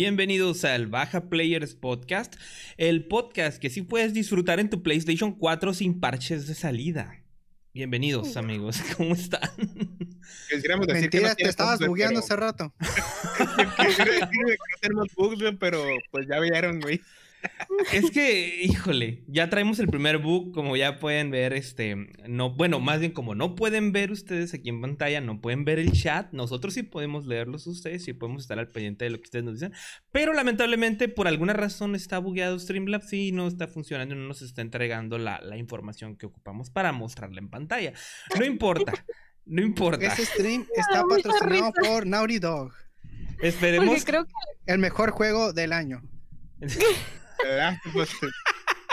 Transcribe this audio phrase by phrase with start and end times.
[0.00, 2.36] Bienvenidos al Baja Players Podcast,
[2.76, 7.24] el podcast que sí puedes disfrutar en tu PlayStation 4 sin parches de salida.
[7.74, 9.50] Bienvenidos amigos, ¿cómo están?
[10.86, 12.72] Mentira, te estabas bugueando hace rato.
[14.80, 17.00] tenemos bugs, pero pues ya vieron, güey.
[17.92, 21.94] Es que, híjole, ya traemos el primer bug, como ya pueden ver, este,
[22.26, 25.78] no, bueno, más bien como no pueden ver ustedes aquí en pantalla, no pueden ver
[25.78, 29.24] el chat, nosotros sí podemos leerlos ustedes, sí podemos estar al pendiente de lo que
[29.24, 29.72] ustedes nos dicen,
[30.10, 34.60] pero lamentablemente por alguna razón está bugueado Streamlabs y no está funcionando, no nos está
[34.62, 37.92] entregando la, información que ocupamos para mostrarla en pantalla.
[38.38, 38.92] No importa,
[39.44, 40.06] no importa.
[40.06, 42.72] Este stream está patrocinado por Naughty Dog.
[43.42, 44.04] Esperemos.
[44.66, 46.02] El mejor juego del año.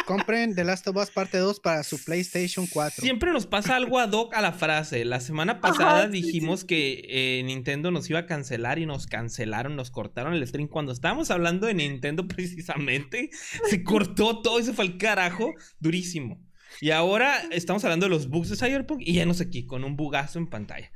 [0.06, 3.02] Compren The Last of Us parte 2 para su PlayStation 4.
[3.02, 5.04] Siempre nos pasa algo ad hoc a la frase.
[5.04, 9.90] La semana pasada dijimos que eh, Nintendo nos iba a cancelar y nos cancelaron, nos
[9.90, 10.68] cortaron el stream.
[10.68, 13.32] Cuando estábamos hablando de Nintendo precisamente,
[13.68, 16.40] se cortó todo y se fue al carajo durísimo.
[16.82, 19.84] Y ahora estamos hablando de los bugs de Cyberpunk y ya no sé aquí, con
[19.84, 20.92] un bugazo en pantalla.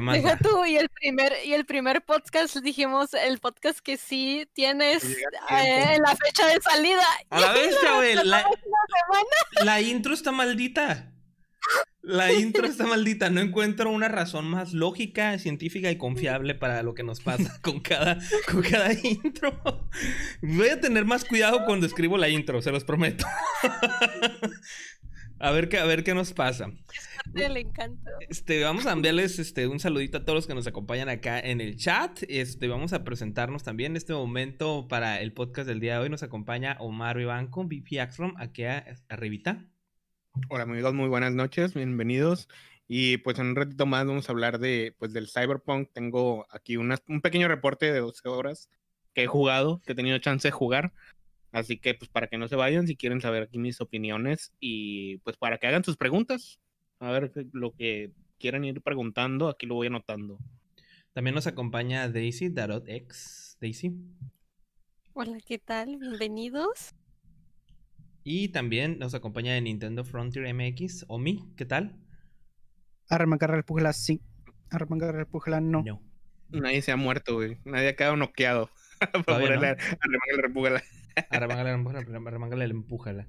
[0.00, 5.04] Deja tú, y el primer, y el primer podcast dijimos, el podcast que sí tienes
[5.04, 7.04] eh, la fecha de salida.
[7.28, 7.52] A la
[8.00, 8.46] vez, la,
[9.62, 11.12] la intro está maldita.
[12.00, 13.28] La intro está maldita.
[13.28, 17.80] No encuentro una razón más lógica, científica y confiable para lo que nos pasa con
[17.80, 18.18] cada,
[18.50, 19.88] con cada intro.
[20.40, 23.26] Voy a tener más cuidado cuando escribo la intro, se los prometo.
[25.42, 26.70] A ver qué, a ver qué nos pasa.
[27.34, 28.10] Le encanto.
[28.28, 31.60] Este, vamos a enviarles este, un saludito a todos los que nos acompañan acá en
[31.60, 32.22] el chat.
[32.28, 36.08] Este, vamos a presentarnos también en este momento para el podcast del día de hoy.
[36.10, 38.64] Nos acompaña Omar Vivanco, VP Axrom, aquí
[39.08, 39.66] arribita.
[40.48, 42.48] Hola amigos, muy buenas noches, bienvenidos.
[42.88, 45.90] Y pues en un ratito más vamos a hablar de, pues, del Cyberpunk.
[45.92, 48.68] Tengo aquí un pequeño reporte de 12 horas
[49.14, 50.92] que he jugado, que he tenido chance de jugar.
[51.52, 55.18] Así que, pues, para que no se vayan, si quieren saber aquí mis opiniones y
[55.18, 56.61] pues para que hagan sus preguntas,
[57.02, 60.38] a ver lo que quieran ir preguntando, aquí lo voy anotando.
[61.12, 63.58] También nos acompaña Daisy, Darot X.
[63.60, 63.92] Daisy.
[65.12, 65.98] Hola, ¿qué tal?
[65.98, 66.94] Bienvenidos.
[68.22, 71.98] Y también nos acompaña de Nintendo Frontier MX, Omi, ¿qué tal?
[73.08, 74.22] Arremangar el Pugela, sí.
[74.70, 75.82] Arremangar el Pugela, no.
[75.82, 76.00] no.
[76.50, 77.58] Nadie se ha muerto, güey.
[77.64, 78.70] Nadie ha quedado noqueado.
[79.26, 79.38] No?
[79.38, 79.52] el
[81.30, 81.70] Arremángale,
[82.64, 83.26] empújala.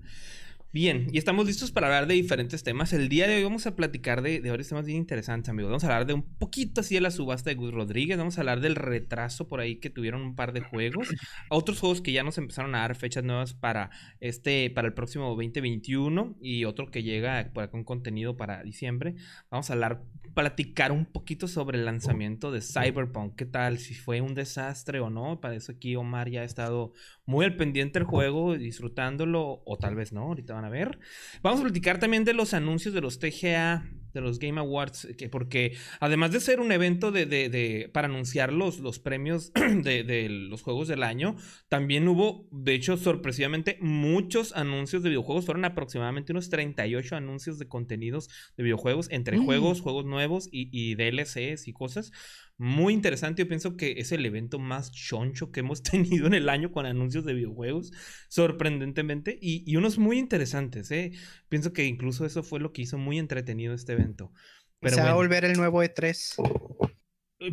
[0.73, 2.93] Bien, y estamos listos para hablar de diferentes temas.
[2.93, 5.69] El día de hoy vamos a platicar de, de varios temas bien interesantes, amigos.
[5.69, 8.17] Vamos a hablar de un poquito así de la subasta de Gus Rodríguez.
[8.17, 11.09] Vamos a hablar del retraso por ahí que tuvieron un par de juegos.
[11.51, 15.29] Otros juegos que ya nos empezaron a dar fechas nuevas para este, para el próximo
[15.29, 16.37] 2021.
[16.41, 19.13] Y otro que llega con contenido para diciembre.
[19.51, 20.01] Vamos a hablar,
[20.33, 23.35] platicar un poquito sobre el lanzamiento de Cyberpunk.
[23.35, 23.77] ¿Qué tal?
[23.77, 25.39] Si fue un desastre o no.
[25.39, 26.93] Para eso aquí Omar ya ha estado
[27.27, 29.61] muy al pendiente del juego, disfrutándolo.
[29.67, 30.99] O tal vez no, ahorita van a ver.
[31.41, 35.27] Vamos a platicar también de los anuncios de los TGA, de los Game Awards, que
[35.27, 40.87] porque además de ser un evento de, para anunciar los, los premios de, los juegos
[40.87, 41.35] del año,
[41.67, 45.45] también hubo, de hecho, sorpresivamente, muchos anuncios de videojuegos.
[45.45, 49.45] Fueron aproximadamente unos 38 anuncios de contenidos de videojuegos, entre mm.
[49.45, 52.11] juegos, juegos nuevos y, y DLCs y cosas
[52.57, 53.43] muy interesante.
[53.43, 56.85] Yo pienso que es el evento más choncho que hemos tenido en el año con
[56.85, 57.91] anuncios de videojuegos,
[58.29, 60.91] sorprendentemente, y, unos muy interesantes.
[60.91, 61.11] ¿eh?
[61.49, 64.31] Pienso que incluso eso fue lo que hizo muy entretenido este evento.
[64.79, 66.35] Pero Se va a volver el nuevo E3.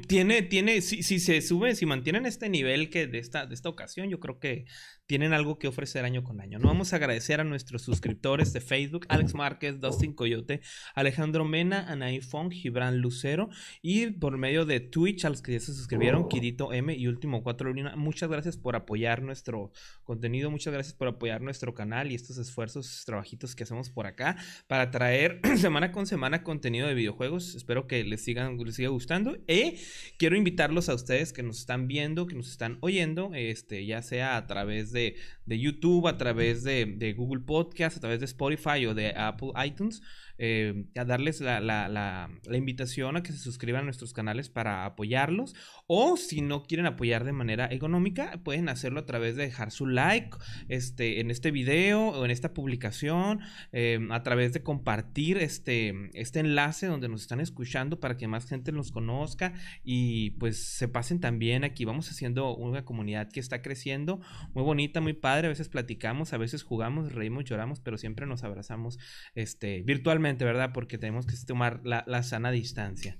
[0.06, 3.68] Tiene, tiene, si, si, se sube, si mantienen este nivel que de esta, de esta
[3.68, 4.64] ocasión, yo creo que
[5.10, 6.60] tienen algo que ofrecer año con año.
[6.60, 10.60] No vamos a agradecer a nuestros suscriptores de Facebook, Alex Márquez, Dustin Coyote,
[10.94, 13.48] Alejandro Mena, Anaí Fong, Gibran Lucero
[13.82, 17.42] y por medio de Twitch a los que ya se suscribieron, Kirito M y Último
[17.42, 17.96] 4 Luna.
[17.96, 19.72] Muchas gracias por apoyar nuestro
[20.04, 24.36] contenido, muchas gracias por apoyar nuestro canal y estos esfuerzos, trabajitos que hacemos por acá
[24.68, 27.56] para traer semana con semana contenido de videojuegos.
[27.56, 29.36] Espero que les sigan, les siga gustando.
[29.48, 29.74] Y
[30.18, 34.36] quiero invitarlos a ustedes que nos están viendo, que nos están oyendo, este, ya sea
[34.36, 34.99] a través de
[35.46, 40.02] de, YouTube, a través de, Google Podcast, a través de Spotify o de Apple iTunes.
[40.42, 44.86] Eh, a darles la, la, la, invitación a que se suscriban a nuestros canales para
[44.86, 45.54] apoyarlos.
[45.86, 49.86] O si no quieren apoyar de manera económica, pueden hacerlo a través de dejar su
[49.86, 50.30] like
[50.68, 53.40] este, en este video o en esta publicación,
[53.72, 58.46] eh, a través de compartir este, este enlace donde nos están escuchando para que más
[58.46, 59.52] gente nos conozca
[59.84, 61.84] y pues se pasen también aquí.
[61.84, 64.22] Vamos haciendo una comunidad que está creciendo,
[64.54, 65.48] muy bonita, muy padre.
[65.48, 68.98] A veces platicamos, a veces jugamos, reímos, lloramos, pero siempre nos abrazamos
[69.34, 70.70] este, virtualmente, ¿verdad?
[70.72, 73.18] Porque tenemos que tomar la, la sana distancia.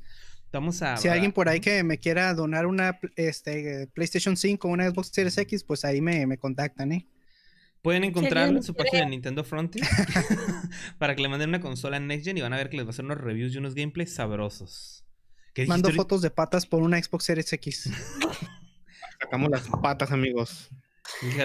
[0.52, 0.96] Vamos a.
[0.96, 4.90] Si hay alguien por ahí que me quiera donar una este, PlayStation 5 o una
[4.90, 7.06] Xbox Series X, pues ahí me, me contactan, ¿eh?
[7.82, 9.86] Pueden encontrarlo en su página de Nintendo Frontier
[10.98, 12.90] para que le manden una consola Next Gen y van a ver que les va
[12.90, 15.04] a hacer unos reviews y unos gameplays sabrosos.
[15.66, 17.90] Mando fotos de patas por una Xbox Series X.
[19.20, 20.70] Sacamos las patas, amigos.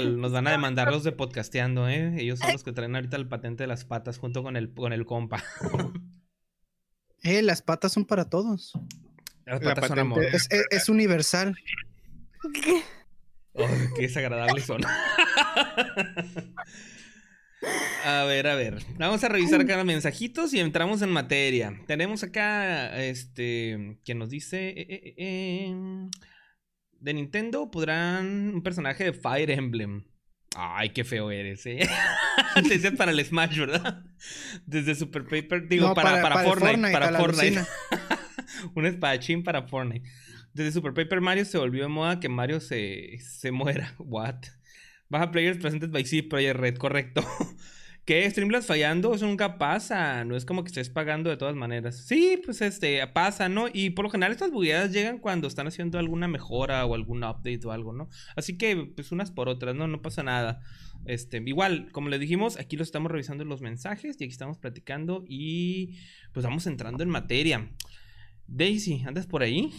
[0.02, 2.16] Nos van a demandar los de podcasteando, ¿eh?
[2.18, 4.94] Ellos son los que traen ahorita el patente de las patas junto con el, con
[4.94, 5.44] el compa.
[7.24, 8.74] eh, las patas son para todos.
[9.46, 10.24] Las patas son amor.
[10.24, 11.56] Es, es, es universal.
[13.54, 14.82] Oh, qué desagradables son.
[18.04, 18.84] A ver, a ver.
[18.98, 21.74] Vamos a revisar acá los mensajitos y entramos en materia.
[21.88, 24.70] Tenemos acá, este, que nos dice...
[24.70, 25.76] Eh, eh, eh,
[27.06, 30.04] de Nintendo podrán un personaje de Fire Emblem.
[30.56, 31.88] Ay, qué feo eres, ¿eh?
[32.68, 34.04] Desde para el Smash, ¿verdad?
[34.66, 37.66] Desde Super Paper, digo, No, para, para- para, para el Fortnite, Fortnite, para Fortnite.
[38.76, 40.10] Un espadachín para Fortnite.
[40.54, 43.94] Desde Super Paper Mario se volvió de moda que Mario se, se muera.
[44.00, 44.38] What?
[45.08, 47.24] Baja players presentes by C Project Red, correcto.
[48.06, 48.30] ¿Qué?
[48.30, 49.16] ¿Streamlabs fallando?
[49.16, 50.24] Eso nunca pasa.
[50.26, 51.98] No es como que estés pagando de todas maneras.
[52.06, 53.66] Sí, pues este, pasa, ¿no?
[53.74, 57.62] Y por lo general estas bugueadas llegan cuando están haciendo alguna mejora o algún update
[57.66, 58.08] o algo, ¿no?
[58.36, 59.88] Así que, pues unas por otras, ¿no?
[59.88, 60.62] No pasa nada.
[61.06, 65.26] Este, igual, como les dijimos, aquí lo estamos revisando los mensajes y aquí estamos platicando
[65.28, 65.98] y
[66.32, 67.72] pues vamos entrando en materia.
[68.46, 69.72] Daisy, ¿andas por ahí?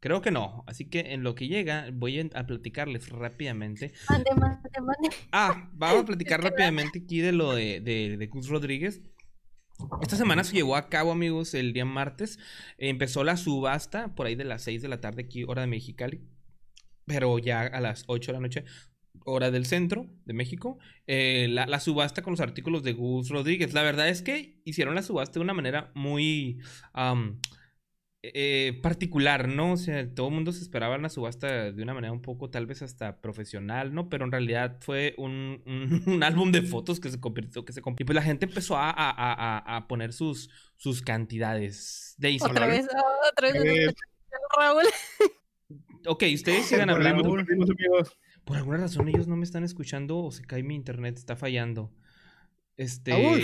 [0.00, 4.70] Creo que no, así que en lo que llega voy a- platicarles rápidamente Mande, mande,
[4.80, 5.16] mande.
[5.32, 9.02] Ah, vamos a platicar rápidamente aquí de lo de, de, de Gus Rodríguez.
[10.00, 12.38] Esta semana se llevó a cabo, amigos, el día martes.
[12.78, 16.22] Empezó la subasta por ahí de las 6 de la tarde aquí, hora de Mexicali.
[17.04, 18.64] Pero ya a las 8 de la noche,
[19.24, 20.78] hora del centro de México.
[21.06, 23.74] eh, la, la subasta con los artículos de Gus Rodríguez.
[23.74, 26.58] La verdad es que hicieron la subasta de una manera muy...
[28.34, 29.72] eh, particular, ¿no?
[29.72, 32.66] O sea, todo el mundo se esperaba una subasta de una manera un poco tal
[32.66, 34.08] vez hasta profesional, ¿no?
[34.08, 37.82] Pero en realidad fue un, un- un álbum de fotos que se convirtió, que se
[37.82, 38.04] convirtió.
[38.04, 42.14] Y pues la gente empezó a, a- a- a- a poner sus, sus cantidades.
[42.18, 42.44] Daisy.
[42.44, 42.86] Otra vez,
[43.32, 43.64] otra vez.
[43.64, 43.94] Eh,
[44.58, 44.84] Raúl.
[46.06, 47.22] Ok, ustedes sigan hablando.
[48.44, 51.92] Por alguna razón ellos no me están escuchando o se cae mi internet, está fallando.
[52.76, 53.42] Este, Raúl.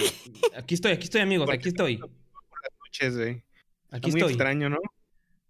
[0.57, 1.99] aquí estoy, aquí estoy, amigos, aquí estoy.
[1.99, 3.43] Noches, güey.
[3.97, 4.33] Está Aquí muy estoy.
[4.33, 4.79] extraño, ¿no?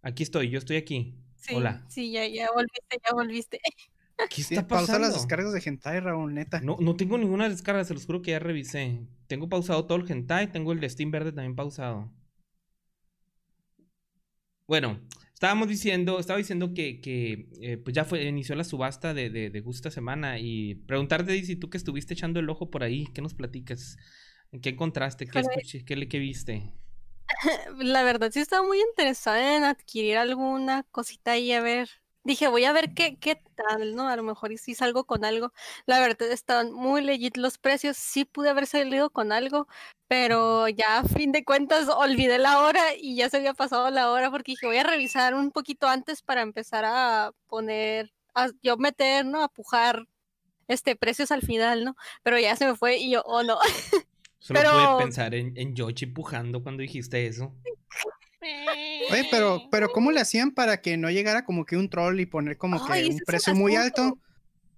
[0.03, 1.15] Aquí estoy, yo estoy aquí.
[1.37, 1.83] Sí, Hola.
[1.89, 3.61] Sí, ya, ya volviste, ya volviste.
[4.29, 4.99] ¿Qué Sí, está pausa pasando?
[4.99, 6.61] las descargas de hentai, Raúl, neta.
[6.61, 9.07] No, no tengo ninguna descarga, se los juro que ya revisé.
[9.27, 12.11] Tengo pausado todo el hentai, tengo el de Steam verde también pausado.
[14.67, 15.01] Bueno,
[15.35, 19.51] estábamos diciendo, estaba diciendo que, que eh, pues ya fue, inició la subasta de, de,
[19.51, 23.21] de Gusta Semana y preguntarte, si tú que estuviste echando el ojo por ahí, ¿qué
[23.23, 23.97] nos platicas?
[24.63, 25.27] ¿Qué encontraste?
[25.27, 25.85] ¿Qué escuché?
[25.85, 26.73] ¿Qué, le- qué viste?
[27.79, 31.89] La verdad sí estaba muy interesada en adquirir alguna cosita ahí, a ver.
[32.25, 34.09] Dije, voy a ver qué, qué tal, ¿no?
[34.09, 35.53] A lo mejor y si salgo con algo.
[35.87, 37.97] La verdad estaban muy legit los precios.
[37.97, 39.67] Sí pude haber salido con algo,
[40.07, 44.11] pero ya a fin de cuentas olvidé la hora y ya se había pasado la
[44.13, 48.77] hora porque dije, voy a revisar un poquito antes para empezar a poner, a yo
[48.77, 49.43] meter, ¿no?
[49.43, 50.07] A pujar
[50.69, 51.97] este precios al final, ¿no?
[52.25, 53.59] Pero ya se me fue y yo, oh no.
[54.43, 57.55] Solo Pero- pude pensar en, en Yoshi pujando cuando dijiste eso.
[59.11, 62.27] Oye, pero, pero ¿cómo le hacían para que no llegara como que un troll y
[62.27, 64.19] poner como que Ay, un precio muy alto?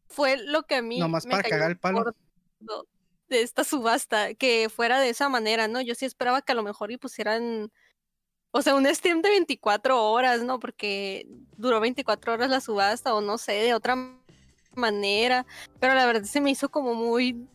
[0.06, 2.04] fue lo que a mí Nomás me para cayó cagar el palo.
[2.60, 2.86] gordo
[3.28, 5.80] de esta subasta, que fuera de esa manera, ¿no?
[5.80, 7.72] Yo sí esperaba que a lo mejor y pusieran,
[8.50, 10.60] o sea, un stream de 24 horas, ¿no?
[10.60, 13.96] Porque duró 24 horas la subasta, o no sé, de otra
[14.74, 15.46] manera,
[15.80, 17.48] pero la verdad se me hizo como muy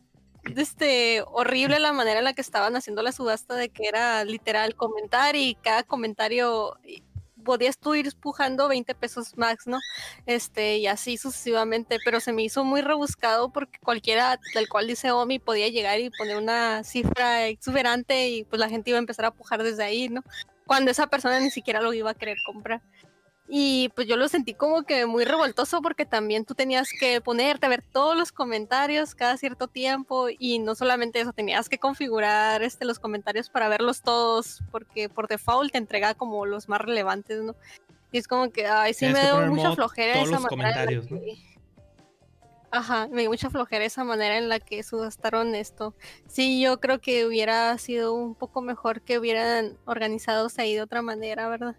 [0.55, 4.75] este horrible la manera en la que estaban haciendo la subasta de que era literal
[4.75, 6.77] comentar y cada comentario
[7.43, 9.79] podías tú ir pujando 20 pesos max, ¿no?
[10.25, 15.11] Este, y así sucesivamente, pero se me hizo muy rebuscado porque cualquiera del cual dice
[15.11, 19.25] Omi podía llegar y poner una cifra exuberante y pues la gente iba a empezar
[19.25, 20.21] a pujar desde ahí, ¿no?
[20.65, 22.81] Cuando esa persona ni siquiera lo iba a querer comprar.
[23.51, 27.65] Y pues yo lo sentí como que muy revoltoso porque también tú tenías que ponerte
[27.65, 32.61] a ver todos los comentarios cada cierto tiempo y no solamente eso, tenías que configurar
[32.61, 37.41] este, los comentarios para verlos todos porque por default te entrega como los más relevantes,
[37.41, 37.55] ¿no?
[38.11, 41.39] Y es como que, ay, sí Tienes me dio mucha flojera todos esa los
[42.71, 45.95] Ajá, me dio mucha flojera esa manera en la que subastaron esto.
[46.27, 51.01] Sí, yo creo que hubiera sido un poco mejor que hubieran organizado ahí de otra
[51.01, 51.75] manera, ¿verdad?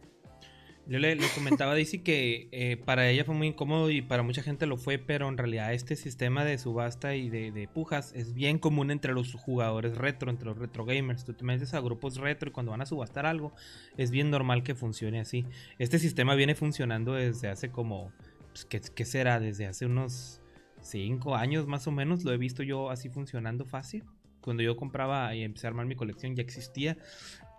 [0.90, 4.42] Yo le, comentaba a Daisy que eh, para ella fue muy incómodo y para mucha
[4.42, 8.34] gente lo fue, pero en realidad este sistema de subasta y de, de pujas es
[8.34, 11.24] bien común entre los jugadores retro, entre los retro gamers.
[11.24, 13.52] Tú te metes a grupos retro y cuando van a subastar algo,
[13.96, 15.46] es bien normal que funcione así.
[15.78, 18.10] Este sistema viene funcionando desde hace como,
[18.48, 19.38] pues, ¿qué, qué será?
[19.38, 20.40] Desde hace unos
[20.80, 24.02] 5 años más o menos, lo he visto yo así funcionando fácil.
[24.40, 26.96] Cuando yo compraba y empecé a armar mi colección ya existía.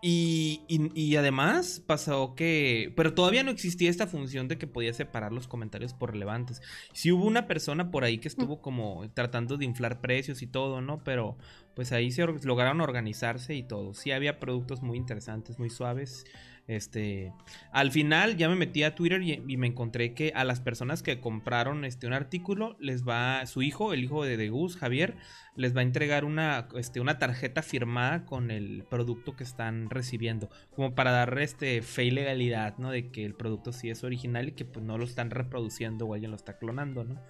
[0.04, 2.92] Y, y- y además pasó que...
[2.96, 6.60] Pero todavía no existía esta función de que podía separar los comentarios por relevantes.
[6.94, 10.82] Sí hubo una persona por ahí que estuvo como tratando de inflar precios y todo,
[10.82, 11.04] ¿no?
[11.04, 11.38] Pero
[11.76, 13.94] pues ahí se lograron organizarse y todo.
[13.94, 16.26] Sí había productos muy interesantes, muy suaves.
[16.72, 17.34] Este,
[17.74, 21.20] al final ya me metí a Twitter y, me encontré que a las personas que
[21.20, 25.18] compraron este un artículo les va su hijo, el hijo de, de Gus, Javier,
[25.58, 30.50] les va a entregar una, este, una tarjeta firmada con el producto que están recibiendo,
[30.74, 32.90] como para dar este fe y legalidad, ¿no?
[32.90, 36.14] De que el producto sí es original y que pues no lo están reproduciendo o
[36.14, 37.22] alguien lo está clonando, ¿no?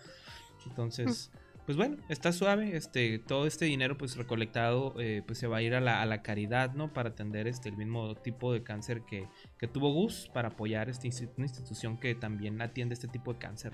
[0.68, 1.32] Entonces,
[1.72, 5.62] pues bueno, está suave, este, todo este dinero pues recolectado eh, pues se va a
[5.62, 6.92] ir a la, a la caridad, ¿no?
[6.92, 10.92] Para atender este, el mismo tipo de cáncer que, que tuvo Gus, para apoyar
[11.38, 13.72] una institución que también atiende este tipo de cáncer,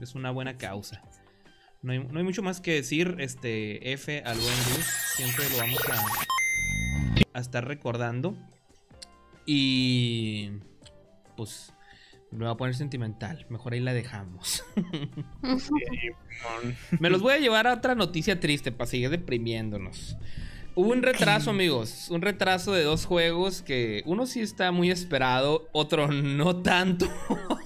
[0.00, 1.02] es una buena causa.
[1.82, 4.84] No hay, no hay mucho más que decir, este, F al buen Gus,
[5.16, 8.36] siempre lo vamos a, a estar recordando.
[9.46, 10.52] Y
[11.36, 11.74] pues
[12.30, 14.64] me va a poner sentimental, mejor ahí la dejamos.
[17.00, 20.16] Me los voy a llevar a otra noticia triste para seguir deprimiéndonos.
[20.76, 22.08] Hubo un retraso, amigos.
[22.10, 27.06] Un retraso de dos juegos que uno sí está muy esperado, otro no tanto.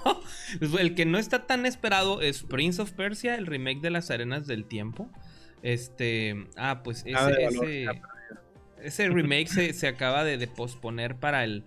[0.78, 4.46] el que no está tan esperado es Prince of Persia, el remake de las Arenas
[4.46, 5.10] del Tiempo.
[5.62, 6.46] Este.
[6.56, 7.86] Ah, pues ese,
[8.82, 11.64] ese, remake se, se acaba de, de posponer para el,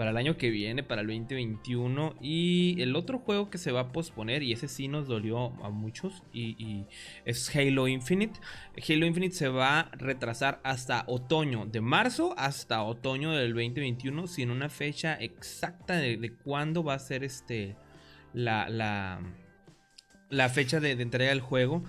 [0.00, 2.14] para el año que viene, para el 2021.
[2.22, 5.68] Y el otro juego que se va a posponer, y ese sí nos dolió a
[5.68, 6.86] muchos, y,
[7.26, 8.40] es Halo Infinite.
[8.88, 14.50] Halo Infinite se va a retrasar hasta otoño, de marzo hasta otoño del 2021, sin
[14.50, 17.76] una fecha exacta de, cuándo va a ser este
[18.32, 18.70] la,
[20.30, 21.84] la, fecha de, de entrega del juego.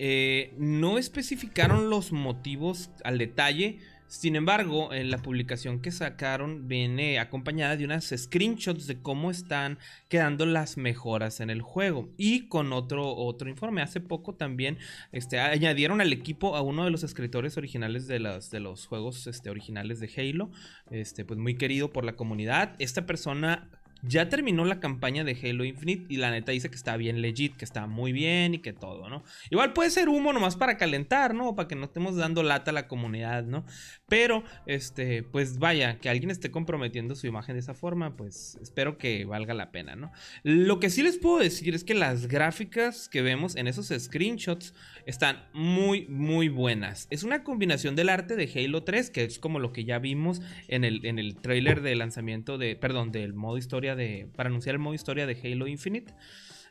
[0.00, 3.80] Eh, no especificaron los motivos al detalle.
[4.08, 9.78] Sin embargo, en la publicación que sacaron viene acompañada de unas screenshots de cómo están
[10.08, 13.82] quedando las mejoras en el juego y con otro otro informe.
[13.82, 14.78] Hace poco también
[15.12, 19.26] este, añadieron al equipo a uno de los escritores originales de los, de los juegos
[19.26, 20.50] este, originales de Halo,
[20.90, 22.76] este, pues muy querido por la comunidad.
[22.78, 23.68] Esta persona
[24.02, 27.56] ya terminó la campaña de Halo Infinite y la neta dice que está bien legit,
[27.56, 29.24] que está muy bien y que todo, ¿no?
[29.50, 31.54] Igual puede ser humo nomás para calentar, ¿no?
[31.56, 33.64] Para que no estemos dando lata a la comunidad, ¿no?
[34.08, 38.98] Pero, este, pues vaya, que alguien esté comprometiendo su imagen de esa forma, pues espero
[38.98, 40.12] que valga la pena, ¿no?
[40.42, 44.74] Lo que sí les puedo decir es que las gráficas que vemos en esos screenshots
[45.08, 47.08] están muy, muy buenas.
[47.10, 50.40] Es una combinación del arte de Halo 3, que es como lo que ya vimos
[50.68, 54.74] en el, en el trailer de lanzamiento de, perdón, del modo historia de, para anunciar
[54.74, 56.12] el modo historia de Halo Infinite.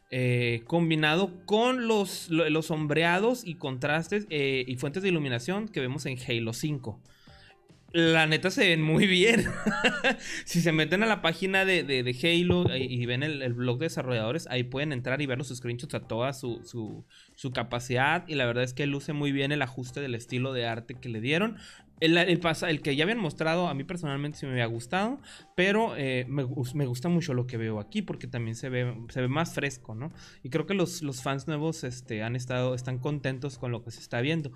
[0.09, 5.81] eh, combinado con los, lo- los sombreados y contrastes eh, y fuentes de iluminación que
[5.81, 7.01] vemos en Halo 5.
[7.93, 9.45] La neta se ven muy bien.
[10.45, 13.85] si se meten a la página de, de- Halo y ven el, el blog de
[13.85, 17.05] desarrolladores, ahí pueden entrar y ver los screenshots a toda su, su-
[17.37, 18.27] su capacidad.
[18.27, 21.07] Y la verdad es que luce muy bien el ajuste del estilo de arte que
[21.07, 21.57] le dieron.
[21.99, 25.19] El, el el que ya habían mostrado, a mí personalmente sí me había gustado,
[25.55, 29.21] pero eh, me, me gusta mucho lo que veo aquí porque también se ve, se
[29.21, 30.11] ve más fresco, ¿no?
[30.43, 33.91] Y creo que los, los fans nuevos este, han estado, están contentos con lo que
[33.91, 34.51] se está viendo.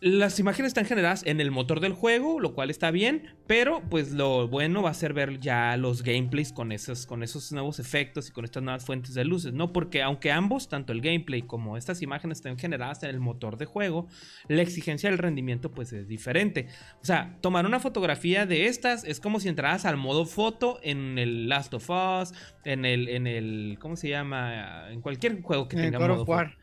[0.00, 4.12] Las imágenes están generadas en el motor del juego, lo cual está bien, pero pues
[4.12, 8.28] lo bueno va a ser ver ya los gameplays con esos, con esos nuevos efectos
[8.28, 9.72] y con estas nuevas fuentes de luces, ¿no?
[9.72, 13.66] Porque aunque ambos, tanto el gameplay como estas imágenes estén generadas en el motor de
[13.66, 14.08] juego,
[14.48, 16.68] la exigencia del rendimiento pues es diferente.
[17.02, 21.18] O sea, tomar una fotografía de estas es como si entraras al modo foto en
[21.18, 22.32] el Last of Us,
[22.64, 24.90] en el, en el, ¿cómo se llama?
[24.90, 26.59] En cualquier juego que En tenga modo foto.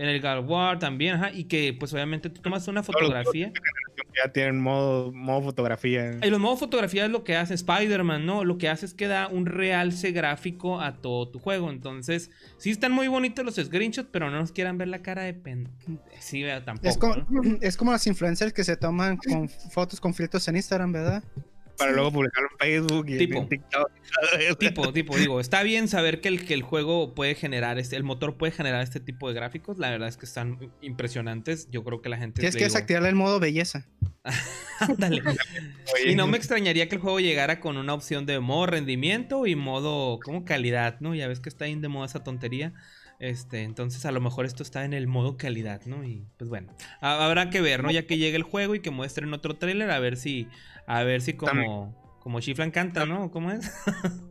[0.00, 3.52] En el God of War también, ajá, y que pues obviamente tú tomas una fotografía.
[4.16, 6.18] ya tienen modo, modo fotografía.
[6.22, 8.44] Y los modos fotografía es lo que hace Spider-Man, ¿no?
[8.44, 11.68] Lo que hace es que da un realce gráfico a todo tu juego.
[11.68, 15.34] Entonces, sí están muy bonitos los screenshots, pero no nos quieran ver la cara de
[15.34, 15.68] pen.
[16.18, 16.88] Sí, vea, tampoco.
[16.88, 17.42] Es como, ¿no?
[17.60, 21.22] es como los influencers que se toman con fotos con filtros en Instagram, ¿verdad?
[21.76, 23.38] Para luego publicarlo en Facebook y Tipo.
[23.40, 23.90] en TikTok.
[24.58, 28.02] Tipo, tipo, digo, está bien saber que el, que el juego puede generar, este, el
[28.02, 29.78] motor puede generar este tipo de gráficos.
[29.78, 31.68] La verdad es que están impresionantes.
[31.70, 32.40] Yo creo que la gente...
[32.40, 33.86] Tienes que digo, desactivarle el modo belleza.
[34.80, 35.22] Ándale.
[36.06, 39.54] Y no me extrañaría que el juego llegara con una opción de modo rendimiento y
[39.56, 41.14] modo como calidad, ¿no?
[41.14, 42.72] Ya ves que está ahí de moda esa tontería.
[43.18, 46.04] Este, entonces a lo mejor esto está en el modo calidad, ¿no?
[46.04, 47.90] Y pues bueno, ha- habrá que ver, ¿no?
[47.90, 50.48] Ya que llegue el juego y que muestren otro tráiler, a ver si,
[50.90, 53.30] a ver si como, como Chiflan canta, ¿no?
[53.30, 53.70] ¿Cómo es?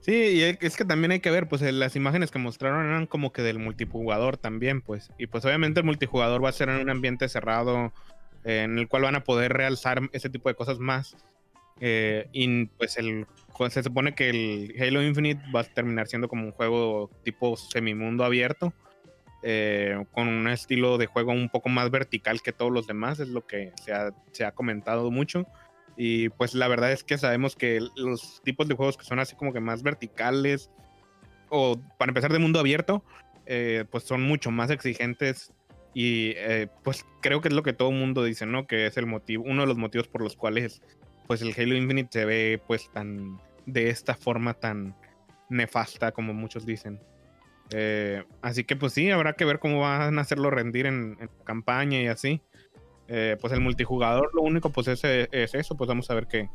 [0.00, 3.06] Sí, y es que también hay que ver, pues eh, las imágenes que mostraron eran
[3.06, 5.10] como que del multijugador también, pues.
[5.18, 7.92] Y pues obviamente el multijugador va a ser en un ambiente cerrado
[8.44, 11.16] eh, en el cual van a poder realzar ese tipo de cosas más.
[11.80, 13.26] Eh, y pues el
[13.56, 17.56] pues, se supone que el Halo Infinite va a terminar siendo como un juego tipo
[17.58, 18.72] semimundo abierto.
[19.42, 23.28] Eh, con un estilo de juego un poco más vertical que todos los demás, es
[23.28, 25.46] lo que se ha, se ha comentado mucho.
[25.96, 29.34] Y pues la verdad es que sabemos que los tipos de juegos que son así
[29.34, 30.70] como que más verticales
[31.48, 33.02] o para empezar de mundo abierto,
[33.46, 35.52] eh, pues son mucho más exigentes
[35.94, 38.66] y eh, pues creo que es lo que todo el mundo dice, ¿no?
[38.66, 40.82] Que es el motivo, uno de los motivos por los cuales
[41.26, 44.94] pues el Halo Infinite se ve pues tan de esta forma tan
[45.48, 47.00] nefasta como muchos dicen.
[47.70, 52.00] Eh, así que pues sí, habrá que ver cómo van a hacerlo rendir en, campaña
[52.00, 52.40] y así.
[53.08, 56.48] Eh, pues el multijugador, lo único pues es, es eso, pues vamos a ver que...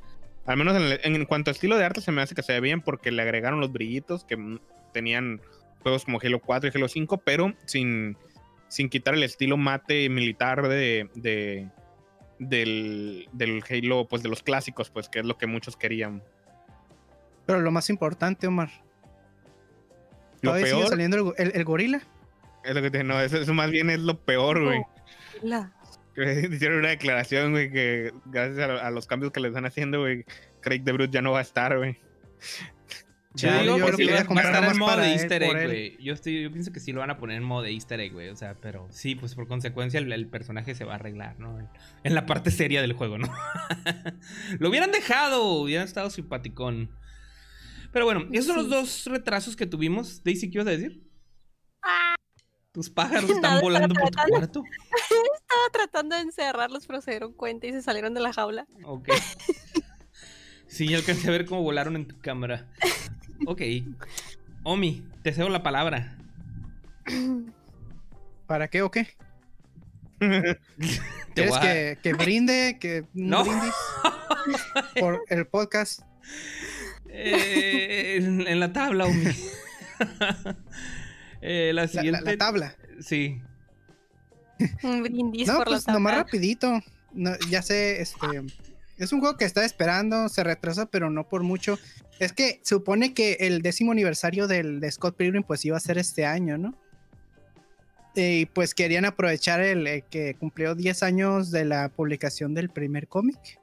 [0.45, 2.81] Al menos en, cuanto a estilo de arte se me hace que se ve bien
[2.81, 4.59] porque le agregaron los brillitos que
[4.91, 5.39] tenían
[5.81, 8.17] juegos como Halo 4 y Halo 5, pero sin,
[8.67, 11.69] sin quitar el estilo mate militar de, de-
[12.39, 16.21] del, del Halo, pues de los clásicos, pues que es lo que muchos querían.
[17.45, 18.69] Pero lo más importante, Omar.
[20.43, 22.01] Lo Todavía sigue peor saliendo el, el- el gorila.
[22.63, 24.81] es lo que te, no, eso, eso más bien es lo peor, güey.
[26.51, 30.25] Hicieron una declaración, güey, que gracias a, a los cambios que le están haciendo, güey,
[30.61, 31.97] Craig de Brute ya no va a estar, güey.
[33.35, 35.01] Yo Ya, digo yo que lo sí quería va, va a estar en modo para
[35.03, 35.97] de easter egg, güey.
[36.03, 38.13] Yo, estoy, yo pienso que sí lo van a poner en modo de easter egg,
[38.13, 38.29] güey.
[38.29, 41.57] O sea, pero sí, pues por consecuencia el, el personaje se va a arreglar, ¿no?
[41.59, 41.67] En,
[42.03, 43.33] en la parte seria del juego, ¿no?
[44.59, 46.91] lo hubieran dejado, hubieran estado simpaticón.
[47.93, 50.23] Pero bueno, esos son los dos retrasos que tuvimos.
[50.23, 51.01] Daisy, ¿qué ibas a decir?
[51.81, 52.15] Ah.
[52.71, 54.63] Tus pájaros están volando por tu cuarto.
[54.93, 58.67] Estaba tratando de encerrarlos, pero se dieron cuenta y se salieron de la jaula.
[58.83, 59.09] Ok.
[60.65, 62.67] Sí, yo alcancé a ver cómo volaron en tu cámara.
[63.45, 63.61] Ok.
[64.63, 66.17] Omi, te cedo la palabra.
[68.47, 69.15] ¿Para qué o qué?
[70.17, 72.79] ¿Quieres que, que brinde?
[72.81, 73.43] Que No.
[73.43, 73.75] brindis
[74.99, 76.01] por el podcast.
[77.15, 79.25] Eh, en, en la tabla, Omi.
[81.45, 82.21] Eh, la siguiente.
[82.23, 82.75] la- la tabla.
[83.01, 83.41] Sí.
[84.81, 86.79] Un brindis No, por pues la nomás rapidito.
[87.13, 88.25] No, ya sé, este...
[88.97, 91.77] Es un juego que está esperando, se retrasa, pero no por mucho.
[92.19, 95.97] Es que supone que el décimo aniversario del, de Scott Pilgrim pues iba a ser
[95.97, 96.73] este año, ¿no?
[98.15, 103.07] Y pues querían aprovechar el eh, que cumplió 10 años de la publicación del primer
[103.09, 103.59] cómic.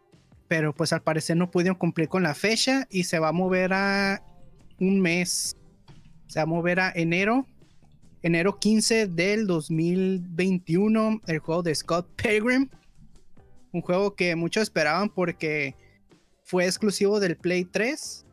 [0.50, 3.72] Pero pues al parecer no pudieron cumplir con la fecha y se va a mover
[3.72, 4.20] a
[4.80, 5.56] un mes.
[6.26, 7.46] Se va a mover a enero.
[8.20, 11.20] Enero 15 del 2021.
[11.28, 12.68] El juego de Scott Pilgrim.
[13.70, 15.76] Un juego que muchos esperaban porque
[16.42, 18.26] fue exclusivo del Play 3.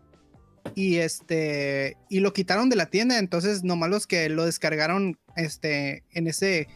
[0.74, 1.98] Y este.
[2.10, 3.20] Y lo quitaron de la tienda.
[3.20, 5.20] Entonces, nomás los que lo descargaron.
[5.36, 6.04] Este.
[6.14, 6.68] En ese.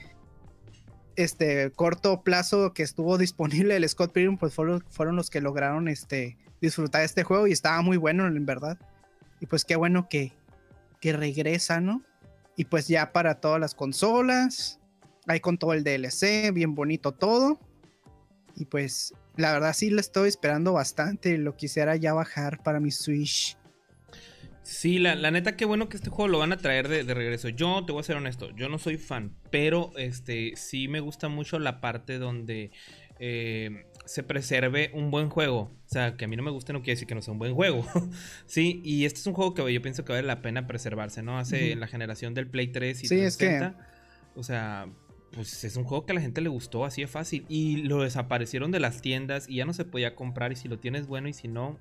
[1.15, 4.37] Este corto plazo que estuvo disponible el Scott Pilgrim.
[4.37, 6.37] Pues fueron, fueron los que lograron este.
[6.61, 7.47] Disfrutar este juego.
[7.47, 8.77] Y estaba muy bueno, en verdad.
[9.39, 10.33] Y pues qué bueno que.
[10.99, 12.03] Que regresa, ¿no?
[12.55, 14.79] Y pues ya para todas las consolas.
[15.27, 16.53] Ahí con todo el DLC.
[16.53, 17.59] Bien bonito todo.
[18.55, 21.37] Y pues la verdad sí lo estoy esperando bastante.
[21.37, 23.57] Lo quisiera ya bajar para mi Switch.
[24.63, 27.13] Sí, la, la neta, qué bueno que este juego lo van a traer de, de
[27.13, 27.49] regreso.
[27.49, 31.29] Yo te voy a ser honesto, yo no soy fan, pero este sí me gusta
[31.29, 32.71] mucho la parte donde
[33.19, 35.61] eh, se preserve un buen juego.
[35.85, 37.39] O sea, que a mí no me guste no quiere decir que no sea un
[37.39, 37.85] buen juego.
[38.45, 41.37] sí, y este es un juego que yo pienso que vale la pena preservarse, ¿no?
[41.39, 43.87] Hace en la generación del Play 3 y Sí, es que- 360.
[44.35, 44.87] O sea,
[45.33, 47.45] pues es un juego que a la gente le gustó así de fácil.
[47.49, 50.51] Y lo desaparecieron de las tiendas y ya no se podía comprar.
[50.51, 51.79] Y si lo tienes bueno y si no,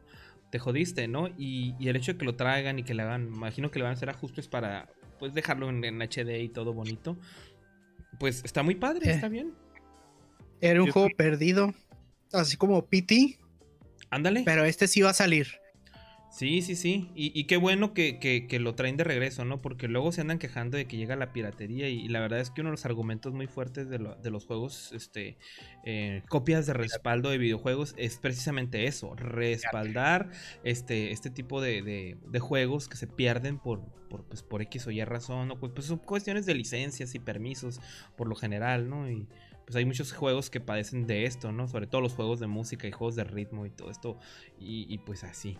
[0.50, 1.28] te jodiste, ¿no?
[1.38, 3.84] Y, y el hecho de que lo traigan y que le hagan, imagino que le
[3.84, 7.16] van a hacer ajustes para, pues, dejarlo en, en HD y todo bonito.
[8.18, 9.12] Pues está muy padre, Eh.
[9.14, 9.54] está bien.
[10.60, 11.72] Era un Yo juego perdido,
[12.32, 13.38] así como PT,
[14.10, 14.42] Ándale.
[14.44, 15.59] pero este sí va a salir.
[16.30, 17.10] Sí, sí, sí.
[17.16, 18.18] Y, y qué bueno que,
[18.60, 19.60] lo traen de regreso, ¿no?
[19.60, 22.60] Porque luego se andan quejando de que llega la piratería y, la verdad es que
[22.60, 25.38] uno de los argumentos muy fuertes de, lo- de los juegos, este,
[25.84, 30.30] eh, copias de respaldo de videojuegos es precisamente eso, respaldar
[30.62, 35.52] este, este tipo de, juegos que se pierden por, pues, X o Y razón.
[35.58, 37.80] Pues, pues son cuestiones de licencias y permisos
[38.16, 39.10] por lo general, ¿no?
[39.10, 39.26] Y
[39.66, 41.66] pues hay muchos juegos que padecen de esto, ¿no?
[41.68, 44.18] Sobre todo los juegos de música y juegos de ritmo y todo esto.
[44.60, 45.58] Y, y pues así.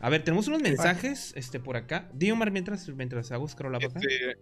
[0.00, 2.08] A ver, tenemos unos mensajes este, por acá.
[2.12, 3.98] Di Omar mientras, mientras hago scroll up acá.
[4.00, 4.36] Este,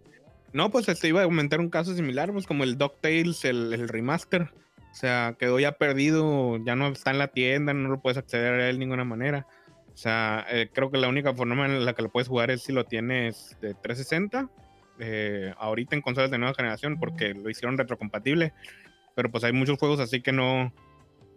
[0.53, 3.87] no, pues este iba a comentar un caso similar, pues como el DuckTales, el, el
[3.89, 4.43] remaster.
[4.91, 8.53] O sea, quedó ya perdido, ya no está en la tienda, no lo puedes acceder
[8.59, 9.45] a él de ninguna manera.
[9.93, 12.63] O sea, eh, creo que la única forma en la que lo puedes jugar es
[12.63, 14.49] si lo tienes de 360,
[14.99, 18.53] eh, ahorita en consolas de nueva generación, porque lo hicieron retrocompatible.
[19.15, 20.71] Pero pues hay muchos juegos así que no,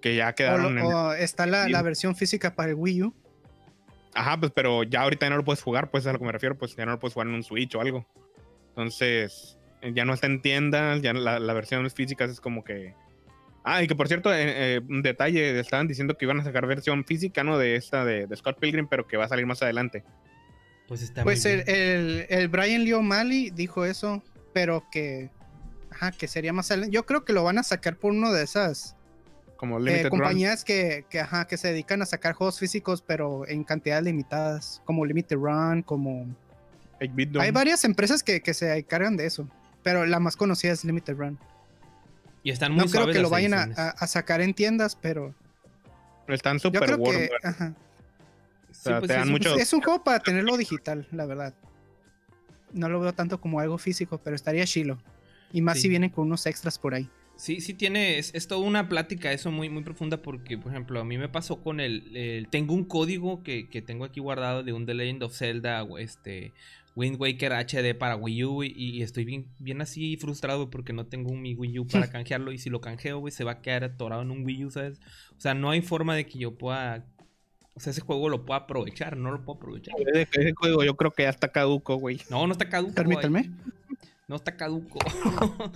[0.03, 0.87] que ya O, quedaron lo- en...
[0.87, 3.15] o está la, la versión física para el Wii U.
[4.15, 6.33] Ajá, pues pero ya ahorita ya no lo puedes jugar, pues a lo que me
[6.33, 8.07] refiero, pues ya no lo puedes jugar en un Switch o algo.
[8.71, 12.95] Entonces, eh, ya no está en tiendas, ya la, la versión física es como que...
[13.63, 16.67] Ah, y que por cierto, eh, eh, un detalle, estaban diciendo que iban a sacar
[16.67, 17.59] versión física, ¿no?
[17.59, 20.03] De esta, de, de Scott Pilgrim, pero que va a salir más adelante.
[20.89, 21.77] Pues está Pues muy el, bien.
[21.77, 24.23] el, el Brian Lee O'Malley dijo eso,
[24.55, 25.31] pero que,
[25.91, 26.95] ajá, que sería más adelante.
[26.95, 28.97] Yo creo que lo van a sacar por uno de esas
[29.61, 30.11] Como eh, Limited Run.
[30.19, 34.81] compañías que, que, ajá, que se dedican a sacar juegos físicos, pero en cantidades limitadas,
[34.87, 36.27] como Limited Run, como...
[36.99, 37.45] 8-bit Dome.
[37.45, 39.47] Hay varias empresas que, que se encargan de eso,
[39.83, 41.39] pero la más conocida es Limited Run.
[42.43, 45.35] Y están muy No creo que lo vayan a, a- a sacar en tiendas, pero
[46.27, 46.59] Están
[46.95, 47.39] creo warm, que güey.
[47.45, 47.75] ajá,
[48.71, 51.27] Sí, sea, pues te dan es un- mucho- es un juego para tenerlo digital, la
[51.27, 51.53] verdad.
[52.73, 54.99] No lo veo tanto como algo físico, pero estaría chilo.
[55.53, 55.83] Y más Sí.
[55.83, 57.11] si vienen con unos extras por ahí.
[57.41, 61.01] Sí, sí tiene, es, es toda una plática eso muy, muy profunda porque, por ejemplo,
[61.01, 64.63] a mí me pasó con el, el- tengo un código que, que tengo aquí guardado
[64.63, 66.53] de un The Legend of Zelda, este,
[66.97, 71.07] Wind Waker HD para Wii U y, y estoy bien, bien así frustrado porque no
[71.07, 73.85] tengo mi Wii U para canjearlo y si lo canjeo, güey, se va a quedar
[73.85, 75.01] atorado en un Wii U, ¿sabes?
[75.37, 77.07] O sea, no hay forma de que yo pueda,
[77.73, 79.95] o sea, ese juego lo pueda aprovechar, no lo puedo aprovechar.
[80.13, 82.21] Ese, ese código yo creo que ya está caduco, güey.
[82.29, 82.93] No, no está caduco.
[82.93, 83.45] Permítanme.
[83.45, 83.71] güey.
[84.31, 85.01] No está caduco.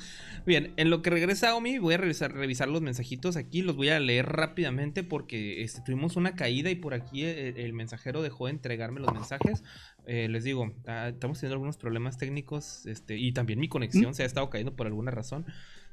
[0.47, 3.63] Bien, en lo que regresa Omi, voy a revisar, revisar los mensajitos aquí.
[3.63, 7.73] Los voy a leer rápidamente porque este, tuvimos una caída y por aquí el, el
[7.73, 9.65] mensajero dejó de entregarme los mensajes.
[10.07, 14.23] Eh, les digo, ah, estamos teniendo algunos problemas técnicos este, y también mi conexión se
[14.23, 15.45] ha estado cayendo por alguna razón.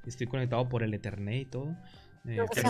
[0.05, 1.75] Estoy conectado por el Ethernet y todo.
[2.27, 2.61] Eh, se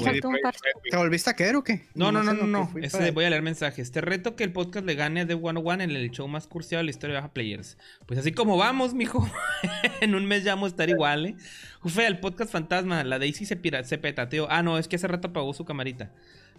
[0.90, 1.88] ¿Te volviste a caer o qué?
[1.94, 2.68] No, no, no, no, no.
[2.68, 3.92] fui Ese voy a leer mensajes.
[3.92, 6.80] Te reto que el podcast le gane a The 101 en el show más cursiado
[6.80, 7.78] de la historia de Baja Players.
[8.06, 9.30] Pues así como vamos, mijo.
[10.02, 11.36] en un mes ya vamos a estar igual, ¿eh?
[11.82, 13.04] Jufe, el podcast fantasma.
[13.04, 14.48] La Daisy se, pira, se petateó.
[14.50, 16.12] Ah, no, es que hace rato apagó su camarita.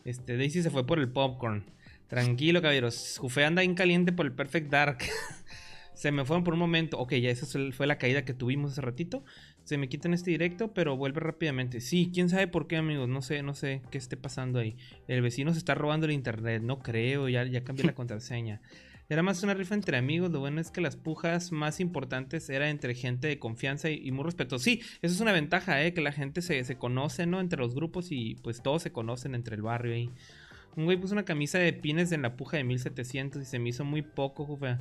[0.05, 1.64] Este, Daisy se fue por el popcorn.
[2.09, 3.16] Tranquilo, caballeros.
[3.18, 4.98] Jufe anda bien caliente por el Perfect Dark.
[5.94, 6.98] se me fueron por un momento.
[6.98, 9.24] Ok, ya esa fue la caída que tuvimos hace ratito.
[9.64, 11.81] Se me quita en este directo, pero vuelve rápidamente.
[11.81, 13.09] Sí, quién sabe por qué, amigos.
[13.09, 14.77] No sé, no sé qué esté pasando ahí.
[15.07, 16.62] El vecino se está robando el internet.
[16.62, 18.61] No creo, ya, ya cambié la contraseña.
[19.09, 20.31] Era más una rifa entre amigos.
[20.31, 24.11] Lo bueno es que las pujas más importantes eran entre gente de confianza y, y
[24.11, 24.64] muy respetuosa.
[24.64, 25.92] Sí, eso es una ventaja, ¿eh?
[25.94, 27.40] Que la gente se, se conoce, ¿no?
[27.40, 30.11] Entre los grupos y pues todos se conocen entre el barrio ahí.
[30.75, 33.68] Un güey puso una camisa de pines en la puja de 1700 y se me
[33.68, 34.79] hizo muy poco, jufa.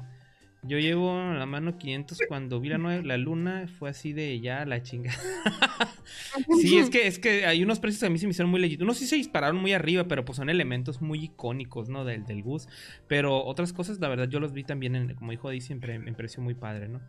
[0.64, 4.40] Yo llevo a la mano 500 cuando vi la, nue- la luna, fue así de
[4.40, 5.12] ya la chinga.
[6.62, 8.60] sí, es que, es que hay unos precios que a mí se me hicieron muy
[8.60, 8.84] legítimos.
[8.90, 12.06] Unos sí se dispararon muy arriba, pero pues son elementos muy icónicos, ¿no?
[12.06, 12.68] Del, del bus.
[13.08, 16.14] Pero otras cosas, la verdad, yo los vi también, en, como dijo Di, siempre me
[16.14, 17.02] pareció muy padre, ¿no?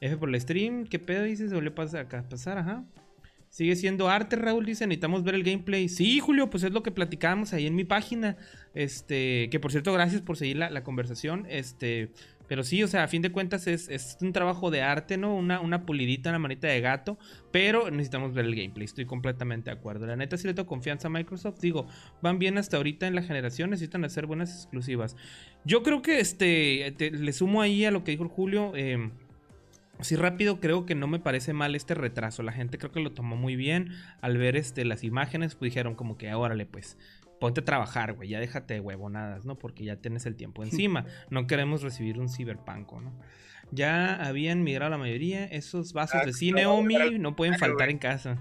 [0.00, 1.50] F por el stream, ¿qué pedo dices?
[1.50, 2.84] Se volvió a pasar, acá, pasar, ajá.
[3.48, 5.88] Sigue siendo arte, Raúl, dice, necesitamos ver el gameplay.
[5.88, 8.36] Sí, Julio, pues es lo que platicábamos ahí en mi página.
[8.74, 11.46] Este, que por cierto, gracias por seguir la, la conversación.
[11.48, 12.10] Este,
[12.46, 15.34] pero sí, o sea, a fin de cuentas es, es un trabajo de arte, ¿no?
[15.34, 17.18] Una, una pulidita, una manita de gato.
[17.50, 20.06] Pero necesitamos ver el gameplay, estoy completamente de acuerdo.
[20.06, 21.60] La neta sí le tengo confianza a Microsoft.
[21.60, 21.86] Digo,
[22.22, 25.16] van bien hasta ahorita en la generación, necesitan hacer buenas exclusivas.
[25.64, 28.72] Yo creo que este, te- le sumo ahí a lo que dijo Julio.
[28.76, 29.10] Eh,
[29.96, 32.42] Así rápido creo que no me parece mal este retraso.
[32.42, 33.90] La gente creo que lo tomó muy bien.
[34.20, 36.98] Al ver este, las imágenes, pues dijeron como que órale, pues
[37.40, 38.28] ponte a trabajar, güey.
[38.28, 39.56] Ya déjate de huevonadas, ¿no?
[39.58, 41.04] Porque ya tienes el tiempo encima.
[41.30, 43.12] No queremos recibir un cyberpunk, ¿no?
[43.70, 45.44] Ya habían migrado la mayoría.
[45.46, 48.38] Esos vasos Ah, de cine no, Omi pero- no pueden faltar en casa.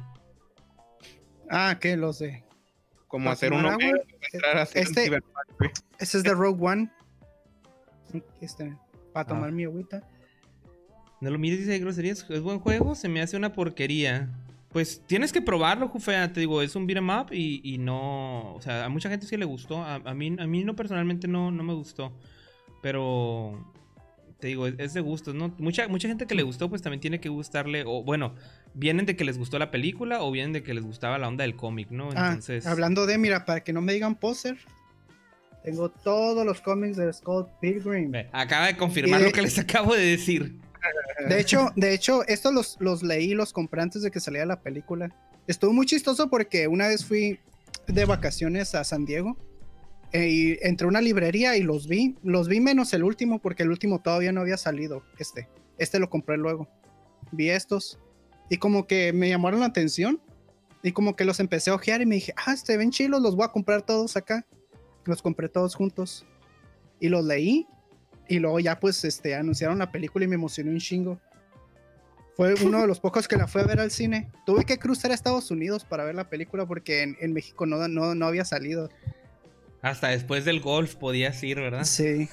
[1.50, 1.98] Ah, ¿qué?
[1.98, 2.44] Los de.
[3.08, 4.00] Como ¿Para hacer tomar uno agua?
[4.10, 5.22] que entrar a hacer un Este-.
[6.00, 6.90] Ese es de Rogue One.
[8.42, 8.76] Este,
[9.14, 9.52] para tomar Ah.
[9.52, 10.08] mi agüita.
[11.22, 12.26] No lo mires, dice groserías.
[12.30, 14.30] Es buen juego, se me hace una porquería.
[14.74, 16.34] Pues tienes que probarlo, Jufea.
[16.34, 18.56] Te digo, es un beat'em up y, y no.
[18.56, 19.84] O sea, a mucha gente sí le gustó.
[19.84, 22.12] A, a mí, a mí no personalmente no, no me gustó.
[22.82, 23.72] Pero.
[24.40, 25.54] Te digo, es, es de gustos, ¿no?
[25.58, 27.84] Mucha, mucha gente que le gustó, pues también tiene que gustarle.
[27.86, 28.34] O bueno,
[28.74, 31.44] vienen de que les gustó la película o vienen de que les gustaba la onda
[31.44, 32.10] del cómic, ¿no?
[32.16, 32.66] Ah, Entonces.
[32.66, 34.58] hablando de, mira, para que no me digan poser,
[35.64, 38.12] tengo todos los cómics de Scott Pilgrim.
[38.34, 40.60] acaba de confirmar lo que les acabo de decir.
[41.28, 44.62] De hecho, de hecho, estos los, los leí, los compré antes de que saliera la
[44.62, 45.10] película.
[45.48, 47.40] Estuvo muy chistoso porque una vez fui
[47.88, 49.38] de vacaciones a San Diego
[50.12, 52.16] eh, y entré a una librería y los vi.
[52.24, 55.04] Los vi menos el último porque el último todavía no había salido.
[55.18, 56.68] Este, este lo compré luego.
[57.32, 58.00] Vi estos
[58.50, 60.22] y como que me llamaron la atención
[60.84, 63.36] y como que los empecé a ojear y me dije, ah, se ven chilos, los
[63.36, 64.46] voy a comprar todos acá.
[65.06, 66.26] Los compré todos juntos
[67.00, 67.68] y los leí
[68.28, 71.20] y luego ya pues este anunciaron la película y me emocioné un chingo.
[72.36, 74.32] Fue uno de los pocos que la fui a ver al cine.
[74.46, 77.88] Tuve que cruzar a Estados Unidos para ver la película porque en, en México no,
[77.88, 78.90] no, no había salido.
[79.84, 81.84] Hasta después del golf podías ir, ¿verdad?
[81.84, 82.30] Sí.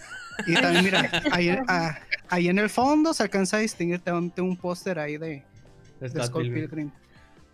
[0.46, 1.98] Y también, mira, ahí, ah,
[2.28, 5.42] ahí en el fondo se alcanza a distinguir tengo un póster ahí de,
[6.00, 6.54] de Scott Pilgrim.
[6.54, 6.90] Pilgrim.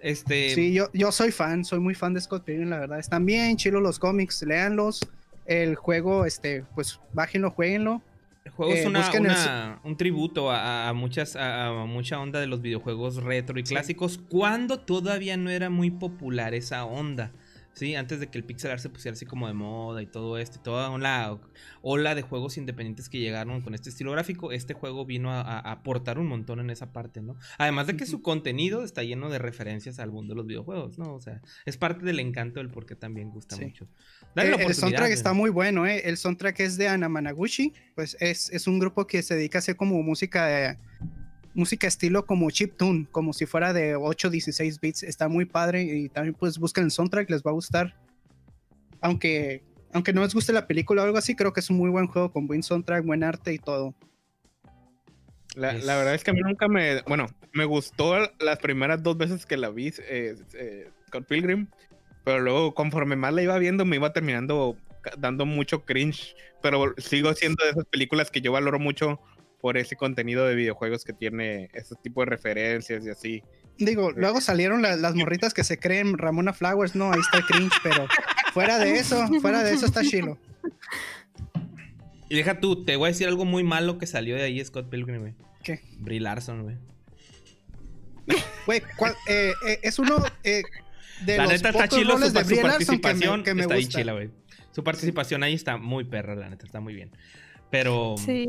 [0.01, 0.55] Este.
[0.55, 2.99] Sí, yo, yo soy fan, soy muy fan de Scott Pilgrim, la verdad.
[2.99, 5.01] Están bien chilos los cómics, léanlos.
[5.47, 8.03] El juego, este, pues bájenlo, jueguenlo.
[8.47, 11.85] El juego es Eh, una, busquen el una- un tributo a, a muchas a, a
[11.87, 16.85] mucha onda de los videojuegos retro y clásicos cuando todavía no era muy popular esa
[16.85, 17.33] onda.
[17.77, 20.39] Sí, antes de que el pixel art se pusiera así como de moda y todo
[20.39, 21.39] esto, y toda una
[21.83, 26.19] ola de juegos independientes que llegaron con este estilo gráfico, este juego vino a, aportar
[26.19, 27.37] un montón en esa parte, ¿no?
[27.59, 31.13] Además de que su contenido está lleno de referencias al mundo de los videojuegos, ¿no?
[31.15, 33.67] O sea, es parte del encanto del por qué también gusta Sí.
[33.67, 33.87] mucho.
[34.35, 36.01] Dale Eh, la el soundtrack está muy bueno, ¿eh?
[36.07, 39.61] El soundtrack es de Ana Managuchi, pues es, es un grupo que se dedica a
[39.61, 40.79] hacer como música de-
[41.57, 45.03] música estilo como chiptune, como si fuera de 8, 16 bits.
[45.03, 47.97] Está muy padre y también pues busquen el soundtrack, les va a gustar.
[49.01, 51.91] Aunque, aunque no les guste la película o algo así, creo que es un muy
[51.91, 53.95] buen juego con buen soundtrack, buen arte y todo.
[55.55, 57.01] La, verdad es que a mí nunca me.
[57.03, 61.69] Bueno, me gustó las primeras dos veces que la vi, eh, eh, Scott Pilgrim.
[62.25, 64.77] Pero luego, conforme más la iba viendo, me iba terminando
[65.17, 66.37] dando mucho cringe.
[66.61, 69.19] Pero sigo siendo de esas películas que yo valoro mucho
[69.61, 73.43] por ese contenido de videojuegos que tiene ese tipo de referencias y así.
[73.79, 77.45] Digo, luego salieron la- las morritas que se creen Ramona Flowers, no, ahí está el
[77.45, 78.07] cringe, pero
[78.53, 80.39] fuera de eso, fuera de eso está chilo.
[82.29, 84.89] Y deja tú, te voy a decir algo muy malo que salió de ahí Scott
[84.91, 85.35] Pilgrim, güey.
[85.63, 85.81] ¿Qué?
[85.99, 86.77] Brie Larson, güey.
[88.67, 90.63] Güey, ¿cuál- eh, eh, es uno eh,
[91.25, 93.39] de La los neta está chilo su, de su Brie Larson que participación.
[93.39, 93.99] me, que me está ahí gusta.
[94.01, 94.31] chila, güey.
[94.73, 97.11] Su participación ahí está muy perra, la neta, está muy bien.
[97.71, 98.49] Pero, Sí.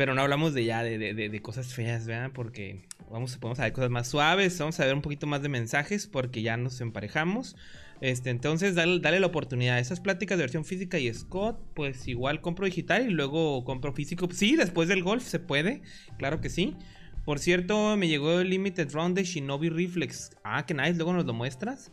[0.00, 2.30] Pero no hablamos de ya de, de- de- cosas feas, ¿verdad?
[2.32, 6.06] Porque vamos, a ver cosas más suaves, vamos a ver un poquito más de mensajes
[6.06, 7.54] porque ya nos emparejamos.
[8.00, 9.78] Este, entonces, dale, dale la oportunidad.
[9.78, 14.26] Esas pláticas de versión física y Scott, pues igual compro digital y luego compro físico.
[14.32, 15.82] Sí, después del golf se puede,
[16.16, 16.78] claro que sí.
[17.26, 20.30] Por cierto, me llegó el Limited Round de Shinobi Reflex.
[20.44, 21.92] Ah, que nice, luego nos lo muestras.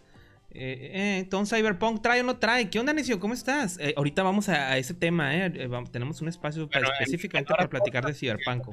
[0.59, 2.69] Eh, eh, entonces Cyberpunk trae o no trae.
[2.69, 3.19] ¿Qué onda, Necio?
[3.19, 3.77] ¿Cómo estás?
[3.79, 5.51] Eh, ahorita vamos a, a ese tema, ¿eh?
[5.55, 8.63] Eh, vamos- tenemos un espacio Bueno, específicamente para platicar de Cyberpunk.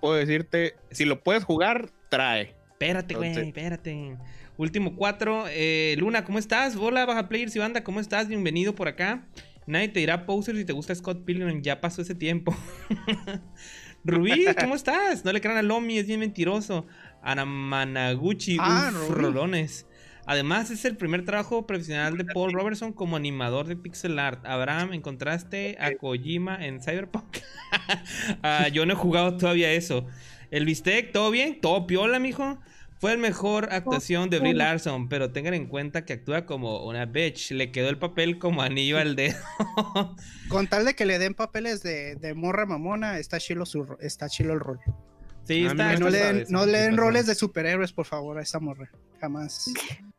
[0.00, 2.54] Puedo decirte, si lo puedes jugar, trae.
[2.72, 4.16] Espérate, güey, espérate.
[4.56, 5.44] Último cuatro.
[5.48, 6.74] Eh, Luna, ¿cómo estás?
[6.76, 8.26] Hola, Baja Players y banda, ¿cómo estás?
[8.28, 9.26] Bienvenido por acá.
[9.66, 12.54] Nadie te dirá poser si te gusta Scott Pilgrim, ya pasó ese tiempo.
[14.04, 15.24] Rubí, ¿cómo estás?
[15.24, 16.86] No le crean a Lomi, es bien mentiroso.
[17.22, 19.86] Anamanaguchi, Ah, uf, rolones.
[20.26, 24.44] Además, es el primer trabajo profesional de Paul Robertson como animador de pixel art.
[24.46, 27.38] Abraham, ¿encontraste a Kojima en Cyberpunk?
[28.42, 30.06] Ah, yo no he jugado todavía eso.
[30.50, 31.60] El bistec, ¿todo bien?
[31.60, 32.58] ¿Todo piola, mijo?
[33.00, 37.04] Fue el mejor actuación de Brie Larson, pero tengan en cuenta que actúa como una
[37.04, 37.50] bitch.
[37.50, 39.36] Le quedó el papel como anillo al dedo.
[40.48, 43.98] Con tal de que le den papeles de, de morra mamona, está chilo, su, ro-
[44.00, 44.78] está chilo el rol.
[45.42, 48.42] sí, está, no le den, esa no le den roles de superhéroes, por favor, a
[48.42, 48.88] esta morra.
[49.20, 49.70] Jamás.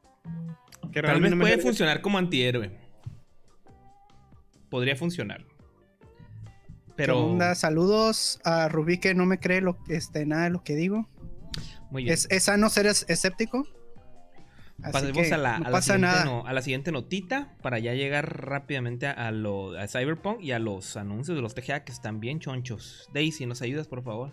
[0.91, 2.71] Que Tal vez no puede funcionar como antihéroe.
[4.69, 5.45] Podría funcionar.
[6.95, 7.37] Pero...
[7.55, 11.09] Saludos a Rubí que no me cree lo, este, nada de lo que digo.
[11.91, 12.13] Muy bien.
[12.13, 13.67] Es, es sano ser es- escéptico.
[14.91, 16.25] Pasemos a la, no a la pasa siguiente nada.
[16.25, 20.51] no- a la siguiente notita para ya llegar rápidamente a, a lo, a Cyberpunk y
[20.51, 23.09] a los anuncios de los TGA que están bien chonchos.
[23.13, 24.31] Daisy, ¿nos ayudas, por favor?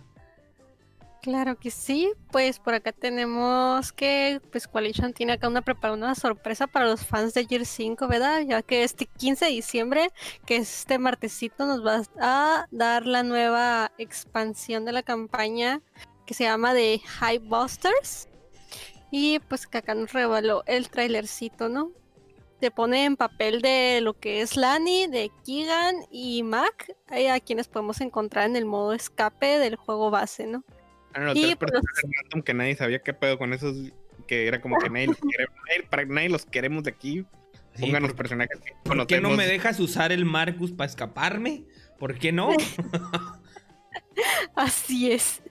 [1.22, 6.16] Claro que sí, pues por acá tenemos que pues Coalition tiene acá una preparada una
[6.16, 8.40] sorpresa para los fans de Gear 5, ¿verdad?
[8.40, 10.11] Ya que este 15 de diciembre,
[10.44, 15.80] que es este martesito, nos va a dar la nueva expansión de la campaña
[16.26, 18.28] que se llama de Hype Busters.
[19.12, 21.92] Y pues que acá nos reveló el trailercito, ¿no?
[22.58, 27.38] Te pone en papel de lo que es Lani, de Keegan y Mac, ahí a
[27.38, 30.64] quienes podemos encontrar en el modo escape del juego base, ¿no?
[31.14, 31.72] Ah, no, Y, tres pues,
[32.22, 33.77] random que nadie sabía qué pedo con esos,
[34.27, 37.25] que era como que nadie los quiere, nadie- para nadie los queremos de aquí.
[37.75, 40.90] Sí, Pongan los ¿por- personajes que ¿Por qué no me dejas usar el Marcus para
[40.90, 41.64] escaparme?
[41.98, 42.51] ¿Por qué no?
[44.55, 45.42] Así es.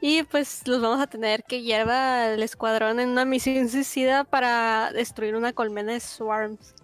[0.00, 4.92] Y pues los vamos a tener que llevar al escuadrón en una misión suicida para
[4.92, 6.74] destruir una colmena de swarms.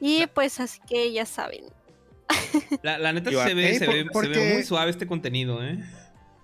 [0.00, 1.64] Y pues así que ya saben.
[2.82, 5.78] La, la neta se ve, se, ve, se ve muy suave este contenido, ¿eh?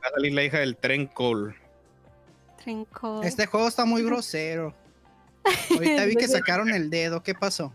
[0.03, 1.55] Va a salir la hija del tren Cole.
[2.63, 3.23] Trenco.
[3.23, 4.75] Este juego está muy grosero.
[5.71, 7.23] Ahorita vi que sacaron el dedo.
[7.23, 7.75] ¿Qué pasó?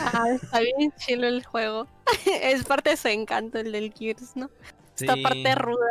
[0.00, 1.86] Ah, está bien chilo el juego.
[2.42, 4.50] es parte de su encanto el del Gears, ¿no?
[4.98, 5.22] Esta Sí.
[5.22, 5.86] parte ruda.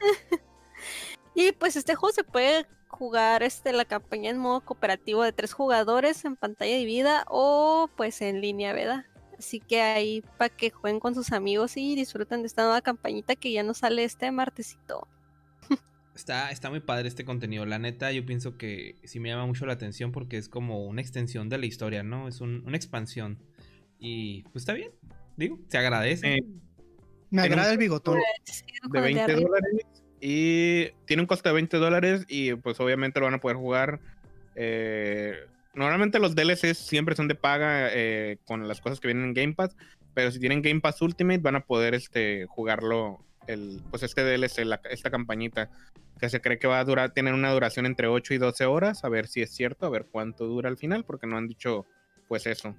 [1.34, 5.52] y pues este juego se puede jugar este, la campaña en modo cooperativo de tres
[5.54, 9.06] jugadores en pantalla dividida o pues en línea, ¿verdad?
[9.42, 13.34] Así que ahí para que jueguen con sus amigos y disfruten de esta nueva campañita
[13.34, 15.08] que ya nos sale este martesito.
[16.14, 17.66] Está, está muy padre este contenido.
[17.66, 21.00] La neta, yo pienso que sí me llama mucho la atención porque es como una
[21.00, 22.28] extensión de la historia, ¿no?
[22.28, 23.38] Es un- una expansión.
[23.98, 24.92] Y pues está bien.
[25.36, 26.34] Digo, se agradece.
[26.36, 26.44] Eh,
[27.30, 28.18] Me agrada un- el bigotón.
[28.18, 29.40] De con el 20 arriba.
[29.48, 29.86] dólares
[30.20, 33.98] y tiene un costo de 20 dólares y pues obviamente lo van a poder jugar.
[34.54, 35.34] eh,
[35.74, 39.54] normalmente los DLCs siempre son de paga eh, con las cosas que vienen en Game
[39.54, 39.76] Pass,
[40.14, 44.64] pero si tienen Game Pass Ultimate van a poder este, jugarlo, el, pues este DLC,
[44.64, 45.70] la- esta campañita,
[46.20, 49.04] que se cree que va a durar, tener una duración entre 8 y 12 horas,
[49.04, 51.86] a ver si es cierto, a ver cuánto dura al final, porque no han dicho
[52.28, 52.74] pues eso.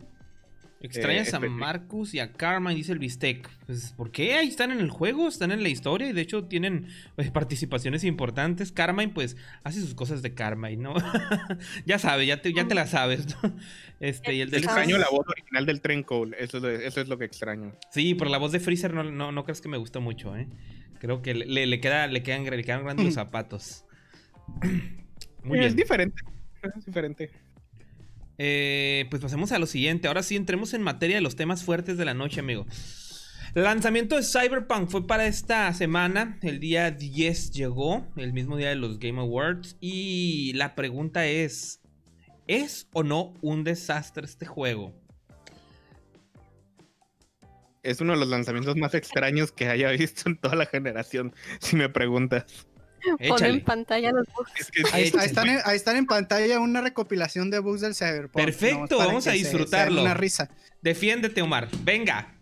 [0.83, 3.49] Extrañas eh, a Marcus y a Karma, dice el Bistec.
[3.65, 4.35] Pues, ¿por qué?
[4.35, 8.03] Ahí están en el juego, están en la historia y de hecho tienen pues, participaciones
[8.03, 8.71] importantes.
[8.71, 10.93] Carmine, pues, hace sus cosas de Carmine, ¿no?
[11.85, 13.55] ya sabe, ya te, ya te la sabes, ¿no?
[13.99, 16.99] Este, y el del Extraño la voz original del Tren Cole, eso, es lo- eso
[16.99, 17.73] es lo que extraño.
[17.89, 20.49] Sí, por la voz de Freezer no, no, no crees que me gustó mucho, ¿eh?
[20.99, 23.85] Creo que le, le, queda, le, quedan, le quedan grandes los zapatos.
[25.43, 25.75] Muy es bien.
[25.77, 26.21] diferente,
[26.61, 27.29] es diferente.
[28.37, 30.07] Eh, pues pasemos a lo siguiente.
[30.07, 32.65] Ahora sí, entremos en materia de los temas fuertes de la noche, amigo.
[33.53, 36.39] Lanzamiento de Cyberpunk fue para esta semana.
[36.41, 39.77] El día 10 llegó, el mismo día de los Game Awards.
[39.79, 41.79] Y la pregunta es:
[42.47, 44.99] ¿es o no un desastre este juego?
[47.83, 51.75] Es uno de los lanzamientos más extraños que haya visto en toda la generación, si
[51.75, 52.45] me preguntas.
[53.27, 54.51] Pon en pantalla los bugs.
[54.59, 58.43] Es que Ahí, están en, ahí están en pantalla una recopilación de bugs del Cyberpunk.
[58.45, 60.01] Perfecto, vamos a se- se disfrutarlo.
[60.01, 60.49] Una risa.
[60.81, 61.67] Defiéndete, Omar.
[61.83, 62.33] Venga.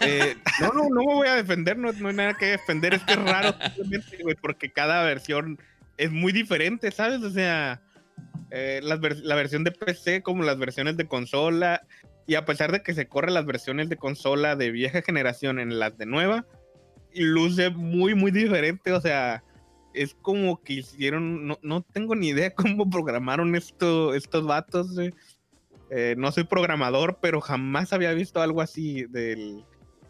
[0.00, 3.02] eh, no, no, no me voy a defender, no, no hay nada que defender, es
[3.02, 3.54] que es raro,
[4.42, 5.58] porque cada versión
[5.96, 7.22] es muy diferente, ¿sabes?
[7.22, 7.80] O sea,
[8.50, 11.82] eh, vers- la versión de PC como las versiones de consola,
[12.26, 15.78] y a pesar de que se corren las versiones de consola de vieja generación en
[15.78, 16.46] las de nueva,
[17.14, 19.43] luce muy, muy diferente, o sea,
[19.94, 24.96] es como que hicieron, no, no tengo ni idea cómo programaron esto, estos vatos.
[25.90, 29.64] Eh, no soy programador, pero jamás había visto algo así del,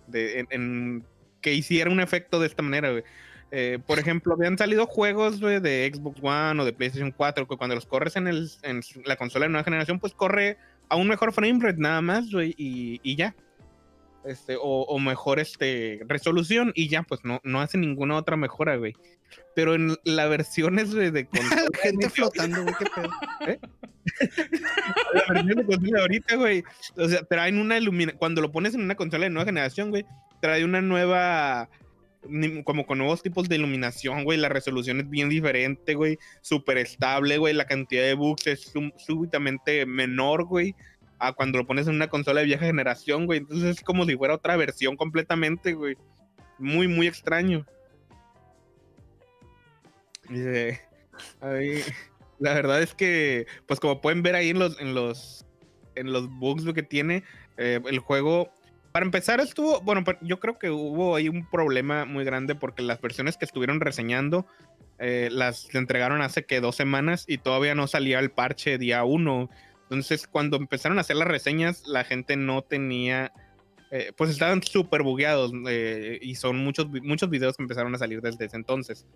[0.06, 1.04] de, en,
[1.40, 2.90] que hiciera un efecto de esta manera.
[3.50, 7.74] Eh, por ejemplo, habían salido juegos de Xbox One o de PlayStation 4 que cuando
[7.74, 10.56] los corres en, el, en la consola de nueva generación, pues corre
[10.88, 13.34] a un mejor frame rate nada más, güey, y, y ya.
[14.24, 18.76] Este, o, o mejor este, resolución y ya, pues no, no hace ninguna otra mejora,
[18.76, 18.94] güey.
[19.54, 21.28] Pero en la versión es de,
[21.82, 23.10] Gente flotando, güey, qué pedo.
[25.14, 26.64] la versión de consola ahorita, güey.
[26.96, 28.18] O sea, traen una iluminación.
[28.18, 30.04] Cuando lo pones en una consola de nueva generación, güey,
[30.40, 31.68] trae una nueva.
[32.64, 34.38] Como con nuevos tipos de iluminación, güey.
[34.38, 36.18] La resolución es bien diferente, güey.
[36.40, 37.52] Súper estable, güey.
[37.52, 40.74] La cantidad de bugs es súbitamente menor, güey.
[41.32, 43.40] Cuando lo pones en una consola de vieja generación, güey.
[43.40, 45.96] Entonces es como si fuera otra versión completamente, güey.
[46.58, 47.66] Muy, muy extraño.
[52.38, 55.46] La verdad es que, pues como pueden ver ahí en los, en los,
[55.94, 57.22] en los bugs que tiene,
[57.56, 58.52] eh, el juego,
[58.92, 63.00] para empezar estuvo, bueno, yo creo que hubo ahí un problema muy grande porque las
[63.00, 64.46] versiones que estuvieron reseñando
[64.98, 69.50] eh, las entregaron hace que dos semanas y todavía no salía el parche día uno.
[69.84, 73.32] Entonces, cuando empezaron a hacer las reseñas, la gente no tenía,
[73.90, 78.20] eh, pues estaban súper bugueados eh, y son muchos, muchos videos que empezaron a salir
[78.20, 79.06] desde ese entonces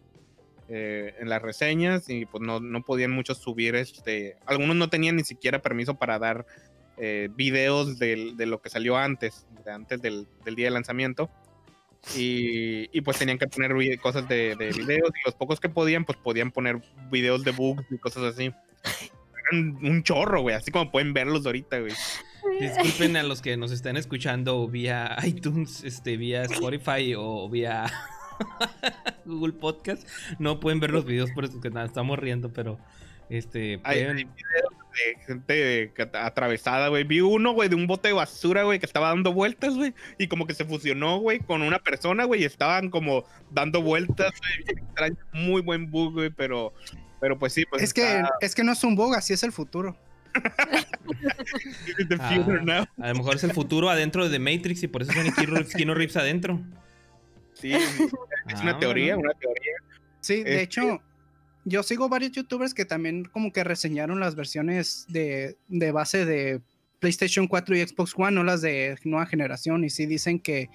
[0.69, 5.17] eh, en las reseñas y pues no, no podían muchos subir, este, algunos no tenían
[5.17, 6.45] ni siquiera permiso para dar
[6.99, 11.31] eh, videos del- de, lo que salió antes, de antes del, del día de lanzamiento.
[12.17, 16.05] Y, y, pues tenían que poner cosas de, de videos y los pocos que podían,
[16.05, 18.53] pues podían poner videos de bugs y cosas así.
[19.53, 21.93] Un chorro, güey, así como pueden verlos ahorita, güey.
[22.61, 27.87] Disculpen a los que nos estén escuchando vía iTunes, este, vía Spotify o vía
[29.25, 30.07] Google Podcast.
[30.39, 32.79] No pueden ver los videos por eso que nada, estamos riendo, pero
[33.29, 37.05] este Hay, pueden- hay videos de gente atravesada, güey.
[37.05, 39.95] Vi uno, güey, de un bote de basura, güey, que estaba dando vueltas, güey.
[40.19, 42.43] Y como que se fusionó, güey, con una persona, güey.
[42.43, 44.77] Y estaban como dando vueltas, güey.
[44.79, 45.17] extraño.
[45.33, 46.73] Muy buen bug, güey, pero,
[47.21, 49.53] pero pues sí, pues es, que, es que no es un bug, así es el
[49.53, 49.97] futuro.
[52.09, 52.35] the Ah.
[52.35, 52.85] future now.
[52.99, 55.55] a lo mejor es el futuro adentro de The Matrix y por eso tiene Keanu
[55.55, 56.61] Reeves- Reeves adentro.
[57.55, 58.01] Sí, es
[58.55, 59.31] Ah, una teoría, bueno.
[59.31, 59.73] una teoría.
[60.21, 61.03] Sí, de Este- hecho,
[61.65, 66.61] yo sigo varios youtubers que también como que reseñaron las versiones de, de base de
[67.01, 70.69] PlayStation 4 y Xbox One, no las de nueva generación, y sí dicen que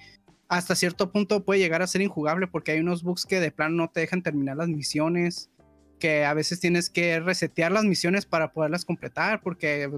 [0.48, 3.76] hasta cierto punto puede llegar a ser injugable porque hay unos bugs que de plano
[3.76, 5.50] no te dejan terminar las misiones,
[5.98, 9.90] que a veces tienes que resetear las misiones para poderlas completar porque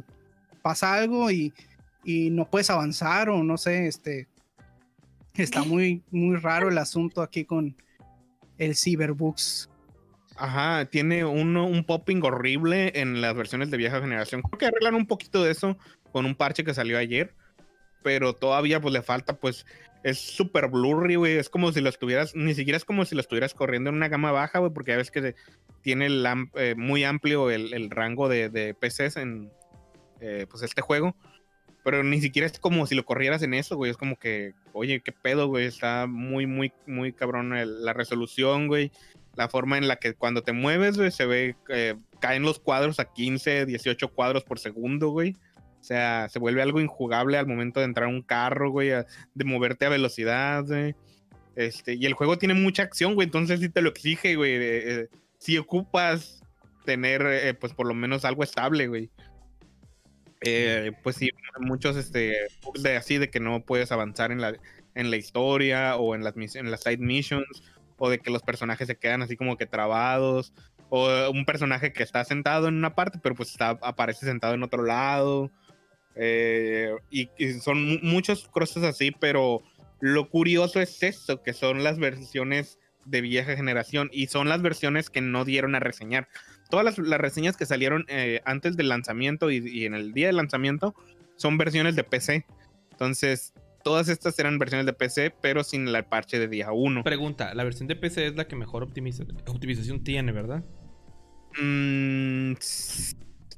[0.63, 1.53] pasa algo y,
[2.05, 4.29] y no puedes avanzar o no sé, este...
[5.35, 7.77] Está muy, muy raro el asunto aquí con
[8.59, 9.69] el Cyberbugs.
[10.37, 14.43] Ajá, tiene uno, un popping horrible en las versiones de vieja generación.
[14.43, 15.79] Creo que arreglan un poquito de eso
[16.13, 17.35] con un parche que salió ayer,
[18.03, 19.67] pero todavía pues le falta, pues
[20.03, 21.37] es súper blurry, güey.
[21.37, 24.09] Es como si lo estuvieras, ni siquiera es como si lo estuvieras corriendo en una
[24.09, 25.35] gama baja, güey, porque ya ves que
[25.83, 26.25] tiene el
[26.55, 29.51] eh, muy amplio el, el rango de, de PCs en
[30.21, 31.17] eh, pues este juego.
[31.85, 33.91] Pero ni siquiera es como si lo corrieras en eso, güey.
[33.93, 35.67] Es como que, oye, qué pedo, güey.
[35.67, 38.91] Está muy, muy, muy cabrón el- la resolución, güey
[39.37, 42.99] la forma en la que cuando te mueves, güey, se ve, eh, caen los cuadros
[42.99, 45.37] a 15, 18 cuadros por segundo, güey.
[45.87, 49.45] O sea, se vuelve algo injugable al momento de entrar a un carro, güey, de
[49.45, 50.97] moverte a velocidad, güey.
[51.55, 54.51] Este, y el juego tiene mucha acción, güey, entonces sí te lo exige, güey.
[54.57, 55.09] eh,
[55.39, 56.43] si ocupas
[56.84, 59.09] tener, eh, pues por lo menos algo estable, güey.
[60.41, 61.30] Eh, pues sí,
[61.61, 62.34] muchos este,
[62.80, 64.57] de así de que no puedes avanzar en la,
[64.97, 67.62] en la historia o en las, en las side missions
[67.97, 70.53] o de que los personajes se quedan así como que trabados,
[70.89, 74.82] o un personaje que está sentado en una parte, pero pues aparece sentado en otro
[74.82, 75.53] lado.
[76.17, 79.62] Eh, y, y son mu- muchas cosas así, pero
[80.01, 85.11] lo curioso es eso, que son las versiones de vieja generación y son las versiones
[85.11, 86.29] que no dieron a reseñar.
[86.71, 90.27] Todas las, las reseñas que salieron eh, antes del lanzamiento y, y en el día
[90.27, 90.95] del lanzamiento
[91.37, 92.45] son versiones de PC.
[92.91, 93.53] Entonces,
[93.85, 97.05] todas estas eran versiones de PC, pero sin el parche de día 1.
[97.05, 100.64] Pregunta, la versión de PC es la que mejor optimiza- optimización tiene, ¿verdad?
[101.61, 102.55] Mm,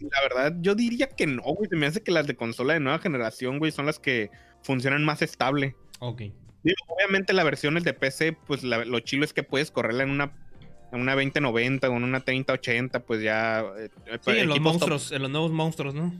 [0.01, 1.69] la verdad, yo diría que no, güey.
[1.69, 4.31] Se me hace que las de consola de nueva generación, güey, son las que
[4.63, 5.75] funcionan más estable.
[6.01, 6.21] Ok.
[6.63, 10.11] Digo, obviamente las versiones de PC, pues la- lo chilo es que puedes correrla en
[10.11, 10.33] una,
[10.93, 13.65] en una 2090 o en una 3080, pues ya...
[13.79, 13.91] eh,
[14.25, 16.13] Sí, en los top- monstruos, en los nuevos monstruos, ¿no?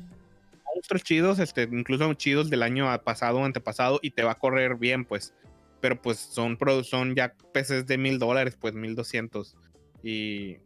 [0.75, 4.77] monstruos chidos, este, incluso chidos del año pasado o antepasado, y te va a correr
[4.77, 5.35] bien, pues.
[5.81, 9.57] Pero pues son, son ya PCs de mil dólares, pues mil doscientos.
[10.05, 10.59] Y,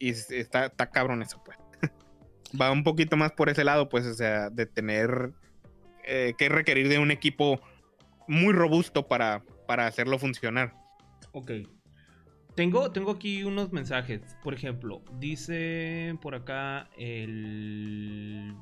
[0.00, 1.58] y es- está, está cabrón eso, pues.
[2.60, 5.32] Va un poquito más por ese lado, pues, o sea, de tener
[6.04, 7.60] eh, que requerir de un equipo
[8.28, 10.74] muy robusto para, para hacerlo funcionar.
[11.32, 11.52] Ok.
[12.54, 14.20] Tengo, tengo aquí unos mensajes.
[14.42, 18.54] Por ejemplo, dice por acá el.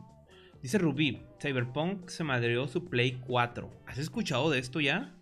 [0.62, 3.70] Dice Rubí, Cyberpunk se madreó su Play 4.
[3.86, 5.14] ¿Has escuchado de esto ya?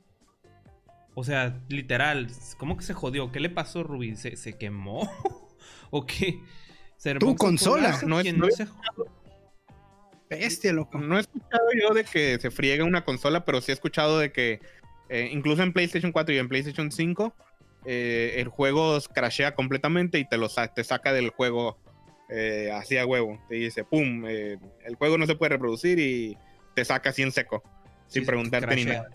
[1.15, 3.33] O sea, literal, ¿cómo que se jodió?
[3.33, 4.17] ¿Qué le pasó, Rubí?
[4.17, 5.09] ¿Se, se quemó?
[5.91, 6.41] ¿O qué?
[7.21, 7.99] Tu consola.
[8.07, 8.67] No es- que no no es- se-
[10.31, 10.99] Bestia, loco.
[10.99, 14.31] No he escuchado yo de que se friega una consola, pero sí he escuchado de
[14.33, 14.61] que
[15.09, 17.35] eh, incluso en PlayStation 4 y en PlayStation 5
[17.87, 21.79] eh, el juego crashea completamente y te lo sa- te saca del juego
[22.29, 23.41] eh, así a huevo.
[23.49, 26.37] Te dice, pum, eh, el juego no se puede reproducir y
[26.75, 27.63] te saca así en seco,
[28.07, 29.09] sin Sí, preguntarte ni nada.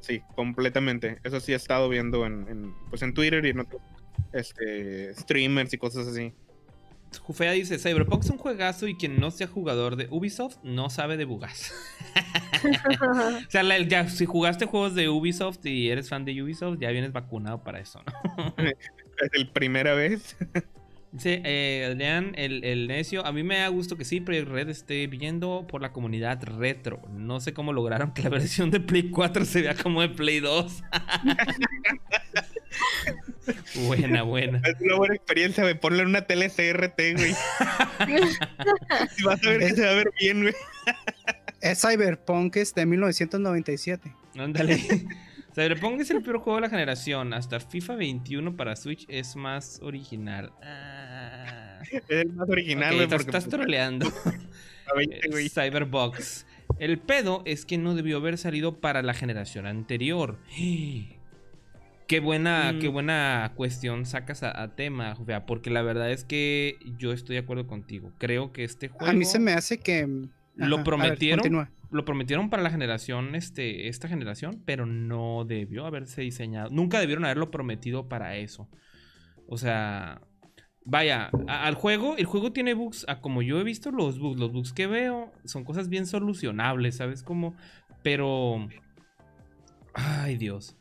[0.00, 1.18] Sí, completamente.
[1.24, 3.82] Eso sí he estado viendo en, en, pues en Twitter y en otros
[4.32, 6.32] este, streamers y cosas así.
[7.22, 11.16] Jufea dice, Cyberpunk es un juegazo y quien no sea jugador de Ubisoft no sabe
[11.16, 11.72] de bugas.
[13.46, 16.90] O sea, la- ya, si jugaste juegos de Ubisoft y eres fan de Ubisoft, ya
[16.90, 18.54] vienes vacunado para eso, ¿no?
[18.66, 20.36] Es el primera vez.
[21.12, 24.68] Dice, eh, Adrián, el, el necio, a mí me da gusto que sí, Projekt Red
[24.68, 27.00] esté viendo por la comunidad retro.
[27.10, 30.40] No sé cómo lograron que la versión de Play 4 se vea como de Play
[30.40, 30.82] 2.
[33.86, 34.60] buena, buena.
[34.64, 35.78] Es una buena experiencia, güey.
[35.78, 37.34] Ponle en una tele CRT, güey.
[39.18, 40.54] y vas a ver que se va a ver bien, güey.
[41.60, 44.12] Es Cyberpunk, es de 1997.
[44.36, 44.78] Ándale.
[45.54, 47.32] Cyberpunk es el peor juego de la generación.
[47.34, 50.52] Hasta FIFA 21 para Switch es más original.
[50.62, 51.80] Ah.
[51.90, 54.06] Es el más original, güey, estás, porque estás troleando.
[54.96, 55.46] 20, güey.
[55.46, 56.46] Eh, Cyberbox.
[56.78, 60.38] El pedo es que no debió haber salido para la generación anterior.
[62.08, 62.78] Qué buena, Mm.
[62.80, 67.36] qué buena cuestión sacas a, a tema, Jovea, porque la verdad es que yo estoy
[67.36, 68.12] de acuerdo contigo.
[68.18, 70.06] Creo que este juego A mí se me hace que.
[70.54, 71.68] Lo Ajá, prometieron.
[71.90, 76.70] lo prometieron para la generación, este, esta generación, pero no debió haberse diseñado.
[76.70, 78.68] Nunca debieron haberlo prometido para eso.
[79.46, 80.22] O sea,
[80.86, 84.40] vaya, a- al juego, el juego tiene bugs, a como yo he visto los bugs,
[84.40, 87.54] los bugs que veo son cosas bien solucionables, ¿sabes cómo?
[88.02, 88.66] Pero,
[89.94, 90.74] ay Dios.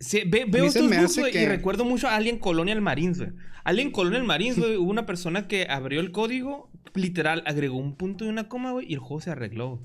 [0.00, 0.82] Sí, ve- veo estos
[1.20, 3.30] güey, y recuerdo mucho a Alien Colonial Marines, güey.
[3.64, 8.24] Alien Colonial Marines, güey, hubo una persona que abrió el código, literal, agregó un punto
[8.24, 9.80] y una coma, güey, y el juego se arregló.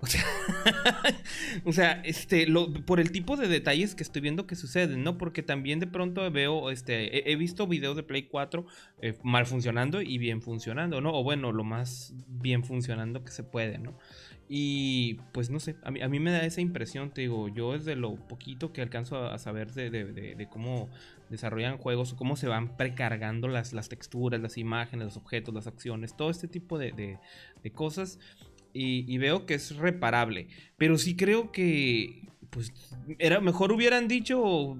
[0.00, 0.22] O sea,
[1.64, 5.18] o sea, este, lo- por el tipo de detalles que estoy viendo que suceden, ¿no?
[5.18, 8.64] Porque también de pronto veo, este, he, he visto videos de Play 4
[9.02, 11.12] eh, mal funcionando y bien funcionando, ¿no?
[11.14, 13.98] O bueno, lo más bien funcionando que se puede, ¿no?
[14.50, 17.74] Y pues no sé, a mí, a mí me da esa impresión, te digo, yo
[17.74, 20.88] desde lo poquito que alcanzo a, a saber de, de- de- de cómo
[21.28, 25.66] desarrollan juegos, o cómo se van precargando las, las texturas, las imágenes, los objetos, las
[25.66, 27.18] acciones, todo este tipo de,
[27.72, 28.18] cosas.
[28.72, 30.48] Y, y veo que es reparable.
[30.78, 32.72] Pero sí creo que, pues,
[33.18, 34.78] era mejor hubieran dicho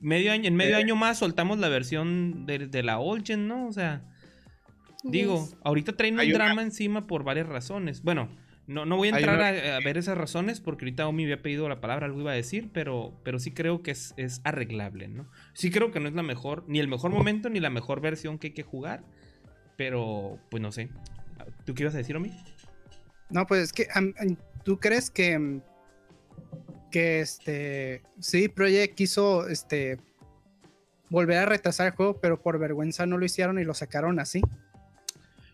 [0.00, 0.80] medio año, en medio Eh.
[0.82, 3.66] año más soltamos la versión de, de la old gen, ¿no?
[3.68, 4.02] O sea,
[5.04, 5.56] digo, Yes.
[5.62, 8.02] ahorita traen un Hay una- drama encima por varias razones.
[8.02, 8.28] Bueno,
[8.68, 11.42] no, no voy a entrar una- a, a ver esas razones porque ahorita Omi había
[11.42, 15.08] pedido la palabra, algo iba a decir, pero, pero sí creo que es, es arreglable,
[15.08, 15.26] ¿no?
[15.54, 18.38] Sí creo que no es la mejor, ni el mejor momento, ni la mejor versión
[18.38, 19.02] que hay que jugar,
[19.76, 20.88] pero pues no sé.
[21.64, 22.30] ¿Tú qué ibas a decir, Omi?
[23.30, 23.88] No, pues es que
[24.64, 25.62] tú crees que mm,
[26.90, 29.98] que este sí Project quiso este
[31.10, 34.40] volver a retrasar el juego, pero por vergüenza no lo hicieron y lo sacaron así.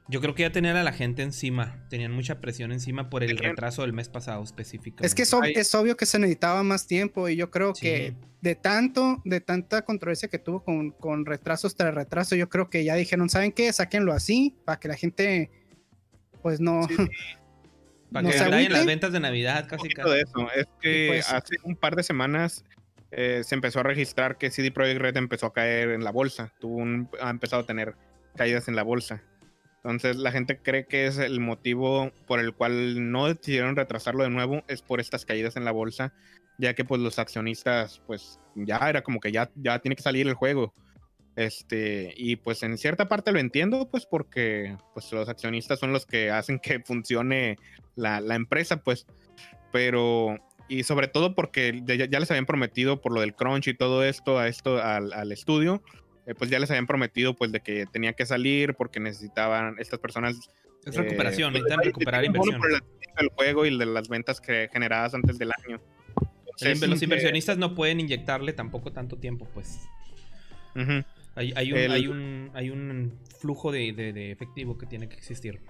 [0.07, 3.39] Yo creo que ya tenían a la gente encima, tenían mucha presión encima por el
[3.39, 5.07] retraso del mes pasado específicamente.
[5.07, 7.75] Es que es, ob- Hay- es obvio que se necesitaba más tiempo y yo creo
[7.75, 7.81] Sí.
[7.87, 12.69] que de tanto, de tanta controversia que tuvo con, con retrasos tras retraso, yo creo
[12.69, 13.73] que ya dijeron, ¿saben qué?
[13.73, 15.51] Sáquenlo así para que la gente
[16.43, 16.83] pues no...
[16.87, 16.97] Sí,
[18.13, 20.09] Para no que se vayan las ventas de Navidad casi casi.
[20.11, 20.49] de eso.
[20.55, 21.33] Es que pues.
[21.33, 22.63] hace un par de semanas
[23.11, 26.53] eh, se empezó a registrar que CD Projekt Red empezó a caer en la bolsa.
[26.61, 27.97] Tuvo un- ha empezado a tener
[28.37, 29.23] caídas en la bolsa.
[29.85, 34.31] Entonces la gente cree que es el motivo por el cual no decidieron retrasarlo de
[34.31, 36.15] nuevo, es por estas caídas en la bolsa,
[36.57, 40.27] ya que pues los accionistas pues ya era como que ya, ya tiene que salir
[40.27, 40.73] el juego.
[41.37, 46.07] Este, y pues en cierta parte lo entiendo, pues porque pues los accionistas son los
[46.07, 47.59] que hacen que funcione
[47.95, 49.07] la, la empresa, pues.
[49.71, 54.03] Pero, y sobre todo porque ya, les habían prometido por lo del crunch y todo
[54.03, 55.83] esto a esto al, al estudio,
[56.27, 59.99] eh, pues ya les habían prometido pues de que tenía que salir porque necesitaban estas
[60.01, 60.37] personas
[60.85, 62.61] Es eh, recuperación, pues, necesitan recuperar inversión.
[62.61, 62.71] por
[63.19, 65.81] el juego y de las ventas que generadas antes del año.
[66.57, 69.81] Entonces, los eh, inversionistas no pueden inyectarle tampoco tanto tiempo, pues.
[71.37, 75.09] Hay, hay un, El- hay, un, hay un flujo de, de- de efectivo que tiene
[75.09, 75.61] que existir.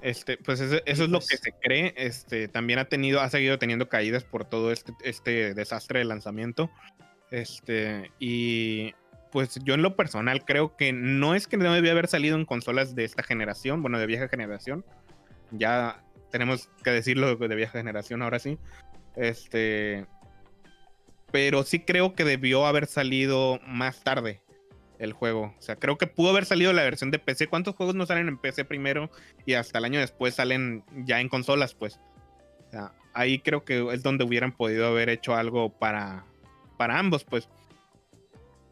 [0.00, 1.92] Este, pues eso, eso es lo pues- que se cree.
[1.96, 6.70] Este, también ha tenido, ha seguido teniendo caídas por todo este, este desastre de lanzamiento.
[7.30, 8.94] Este, y
[9.30, 12.46] pues yo en lo personal creo que no es que no debía haber salido en
[12.46, 14.84] consolas de esta generación, bueno, de vieja generación.
[15.50, 18.58] Ya tenemos que decirlo de vieja generación ahora sí.
[19.16, 20.06] Este,
[21.30, 24.40] pero sí creo que debió haber salido más tarde
[24.98, 25.54] el juego.
[25.58, 27.46] O sea, creo que pudo haber salido la versión de PC.
[27.46, 29.10] ¿Cuántos juegos no salen en PC primero
[29.46, 32.00] y hasta el año después salen ya en consolas, pues?
[33.14, 36.24] Ahí creo que es donde hubieran podido haber hecho algo para,
[36.78, 37.50] para ambos, pues.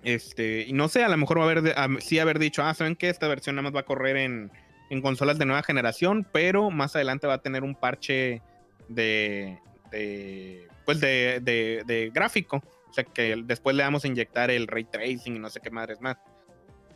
[0.02, 2.96] Este, y no sé, a lo mejor va a haber, sí haber dicho, ah, ¿saben
[2.96, 3.10] qué?
[3.10, 4.50] Esta versión nada más va a correr en,
[4.88, 8.40] en consolas de nueva generación, pero más adelante va a tener un parche
[8.88, 9.58] de,
[9.90, 12.62] de pues de, de, de gráfico.
[12.88, 15.70] O sea, que después le vamos a inyectar el ray tracing y no sé qué
[15.70, 16.16] madres más.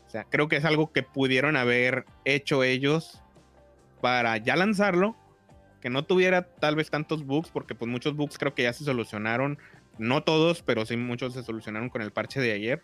[0.07, 3.21] O sea, creo que es algo que pudieron haber hecho ellos
[4.01, 5.17] para ya lanzarlo,
[5.81, 8.85] que no tuviera tal vez tantos bugs, porque pues muchos bugs creo que ya se
[8.85, 9.59] solucionaron,
[9.99, 12.82] no todos, pero sí muchos se solucionaron con el parche de ayer.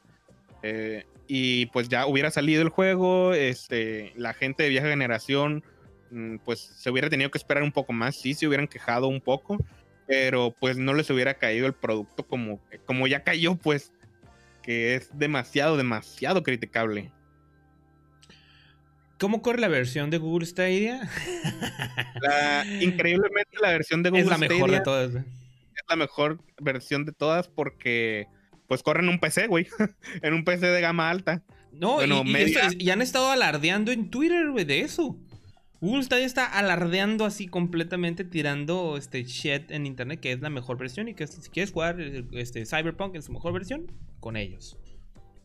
[0.63, 5.63] Eh, y pues ya hubiera salido el juego, este, la gente de vieja generación,
[6.11, 9.21] mm, pues se hubiera tenido que esperar un poco más, sí se hubieran quejado un
[9.21, 9.59] poco,
[10.07, 13.93] pero pues no les hubiera caído el producto como, como ya cayó, pues,
[14.63, 17.13] que es demasiado, demasiado criticable.
[19.19, 21.09] ¿Cómo corre la versión de Google Stadia?
[22.21, 25.25] La- increíblemente la versión de Google es la mejor Stadia de todas.
[25.89, 28.27] La mejor versión de todas porque
[28.69, 29.67] pues corre en un PC, güey.
[30.23, 31.43] en un PC de gama alta.
[31.73, 32.61] No, Bueno, y, y media.
[32.67, 35.17] esto- y han estado alardeando en Twitter, güey, de eso.
[35.81, 40.79] Google Stadia está alardeando así completamente, tirando este shit en internet, que es la mejor
[40.79, 42.01] versión y que si quieres jugar
[42.33, 44.79] este Cyberpunk en su mejor versión, con ellos.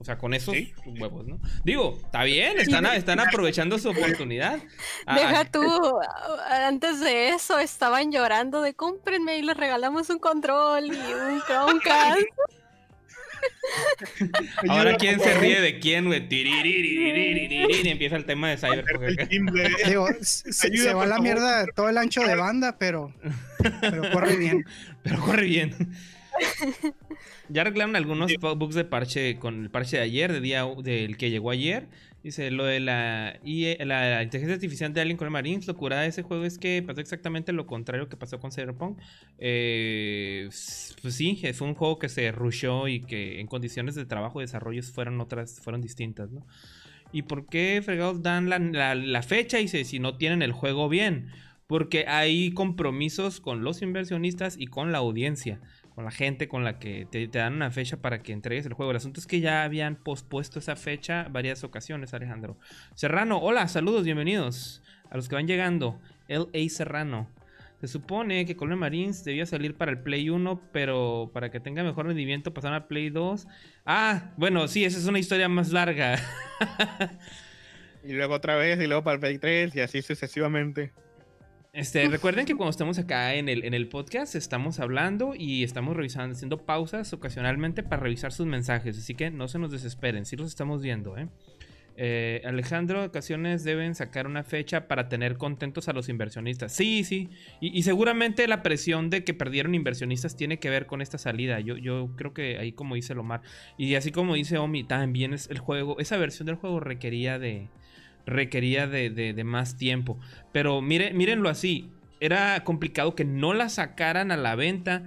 [0.02, 0.74] O sea, con esos ¿Sí?
[0.84, 1.40] huevos, ¿no?
[1.64, 4.60] Digo, está bien, están, están aprovechando su oportunidad.
[5.06, 5.46] Ah, Deja ah.
[5.46, 6.00] tú,
[6.50, 12.20] antes de eso estaban llorando de cómprenme y les regalamos un control y un Chromecast.
[14.70, 16.28] Ahora quién se ríe de quién, güey.
[16.32, 19.30] Y empieza el tema de Cyberpunk.
[19.86, 23.14] Digo, se, se, va la mierda todo el ancho de banda, pero,
[23.82, 24.66] pero corre bien.
[25.04, 25.76] Pero corre bien.
[27.50, 30.82] ya arreglaron algunos bu- bugs de parche con el parche de ayer, de día u-
[30.82, 31.88] del que llegó ayer.
[32.24, 35.66] Dice lo de la, IE la inteligencia artificial de Alien con Marines.
[35.68, 39.00] Lo curada de ese juego es que pasó exactamente lo contrario que pasó con Cyberpunk.
[39.40, 40.48] Eh,
[41.02, 44.44] pues sí, es un juego que se rushó y que en condiciones de trabajo y
[44.44, 46.46] desarrollo fueron otras, fueron distintas, ¿no?
[47.12, 49.58] ¿Y por qué fregados dan la, la- la fecha?
[49.58, 51.28] Dice, si no tienen el juego bien.
[51.68, 55.62] Porque hay compromisos con los inversionistas y con la audiencia,
[56.04, 58.92] la gente con la que te, dan una fecha para que entregues el juego.
[58.92, 62.58] El asunto es que ya habían pospuesto esa fecha varias ocasiones, Alejandro.
[62.96, 66.00] Serrano, hola, saludos, bienvenidos a los que van llegando.
[66.28, 66.70] L.A.
[66.70, 67.30] Serrano.
[67.80, 71.84] Se supone que Colonial Marines debía salir para el Play 1, pero para que tenga
[71.84, 73.48] mejor rendimiento pasaron a Play 2.
[73.86, 76.20] Ah, bueno, sí, esa es una historia más larga.
[78.04, 80.92] Y luego otra vez, y luego para el Play 3, y así sucesivamente.
[81.74, 85.96] Este, recuerden que cuando estamos acá en el, en el podcast estamos hablando y estamos
[85.96, 90.36] revisando, haciendo pausas ocasionalmente para revisar sus mensajes, así que no se nos desesperen, sí
[90.36, 91.30] los estamos viendo, ¿eh?
[91.96, 96.74] Eh, Alejandro, ocasiones deben sacar una fecha para tener contentos a los inversionistas.
[96.74, 97.30] Sí, sí.
[97.60, 101.60] Y, y seguramente la presión de que perdieron inversionistas tiene que ver con esta salida.
[101.60, 103.42] Yo, yo creo que ahí como dice Lomar.
[103.78, 106.00] Y así como dice Omi, también es el juego.
[106.00, 107.68] Esa versión del juego requería de.
[108.26, 110.18] Requería de, de- de más tiempo.
[110.52, 111.90] Pero mire, mírenlo así.
[112.20, 115.04] Era complicado que no la sacaran a la venta.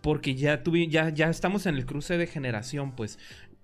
[0.00, 2.96] Porque ya, tuvi- ya, ya estamos en el cruce de generación.
[2.96, 3.18] Pues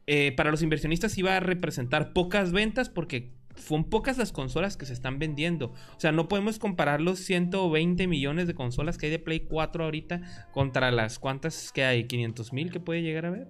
[0.06, 4.86] eh, para los inversionistas iba a representar pocas ventas porque son pocas las consolas que
[4.86, 5.74] se están vendiendo.
[5.96, 9.84] O sea, no podemos comparar los 120 millones de consolas que hay de Play 4
[9.84, 10.20] ahorita
[10.52, 13.48] contra las cuantas que hay, 500 mil que puede llegar a ver.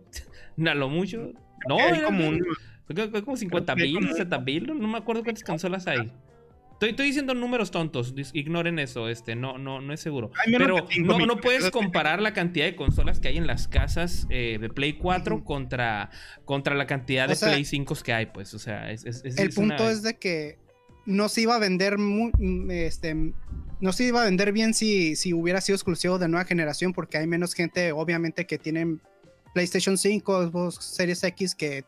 [0.66, 1.32] a lo mucho.
[1.68, 2.40] No, hay como un-
[2.94, 5.86] que como 50 creo que hay mil, como- 60 mil, no me acuerdo cuántas consolas
[5.86, 6.12] hay.
[6.72, 10.30] Estoy, estoy diciendo números tontos, ignoren eso, este, no, no, no es seguro.
[10.46, 14.28] Hay Pero no, no puedes comparar la cantidad de consolas que hay en las casas
[14.30, 15.44] eh, de Play 4 Ujú.
[15.44, 16.10] contra,
[16.44, 19.38] contra la cantidad de sea, Play 5 que hay, pues, o sea, es, es- es-
[19.38, 20.58] El es punto una- es de que
[21.04, 23.32] no se iba a vender mu- mm, este
[23.80, 27.16] no se iba a vender bien si, si hubiera sido exclusivo de nueva generación porque
[27.18, 29.00] hay menos gente obviamente que tienen
[29.54, 31.84] PlayStation 5 Xbox Series X que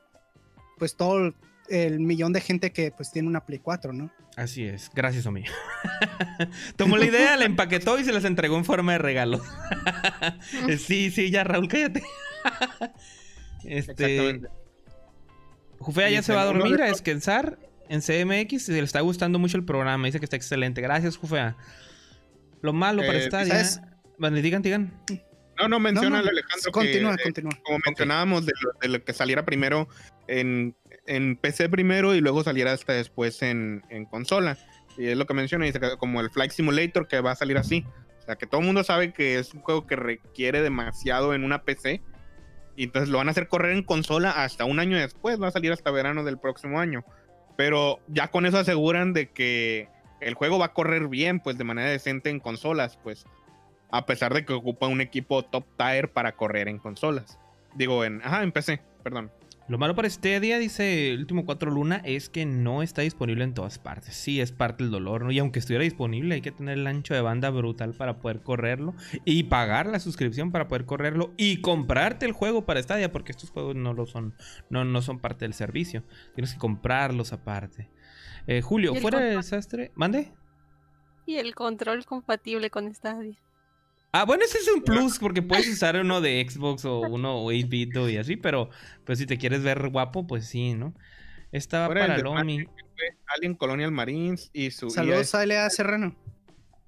[0.81, 1.33] pues todo
[1.69, 4.11] el, millón de gente que pues tiene una Play 4, ¿no?
[4.37, 5.45] Así es, gracias Omi.
[6.77, 9.41] Tomó la idea, la empaquetó y se las entregó en forma de regalo.
[10.79, 12.03] sí, sí, ya Raúl, cállate.
[13.65, 14.49] este, Exactamente.
[15.79, 17.59] Jufea ya se va a dormir, a descansar
[17.89, 20.07] en CMX y se le está gustando mucho el programa.
[20.07, 20.81] Dice que está excelente.
[20.81, 21.57] Gracias, Jufea.
[22.63, 23.55] Lo malo para Eh, Stadia.
[23.55, 23.81] ¿sabes?
[24.19, 24.93] Vale, digan, digan.
[25.59, 27.53] No, no, No, menciona no, Alejandro que, continúa, eh, continúa.
[27.63, 29.89] como mencionábamos, de lo, de lo que saliera primero
[30.31, 34.57] en, PC primero y luego saliera hasta después en, consola.
[34.97, 35.67] Y es lo que menciona,
[35.99, 37.85] como el Flight Simulator que va a salir así.
[38.21, 41.45] O sea, que todo el mundo sabe que es un juego que requiere demasiado en
[41.45, 42.03] una PC.
[42.77, 45.51] Y entonces lo van a hacer correr en consola hasta un año después, va a
[45.51, 47.05] salir hasta verano del próximo año.
[47.57, 49.89] Pero ya con eso aseguran de que
[50.21, 53.27] el juego va a correr bien, pues de manera decente en consolas, pues.
[53.91, 57.39] A pesar de que ocupa un equipo top tier para correr en consolas.
[57.75, 58.23] Digo, en.
[58.23, 59.33] Ajá, en PC, perdón.
[59.71, 63.55] Lo malo para Stadia, dice el último 4 Luna, es que no está disponible en
[63.55, 64.17] todas partes.
[64.17, 65.31] Sí, es parte del dolor, ¿no?
[65.31, 68.97] Y aunque estuviera disponible, hay que tener el ancho de banda brutal para poder correrlo.
[69.25, 71.33] Y pagar la suscripción para poder correrlo.
[71.37, 74.35] Y comprarte el juego para Stadia, porque estos juegos no lo son.
[74.71, 76.03] No, no son parte del servicio.
[76.35, 77.89] Tienes que comprarlos aparte.
[78.49, 79.93] Eh, Julio, ¿Y el fuera de desastre.
[79.95, 80.33] ¿Mande?
[81.27, 83.39] Y el control compatible con Stadia.
[84.13, 87.97] Ah, bueno, ese es un plus porque puedes usar uno de Xbox o uno 8-bit
[88.11, 88.71] y así, pero
[89.05, 90.95] pues si te quieres ver guapo, pues sí, ¿no?
[91.53, 92.65] Estaba para Lomi.
[93.37, 96.15] Alien Colonial Marines y su Saludos a LA Serrano.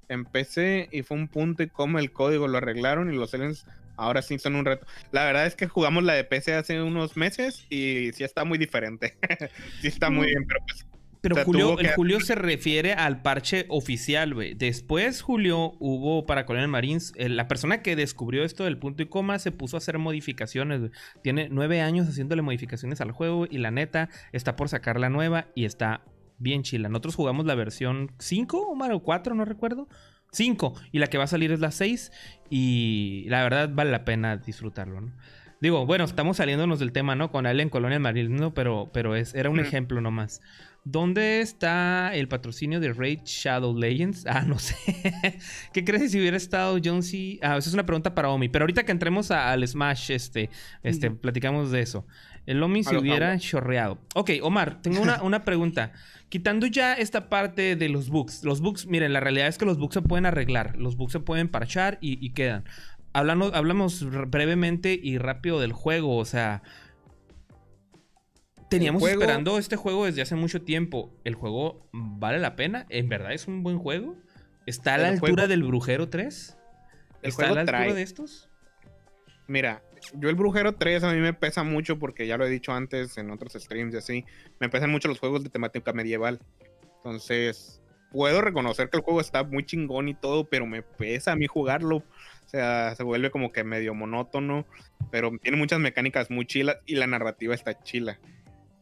[0.09, 3.67] en PC y fue un punto y como el código lo arreglaron y los aliens
[3.97, 4.87] ahora sí son un reto.
[5.11, 8.59] La verdad es que jugamos la de PC hace unos meses y sí está muy
[8.59, 9.17] diferente.
[9.81, 10.85] sí está muy bien, pero pues
[11.23, 14.55] Pero O sea, Julio, el Julio se refiere al parche oficial, güey.
[14.55, 17.13] Después, Julio, hubo para Colonial Marines.
[17.17, 20.81] eh, la persona que descubrió esto del punto y coma se puso a hacer modificaciones.
[20.81, 20.91] güey.
[21.23, 23.47] Tiene nueve años haciéndole modificaciones al juego.
[23.49, 26.03] Y la neta, está por sacar la nueva y está
[26.39, 26.89] bien chila.
[26.89, 29.89] Nosotros jugamos la versión 5 o 4, no recuerdo.
[30.33, 30.75] 5.
[30.91, 32.11] Y la que va a salir es la 6.
[32.51, 35.13] Y la verdad vale la pena disfrutarlo, ¿no?
[35.63, 37.31] Digo, bueno, estamos saliéndonos del tema, ¿no?
[37.31, 38.53] Con Alien Colonial Marines, ¿no?
[38.53, 40.41] Pero, pero es, era un ejemplo nomás.
[40.85, 44.25] ¿Dónde está el patrocinio de Raid Shadow Legends?
[44.29, 44.75] Ah, no sé.
[45.73, 47.39] ¿Qué crees si hubiera estado Jonesy?
[47.43, 48.49] Ah, esa es una pregunta para Omi.
[48.49, 50.51] Pero ahorita que entremos a- al Smash, este,
[50.83, 52.05] este, platicamos de eso.
[52.47, 53.99] El Omi se hubiera chorreado.
[54.17, 55.93] Ok, Omar, tengo una, una pregunta.
[56.29, 58.43] Quitando ya esta parte de los bugs.
[58.43, 60.77] Los bugs, miren, la realidad es que los bugs se pueden arreglar.
[60.77, 62.65] Los bugs se pueden parchar y, y quedan.
[63.13, 66.17] Hablamos r- brevemente y rápido del juego.
[66.17, 66.63] O sea,
[68.77, 71.13] teníamos juego- esperando este juego desde hace mucho tiempo.
[71.25, 72.87] ¿El juego vale la pena?
[72.89, 74.17] ¿En verdad es un buen juego?
[74.67, 76.57] ¿Está a la El altura juego- del Brujero 3?
[77.23, 78.49] El ¿Está a la altura de estos?
[79.47, 79.83] Mira,
[80.15, 83.19] yo el Brujero 3 a mí me pesa mucho porque ya lo he dicho antes
[83.19, 84.25] en otros streams y así.
[84.61, 86.39] Me pesan mucho los juegos de temática medieval.
[86.97, 91.37] Entonces, puedo reconocer que el juego está muy chingón y todo, pero me pesa a
[91.37, 91.97] mí jugarlo.
[91.97, 94.67] O sea, se vuelve como que medio monótono,
[95.11, 98.19] pero tiene muchas mecánicas muy chilas y la narrativa está chila.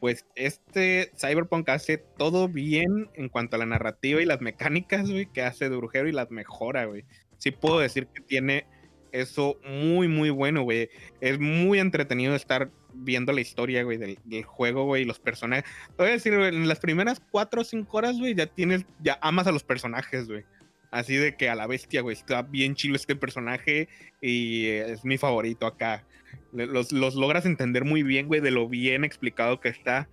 [0.00, 5.26] Pues este Cyberpunk hace todo bien en cuanto a la narrativa y las mecánicas, güey,
[5.26, 7.04] que hace de Brujero y las mejora, güey.
[7.38, 8.66] Sí puedo decir que tiene
[9.12, 10.88] eso muy, muy bueno, güey.
[11.20, 15.70] Es muy entretenido estar viendo la historia, güey, del, juego, güey, los personajes.
[15.96, 19.18] Voy a decir, güey, en las primeras cuatro o cinco horas, güey, ya tienes, ya
[19.22, 20.44] amas a los personajes, güey.
[20.90, 23.88] Así de que a la bestia, güey, está bien chilo este personaje
[24.20, 26.04] y eh, es mi favorito acá.
[26.52, 30.08] Los, los logras entender muy bien, güey, de lo bien explicado que está.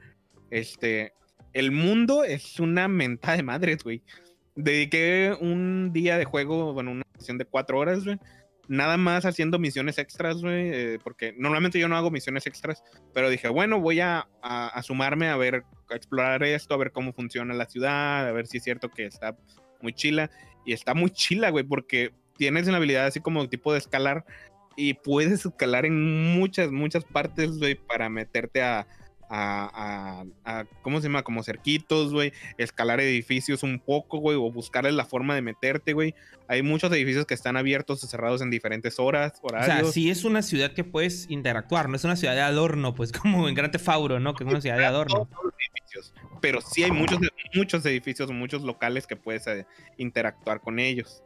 [0.52, 1.14] Este,
[1.54, 4.02] el mundo es una mentada de madres, güey.
[4.56, 8.18] Dediqué un día de juego, bueno, una sesión de cuatro horas, güey.
[8.70, 10.70] Nada más haciendo misiones extras, güey.
[10.74, 12.84] eh, porque normalmente yo no hago misiones extras.
[13.14, 16.92] Pero dije, bueno, voy a, a- a sumarme a ver, a explorar esto, a ver
[16.92, 19.38] cómo funciona la ciudad, a ver si es cierto que está
[19.82, 20.30] muy chila.
[20.66, 24.26] Y está muy chila, güey, porque tienes una habilidad así como tipo de escalar.
[24.78, 28.86] Y puedes escalar en muchas, muchas partes, güey, para meterte a,
[29.30, 31.24] a, a- a- ¿cómo se llama?
[31.24, 36.14] Como cerquitos, güey, escalar edificios un poco, güey, o buscarles la forma de meterte, güey.
[36.48, 39.66] Hay muchos edificios que están abiertos o cerrados en diferentes horas, O horarios.
[39.80, 43.12] sea, sí es una ciudad que puedes interactuar, no es una ciudad de adorno, pues
[43.12, 44.36] como en Gran Tefauro, ¿no?
[44.36, 45.28] Que es una ciudad de adorno.
[46.40, 47.20] Pero sí hay muchos,
[47.56, 49.66] muchos edificios, muchos locales que puedes eh,
[49.98, 51.24] interactuar con ellos.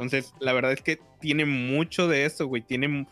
[0.00, 2.62] Entonces, la verdad es que tiene mucho de eso, güey.
[2.62, 3.06] Tiene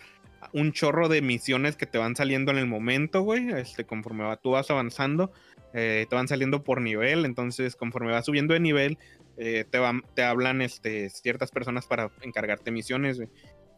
[0.54, 3.50] un chorro de misiones que te van saliendo en el momento, güey.
[3.50, 5.30] Este, conforme va- tú vas avanzando,
[5.74, 7.26] eh, te van saliendo por nivel.
[7.26, 8.96] Entonces, conforme vas subiendo de nivel,
[9.36, 13.28] eh, te, van, te hablan este, ciertas personas para encargarte misiones, güey.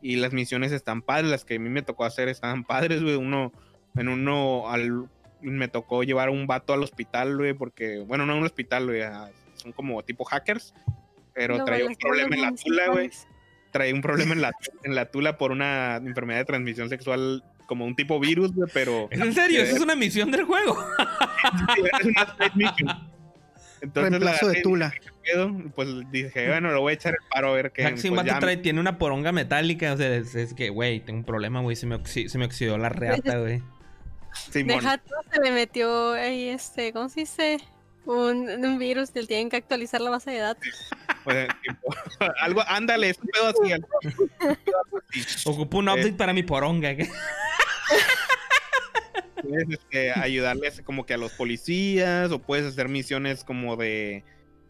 [0.01, 3.17] Y las misiones están padres, las que a mí me tocó hacer estaban padres, güey.
[3.17, 3.53] Uno,
[3.97, 5.09] en uno al,
[5.41, 9.03] me tocó llevar un vato al hospital, güey, porque, bueno, no a un hospital, güey,
[9.03, 10.75] a- son como tipo hackers,
[11.41, 13.11] pero Luego traía un problema en la tula, güey.
[13.71, 14.53] Traía un problema en la,
[14.85, 19.09] en la tula por una enfermedad de transmisión sexual, como un tipo virus, güey, pero...
[19.11, 19.63] ¿Es en serio?
[19.63, 20.77] ¿Esa es una misión del juego?
[21.99, 23.11] es una side mission.
[23.81, 24.93] Entonces, la Reemplazo de agarré y Tula.
[25.25, 27.87] pedo, pues dije, bueno, lo voy a echar el paro a ver qué.
[27.87, 31.25] Un pues, trae, tiene una poronga metálica, o sea, es, es que, güey, tengo un
[31.25, 31.89] problema, güey, se
[32.29, 33.63] se me oxidó la reata, güey.
[34.51, 34.77] Simón.
[34.81, 35.01] Deja
[35.33, 37.57] se le metió ahí este, ¿cómo se dice?
[38.07, 40.91] Un, un virus, tienen que actualizar la base de datos.
[41.25, 41.95] Pues, tipo,
[42.41, 43.73] algo, ándale, es un pedo así.
[43.73, 43.89] algo.
[45.45, 46.97] Ocupo un update para mi poronga.
[46.97, 47.09] ¿qué?
[49.43, 54.25] Puedes este, ayudarles como que a los policías o puedes hacer misiones como de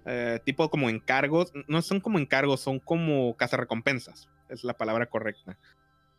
[0.06, 1.52] eh, tipo como encargos.
[1.68, 4.28] No son como encargos, son como cazarrecompensas.
[4.48, 5.56] Es la palabra correcta.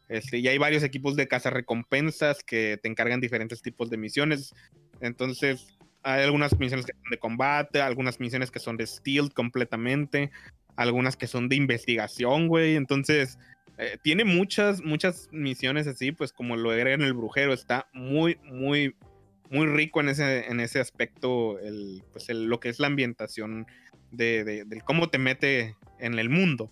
[0.08, 4.54] Este, y hay varios equipos de cazarrecompensas que te encargan diferentes tipos de misiones.
[5.00, 10.32] Entonces, hay algunas misiones que son de combate, algunas misiones que son de stealth completamente,
[10.76, 12.76] algunas que son de investigación, güey.
[12.76, 13.38] Entonces,
[13.78, 18.38] eh, tiene muchas, muchas misiones así, pues como lo era en el brujero, está muy,
[18.44, 18.96] muy,
[19.50, 23.66] muy rico en ese, en ese aspecto, el, pues el- lo que es la ambientación
[24.12, 26.72] de, de- del cómo te mete en el mundo.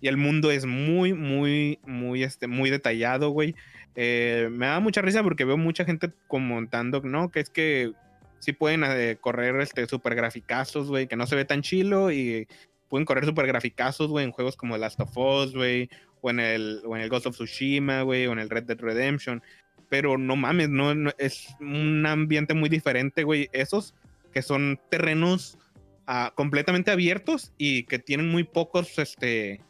[0.00, 3.54] Y el mundo es muy, muy, muy, este, muy detallado, güey.
[3.96, 7.30] Eh, me da mucha risa porque veo mucha gente comentando, ¿no?
[7.30, 7.92] Que es que
[8.40, 12.48] sí pueden eh, correr este, super graficazos, güey, que no se ve tan chilo y
[12.88, 15.88] pueden correr super graficazos, güey, en juegos como Last of Us, güey,
[16.22, 18.80] o en el, o en el Ghost of Tsushima, güey, o en el Red Dead
[18.80, 19.40] Redemption.
[19.88, 23.48] Pero no mames, no, no- es un ambiente muy diferente, güey.
[23.52, 23.94] Esos
[24.32, 25.58] que son terrenos
[26.06, 29.60] ah, completamente abiertos y que tienen muy pocos este,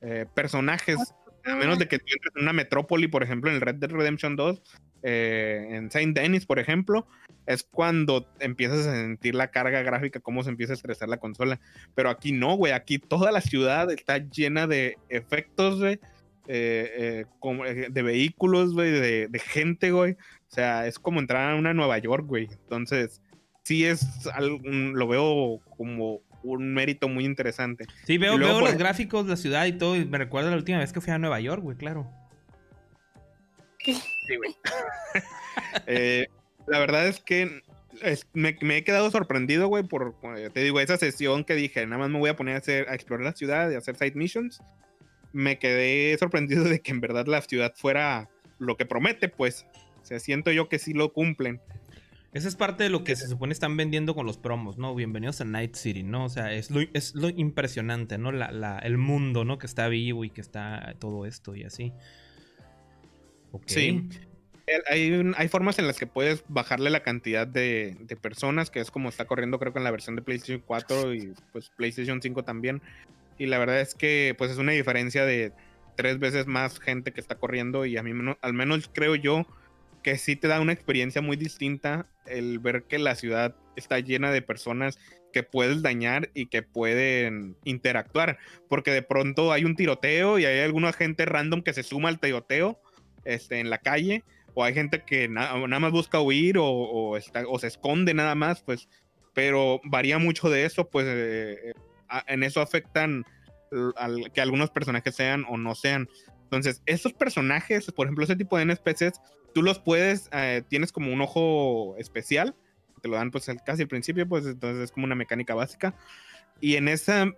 [0.00, 0.96] eh, personajes.
[1.44, 4.36] A menos de que tú entres en una metrópoli, por ejemplo, en Red Dead Redemption
[4.36, 4.62] 2,
[5.02, 7.06] eh, en Saint Denis, por ejemplo,
[7.46, 11.60] es cuando empiezas a sentir la carga gráfica, cómo se empieza a estresar la consola.
[11.94, 12.72] Pero aquí no, güey.
[12.72, 15.98] Aquí toda la ciudad está llena de efectos, güey.
[16.48, 20.12] Eh, eh, de vehículos, güey, de, de, gente, güey.
[20.12, 22.48] O sea, es como entrar a una Nueva York, güey.
[22.50, 23.22] Entonces,
[23.62, 27.86] sí es algo, lo veo como un mérito muy interesante.
[28.04, 30.78] Sí, veo, veo los gráficos de la ciudad y todo, y me recuerda la última
[30.78, 32.10] vez que fui a Nueva York, güey, claro.
[33.82, 34.56] Sí, güey.
[35.86, 36.26] eh,
[36.66, 37.62] la verdad es que
[38.32, 42.10] me, he quedado sorprendido, güey, por, eh, te digo, esa sesión que dije, nada más
[42.10, 44.60] me voy a poner a, hacer, a explorar la ciudad y hacer side missions.
[45.32, 48.28] Me quedé sorprendido de que en verdad la ciudad fuera
[48.58, 49.66] lo que promete, pues.
[50.02, 51.60] O sea, siento yo que sí lo cumplen.
[52.32, 54.94] Esa es parte de lo que se supone están vendiendo con los promos, ¿no?
[54.94, 56.26] Bienvenidos a Night City, ¿no?
[56.26, 58.30] O sea, es lo, es lo impresionante, ¿no?
[58.30, 59.58] La, el mundo, ¿no?
[59.58, 61.92] Que está vivo y que está todo esto y así.
[63.66, 64.08] Sí.
[64.88, 68.92] Hay, hay, formas en las que puedes bajarle la cantidad de, de, personas, que es
[68.92, 72.44] como está corriendo creo que en la versión de PlayStation 4 y pues PlayStation 5
[72.44, 72.80] también.
[73.38, 75.52] Y la verdad es que pues es una diferencia de
[75.96, 79.48] tres veces más gente que está corriendo y a mí al menos creo yo
[80.02, 84.30] que sí te da una experiencia muy distinta el ver que la ciudad está llena
[84.30, 84.98] de personas
[85.32, 88.38] que puedes dañar y que pueden interactuar,
[88.68, 92.18] porque de pronto hay un tiroteo y hay alguna gente random que se suma al
[92.18, 92.80] tiroteo
[93.24, 94.24] este, en la calle,
[94.54, 98.62] o hay gente que nada más busca huir o, está, o, se esconde nada más,
[98.62, 98.88] pues,
[99.34, 101.72] pero varía mucho de eso, pues eh,
[102.26, 103.24] en eso afectan
[104.34, 106.08] que algunos personajes sean o no sean.
[106.42, 109.20] Entonces, esos personajes, por ejemplo, ese tipo de NPCs,
[109.54, 112.54] tú los puedes, eh, tienes como un ojo especial,
[113.00, 115.94] te lo dan pues casi al principio, pues entonces es como una mecánica básica.
[116.60, 117.32] Y en esa,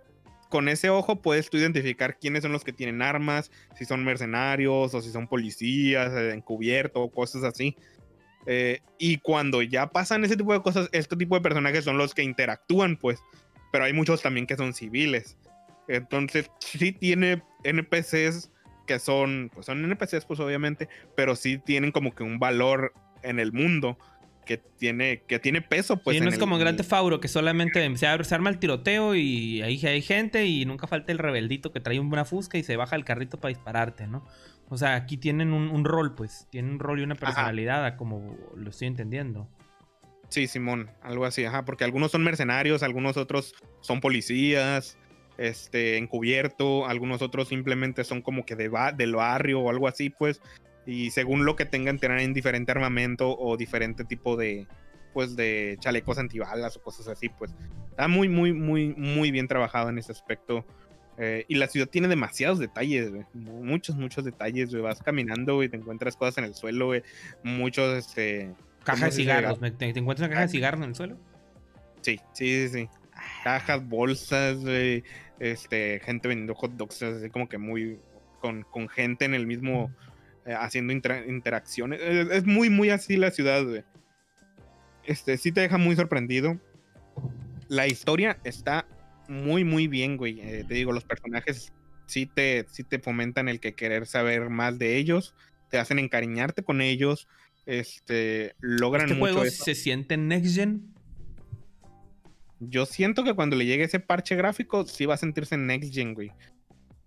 [0.49, 4.93] con ese ojo puedes tú identificar quiénes son los que tienen armas, si son mercenarios
[4.93, 7.75] o si son policías, eh, encubierto, cosas así.
[8.45, 12.13] Eh, y cuando ya pasan ese tipo de cosas, este tipo de personajes son los
[12.13, 13.19] que interactúan, pues.
[13.71, 15.37] Pero hay muchos también que son civiles.
[15.87, 18.51] Entonces, sí tiene NPCs
[18.85, 23.39] que son, pues son NPCs, pues obviamente, pero sí tienen como que un valor en
[23.39, 23.97] el mundo
[24.45, 26.17] que tiene, que tiene peso, pues.
[26.17, 30.01] Y no es como Gran Tefauro, que solamente se, arma el tiroteo y ahí hay
[30.01, 33.39] gente y nunca falta el rebeldito que trae una fusca y se baja el carrito
[33.39, 34.25] para dispararte, ¿no?
[34.69, 38.69] O sea, aquí tienen un, rol, pues, tienen un rol y una personalidad, como lo
[38.69, 39.47] estoy entendiendo.
[40.29, 44.97] Sí, Simón, algo así, ajá, porque algunos son mercenarios, algunos otros son policías,
[45.37, 50.41] este, encubierto, algunos otros simplemente son como que de del barrio o algo así, pues,
[50.85, 54.67] y según lo que tengan, tienen diferente armamento o diferente tipo de,
[55.13, 57.55] pues, de chalecos antibalas o cosas así, pues,
[57.89, 60.65] está muy, muy, muy, muy bien trabajado en ese aspecto.
[61.17, 66.17] Eh, y la ciudad tiene demasiados detalles, muchos, muchos detalles, Vas caminando y te encuentras
[66.17, 66.91] cosas en el suelo,
[67.43, 68.51] muchos, este...
[68.83, 71.17] Cajas de cigarros, ¿te, encuentras una caja de cigarros en el suelo?
[72.01, 72.89] Sí, sí, sí, sí.
[73.43, 74.57] Cajas, bolsas,
[75.39, 77.99] este, gente vendiendo hot dogs, así como que muy
[78.39, 79.93] con, con gente en el mismo,
[80.45, 81.99] eh, haciendo interacciones.
[82.01, 83.65] Es, muy, muy así la ciudad,
[85.05, 86.59] Este, sí te deja muy sorprendido.
[87.67, 88.85] La historia está
[89.27, 90.39] muy, muy bien, güey.
[90.41, 91.73] Eh, te digo, los personajes
[92.05, 95.35] sí te, sí te fomentan el que querer saber más de ellos,
[95.69, 97.27] te hacen encariñarte con ellos,
[97.65, 100.92] este, logran ¿Este juego se siente next gen?
[102.69, 106.13] Yo siento que cuando le llegue ese parche gráfico, sí va a sentirse next gen,
[106.13, 106.31] güey.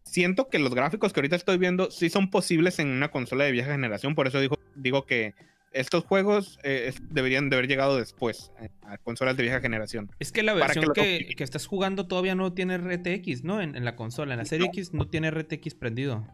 [0.05, 3.53] Siento que los gráficos que ahorita estoy viendo sí son posibles en una consola de
[3.53, 5.35] vieja generación, por eso digo, digo que
[5.73, 10.11] estos juegos eh, deberían de haber llegado después eh, a consolas de vieja generación.
[10.19, 13.61] Es que la versión que, estás jugando todavía no tiene RTX, ¿no?
[13.61, 16.27] En, la consola, en la serie X no tiene RTX prendido.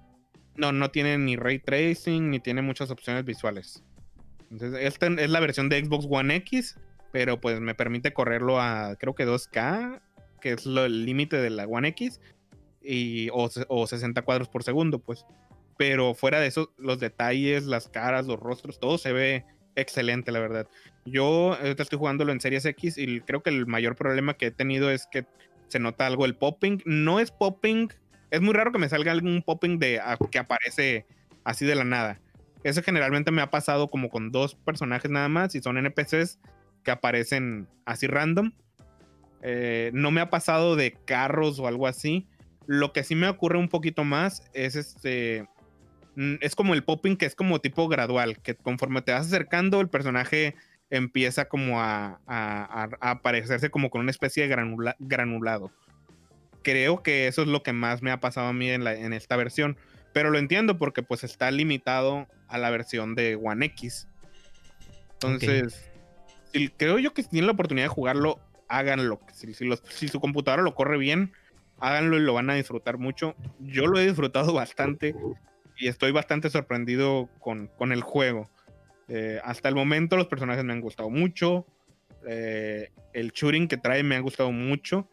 [0.55, 3.83] No, no tiene ni ray tracing, ni tiene muchas opciones visuales.
[4.51, 6.79] Entonces, esta es la versión de Xbox One X
[7.13, 10.01] pero pues me permite correrlo a creo que 2K,
[10.41, 12.21] que es el límite de la One X,
[12.83, 15.25] y, o, 60 cuadros por segundo, pues.
[15.77, 19.45] Pero fuera de eso, los detalles, las caras, los rostros, todo se ve
[19.77, 20.67] excelente, la verdad.
[21.05, 24.91] Yo estoy jugándolo en Series X y creo que el mayor problema que he tenido
[24.91, 25.27] es que
[25.69, 26.83] se nota algo el popping.
[26.85, 27.89] No es popping,
[28.31, 30.01] es muy raro que me salga algún popping de
[30.31, 31.07] que aparece
[31.45, 32.21] así de la nada.
[32.65, 36.39] Eso generalmente me ha pasado como con dos personajes nada más y son NPCs
[36.83, 38.53] que aparecen así random.
[39.43, 42.27] Eh, no me ha pasado de carros o algo así.
[42.67, 45.49] Lo que sí me ocurre un poquito más es este.
[46.15, 49.81] Mm, es como el popping que es como tipo gradual, que conforme te vas acercando,
[49.81, 50.55] el personaje
[50.91, 55.73] empieza como a, a, a aparecerse como con una especie de granula, granulado.
[56.63, 59.13] Creo que eso es lo que más me ha pasado a mí en, la, en
[59.13, 59.77] esta versión.
[60.13, 64.07] Pero lo entiendo porque pues está limitado a la versión de One X.
[65.15, 65.91] Entonces,
[66.77, 68.39] creo yo que si tienen la oportunidad de jugarlo,
[68.69, 69.21] háganlo.
[69.33, 71.33] Si su computadora lo corre bien,
[71.79, 73.35] háganlo y lo van a disfrutar mucho.
[73.61, 75.15] Yo lo he disfrutado bastante
[75.77, 78.49] y estoy bastante sorprendido con, con el juego.
[79.09, 81.67] Eh, hasta el momento los personajes me han gustado mucho.
[82.27, 85.09] Eh, el shooting que trae me ha gustado mucho.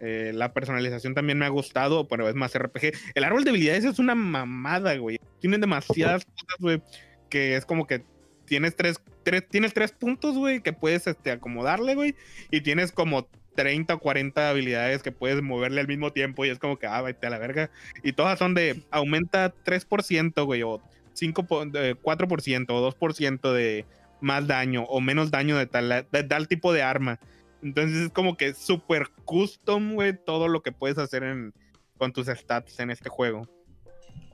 [0.00, 2.92] Eh, la personalización también me ha gustado, pero es más RPG.
[3.14, 5.18] El árbol de habilidades es una mamada, güey.
[5.40, 6.82] Tienen demasiadas cosas, güey,
[7.28, 8.04] que es como que
[8.46, 12.14] tienes tres, tres, tienes tres puntos, güey, que puedes este, acomodarle, güey,
[12.50, 16.58] y tienes como 30 o 40 habilidades que puedes moverle al mismo tiempo y es
[16.58, 17.70] como que, ah, vete a la verga.
[18.02, 20.82] Y todas son de aumenta 3%, güey, o
[21.12, 23.84] 5, po- de 4% o 2% de
[24.20, 27.20] más daño o menos daño de tal, de tal tipo de arma.
[27.62, 31.54] Entonces es como que súper custom, güey, todo lo que puedes hacer en,
[31.96, 33.48] con tus stats en este juego.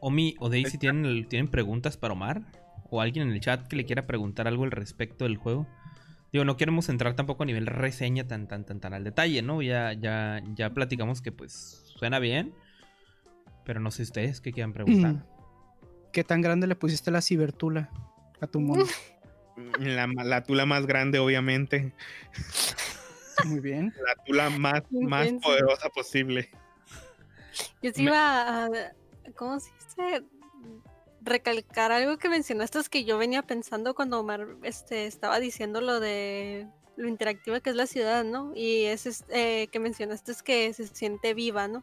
[0.01, 2.41] Omi o Daisy tienen, tienen preguntas para Omar
[2.91, 5.67] o alguien en el chat que le quiera preguntar algo al respecto del juego.
[6.33, 9.63] Digo, no queremos entrar tampoco a nivel reseña tan tan tan tan al detalle, ¿no?
[9.63, 12.55] Ya ya ya platicamos que pues suena bien,
[13.65, 15.13] pero no sé ustedes qué quieran preguntar.
[15.15, 15.23] Mm.
[16.13, 17.91] ¿Qué tan grande le pusiste la cibertula
[18.41, 18.85] a tu mono?
[19.79, 21.93] La, la tula más grande, obviamente.
[23.45, 23.93] Muy bien.
[24.07, 26.49] La tula más, más poderosa posible.
[27.83, 28.69] Yo sí Me- iba a,
[29.37, 30.25] ¿cómo se dice?
[31.23, 36.01] Recalcar algo que mencionaste es que yo venía pensando cuando Omar este, estaba diciendo lo
[36.01, 36.67] de
[36.97, 38.53] lo interactiva que es la ciudad, ¿no?
[38.55, 41.83] Y es este, que mencionaste es que se siente viva, ¿no?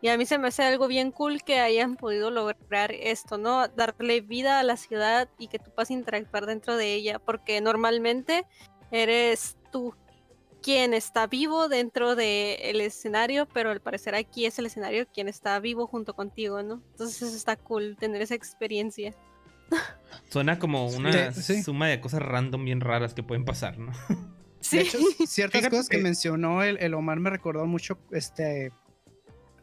[0.00, 3.66] Y a mí se me hace algo bien cool que hayan podido lograr esto, ¿no?
[3.68, 8.44] Darle vida a la ciudad y que tú puedas interactuar dentro de ella, porque normalmente
[8.90, 9.94] eres tú
[10.62, 15.58] quien está vivo dentro del escenario, pero al parecer aquí es el escenario quien está
[15.60, 16.82] vivo junto contigo, ¿no?
[16.92, 19.14] Entonces eso está cool, tener esa experiencia.
[20.30, 21.62] Suena como una Sí, sí.
[21.62, 23.92] suma de cosas random bien raras que pueden pasar, ¿no?
[24.60, 24.76] Sí.
[24.78, 28.72] De hecho, ciertas Fíjate cosas que que- mencionó el, el Omar me recordó mucho este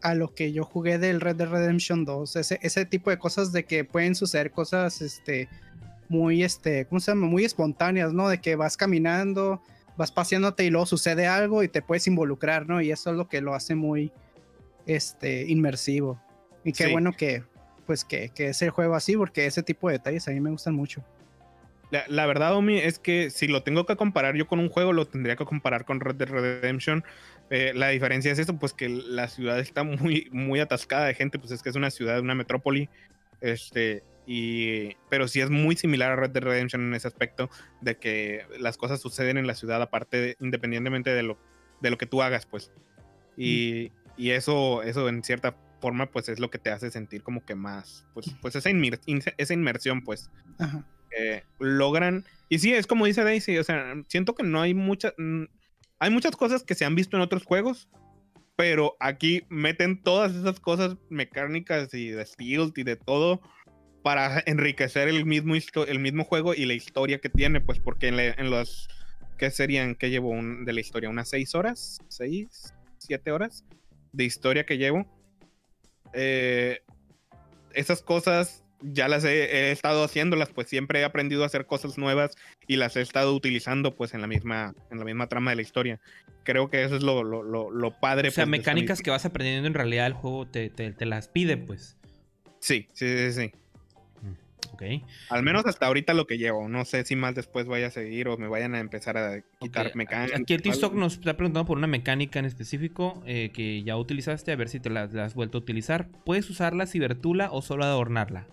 [0.01, 2.35] a lo que yo jugué del Red Dead Redemption 2.
[2.35, 5.47] Ese, ese tipo de cosas de que pueden suceder cosas este
[6.09, 7.27] muy este, ¿cómo se llama?
[7.27, 8.27] Muy espontáneas, ¿no?
[8.27, 9.61] De que vas caminando,
[9.97, 12.81] vas paseándote y luego sucede algo y te puedes involucrar, ¿no?
[12.81, 14.11] Y eso es lo que lo hace muy
[14.85, 16.21] este inmersivo.
[16.63, 16.91] Y qué Sí.
[16.91, 17.43] bueno que
[17.85, 20.49] pues que, que es el juego así porque ese tipo de detalles a mí me
[20.51, 21.03] gustan mucho.
[21.91, 24.93] La, la verdad, Omi, es que si lo tengo que comparar yo con un juego,
[24.93, 27.03] lo tendría que comparar con Red Dead Redemption.
[27.49, 31.37] Eh, la diferencia es eso, pues que la ciudad está muy, muy atascada de gente,
[31.37, 32.89] pues es que es una ciudad, una metrópoli.
[33.41, 37.49] Este, y, pero sí es muy similar a Red Dead Redemption en ese aspecto,
[37.81, 41.37] de que las cosas suceden en la ciudad, aparte, de- independientemente de lo,
[41.81, 42.71] de lo que tú hagas, pues.
[43.35, 47.43] Y, y eso, eso en cierta forma, pues es lo que te hace sentir como
[47.45, 50.85] que más, pues, pues esa, inmer- in- esa inmersión, pues Ajá.
[51.09, 52.23] que logran.
[52.49, 55.13] Y sí, es como dice Daisy, o sea, siento que no hay muchas.
[55.99, 57.89] Hay muchas cosas que se han visto en otros juegos,
[58.55, 63.41] pero aquí meten todas esas cosas mecánicas y de stealth y de todo
[64.03, 68.19] para enriquecer el mismo, el mismo juego y la historia que tiene, pues porque en,
[68.19, 68.87] en los.
[69.37, 69.95] ¿Qué serían?
[69.95, 71.09] ¿Qué llevo un- de la historia?
[71.09, 71.99] ¿Unas seis horas?
[72.09, 72.73] ¿Seis?
[72.99, 73.65] ¿Siete horas?
[74.11, 75.07] De historia que llevo.
[76.13, 76.81] Eh,
[77.73, 81.97] esas cosas ya las he, he estado haciéndolas, pues siempre he aprendido a hacer cosas
[81.97, 82.35] nuevas
[82.67, 85.61] y las he estado utilizando pues en la misma, en la misma trama de la
[85.61, 85.99] historia.
[86.43, 88.27] Creo que eso es lo, lo, lo, lo padre.
[88.27, 91.27] O sea, pues, mecánicas que vas aprendiendo en realidad el juego te, te- te las
[91.29, 91.97] pide, pues.
[92.59, 93.51] Sí, sí, sí, sí.
[94.73, 94.83] Ok.
[95.29, 96.67] Al menos hasta ahorita lo que llevo.
[96.67, 99.87] No sé si más después vaya a seguir o me vayan a empezar a quitar
[99.87, 100.41] Ok, mecánicas.
[100.41, 100.61] Aquí el.
[100.61, 104.69] TikTok nos está preguntando por una mecánica en específico eh, que ya utilizaste, a ver
[104.69, 106.07] si te la, la has vuelto a utilizar.
[106.25, 108.47] ¿Puedes usar la cibertula o solo adornarla?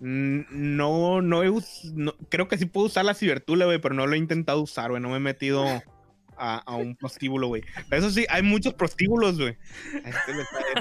[0.00, 1.50] Mm, No, no he
[1.94, 4.90] no- creo que sí puedo usar la cibertula, güey, pero no lo he intentado usar,
[4.90, 5.00] güey.
[5.02, 5.64] No me he metido
[6.38, 7.62] a, a un prostíbulo, güey.
[7.90, 9.56] Eso sí, hay muchos prostíbulos, güey.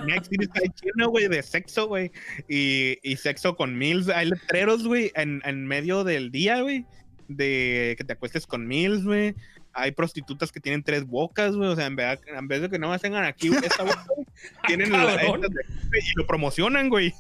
[0.06, 2.12] Next está lleno, güey, de sexo, güey.
[2.48, 4.10] Y, y sexo con mills.
[4.10, 6.86] Hay letreros, güey, en, en medio del día, güey.
[7.28, 9.36] De que te acuestes con mills, güey.
[9.74, 11.70] Hay prostitutas que tienen tres bocas, güey.
[11.70, 14.26] O sea, en vez, en vez de que no más tengan aquí esta boca, güey,
[14.68, 17.14] tienen la- de- y lo promocionan, güey.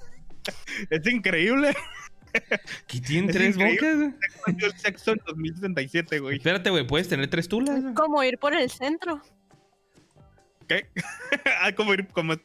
[0.92, 1.76] Es increíble.
[2.88, 4.14] ¿Que tienen Es tres bocas?
[4.48, 6.38] el sexo en 2067, güey.
[6.38, 7.82] Espérate, güey, ¿puedes tener tres tulas?
[7.96, 9.22] Como ir por el centro.
[10.68, 10.88] ¿Qué?
[11.62, 12.36] ah, como ir, como.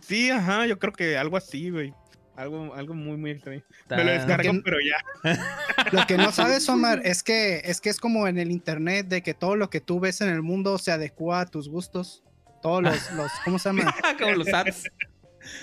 [0.00, 1.92] Sí, ajá, yo creo que algo así, güey.
[2.36, 3.62] Algo, algo muy, muy extraño.
[3.88, 5.32] Me lo descargo, que- pero ya.
[5.92, 9.22] Lo que no sabes, Omar, es que, es que es como en el internet de
[9.22, 12.22] que todo lo que tú ves en el mundo se adecua a tus gustos.
[12.60, 13.94] Todos los, los ¿cómo se llama?
[14.18, 14.84] Como los ads.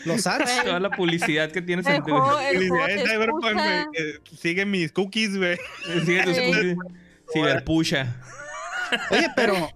[0.05, 0.63] Los ads.
[0.63, 2.11] Toda la publicidad que tienes El en tu.
[2.11, 3.91] juego, el juego Felicidades, te Cyberpunk, güey, escucha.
[4.29, 5.57] que Sigue mis cookies, güey.
[6.05, 6.77] Sigue tus cookies.
[7.34, 8.15] Ciberpusha.
[9.11, 9.69] Oye, pero,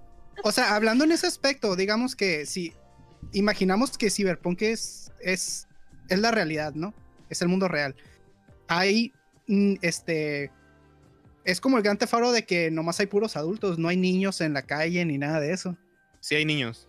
[0.44, 2.74] o sea, hablando en ese aspecto, digamos que si
[3.34, 5.68] imaginamos que Cyberpunk es, es,
[6.10, 6.94] es la realidad, ¿no?
[7.30, 7.96] Es el mundo real.
[8.68, 9.14] Hay,
[9.48, 10.52] mm, este,
[11.46, 14.54] es como el gran tefaro de que nomás hay puros adultos, no hay niños en
[14.54, 15.78] la calle ni nada de eso.
[16.20, 16.87] Sí hay niños.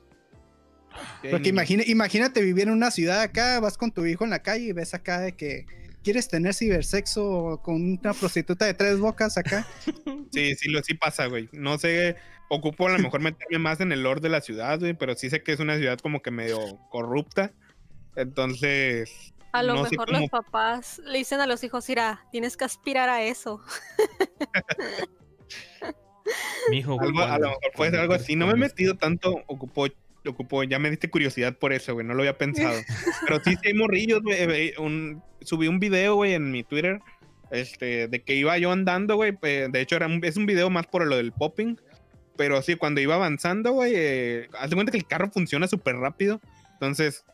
[1.30, 4.64] Porque imagina- imagínate vivir en una ciudad acá, vas con tu hijo en la calle
[4.66, 5.66] y ves acá de que
[6.04, 9.66] quieres tener cibersexo con una prostituta de tres bocas acá.
[10.30, 11.48] Sí, sí, lo, sí pasa, güey.
[11.52, 12.16] No sé,
[12.50, 15.30] ocupo a lo mejor meterme más en el lore de la ciudad, güey, pero sí
[15.30, 16.58] sé que es una ciudad como que medio
[16.90, 17.52] corrupta.
[18.14, 19.10] Entonces,
[19.52, 22.64] A lo no mejor cómo- los papás le dicen a los hijos, mira, tienes que
[22.66, 23.62] aspirar a eso.
[26.70, 28.36] Mijo, algo, a lo mejor puede ser algo así.
[28.36, 29.86] No me he metido tanto, ocupó,
[30.30, 32.80] ocupó, ya me diste curiosidad por eso, güey, no lo había pensado.
[33.26, 34.36] Pero sí, sí hay morrillos, güey.
[34.38, 37.00] eh, un- subí un video, güey, en mi Twitter,
[37.50, 39.32] este, de que iba yo andando, güey.
[39.32, 41.76] pe- De hecho, era un- es un video más por lo del popping.
[42.36, 45.96] Pero sí, cuando iba avanzando, güey, eh, haz de cuenta que el carro funciona súper
[45.96, 46.40] rápido.
[46.74, 47.24] Entonces,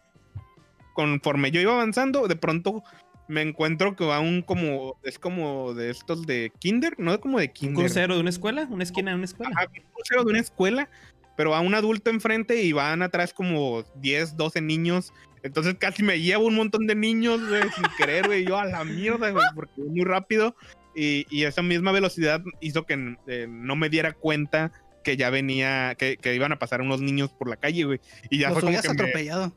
[0.94, 2.82] conforme yo iba avanzando, de pronto
[3.26, 7.46] me encuentro que va un como, es como de estos de Kinder, no como de
[7.46, 7.84] ¿Un Kinder.
[7.84, 8.66] crucero de una escuela?
[8.70, 9.52] ¿Una esquina de una escuela?
[9.56, 10.88] Ajá, un crucero de una escuela,
[11.36, 15.12] pero va un adulto enfrente y van atrás como 10, 12 niños.
[15.42, 18.46] Entonces casi me llevo un montón de niños, güey, sin querer, güey.
[18.46, 20.56] Yo a la mierda, güey, porque muy rápido.
[20.94, 24.72] Y, y esa misma velocidad hizo que eh, no me diera cuenta
[25.02, 28.00] que ya venía, que, que iban a pasar unos niños por la calle, güey.
[28.30, 29.52] Y ya Los fue como que atropellado.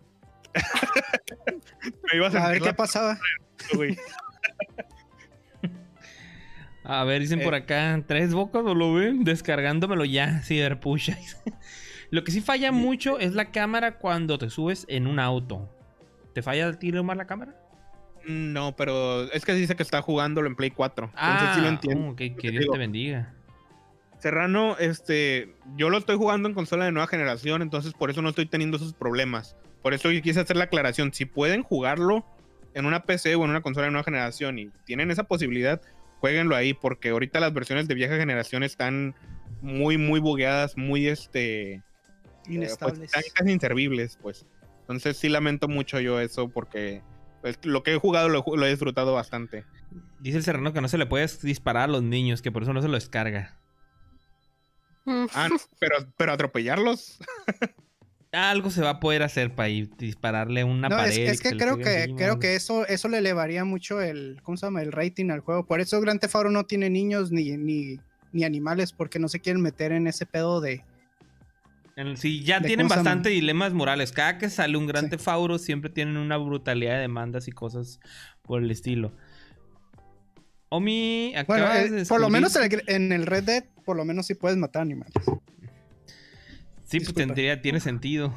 [2.12, 3.18] me iba a A ver qué la pasaba.
[3.74, 3.98] güey.
[6.90, 7.58] A ver, dicen por Eh.
[7.58, 9.24] acá, ¿tres bocas o lo ven?
[9.26, 11.18] Descargándomelo ya, Ciberpusha.
[12.12, 15.70] Lo que sí falla mucho es la cámara cuando te subes en un auto.
[16.34, 17.54] ¿Te falla el tiro más la cámara?
[18.26, 21.08] No, pero es que dice que está jugándolo en Play 4.
[21.08, 22.08] Entonces Ah, sí lo entiendo.
[22.12, 23.34] oh, que, Dios te bendiga.
[24.20, 28.30] Serrano, este, yo lo estoy jugando en consola de nueva generación, entonces por eso no
[28.30, 29.56] estoy teniendo esos problemas.
[29.84, 31.14] Por eso yo quise hacer la aclaración.
[31.14, 32.26] Si pueden jugarlo
[32.74, 35.82] en una PC o en una consola de nueva generación y tienen esa posibilidad,
[36.20, 39.16] jueguenlo ahí, porque ahorita las versiones de vieja generación están
[39.62, 41.82] muy, muy bugueadas, muy, este, eh,
[42.46, 43.00] pues, Inestables.
[43.02, 44.46] están casi inservibles, pues.
[44.82, 47.02] Entonces sí lamento mucho yo eso, porque
[47.42, 49.66] pues, lo que he jugado lo, he ju- lo he disfrutado bastante.
[50.20, 52.74] Dice el serrano que no se le puede disparar a los niños, que por eso
[52.74, 53.58] no se lo descarga.
[55.06, 55.26] Mm.
[55.34, 57.18] Ah, no, pero, pero atropellarlos.
[58.34, 61.30] Algo se va a poder hacer para ir dispararle una No, es, pared.
[61.30, 62.18] es y que creo que encima.
[62.18, 64.82] creo que eso eso le elevaría mucho el ¿cómo se llama?
[64.82, 65.66] el rating al juego.
[65.66, 68.00] Por eso Grand Theft Auto no tiene niños ni, ni,
[68.34, 70.84] ni animales porque no se quieren meter en ese pedo de
[72.16, 74.12] Sí, ya de tienen bastante dilemas morales.
[74.12, 75.12] Cada que sale un gran Sí.
[75.12, 78.00] tefauro siempre tienen una brutalidad de demandas y cosas
[78.44, 79.14] por el estilo.
[80.70, 83.96] Omi, bueno, acabas eh, de por lo menos en el, en el Red Dead por
[83.96, 85.14] lo menos sí puedes matar animales.
[86.88, 88.34] Sí, pues tendría, tiene sentido.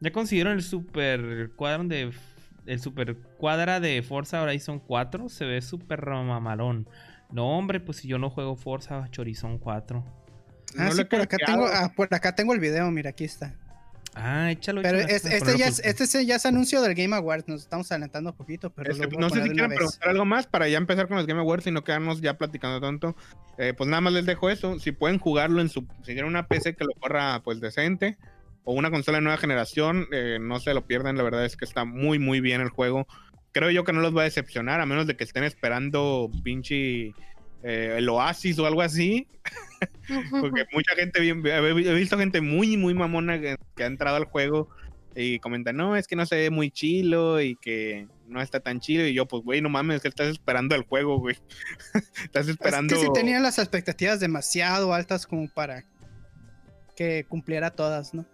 [0.00, 2.12] ¿Ya consiguieron el super cuadro de
[2.66, 5.28] el super cuadra de Forza Horizon 4?
[5.28, 6.88] Se ve súper mamalón.
[7.32, 10.04] No, hombre, pues si yo no juego Forza Horizon 4.
[10.78, 13.54] Ah, No sí, por acá tengo ah, por acá tengo el video, mira, aquí está.
[14.20, 14.82] Ah, échalo.
[14.82, 17.90] Pero échalo, es- este ya es, este ya es anuncio del Game Awards, nos estamos
[17.92, 21.06] adelantando un poquito, pero Este, no sé si quieren preguntar algo más para ya empezar
[21.08, 23.14] con los Game Awards y no quedarnos ya platicando tanto.
[23.58, 24.78] Eh, pues nada más les dejo eso.
[24.80, 25.86] Si pueden jugarlo en su.
[26.02, 28.18] Si tienen una PC que lo corra pues decente
[28.64, 31.16] o una consola de nueva generación, eh, no se lo pierdan.
[31.16, 33.06] La verdad es que está muy, muy bien el juego.
[33.52, 37.12] Creo yo que no los va a decepcionar, a menos de que estén esperando pinche.
[37.62, 39.26] Eh, el Oasis o algo así,
[40.40, 44.24] porque mucha gente, bien- he visto gente muy, muy mamona que, que ha entrado al
[44.24, 44.68] juego
[45.14, 48.78] y comenta, no, es que no se ve muy chilo y que no está tan
[48.78, 49.04] chido.
[49.04, 51.36] Y yo, pues, güey, no mames, que estás esperando el juego, güey.
[52.24, 52.94] estás esperando.
[52.94, 55.84] Es que sí tenían las expectativas demasiado altas como para
[56.94, 58.24] que cumpliera todas, ¿no?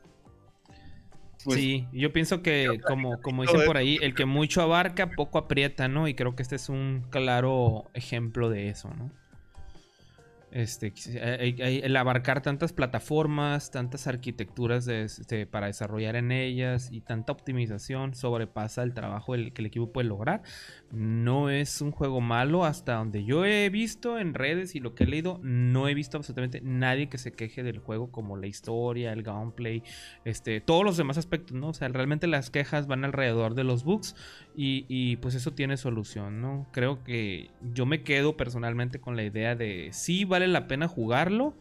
[1.45, 5.39] Pues, sí, yo pienso que como, como dicen por ahí, el que mucho abarca, poco
[5.39, 6.09] aprieta, ¿no?
[6.09, 9.11] Y creo que este es un claro ejemplo de eso, ¿no?
[10.55, 10.95] Este,
[11.85, 18.15] el abarcar tantas plataformas, tantas arquitecturas de- este, para desarrollar en ellas y tanta optimización
[18.15, 20.43] sobrepasa el trabajo que el equipo puede lograr.
[20.95, 25.05] No es un juego malo hasta donde yo he visto en redes y lo que
[25.05, 29.13] he leído, no he visto absolutamente nadie que se queje del juego como la historia,
[29.13, 29.83] el gameplay,
[30.25, 31.69] este, todos los demás aspectos, ¿no?
[31.69, 34.15] O sea, realmente las quejas van alrededor de los bugs
[34.57, 36.67] y, y, pues eso tiene solución, ¿no?
[36.73, 41.55] Creo que yo me quedo personalmente con la idea de sí vale la pena jugarlo,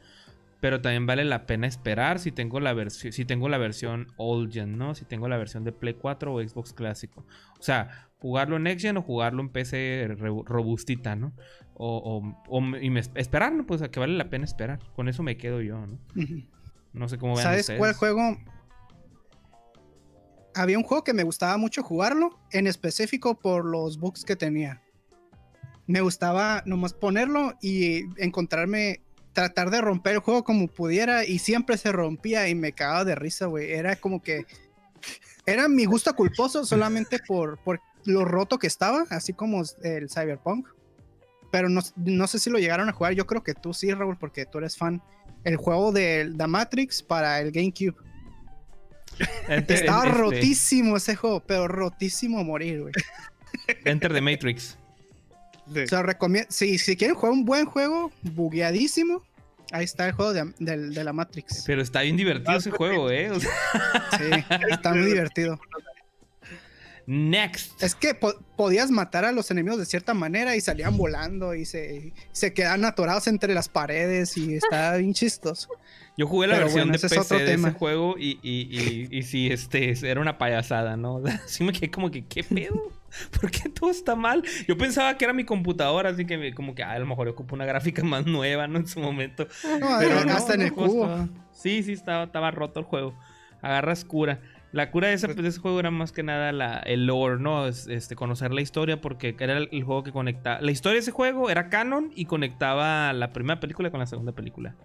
[0.64, 4.54] pero también vale la pena esperar si tengo la versión, si tengo la versión old
[4.54, 4.96] gen, ¿no?
[4.96, 7.26] Si tengo la versión de Play 4 o Xbox clásico.
[7.60, 10.08] O sea, jugarlo en Next Gen o jugarlo en PC
[10.46, 11.34] robustita, ¿no?
[11.74, 13.66] O, o- o y me- esperar, ¿no?
[13.66, 14.80] Pues a que vale la pena esperar.
[14.96, 16.00] Con eso me quedo yo, ¿no?
[16.94, 17.80] No sé cómo vean ¿Sabes ustedes.
[17.80, 18.38] cuál juego?
[20.56, 24.82] Había un juego que me gustaba mucho jugarlo, en específico por los bugs que tenía.
[25.86, 29.02] Me gustaba nomás ponerlo y encontrarme,
[29.34, 33.16] tratar de romper el juego como pudiera y siempre se rompía y me cagaba de
[33.16, 33.72] risa, güey.
[33.72, 34.46] Era como que
[35.46, 40.68] era mi gusto culposo solamente por, por lo roto que estaba, así como el Cyberpunk.
[41.52, 43.14] Pero no, no sé si lo llegaron a jugar.
[43.14, 45.02] Yo creo que tú sí, Raúl, porque tú eres fan.
[45.44, 47.96] El juego de The Matrix para el GameCube.
[49.48, 52.94] Enter, Estaba este, rotísimo ese juego, pero rotísimo a morir, güey.
[53.86, 54.78] Enter the Matrix.
[55.72, 55.88] Sí.
[55.88, 56.50] Se lo recomiendo.
[56.52, 59.24] Si, si quieren jugar un buen juego, bugueadísimo,
[59.72, 61.64] ahí está el juego de, la Matrix.
[61.66, 63.32] Pero está bien divertido ese juego, ¿eh?
[63.32, 63.52] O sea,
[64.18, 65.60] Sí, está muy divertido.
[67.08, 67.82] Next.
[67.84, 71.66] Es que po- podías matar a los enemigos de cierta manera y salían volando y
[71.66, 75.70] se, se quedaban atorados entre las paredes y está bien chistoso.
[76.18, 77.70] Yo jugué la Pero versión bueno, de ese es PC otro de tema.
[77.70, 81.16] ese juego y, y, y, y sí, este, era una payasada, ¿no?
[81.16, 82.92] O sea, sí me quedé como que, ¿qué pedo?
[83.42, 84.44] ¿Por qué todo está mal?
[84.68, 87.28] Yo pensaba que era mi computadora, así que me- como que, ah, a lo mejor
[87.28, 88.78] ocupo una gráfica más nueva, ¿no?
[88.80, 89.48] En su momento.
[89.80, 91.04] No, Pero no, hasta en el juego cubo.
[91.06, 93.16] estaba- Sí, sí, estaba, estaba roto el juego.
[93.62, 94.40] Agarras cura.
[94.74, 97.40] La cura de ese, Pues de ese juego era más que nada la, el lore,
[97.40, 97.68] ¿no?
[97.68, 100.60] Es- Este, conocer la historia porque era el, el juego que conectaba.
[100.62, 104.32] La historia de ese juego era canon y conectaba la primera película con la segunda
[104.34, 104.76] película.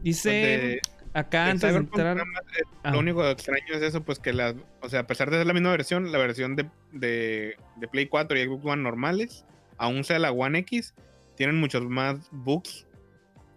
[0.00, 0.80] Dice De-
[1.12, 2.16] acá el antes de entrar.
[2.16, 2.92] más, eh, Ah.
[2.92, 5.52] Lo único extraño es eso, pues que las, o sea, a pesar de ser la
[5.52, 9.44] misma versión, la versión de, de, de Play 4 y Xbox One normales,
[9.76, 10.94] aún sea la One X,
[11.36, 12.86] tienen muchos más bugs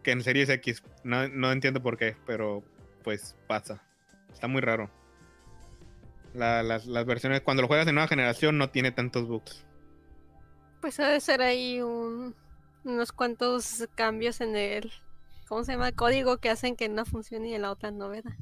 [0.03, 0.83] que en Series X.
[1.03, 2.63] No, no entiendo por qué, pero
[3.03, 3.81] pues pasa.
[4.31, 4.89] Está muy raro.
[6.33, 9.65] La- las, las versiones, cuando lo juegas de nueva generación, no tiene tantos bugs.
[10.81, 12.35] Pues ha de ser ahí un-
[12.83, 14.91] unos cuantos cambios en el,
[15.47, 15.91] ¿cómo se llama?
[15.91, 18.33] Código que hacen que una funcione y en la otra no, ¿verdad?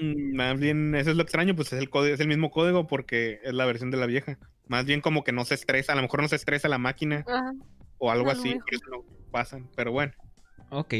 [0.00, 2.86] Mm, Más bien, eso es lo extraño, pues es el código, es el mismo código
[2.86, 4.38] porque es la versión de la vieja.
[4.68, 7.24] Más bien como que no se estresa, a lo mejor no se estresa la máquina
[7.26, 7.52] Ajá.
[7.98, 10.12] o algo así, por eso no pasan, pero bueno.
[10.70, 10.94] Ok.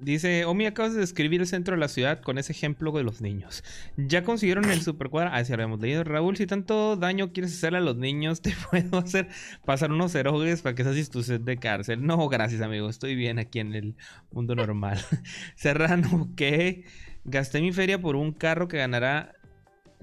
[0.00, 3.22] Dice, Omi, acabas de describir el centro de la ciudad con ese ejemplo de los
[3.22, 3.64] niños.
[3.96, 5.34] ¿Ya consiguieron el supercuadra?
[5.34, 6.04] Ah, sí, habíamos leído.
[6.04, 9.28] Raúl, si tanto daño quieres hacerle a los niños, te puedo hacer
[9.64, 12.04] pasar unos erogues para que seas tu set de cárcel.
[12.04, 12.90] No, gracias, amigo.
[12.90, 13.96] Estoy bien aquí en el
[14.30, 14.98] mundo normal.
[15.56, 16.84] Serrano, ¿qué?
[17.24, 19.32] Gasté mi feria por un carro que ganará...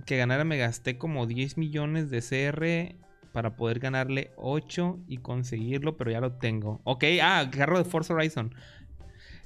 [0.05, 2.97] Que ganara me gasté como 10 millones de CR
[3.31, 6.81] para poder ganarle 8 y conseguirlo, pero ya lo tengo.
[6.83, 8.53] Ok, ah, carro de Forza Horizon.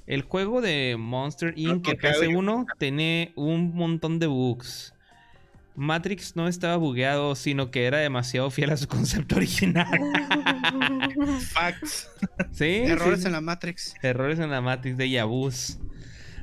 [0.08, 1.84] El juego de Monster Inc.
[1.84, 2.30] no, en creo yo.
[2.30, 4.94] PS1 tiene un montón de bugs.
[5.76, 9.86] Matrix no estaba bugueado, sino que era demasiado fiel a su concepto original.
[11.52, 12.10] Facts.
[12.52, 12.64] ¿Sí?
[12.86, 13.26] Errores sí.
[13.26, 13.94] en la Matrix.
[14.02, 15.78] Errores en la Matrix de Yabus.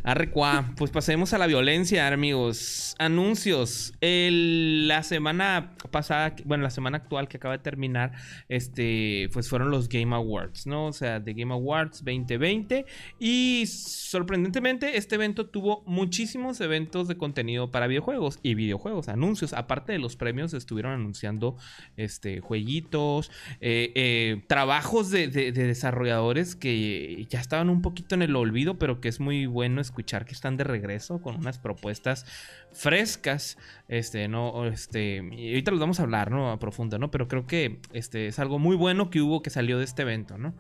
[0.08, 2.94] Arrecua, pues pasemos a la violencia, amigos.
[3.00, 3.92] Anuncios.
[4.02, 8.12] La semana pasada, bueno, la semana actual que acaba de terminar,
[8.48, 10.86] este, pues fueron los Game Awards, ¿no?
[10.86, 12.86] O sea, de Game Awards 2020.
[13.20, 19.54] Y sorprendentemente, este evento tuvo muchísimos eventos de contenido para videojuegos y videojuegos, anuncios.
[19.54, 21.58] Aparte de los premios, estuvieron anunciando
[21.98, 28.22] este, jueguitos, eh, eh, trabajos de, de- de desarrolladores que ya estaban un poquito en
[28.22, 32.26] el olvido, pero que es muy bueno escuchar que están de regreso con unas propuestas
[32.72, 33.58] frescas.
[33.88, 36.52] Este, no, este, y ahorita los vamos a hablar, ¿no?
[36.52, 37.12] A profundo, ¿no?
[37.12, 40.38] Pero creo que este es algo muy bueno que hubo que salió de este evento,
[40.38, 40.56] ¿no?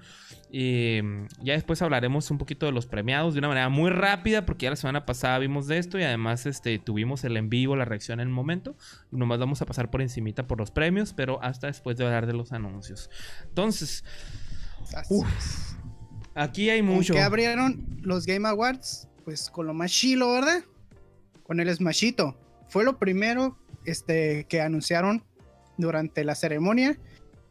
[0.52, 4.46] Y mm, ya después hablaremos un poquito de los premiados de una manera muy rápida,
[4.46, 7.76] porque ya la semana pasada vimos de esto y además este, tuvimos el en vivo,
[7.76, 8.78] la reacción en el momento.
[9.12, 12.34] Nomás vamos a pasar por encimita por los premios, pero hasta después de hablar de
[12.34, 13.10] los anuncios.
[13.48, 14.04] Entonces,
[15.10, 15.74] Uf,
[16.34, 17.14] aquí hay ¿Con mucho.
[17.14, 19.08] qué abrieron los Game Awards?
[19.26, 20.64] Pues con lo más chilo, ¿verdad?
[21.44, 22.38] Con el Smashito.
[22.70, 25.24] Fue lo primero este, que anunciaron
[25.78, 26.98] durante la ceremonia.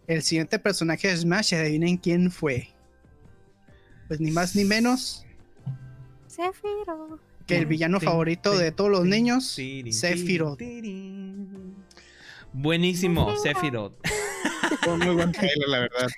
[0.07, 2.69] El siguiente personaje de Smash, adivinen quién fue.
[4.07, 5.25] pues ni más ni menos
[6.29, 7.19] Zephyro.
[7.47, 10.61] que el villano favorito de todos los niños, Sephiroth.
[12.53, 13.95] Buenísimo, Sephiroth.
[14.83, 16.09] Fue muy buen trailer, la verdad.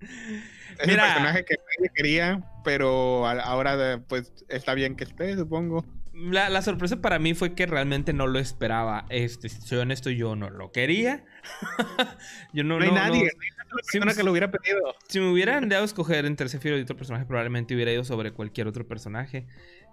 [0.80, 1.02] Es Mira.
[1.04, 5.84] un personaje que nadie quería, pero ahora pues está bien que esté, supongo.
[6.12, 9.06] La, la sorpresa para mí fue que realmente no lo esperaba.
[9.08, 11.24] Este, si soy honesto, yo no lo quería.
[12.52, 14.30] yo no, No, hay no- nadie, no- no hay una Sí, persona pues- que lo
[14.32, 14.94] hubiera pedido.
[15.08, 18.32] Si me hubieran dado a escoger entre Sephiroth y otro personaje, probablemente hubiera ido sobre
[18.32, 19.46] cualquier otro personaje.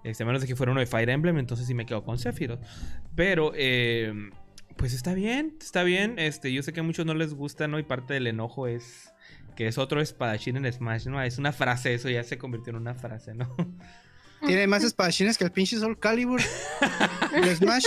[0.03, 2.17] Este, a menos de que fuera uno de Fire Emblem, entonces sí me quedo con
[2.17, 2.61] Sephiroth.
[3.15, 4.13] Pero, eh,
[4.75, 6.15] pues está bien, está bien.
[6.17, 7.79] Este, yo sé que a muchos no les gusta, ¿no?
[7.79, 9.13] Y parte del enojo es
[9.57, 11.21] que es otro espadachín en Smash, ¿no?
[11.21, 13.53] Es una frase, eso ya se convirtió en una frase, ¿no?
[14.45, 16.39] Tiene más espadachines que el pinche Soul Calibur
[17.55, 17.85] Smash.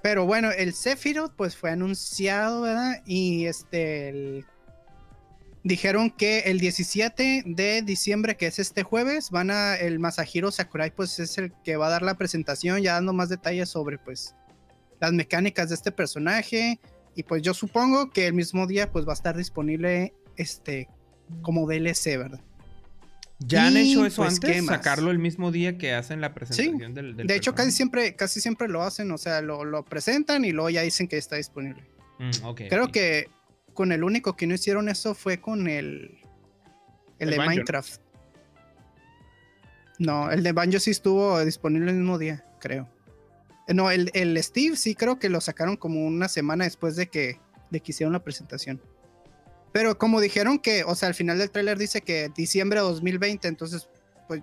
[0.00, 3.02] Pero bueno, el Sephiroth pues fue anunciado, ¿verdad?
[3.04, 4.44] Y este
[5.64, 10.94] dijeron que el 17 de diciembre, que es este jueves, van a el Masahiro Sakurai
[10.94, 14.36] pues es el que va a dar la presentación ya dando más detalles sobre pues
[15.00, 16.78] las mecánicas de este personaje
[17.14, 20.88] y pues yo supongo que el mismo día pues va a estar disponible este
[21.42, 22.40] como DLC, ¿verdad?
[23.40, 24.66] ¿Ya han Y, hecho eso pues, ¿qué antes?
[24.66, 28.40] ¿Sacarlo el mismo día que hacen la presentación del, del De hecho, casi siempre, casi
[28.40, 31.82] siempre lo hacen, o sea, lo, lo presentan y luego ya dicen que está disponible.
[32.18, 33.28] Mm, Creo que
[33.74, 36.18] con el único que no hicieron eso fue con el,
[37.18, 37.38] el, El de.
[37.38, 38.00] Minecraft.
[39.98, 42.88] No, el de Banjo sí estuvo disponible el mismo día, creo.
[43.68, 47.40] No, el, el Steve sí creo que lo sacaron como una semana después de que,
[47.70, 48.80] de que hicieron la presentación.
[49.72, 53.48] Pero como dijeron que, o sea, al final del tráiler dice que diciembre de 2020,
[53.48, 53.88] entonces,
[54.28, 54.42] pues,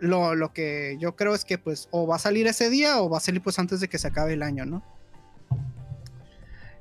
[0.00, 3.08] lo, lo que yo creo es que, pues, o va a salir ese día o
[3.08, 4.82] va a salir, pues, antes de que se acabe el año, ¿no?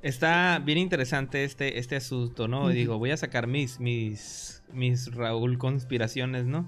[0.02, 2.70] Está bien interesante este, este asunto, ¿no?
[2.70, 6.66] Digo, voy a sacar mis, mis, mis Raúl conspiraciones, ¿no?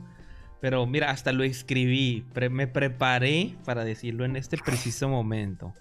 [0.62, 5.74] Pero mira, hasta lo escribí, pre- me preparé para decirlo en este preciso momento.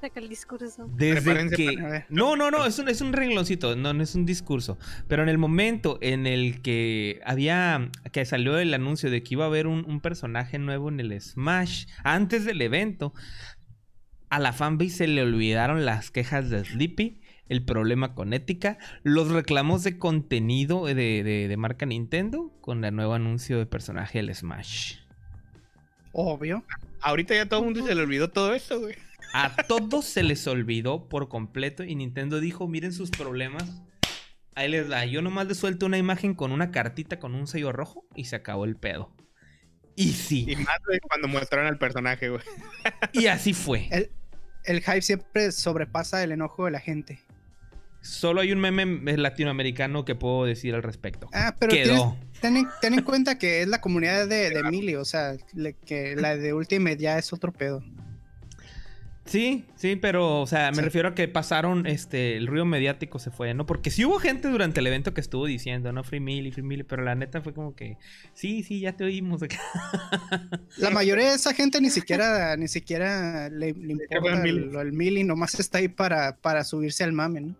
[0.00, 0.86] Saca el discurso.
[0.94, 2.04] Desde que...
[2.10, 4.78] No, no, no, es un, es un rengloncito, no, no es un discurso.
[5.08, 9.44] Pero en el momento en el que había, que salió el anuncio de que iba
[9.44, 13.14] a haber un, un personaje nuevo en el Smash, antes del evento,
[14.28, 19.30] a la fanbase se le olvidaron las quejas de Sleepy, el problema con ética, los
[19.30, 24.34] reclamos de contenido de, de- de marca Nintendo con el nuevo anuncio de personaje del
[24.34, 24.96] Smash.
[26.12, 26.64] Obvio.
[27.00, 28.94] Ahorita ya todo el mundo se le olvidó todo eso, güey.
[29.34, 33.82] A todos se les olvidó por completo y Nintendo dijo, miren sus problemas.
[34.54, 35.04] Ahí les da.
[35.04, 38.36] Yo nomás les suelto una imagen con una cartita con un sello rojo y se
[38.36, 39.14] acabó el pedo.
[39.94, 42.42] Y sí, Y más güey, cuando mostraron al personaje, güey.
[43.12, 43.88] y así fue.
[43.90, 44.10] El,
[44.64, 47.18] el hype siempre sobrepasa el enojo de la gente.
[48.06, 51.28] Solo hay un meme latinoamericano que puedo decir al respecto.
[51.32, 52.16] Ah, pero Quedó.
[52.16, 55.34] tienes- ten, en- ten en cuenta que es la comunidad de, de Mili, o sea,
[55.54, 57.82] le- que la de Ultimate ya es otro pedo.
[59.24, 60.82] Sí, sí, pero, o sea, me Sí.
[60.82, 63.66] refiero a que pasaron, este, el ruido mediático se fue, ¿no?
[63.66, 66.84] Porque sí hubo gente durante el evento que estuvo diciendo, no, Free Millie, Free Millie,
[66.84, 67.96] pero la neta fue como que,
[68.34, 69.58] sí, sí, ya te oímos acá.
[70.76, 74.92] La mayoría de esa gente ni siquiera, ni siquiera le, le importa el, lo del
[74.92, 77.56] Mili, nomás está ahí para, para subirse al mame, ¿no?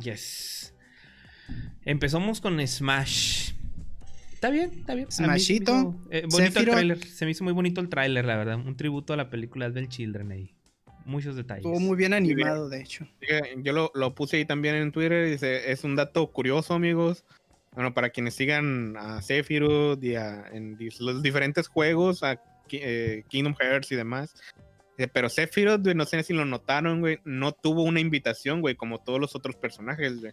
[0.00, 0.74] Yes.
[1.84, 3.52] Empezamos con Smash.
[4.34, 5.10] Está bien, está bien.
[5.10, 7.04] Smashito, hizo, eh, bonito el tráiler.
[7.06, 8.56] Se me hizo muy bonito el tráiler, la verdad.
[8.56, 10.54] Un tributo a la película del Children ahí.
[11.06, 11.64] Muchos detalles.
[11.64, 13.06] Estuvo muy bien animado, de hecho.
[13.62, 15.30] Yo- lo, lo puse ahí también en Twitter.
[15.30, 17.24] Dice, es un dato curioso, amigos.
[17.72, 22.40] Bueno, para quienes sigan a Sephiroth y a en los diferentes juegos, a
[22.72, 24.34] eh, Kingdom Hearts y demás.
[24.96, 28.74] Dice, Pero Sephiroth, güey, no sé si lo notaron, güey, no tuvo una invitación, güey,
[28.76, 30.32] como todos los otros personajes, güey.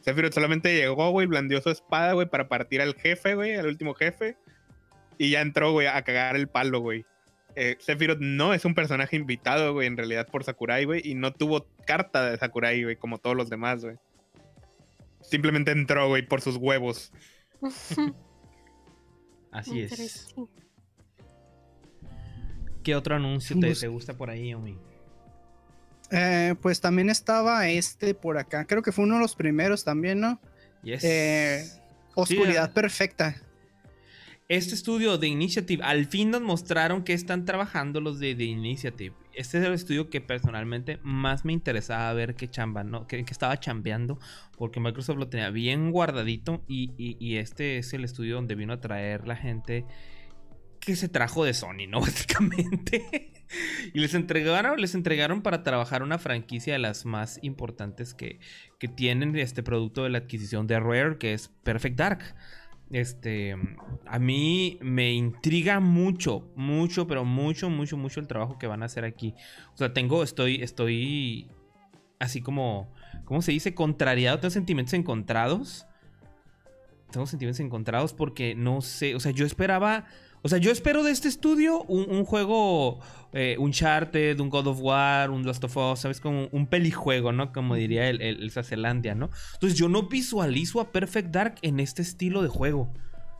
[0.00, 3.94] Sephiroth solamente llegó, güey, blandió su espada, güey, para partir al jefe, güey, al último
[3.94, 4.36] jefe.
[5.18, 7.04] Y ya entró, güey, a cagar el palo, güey.
[7.56, 11.32] Eh, Sephiroth no es un personaje invitado, güey, en realidad por Sakurai, güey, y no
[11.32, 13.96] tuvo carta de Sakurai, güey, como todos los demás, güey.
[15.20, 17.12] Simplemente entró, güey, por sus huevos.
[19.50, 20.34] Así es.
[22.88, 24.74] ¿Qué otro anuncio te, Pues- te gusta por ahí, Omi?
[26.10, 30.20] Eh, pues también estaba este por acá, creo que fue uno de los primeros también,
[30.20, 30.40] ¿no?
[30.82, 31.04] Yes.
[31.04, 31.68] Eh,
[32.14, 32.72] Oscuridad ah.
[32.72, 33.36] perfecta.
[34.48, 39.14] Este estudio de Initiative, al fin nos mostraron que están trabajando los de, The Initiative.
[39.34, 43.06] Este es el estudio que personalmente más me interesaba ver que chamba, ¿no?
[43.06, 44.18] Que, que estaba chambeando,
[44.56, 48.72] porque Microsoft lo tenía bien guardadito y, y- y este es el estudio donde vino
[48.72, 49.84] a traer la gente
[50.88, 52.00] que se trajo de Sony, ¿no?
[52.00, 53.30] Básicamente.
[53.92, 58.40] y les entregaron, les entregaron para trabajar una franquicia de las más importantes que,
[58.78, 62.34] que tienen este producto de la adquisición de Rare, que es Perfect Dark.
[62.90, 63.54] Este,
[64.06, 68.86] a mí me intriga mucho, mucho, pero mucho, mucho, mucho el trabajo que van a
[68.86, 69.34] hacer aquí.
[69.74, 71.50] O sea, tengo, estoy, estoy
[72.18, 72.94] así como,
[73.26, 73.74] ¿cómo se dice?
[73.74, 75.86] Contrariado, tengo sentimientos encontrados.
[77.10, 80.06] Tengo sentimientos encontrados porque no sé, o sea, yo esperaba
[80.42, 83.00] o sea, yo espero de este estudio un, juego,
[83.32, 86.20] eh, un Uncharted, un God of War, un Last of Us, ¿sabes?
[86.20, 87.52] Como un pelijuego, ¿no?
[87.52, 89.30] Como diría el, el, el ¿no?
[89.54, 92.92] Entonces yo no visualizo a Perfect Dark en este estilo de juego.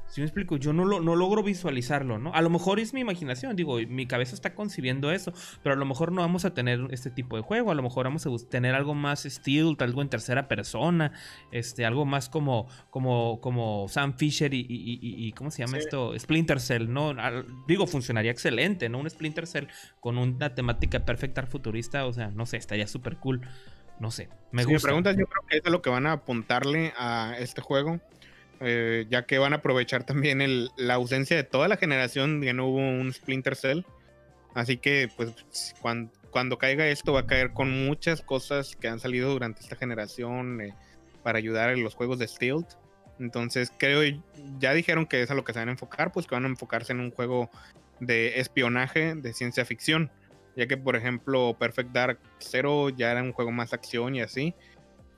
[0.08, 2.32] Si me explico, yo no, lo, no logro visualizarlo, ¿no?
[2.32, 5.32] A lo mejor es mi imaginación, digo, mi cabeza está concibiendo eso,
[5.62, 8.06] pero a lo mejor no vamos a tener este tipo de juego, a lo mejor
[8.06, 11.12] vamos a tener algo más stealth, algo en tercera persona,
[11.52, 16.18] este, algo más como, como, como Sam Fisher y, ¿cómo se llama esto?
[16.18, 17.14] Splinter Cell, ¿no?
[17.66, 18.98] digo, funcionaría excelente, ¿no?
[18.98, 19.66] Un Splinter Cell
[20.00, 23.42] con una temática perfecta futurista, o sea, no sé, estaría súper cool.
[24.00, 24.74] No sé, me gusta.
[24.74, 28.00] Me preguntas, yo creo que eso es lo que van a apuntarle a este juego
[28.60, 32.66] eh, ya que van a aprovechar también la ausencia de toda la generación que no
[32.66, 33.82] hubo un Splinter Cell.
[34.54, 35.32] Así que, pues,
[36.30, 40.60] cuando, caiga esto, va a caer con muchas cosas que han salido durante esta generación
[40.60, 40.74] eh,
[41.22, 42.72] para ayudar en los juegos de Stealth.
[43.20, 44.02] Entonces, creo,
[44.58, 46.48] ya dijeron que es a lo que se van a enfocar, pues que van a
[46.48, 47.50] enfocarse en un juego
[48.00, 50.10] de espionaje de ciencia ficción.
[50.56, 54.54] Ya que, por ejemplo, Perfect Dark Zero ya era un juego más acción y así.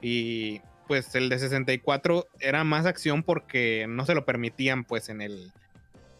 [0.03, 0.61] Y
[0.91, 5.53] pues el de 64 era más acción porque no se lo permitían, pues en el.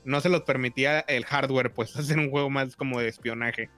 [0.05, 3.69] No se lo permitía el hardware, pues hacer un juego más como de espionaje.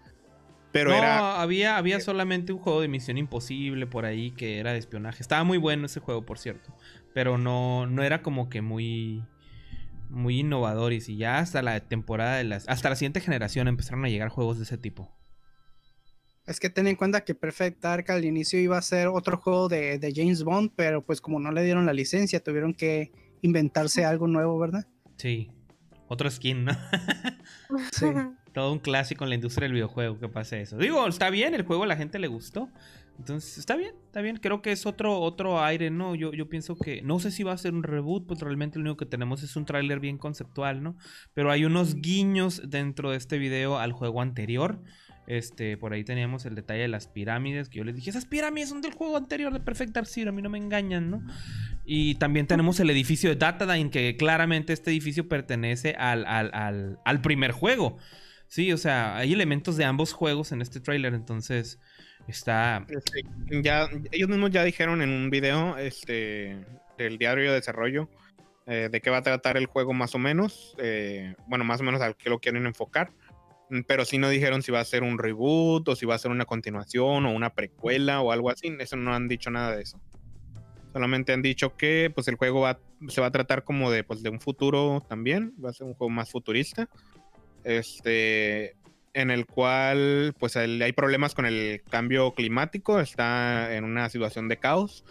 [0.71, 1.41] Pero no, era.
[1.41, 5.23] Había, había solamente un juego de Misión Imposible por ahí que era de espionaje.
[5.23, 6.77] Estaba muy bueno ese juego, por cierto.
[7.15, 9.25] Pero no, no era como que muy.
[10.11, 10.93] Muy innovador.
[10.93, 12.69] Y si ya hasta la temporada de las.
[12.69, 15.11] Hasta la siguiente generación empezaron a llegar juegos de ese tipo.
[16.47, 19.69] Es que ten en cuenta que Perfect Dark al inicio iba a ser otro juego
[19.69, 23.13] de, James Bond, pero pues como no le dieron la licencia, tuvieron que
[23.43, 24.87] inventarse algo nuevo, ¿verdad?
[25.17, 25.51] Sí.
[26.09, 26.73] Otro skin, ¿no?
[27.93, 28.07] sí.
[28.53, 30.77] Todo un clásico en la industria del videojuego que pase eso.
[30.77, 32.69] Digo, está bien, el juego a la gente le gustó.
[33.19, 34.37] Entonces, está bien, está bien.
[34.37, 36.15] Creo que es otro, otro aire, ¿no?
[36.15, 37.03] Yo, yo pienso que.
[37.03, 39.55] No sé si va a ser un reboot, pues realmente lo único que tenemos es
[39.57, 40.97] un tráiler bien conceptual, ¿no?
[41.33, 44.83] Pero hay unos guiños dentro de este video al juego anterior.
[45.27, 48.71] Este, por ahí teníamos el detalle de las pirámides, que yo les dije, esas pirámides
[48.71, 51.23] son del juego anterior de Perfect Dark a mí no me engañan, ¿no?
[51.85, 57.53] Y también tenemos el edificio de Datadine, que claramente este edificio pertenece al, al, primer
[57.53, 57.99] juego.
[58.49, 61.79] Sí, o sea, hay elementos de ambos juegos en este tráiler, entonces
[62.27, 62.85] está...
[62.89, 63.23] Este,
[63.63, 66.59] ya, ellos mismos ya dijeron en un video este,
[66.99, 68.09] del diario de desarrollo
[68.67, 71.85] eh, de qué va a tratar el juego más o menos, eh, bueno, más o
[71.85, 73.11] menos al que lo quieren enfocar.
[73.73, 76.19] Mm, pero sí no dijeron si va a ser un reboot o si va a
[76.19, 78.71] ser una continuación o una precuela o algo así.
[78.79, 79.99] Eso no han dicho nada de eso.
[80.93, 82.79] Solamente han dicho que pues el juego va,
[83.09, 85.55] se va a tratar como de, pues, de un futuro también.
[85.65, 86.91] Va a ser un juego más futurista.
[87.65, 88.77] Este,
[89.15, 93.01] en el cual pues hay problemas con el cambio climático.
[93.01, 95.03] Está en una situación de caos.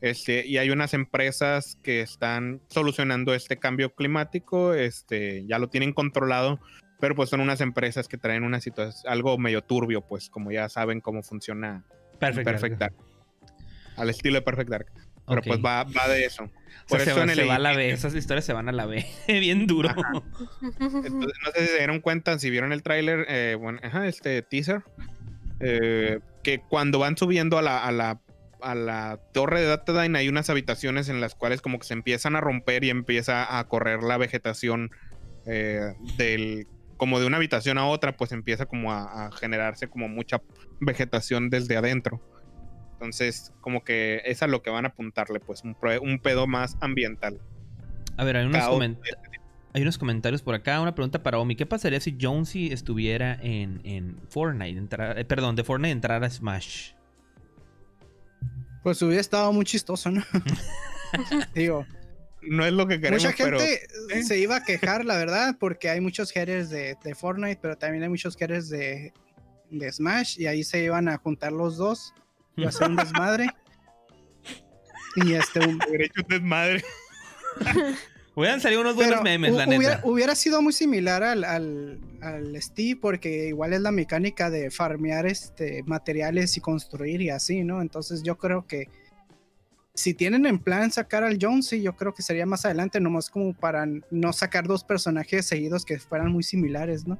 [0.00, 4.72] Este, y hay unas empresas que están solucionando este cambio climático.
[4.72, 6.60] Este, ya lo tienen controlado
[7.04, 10.70] pero pues son unas empresas que traen una situación, algo medio turbio, pues como ya
[10.70, 11.84] saben cómo funciona
[12.18, 12.94] Perfect, Dark.
[13.98, 14.86] Al estilo de Perfect Dark.
[15.28, 16.50] Pero pues va, va, de eso.
[16.88, 19.66] Por eso se, va, a la B, esas historias se van a la B, bien
[19.66, 19.90] duro.
[20.80, 24.40] Entonces, no sé si se dieron cuenta, si vieron el tráiler, eh, bueno, ajá, este
[24.40, 24.82] teaser,
[25.60, 28.22] eh, que cuando van subiendo a la, a la,
[28.62, 32.34] a la torre de Datadine hay unas habitaciones en las cuales como que se empiezan
[32.34, 34.90] a romper y empieza a correr la vegetación
[35.44, 40.40] eh, del como de una habitación a otra, pues empieza como a, generarse como mucha
[40.80, 42.20] vegetación desde adentro.
[42.92, 46.76] Entonces, como que es a lo que van a apuntarle, pues un, un pedo más
[46.80, 47.40] ambiental.
[48.16, 48.64] A ver, hay unos,
[49.74, 50.80] hay unos comentarios por acá.
[50.80, 51.56] Una pregunta para Omi.
[51.56, 54.88] ¿Qué pasaría si Jonesy estuviera en, en Fortnite?
[55.20, 56.92] Eh, perdón, de Fortnite entrar a Smash.
[58.84, 60.22] Pues hubiera estado muy chistoso, ¿no?
[61.54, 61.86] Digo,
[62.48, 63.24] no es lo que queremos.
[63.24, 64.22] Mucha gente ¿eh?
[64.22, 68.08] se iba a quejar, la verdad, porque hay muchos headers de, Fortnite, pero también hay
[68.08, 69.12] muchos headers de,
[69.70, 72.12] de, Smash, y ahí se iban a juntar los dos
[72.56, 73.48] y hacer un desmadre.
[75.16, 76.84] y este, un derecho desmadre.
[78.36, 80.00] Hubieran salido unos buenos memes, la hubiera, neta.
[80.02, 85.24] Hubiera sido muy similar al, al, al, Steve, porque igual es la mecánica de farmear
[85.26, 87.80] este, materiales y construir y así, ¿no?
[87.80, 88.88] Entonces yo creo que
[89.94, 93.54] si tienen en plan sacar al Jonesy, yo creo que sería más adelante, nomás como
[93.54, 97.18] para no sacar dos personajes seguidos que fueran muy similares, ¿no?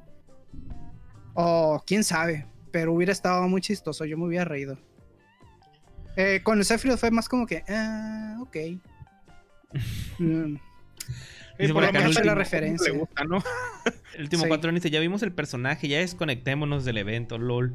[1.35, 4.77] O quién sabe, pero hubiera estado muy chistoso, yo me hubiera reído.
[6.17, 8.57] Eh, con el Sephiroth fue más como que, ah, ok.
[10.19, 10.55] Mm.
[11.59, 12.93] Dice por lo acá, menos la referencia.
[12.93, 13.43] le gusta, ¿no?
[14.15, 14.49] El último Sí.
[14.49, 17.75] cuatro dice, ya vimos el personaje, ya desconectémonos del evento, lol.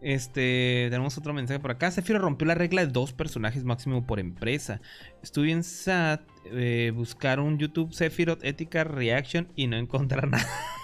[0.00, 1.90] Este, tenemos otro mensaje por acá.
[1.90, 4.80] Zephyro rompió la regla de dos personajes máximo por empresa.
[5.22, 6.22] Estuve en SAT,
[6.52, 10.46] eh, buscar un YouTube Sephiroth Ética Reaction y no encontrar nada.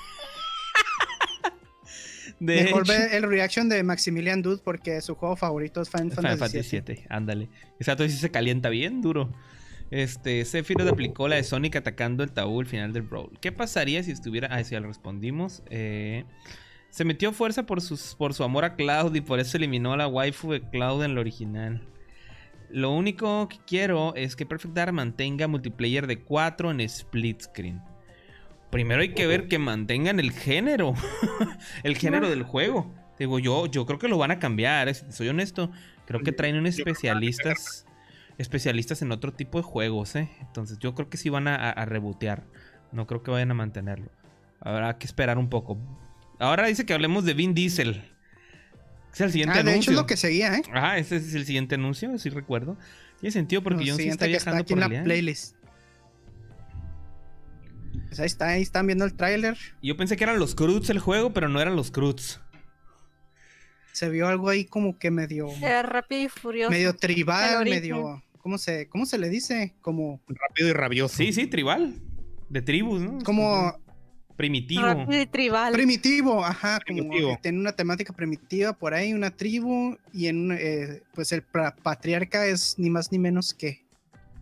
[2.40, 6.36] De Mejor ve el reaction de Maximilian Dude porque su juego favorito es Final, Final
[6.36, 7.04] Fantasy VII.
[7.08, 7.48] Ándale.
[7.78, 9.32] Exacto, sí se calienta bien duro.
[9.90, 13.38] Este, Sephiroth aplicó la de Sonic atacando el tabú al final del Brawl.
[13.40, 14.48] ¿Qué pasaría si estuviera.?
[14.50, 15.62] Ah, sí, ya lo respondimos.
[15.70, 16.24] Eh,
[16.94, 19.96] se metió fuerza por, sus, por su amor a Cloud y por eso eliminó a
[19.96, 21.82] la waifu de Cloud en el original.
[22.70, 27.82] Lo único que quiero es que Perfect Dark mantenga multiplayer de 4 en split screen.
[28.70, 30.94] Primero hay que ver que mantengan el género.
[31.82, 32.94] el género del juego.
[33.18, 35.72] Digo, yo, yo creo que lo van a cambiar, soy honesto.
[36.06, 37.86] Creo que traen a especialistas.
[38.38, 40.28] Especialistas en otro tipo de juegos, ¿eh?
[40.42, 42.44] Entonces yo creo que sí van a, a- a rebotear.
[42.92, 44.12] No creo que vayan a mantenerlo.
[44.60, 45.76] Habrá que esperar un poco.
[46.38, 48.02] Ahora dice que hablemos de Vin Diesel.
[49.12, 49.80] Es el siguiente Ah, de anuncio.
[49.82, 50.62] hecho es lo que seguía, ¿eh?
[50.72, 52.76] Ajá, ese es el siguiente anuncio, sí recuerdo.
[53.20, 55.54] Tiene sentido porque Lo John sí está que está viajando aquí por en la playlist.
[58.08, 59.56] Pues ahí está, ahí están viendo el tráiler.
[59.82, 62.40] Yo pensé que eran los Croods el juego, pero no eran los Croods.
[63.92, 66.70] Se vio algo ahí como que medio, Era rápido y furioso.
[66.72, 69.74] medio tribal, medio, ¿cómo se, cómo se le dice?
[69.80, 71.16] Como, Rápido y rabioso.
[71.16, 71.94] Sí, sí, tribal.
[72.48, 73.18] De tribus, ¿no?
[73.24, 73.78] como
[74.36, 74.82] Primitivo.
[74.82, 75.72] Rápido y tribal.
[75.72, 77.38] primitivo, ajá, como Primitivo.
[77.40, 82.76] tiene una temática primitiva por ahí, una tribu y en, eh, pues el patriarca es
[82.78, 83.84] ni más ni menos que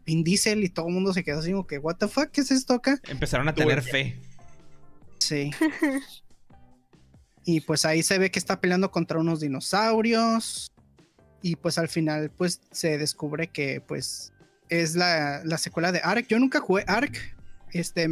[0.07, 2.41] Vin Diesel y todo el mundo se quedó así como que what the fuck, ¿qué
[2.41, 2.99] es esto acá?
[3.09, 4.19] Empezaron a tener fe.
[5.19, 5.51] Sí.
[7.45, 10.69] y pues ahí se ve que está peleando contra unos dinosaurios.
[11.45, 14.33] Y pues al final pues se descubre que pues
[14.69, 16.27] es la, la secuela de Ark.
[16.29, 17.19] Yo nunca jugué Ark.
[17.73, 18.09] Este,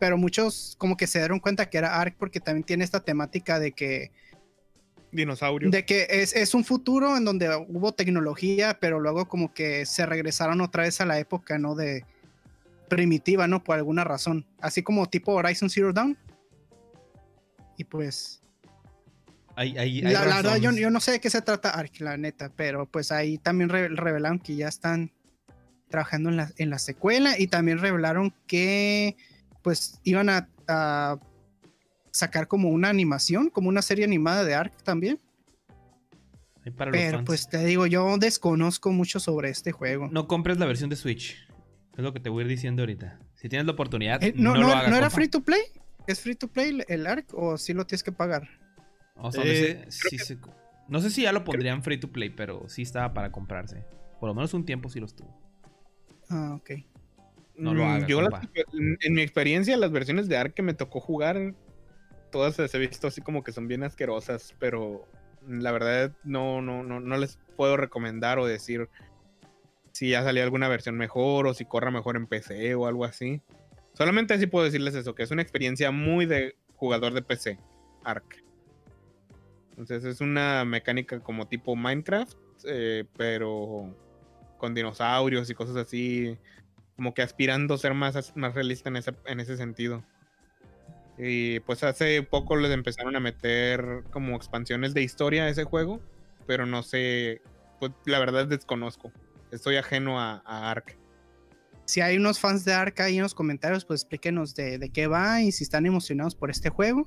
[0.00, 3.60] pero muchos como que se dieron cuenta que era Ark porque también tiene esta temática
[3.60, 4.10] de que
[5.12, 5.70] Dinosaurio.
[5.70, 10.06] de que es, es un futuro en donde hubo tecnología, pero luego como que se
[10.06, 11.74] regresaron otra vez a la época, ¿no?
[11.74, 12.04] De
[12.88, 13.62] primitiva, ¿no?
[13.62, 14.46] Por alguna razón.
[14.60, 16.16] Así como tipo Horizon Zero Dawn.
[17.76, 18.40] Y pues,
[19.56, 21.92] Hay, hay- hay la, la verdad, yo, yo no sé de qué se trata Ark,
[21.98, 25.12] la neta, pero pues ahí también re- revelaron que ya están
[25.88, 29.16] trabajando en la, en la secuela y también revelaron que
[29.62, 31.18] pues iban a, a
[32.10, 35.20] sacar como una animación, como una serie animada de Ark también.
[36.76, 40.08] Para Pero pues te digo, yo desconozco mucho sobre este juego.
[40.12, 41.46] No compres la versión de Switch.
[41.96, 43.18] Es lo que te voy a ir diciendo ahorita.
[43.34, 44.90] Si tienes la oportunidad, Eh, no, no, no, lo hagas.
[44.90, 45.16] ¿no era compa.
[45.16, 45.60] free to play?
[46.06, 48.48] ¿Es free to play el- ARC o sí lo tienes que pagar?
[49.16, 50.38] O sea, Eh, no sé si se-
[50.88, 53.84] no sé si ya lo pondrían free to play, pero sí estaba para comprarse.
[54.18, 55.34] Por lo menos un tiempo sí lo estuvo.
[56.28, 56.70] Ah, ok.
[57.60, 58.48] No lo hagas, Yo las-
[59.02, 61.54] en, mi experiencia, las versiones de Ark que me tocó jugar,
[62.30, 65.06] todas las he visto así como que son bien asquerosas, pero
[65.46, 68.88] la verdad no, no, no, no les puedo recomendar o decir
[69.92, 73.42] si ya salió alguna versión mejor o si corra mejor en PC o algo así.
[73.92, 77.58] Solamente así puedo decirles eso, que es una experiencia muy de jugador de PC,
[78.04, 78.42] Ark.
[79.70, 83.94] Entonces es una mecánica como tipo Minecraft, eh, pero
[84.58, 86.36] con dinosaurios y cosas así,
[87.00, 90.04] como que aspirando a ser más, más realista en ese, en ese sentido.
[91.16, 96.02] Y pues hace poco les empezaron a meter como expansiones de historia a ese juego,
[96.46, 97.40] pero no sé,
[97.78, 99.12] pues la verdad desconozco.
[99.50, 100.98] Estoy ajeno a, a Ark.
[101.86, 105.06] Si hay unos fans de ARC ahí en los comentarios, pues explíquenos de, de qué
[105.06, 107.06] va y si están emocionados por este juego.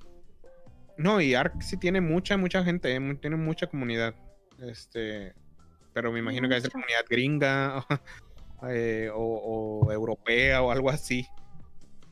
[0.97, 4.15] No, y Ark sí tiene mucha, mucha gente, eh, tiene mucha comunidad.
[4.57, 5.35] Este,
[5.93, 6.71] pero me imagino que es Mucha.
[6.71, 7.85] comunidad gringa
[8.69, 11.27] eh, o, o europea o algo así.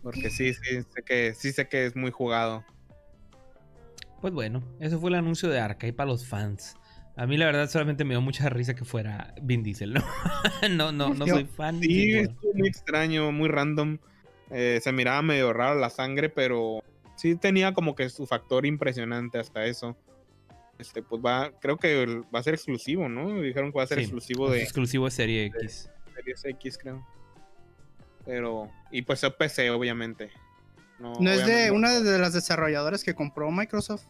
[0.02, 2.66] Porque sí, sí, sé que, sí sé que es muy jugado.
[4.20, 6.76] Pues bueno, eso fue el anuncio de Arcade para los fans.
[7.18, 10.02] A mí la verdad solamente me dio mucha risa que fuera Vin Diesel, ¿no?
[10.72, 11.80] no, no, no soy fan.
[11.80, 13.98] Sí, estuvo muy extraño, muy random.
[14.50, 16.84] Eh, se miraba medio raro la sangre, pero
[17.16, 19.98] sí tenía como que su factor impresionante hasta eso.
[20.80, 23.42] Este, pues va, creo que va a ser exclusivo, ¿no?
[23.42, 25.90] Dijeron que va a ser Sí, exclusivo es de exclusivo de Serie X.
[26.22, 27.06] Series X, creo.
[28.26, 30.30] Pero, y pues es PC, obviamente.
[31.00, 34.06] No, ¿No es de una de las desarrolladoras que compró Microsoft?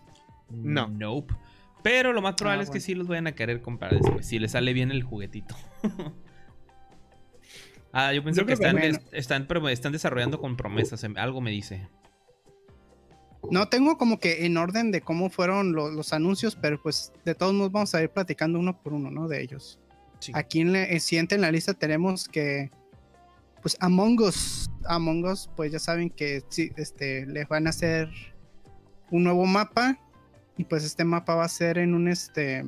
[0.50, 0.88] No.
[0.90, 1.34] Nope.
[1.84, 4.38] Pero lo más probable Ah, es que sí los vayan a querer comprar después, si
[4.38, 5.56] les sale bien el juguetito.
[7.94, 9.00] ah, yo pensé Yo que están, bueno.
[9.14, 11.88] están, pero están desarrollando con promesas, em- algo me dice.
[13.50, 17.34] No tengo como que en orden de cómo fueron lo- los anuncios, pero pues de
[17.34, 19.28] todos modos vamos a ir platicando uno por uno, ¿no?
[19.28, 19.80] De ellos.
[20.22, 20.32] Sí.
[20.34, 22.72] Aquí en el siguiente en la lista tenemos que
[23.62, 24.70] pues Among Us.
[24.86, 28.10] Among Us, pues ya saben que sí, este, les van a hacer
[29.12, 29.98] un nuevo mapa.
[30.58, 32.64] Y pues este mapa va a ser en un este.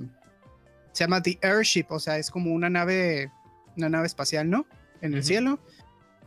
[0.91, 3.31] Se llama The Airship, o sea, es como una nave.
[3.75, 4.65] Una nave espacial, ¿no?
[5.01, 5.59] En el cielo.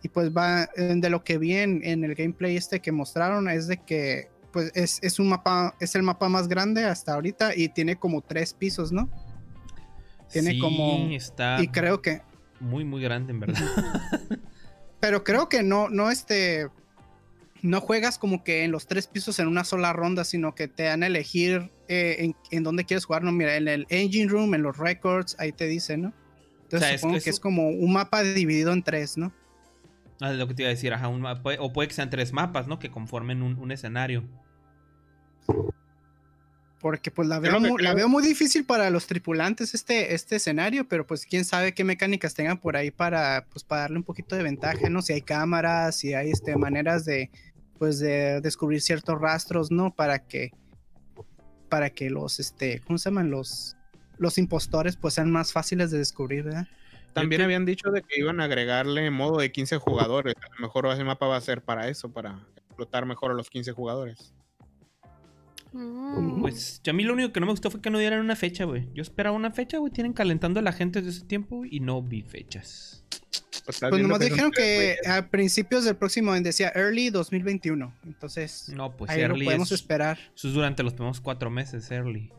[0.03, 0.67] Y pues va.
[0.77, 4.29] De lo que vi en, en el gameplay este que mostraron, es de que.
[4.53, 5.75] Pues es, es un mapa.
[5.81, 7.55] Es el mapa más grande hasta ahorita.
[7.55, 9.09] Y tiene como tres pisos, ¿no?
[10.33, 12.23] Tiene Sí, como- Está Y creo que.
[12.61, 13.61] muy, muy grande, en verdad.
[15.01, 16.69] Pero creo que no, no este.
[17.63, 20.85] No juegas como que en los tres pisos en una sola ronda, sino que te
[20.85, 23.23] dan a elegir eh, en, en dónde quieres jugar.
[23.25, 26.13] No, mira, en el engine room, en los records, ahí te dice, ¿no?
[26.65, 29.33] Entonces O sea, es supongo que es como un mapa dividido en tres, ¿no?
[30.21, 32.11] Ah, es lo que te iba a decir, ajá, un mapa- o puede que sean
[32.11, 32.79] tres mapas, ¿no?
[32.79, 34.25] Que conformen un, un escenario.
[36.81, 40.15] Porque pues la veo, lo que mu- la veo muy difícil para los tripulantes este,
[40.15, 43.97] este escenario, pero pues quién sabe qué mecánicas tengan por ahí para, pues, para darle
[43.97, 45.01] un poquito de ventaja, ¿no?
[45.03, 47.31] Si hay cámaras, si hay este, maneras de,
[47.79, 49.95] pues, de descubrir ciertos rastros, ¿no?
[49.95, 50.53] Para que,
[51.69, 53.31] para que los, este, ¿cómo se llaman?
[53.31, 53.77] Los,
[54.19, 56.67] los impostores pues sean más fáciles de descubrir, ¿verdad?
[57.13, 60.35] También habían dicho de que iban a agregarle modo de 15 jugadores.
[60.37, 63.49] A lo mejor ese mapa va a ser para eso, para explotar mejor a los
[63.49, 64.35] 15 jugadores.
[65.77, 66.41] Mm.
[66.41, 68.37] Pues yo a mí lo único que no me gustó fue que no dieran una
[68.37, 68.89] fecha, güey.
[68.95, 69.93] Yo esperaba una fecha, güey.
[69.93, 73.05] Tienen calentando a la gente desde ese tiempo y no vi fechas.
[73.65, 78.97] Pues, Pues nomás dijeron que a principios del próximo año decía early 2021, entonces No,
[78.97, 80.19] pues ahí lo podemos es, esperar.
[80.37, 82.31] eso es durante los primeros cuatro meses, early.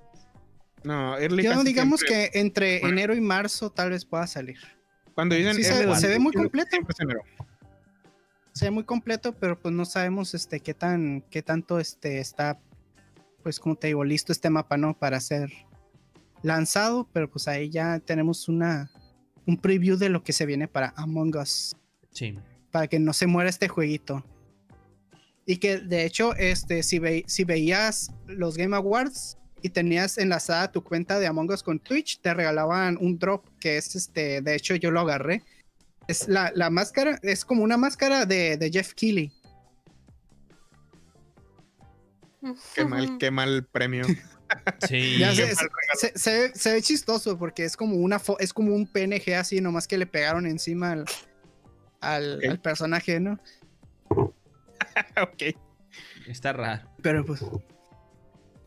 [0.84, 2.94] No, early Yo casi digamos siempre- que entre Bueno.
[2.98, 4.58] enero y marzo tal vez pueda salir.
[5.16, 7.48] Cuando dicen Sí, se- se ve muy 2021, completo.
[8.54, 12.60] Se ve muy completo, pero pues no sabemos este qué tan qué tanto este está
[13.44, 14.98] pues como te digo, listo este mapa, ¿no?
[14.98, 15.52] Para ser
[16.44, 18.92] lanzado, pero pues ahí ya tenemos una
[19.46, 21.76] un preview de lo que se viene para Among Us,
[22.12, 22.38] Sí.
[22.72, 24.24] para que no se muera este jueguito.
[25.46, 30.72] Y que de hecho este si ve- si veías los Game Awards y tenías enlazada
[30.72, 34.56] tu cuenta de Among Us con Twitch, te regalaban un drop que es este, de
[34.56, 35.44] hecho yo lo agarré.
[36.10, 39.32] Es la, la máscara, es como una máscara de, de Jeff Keighley.
[42.76, 44.06] Qué mal, qué mal premio.
[44.88, 45.18] Sí.
[45.20, 45.54] Ya sé,
[45.98, 49.60] se, se- se ve, chistoso porque es como una fo- es como un PNG así,
[49.60, 51.06] nomás que le pegaron encima al,
[52.00, 52.46] al, Ok.
[52.52, 53.38] al personaje, ¿no?
[55.22, 55.54] ok.
[56.28, 56.90] Está raro.
[57.02, 57.44] Pero pues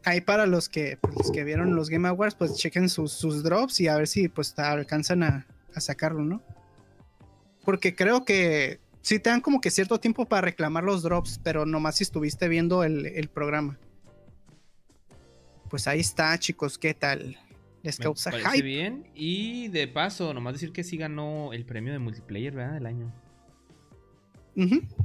[0.04, 3.42] ahí para los que, pues, los que vieron los Game Awards, pues chequen sus, sus
[3.42, 6.42] drops y a ver si pues alcanzan a, a sacarlo, ¿no?
[7.64, 11.66] Porque creo que sí te dan como que cierto tiempo para reclamar los drops, pero
[11.66, 13.78] nomás si estuviste viendo el, el programa.
[15.68, 17.38] Pues ahí está, chicos, ¿qué tal?
[17.82, 18.62] Les Me causa parece hype.
[18.62, 19.06] bien.
[19.14, 22.74] Y de paso, nomás decir que sí ganó el premio de multiplayer, ¿verdad?
[22.74, 23.12] Del año.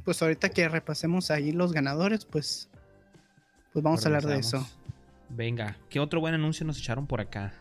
[0.03, 2.69] Pues ahorita que repasemos ahí los ganadores, pues,
[3.71, 4.67] pues vamos a hablar de eso.
[5.29, 7.53] Venga, ¿qué otro buen anuncio nos echaron por acá?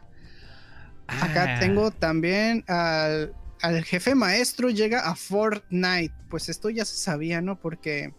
[1.06, 3.32] Acá Ah, tengo también al,
[3.64, 6.14] al jefe maestro llega a Fortnite.
[6.28, 7.58] Pues esto ya se sabía, ¿no?
[7.58, 8.12] Porque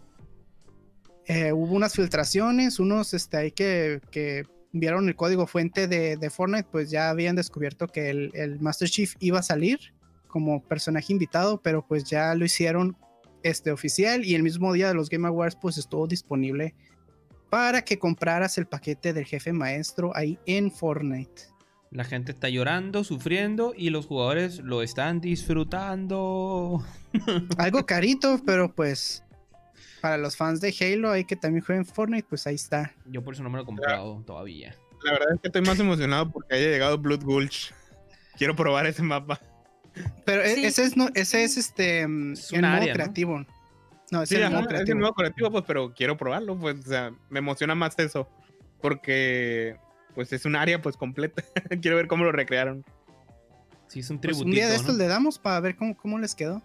[1.26, 6.68] eh, hubo unas filtraciones, unos este, ahí que, que vieron el código fuente de, Fortnite,
[6.70, 9.78] pues ya habían descubierto que el, el Master Chief iba a salir
[10.26, 12.96] como personaje invitado, pero pues ya lo hicieron
[13.44, 16.74] este oficial y el mismo día de los Game Awards pues estuvo disponible
[17.50, 21.55] para que compraras el paquete del jefe maestro ahí en Fortnite.
[21.90, 26.84] La gente está llorando, sufriendo y los jugadores lo están disfrutando.
[27.58, 29.22] Algo carito, pero pues
[30.00, 32.92] para los fans de Halo, hay que también jueguen Fortnite, pues ahí está.
[33.06, 34.74] Yo por eso no me lo he comprado todavía.
[35.04, 37.72] La verdad es que estoy más emocionado porque haya llegado Blood Gulch.
[38.36, 39.40] Quiero probar ese mapa.
[40.24, 40.64] Pero e- Sí.
[40.66, 42.94] ese es no, ese es este mm, Es el un modo área, ¿no?
[42.94, 43.46] creativo.
[44.10, 44.98] No, es Sí, el ajá, modo es el creativo.
[44.98, 48.28] nuevo creativo, pues, pero quiero probarlo, pues, o sea, me emociona más eso.
[48.82, 49.76] Porque,
[50.16, 51.44] pues, es un área, pues, completa.
[51.80, 52.84] quiero ver cómo lo recrearon.
[53.86, 54.80] Sí, es un Pues tributito, un día de ¿no?
[54.80, 56.60] estos le damos para ver cómo, cómo les quedó.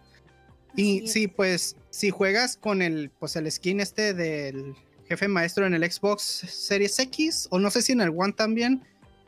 [0.75, 4.73] Y sí, pues si juegas con el pues el skin este del
[5.05, 8.81] jefe maestro en el Xbox Series X o no sé si en el One también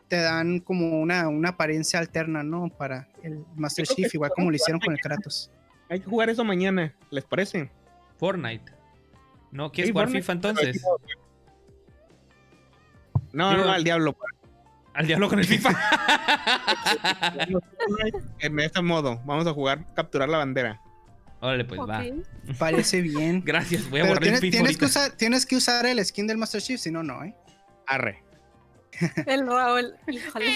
[0.07, 2.69] te dan como una, una apariencia alterna, ¿no?
[2.69, 5.51] Para el Master Chief, igual como lo hicieron con el Kratos.
[5.89, 7.69] Hay que jugar eso mañana, ¿les parece?
[8.17, 8.71] Fortnite.
[9.51, 9.69] ¿No?
[9.71, 10.21] ¿Quieres Sí, jugar Fortnite.
[10.23, 10.81] FIFA entonces?
[13.33, 14.13] No, Digo- no, al diablo.
[14.13, 14.31] pues.
[14.93, 15.69] Al diablo con el FIFA.
[18.39, 20.79] En este modo, vamos a jugar capturar la bandera.
[21.39, 22.03] Órale, pues va.
[22.57, 23.41] Parece bien.
[23.43, 26.03] Gracias, voy a Pero borrar tienes, el FIFA tienes que usar, tienes que usar el
[26.05, 27.35] skin del Master Chief, si no, no, ¿eh?
[27.87, 28.23] Arre.
[29.25, 30.53] El Raúl, híjole.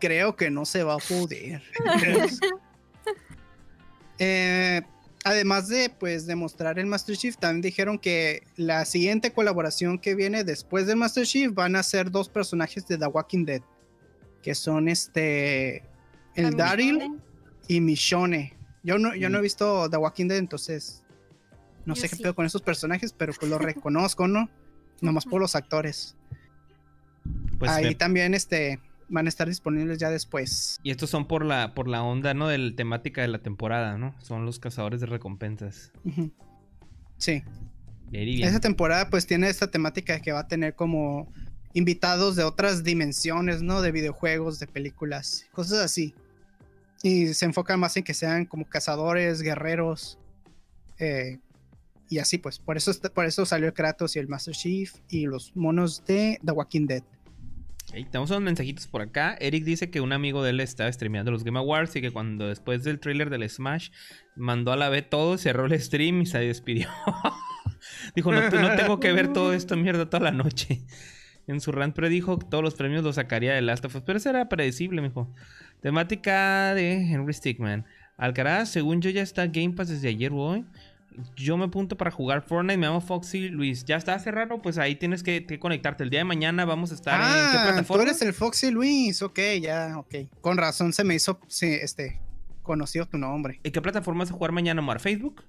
[0.00, 1.62] Creo que no se va a poder.
[4.20, 4.82] Eh,
[5.28, 10.44] además de pues demostrar el Master Chief, también dijeron que la siguiente colaboración que viene
[10.44, 13.62] después del Master Chief van a ser dos personajes de The Walking Dead,
[14.42, 15.84] que son este
[16.34, 17.20] el Daryl
[17.66, 18.56] y Michonne.
[18.82, 21.02] Yo no, yo no he visto The Walking Dead, entonces
[21.84, 22.22] no Yo sé qué sí.
[22.22, 24.48] pedo con esos personajes, pero pues los reconozco, ¿no?
[25.00, 26.16] Nomás por los actores.
[27.58, 30.78] Pues Ahí también este van a estar disponibles ya después.
[30.82, 32.48] Y estos son por la, por la onda, ¿no?
[32.48, 34.14] De la temática de la temporada, ¿no?
[34.20, 35.92] Son los cazadores de recompensas.
[37.16, 37.42] Sí.
[38.12, 41.32] Esa temporada pues tiene esta temática de que va a tener como
[41.74, 43.82] invitados de otras dimensiones, ¿no?
[43.82, 46.14] De videojuegos, de películas, cosas así.
[47.02, 50.18] Y se enfoca más en que sean como cazadores, guerreros.
[50.98, 51.38] eh,
[52.10, 55.26] y así pues, por eso, por eso salió el Kratos y el Master Chief y
[55.26, 57.02] los monos de The Walking Dead.
[57.94, 59.36] Ahí tenemos unos mensajitos por acá.
[59.40, 62.48] Eric dice que un amigo de él estaba streameando los Game Awards y que cuando
[62.48, 63.90] después del trailer del Smash
[64.36, 66.88] mandó a la B todo, cerró el stream y se despidió.
[68.14, 70.82] dijo, no, no tengo que ver todo esto mierda toda la noche.
[71.46, 74.02] En su rant predijo que todos los premios los sacaría de Last of Us.
[74.02, 75.34] Pero eso era predecible, mijo.
[75.80, 77.86] Temática de Henry Stickman.
[78.18, 80.66] Alcaraz, según yo, ya está Game Pass desde ayer hoy.
[81.36, 82.76] Yo me apunto para jugar Fortnite.
[82.78, 83.84] Me llamo Foxy Luis.
[83.84, 84.60] ¿Ya está cerrado?
[84.62, 86.04] Pues ahí tienes que, que conectarte.
[86.04, 88.02] El día de mañana vamos a estar en qué Ah, tú plataforma.
[88.04, 90.14] eres el Foxy Luis, ok, ya, ok.
[90.40, 92.20] Con razón se me hizo, sí, este,
[92.62, 93.60] conocido tu nombre.
[93.64, 95.00] ¿En qué plataforma vas a jugar mañana, Omar?
[95.00, 95.42] ¿Facebook?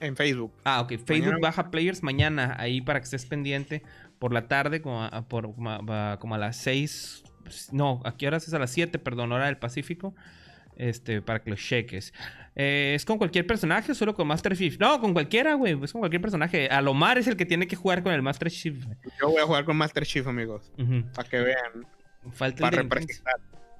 [0.00, 0.52] En Facebook.
[0.64, 0.90] Ah, ok.
[0.90, 2.56] Facebook Mañana- baja players mañana.
[2.58, 3.82] Ahí para que estés pendiente
[4.18, 7.22] por la tarde, como a, por- como a- como a las 6.
[7.72, 8.54] No, ¿a qué horas es?
[8.54, 10.14] A las 7, perdón, hora del Pacífico.
[10.82, 12.12] Este, para que lo cheques.
[12.56, 14.76] Eh, ¿Es con cualquier personaje o solo con Master Chief?
[14.80, 15.80] No, con cualquiera, güey.
[15.80, 16.66] Es con cualquier personaje.
[16.68, 18.84] Alomar es el que tiene que jugar con el Master Chief.
[19.20, 20.72] Yo voy a jugar con Master Chief, amigos.
[21.14, 21.86] Para que vean.
[22.32, 23.12] Falta Para Nintendo.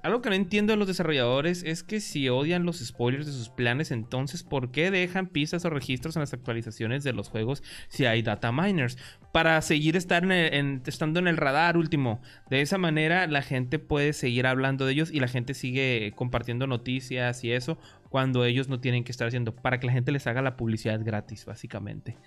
[0.03, 3.49] Algo que no entiendo de los desarrolladores es que si odian los spoilers de sus
[3.49, 8.05] planes, entonces ¿por qué dejan pistas o registros en las actualizaciones de los juegos si
[8.05, 8.97] hay data miners?
[9.31, 12.21] Para seguir estar en el- en- estando en el radar último.
[12.49, 16.67] De esa manera la gente puede seguir hablando de ellos y la gente sigue compartiendo
[16.67, 20.27] noticias y eso cuando ellos no tienen que estar haciendo para que la gente les
[20.27, 22.17] haga la publicidad gratis, básicamente.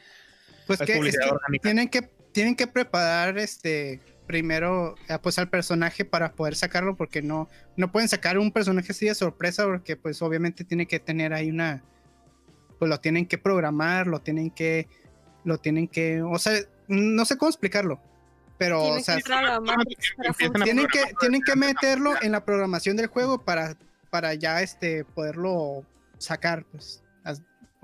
[0.67, 1.17] Pues Es que, es
[1.63, 7.23] tienen que tienen que preparar este primero eh, pues al personaje para poder sacarlo porque
[7.23, 11.33] no no pueden sacar un personaje así de sorpresa porque pues obviamente tiene que tener
[11.33, 11.83] ahí una
[12.79, 14.89] pues lo tienen que programar, lo tienen que
[15.45, 16.59] lo tienen que, o sea,
[16.89, 18.01] no sé cómo explicarlo,
[18.59, 23.77] pero o sea, que tienen que tienen que meterlo en la programación del juego para
[24.11, 25.85] para ya este poderlo
[26.19, 27.03] sacar pues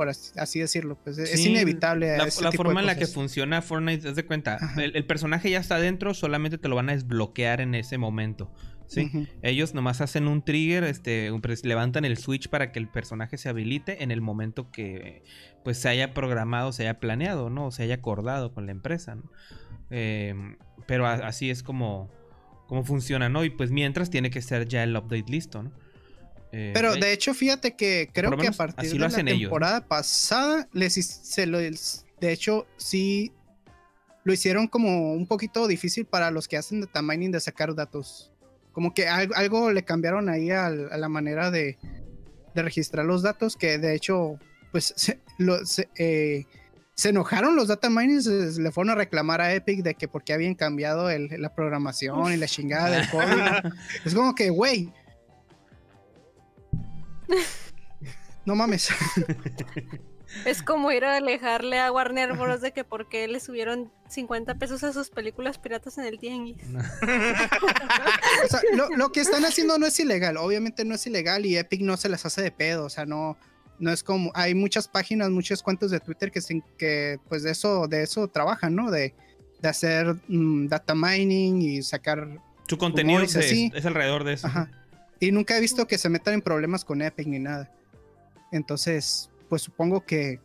[0.02, 3.06] por así, decirlo, pues es inevitable La, ese la tipo de forma en la que
[3.06, 6.88] funciona Fortnite, haz de cuenta, el, el personaje ya está adentro, solamente te lo van
[6.88, 8.52] a desbloquear en ese momento.
[8.88, 9.10] ¿sí?
[9.42, 11.30] Ellos nomás hacen un trigger, este,
[11.62, 15.22] levantan el switch para que el personaje se habilite en el momento que
[15.64, 17.66] pues se haya programado, se haya planeado, ¿no?
[17.66, 19.30] O se haya acordado con la empresa, ¿no?
[19.90, 20.34] Eh,
[20.86, 22.10] pero a- así es como,
[22.66, 23.44] como funciona, ¿no?
[23.44, 25.72] Y pues mientras tiene que ser ya el update listo, ¿no?
[26.52, 29.08] Eh, Pero de hecho, fíjate que creo que a partir de la
[29.48, 31.72] temporada pasada, les, se lo, de
[32.32, 33.32] hecho, sí
[34.24, 38.30] lo hicieron como un poquito difícil para los que hacen data mining de sacar datos.
[38.72, 41.76] Como que algo, algo le cambiaron ahí a, la manera de,
[42.54, 44.38] de registrar los datos, que de hecho,
[44.70, 46.44] pues se, lo- se, eh,
[46.94, 50.54] se enojaron los data miners, le fueron a reclamar a Epic de que porque habían
[50.54, 53.70] cambiado el- la programación y la chingada del código.
[54.04, 54.92] Es como que, güey.
[58.44, 58.88] No mames.
[60.46, 62.62] Es como ir a alejarle a Warner Bros.
[62.62, 66.56] de que por qué le subieron 50 pesos a sus películas piratas en el tianguis.
[68.44, 70.38] O sea, lo, lo que están haciendo no es ilegal.
[70.38, 72.86] Obviamente no es ilegal y Epic no se las hace de pedo.
[72.86, 73.36] O sea, no,
[73.78, 74.32] no es como.
[74.34, 78.26] Hay muchas páginas, muchos cuentos de Twitter que, se- que pues de eso, de eso
[78.28, 78.90] trabajan, ¿no?
[78.90, 79.14] De,
[79.60, 82.26] de hacer mm, data mining y sacar.
[82.68, 83.70] Su contenido es, así.
[83.74, 84.46] es alrededor de eso.
[84.46, 84.70] Ajá.
[85.22, 87.70] Y nunca he visto que se metan en problemas con Epic ni nada.
[88.50, 90.40] Entonces, pues supongo que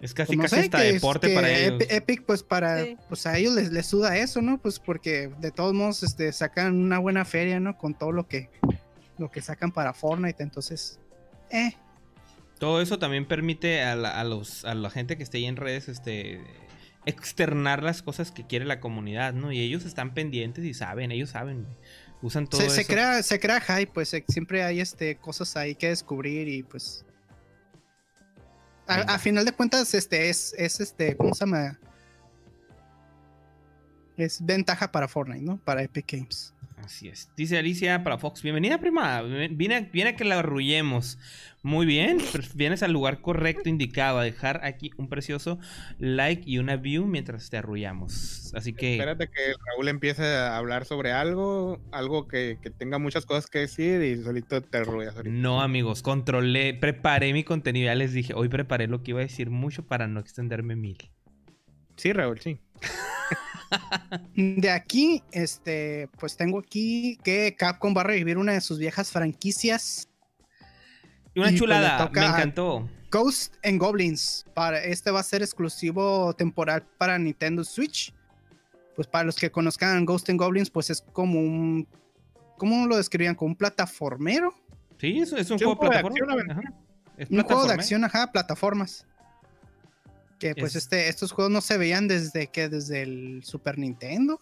[0.00, 1.86] Es casi pues, no casi sé, hasta que deporte que para Epi- ellos.
[1.88, 2.96] Epic, pues para, Sí.
[3.08, 4.58] pues a ellos les, les suda eso, ¿no?
[4.58, 7.78] Pues porque de todos modos, este, sacan una buena feria, ¿no?
[7.78, 8.50] Con todo lo que,
[9.16, 11.00] lo que sacan para Fortnite, entonces,
[11.50, 11.72] eh,
[12.58, 15.56] Todo eso también permite a la, a los, a la gente que esté ahí en
[15.56, 16.40] redes, este,
[17.06, 19.50] externar las cosas que quiere la comunidad, ¿no?
[19.50, 21.76] Y ellos están pendientes y saben, ellos saben, güey.
[22.22, 22.76] Usan todo se, eso.
[22.76, 26.62] se crea, se crea hype, pues eh, siempre hay este cosas ahí que descubrir y
[26.62, 27.04] pues.
[28.86, 31.78] A, a final de cuentas, este es, es este, ¿cómo se llama?
[34.16, 35.58] Es ventaja para Fortnite, ¿no?
[35.58, 36.54] Para Epic Games.
[36.84, 37.30] Así es.
[37.36, 38.42] Dice Alicia para Fox.
[38.42, 39.22] Bienvenida, prima.
[39.22, 41.18] Viene, viene a que la arrullemos.
[41.62, 42.18] Muy bien.
[42.54, 44.18] Vienes al lugar correcto, indicado.
[44.18, 45.58] A dejar aquí un precioso
[45.98, 48.52] like y una view mientras te arrullamos.
[48.54, 48.94] Así que.
[48.94, 53.60] Espérate que Raúl empiece a hablar sobre algo, algo que, que tenga muchas cosas que
[53.60, 55.36] decir y solito te arrullas ahorita.
[55.36, 56.02] No, amigos.
[56.02, 56.74] Controlé.
[56.74, 57.86] Preparé mi contenido.
[57.86, 58.34] Ya les dije.
[58.34, 61.10] Hoy preparé lo que iba a decir mucho para no extenderme mil.
[61.96, 62.60] Sí, Raúl, sí.
[64.34, 69.10] De aquí, este, pues tengo aquí que Capcom va a revivir una de sus viejas
[69.10, 70.08] franquicias.
[71.34, 72.10] Y una Y pues chulada.
[72.12, 72.88] Me encantó.
[73.10, 74.44] Ghost and Goblins.
[74.54, 78.14] Para, este va a ser exclusivo temporal para Nintendo Switch.
[78.96, 81.86] Pues para los que conozcan Ghost and Goblins, pues es como un.
[82.56, 83.34] ¿Cómo lo describían?
[83.34, 84.52] Como un plataformero.
[84.98, 86.42] Sí, es, es un juego de juego de plataforma.
[86.42, 86.88] acción, Ajá.
[87.16, 89.06] Es Un juego de acción, ajá, plataformas.
[90.38, 94.40] Que pues Es- este, estos juegos no se veían desde que desde el Super Nintendo.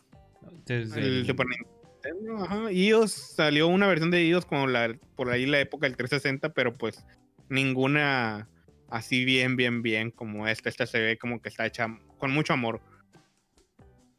[0.66, 2.70] Desde El el- Super Nintendo, ajá.
[2.72, 6.76] iOS salió una versión de iOS como la, por ahí la época del 360, pero
[6.76, 7.02] pues
[7.48, 8.48] ninguna
[8.90, 10.68] así bien, bien, bien como esta.
[10.68, 12.80] Esta se ve como que está hecha con mucho amor.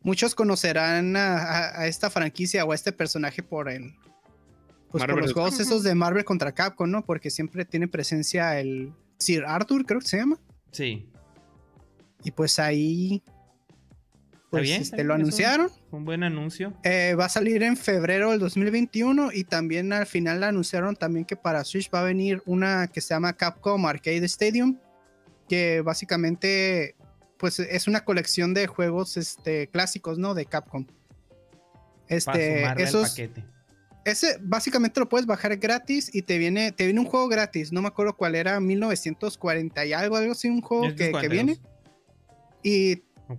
[0.02, 3.94] Muchos conocerán a, a- a esta franquicia o a este personaje por el.
[4.90, 7.06] Pues Marvel por los juegos esos de Marvel contra Capcom, ¿no?
[7.06, 10.40] Porque siempre tiene presencia el Sir Arthur, creo que se llama.
[10.72, 11.10] Sí.
[12.28, 13.24] Y pues ahí.
[14.50, 15.70] Pues bien, este, lo anunciaron.
[15.92, 16.74] Un buen anuncio.
[16.84, 21.38] Eh, va a salir en febrero del 2021 y también al final anunciaron también que
[21.38, 24.78] para Switch va a venir una que se llama Capcom Arcade Stadium,
[25.48, 26.96] que básicamente
[27.38, 30.34] pues es una colección de juegos este, clásicos, ¿no?
[30.34, 30.86] De Capcom.
[32.10, 33.46] Este, paquete.
[34.04, 37.82] ese básicamente lo puedes bajar gratis y te viene, te viene un juego gratis, no
[37.82, 41.77] me acuerdo cuál era, 1940 y algo, algo así, un juego que, que 42, viene.
[42.68, 42.96] Y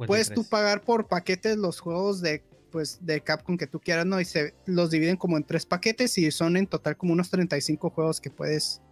[0.06, 0.48] puedes tú 43.
[0.48, 4.20] pagar por paquetes los juegos de pues de Capcom que tú quieras, ¿no?
[4.20, 7.88] Y se los dividen como en tres paquetes y son en total como unos 35
[7.88, 8.82] juegos que puedes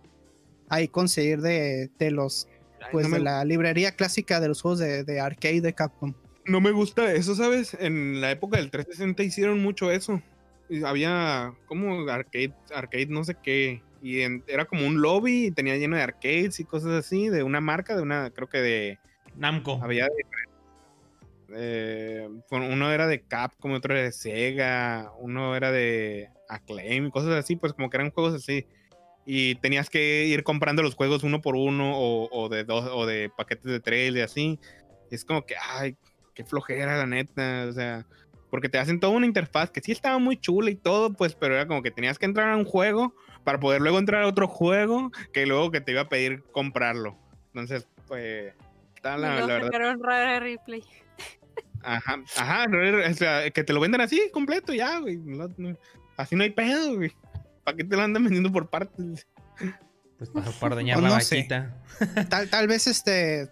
[0.70, 2.48] ahí conseguir de, de los
[2.80, 6.14] Ay, pues me, de la librería clásica de los juegos de, de arcade de Capcom.
[6.46, 7.76] no me gusta eso, ¿sabes?
[7.78, 10.22] En la época del 360 hicieron mucho eso.
[10.70, 13.82] Y Había como arcade, arcade no sé qué.
[14.02, 17.42] Y en- era como un lobby y tenía lleno de arcades y cosas así, de
[17.42, 18.98] una marca, de una, creo que de,
[19.36, 19.78] Namco.
[19.82, 20.08] Había
[21.54, 27.56] eh, uno era de Capcom, otro era de Sega, uno era de Acclaim, cosas así,
[27.56, 28.66] pues como que eran juegos así.
[29.24, 33.06] Y tenías que ir comprando los juegos uno por uno o, o de dos o
[33.06, 34.60] de paquetes de tres y así.
[35.10, 35.96] Y es como que, ay,
[36.34, 38.06] qué flojera la neta, o sea,
[38.50, 41.54] porque te hacen toda una interfaz que sí estaba muy chula y todo, pues, pero
[41.54, 43.14] era como que tenías que entrar a un juego
[43.44, 47.16] para poder luego entrar a otro juego que luego que te iba a pedir comprarlo.
[47.48, 48.52] Entonces, pues,
[49.16, 49.66] la, la verdad.
[49.66, 50.82] sacaron Rare Replay.
[51.82, 52.66] Ajá, ajá,
[53.10, 55.18] o sea, que te lo vendan así, completo, ya, güey.
[55.18, 55.76] no- no-
[56.16, 57.12] así no hay pedo, güey.
[57.62, 59.26] ¿Para qué te lo andan vendiendo por partes?
[60.18, 61.36] Pues para, para ordeñar O la no sé.
[61.36, 61.76] vaquita.
[62.30, 63.50] Tal, tal vez este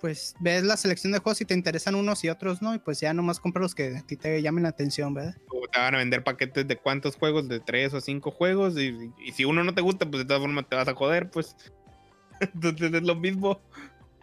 [0.00, 3.00] pues ves la selección de juegos y te interesan unos y otros no y pues
[3.00, 5.36] ya nomás compra los que a ti te llamen la atención, ¿verdad?
[5.48, 9.12] O te van a vender paquetes de cuántos juegos, de tres o cinco juegos, y,
[9.22, 11.54] y si uno no te gusta, pues de todas formas te vas a joder, pues.
[12.40, 13.60] Entonces es lo mismo.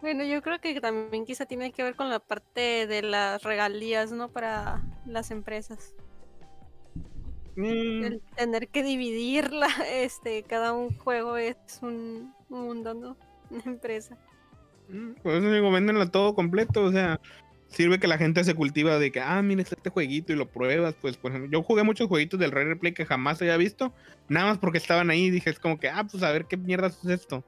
[0.00, 4.12] Bueno, yo creo que también quizá tiene que ver con la parte de las regalías,
[4.12, 4.32] ¿no?
[4.32, 5.94] Para las empresas.
[7.56, 13.18] Mm, El tener que dividirla, este, cada un juego es un mundo, ¿no?
[13.50, 14.18] Una empresa.
[14.88, 17.20] mm, Por eso digo, véndenlo todo completo, o sea,
[17.68, 20.96] sirve que la gente se cultiva de que, ah, mira, este jueguito y lo pruebas,
[21.00, 23.94] pues, por ejemplo, yo jugué muchos jueguitos del Rare Replay que jamás había visto,
[24.28, 26.88] nada más porque estaban ahí, dije, es como que, ah, pues a ver qué mierda
[26.88, 27.44] es esto.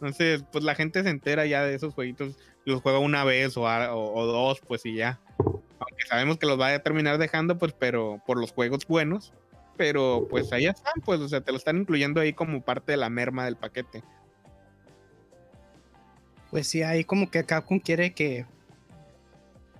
[0.00, 3.56] Entonces, pues la gente se entera ya de esos jueguitos, y los juega una vez
[3.56, 5.20] o, a- o- o dos, pues y ya.
[5.38, 9.32] Aunque sabemos que los va a terminar dejando, pues, pero por los juegos buenos,
[9.76, 12.98] pero pues ahí están, pues, o sea, te lo están incluyendo ahí como parte de
[12.98, 14.02] la merma del paquete.
[16.50, 18.46] Pues sí, ahí como que Capcom quiere que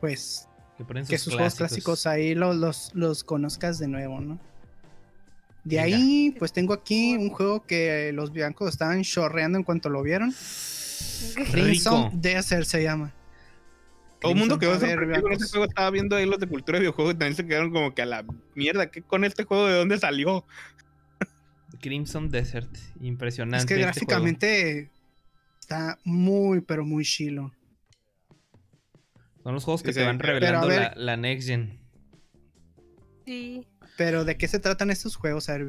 [0.00, 4.38] pues Que, ponen que sus juegos clásicos ahí los, los, los conozcas de nuevo, ¿no?
[5.68, 10.02] De ahí, pues tengo aquí un juego que los blancos estaban chorreando en cuanto lo
[10.02, 10.32] vieron.
[11.50, 13.12] Crimson Desert se llama.
[14.20, 15.50] Todo el mundo quedó sorprendido con ese blancos.
[15.50, 15.64] juego.
[15.66, 18.06] Estaba viendo ahí los de cultura de videojuegos y también se quedaron como que a
[18.06, 18.24] la
[18.54, 18.90] mierda.
[18.90, 20.44] ¿Qué con este juego de dónde salió?
[21.80, 22.74] Crimson Desert.
[23.00, 23.58] Impresionante.
[23.58, 24.90] Es que este gráficamente
[25.60, 27.52] está muy, pero muy chilo.
[29.44, 30.06] Son los juegos que Sí, te sí.
[30.06, 30.80] van revelando ver.
[30.80, 31.78] la, la next gen.
[33.24, 33.66] Sí.
[33.98, 35.66] Pero ¿de qué se tratan estos juegos, a ver?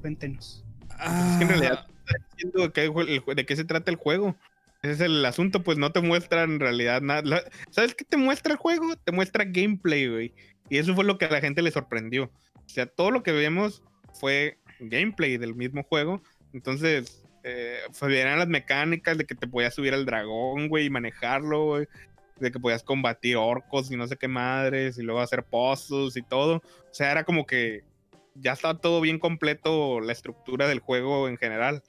[0.00, 0.64] Cuéntenos.
[0.90, 3.90] Es que en realidad está diciendo que el jue- el jue- de qué se trata
[3.90, 4.36] el juego.
[4.82, 7.22] Ese es el asunto, pues no te muestra en realidad nada.
[7.22, 8.94] La- ¿Sabes qué te muestra el juego?
[8.96, 10.34] Te muestra gameplay, güey.
[10.68, 12.24] Y eso fue lo que a la gente le sorprendió.
[12.54, 13.82] O sea, todo lo que vemos
[14.20, 16.22] fue gameplay del mismo juego.
[16.52, 17.78] Entonces, eh,
[18.10, 21.88] eran las mecánicas de que te podías subir al dragón, güey, y manejarlo, güey.
[22.38, 26.22] De que podías combatir orcos y no sé qué madres, y luego hacer puzzles y
[26.22, 26.56] todo.
[26.56, 27.82] O sea, era como que
[28.34, 31.82] ya estaba todo bien completo la estructura del juego en general.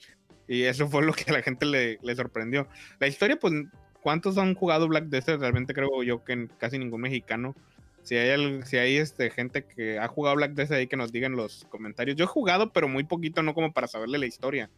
[0.47, 2.67] Y eso fue lo que a la gente le, sorprendió.
[2.99, 3.53] La historia, pues,
[4.01, 5.41] ¿cuántos han jugado Black Desert?
[5.41, 7.55] Realmente creo yo que casi ningún mexicano.
[8.03, 11.35] Si hay, si hay este, gente que ha jugado Black Desert ahí que nos digan
[11.35, 12.15] los comentarios.
[12.15, 14.69] Yo he jugado, pero muy poquito, no como para saberle la historia.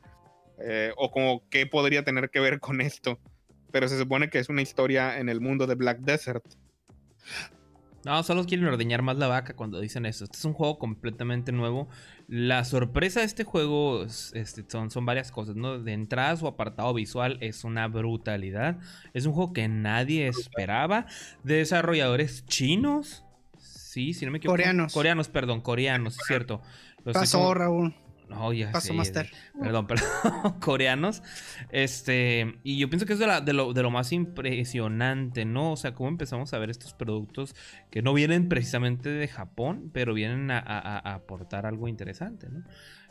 [0.62, 3.20] Eh, o como qué podría tener que ver con esto.
[3.72, 6.46] Pero se supone que es una historia en el mundo de Black Desert.
[8.06, 10.24] No, solo quieren ordeñar más la vaca cuando dicen eso.
[10.24, 11.90] Este es un juego completamente nuevo.
[12.28, 15.80] La sorpresa de este juego este, son, son varias cosas, ¿no?
[15.80, 18.80] De entrada, su apartado visual es una brutalidad.
[19.14, 21.08] Es un juego que nadie esperaba.
[21.44, 23.26] De desarrolladores chinos.
[23.58, 24.54] Sí, si no me equivoco.
[24.54, 24.94] Coreanos.
[24.94, 26.62] Coreanos, perdón, coreanos, es cierto.
[27.04, 27.94] Pasó, Raúl.
[28.30, 29.30] No, ya Paso Master.
[29.60, 30.10] Perdón, perdón.
[30.60, 31.24] coreanos.
[31.72, 32.60] Este.
[32.64, 35.72] Y yo pienso que es de, lo, más impresionante, ¿no?
[35.72, 37.56] O sea, cómo empezamos a ver estos productos
[37.90, 42.64] que no vienen precisamente de Japón, pero vienen a, aportar algo interesante, ¿no?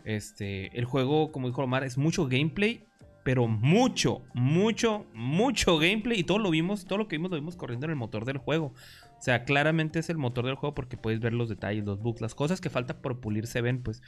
[0.05, 0.77] Este.
[0.79, 2.85] El juego, como dijo Omar, es mucho gameplay.
[3.25, 6.21] Pero mucho, mucho, mucho gameplay.
[6.21, 8.39] Y todo lo vimos, todo lo que vimos lo vimos corriendo en el motor del
[8.39, 8.73] juego.
[9.19, 12.23] O sea, claramente es el motor del juego porque puedes ver los detalles, los bugs,
[12.23, 14.01] las cosas que falta por pulir se ven, pues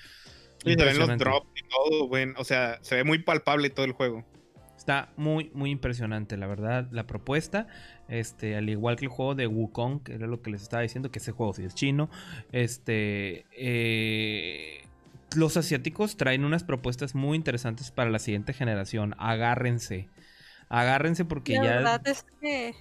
[0.65, 3.87] y se ven los drops y todo, bueno, o sea, se ve muy palpable todo
[3.87, 4.24] el juego.
[4.77, 7.66] Está muy, muy impresionante, la verdad, la propuesta.
[8.09, 11.11] Este, al igual que el juego de Wukong, que era lo que les estaba diciendo,
[11.11, 12.09] que ese juego sí es chino.
[12.51, 14.82] Este, eh,
[15.37, 19.15] los asiáticos traen unas propuestas muy interesantes para la siguiente generación.
[19.19, 20.09] Agárrense.
[20.70, 21.62] Agárrense porque ya.
[21.62, 22.74] La verdad es que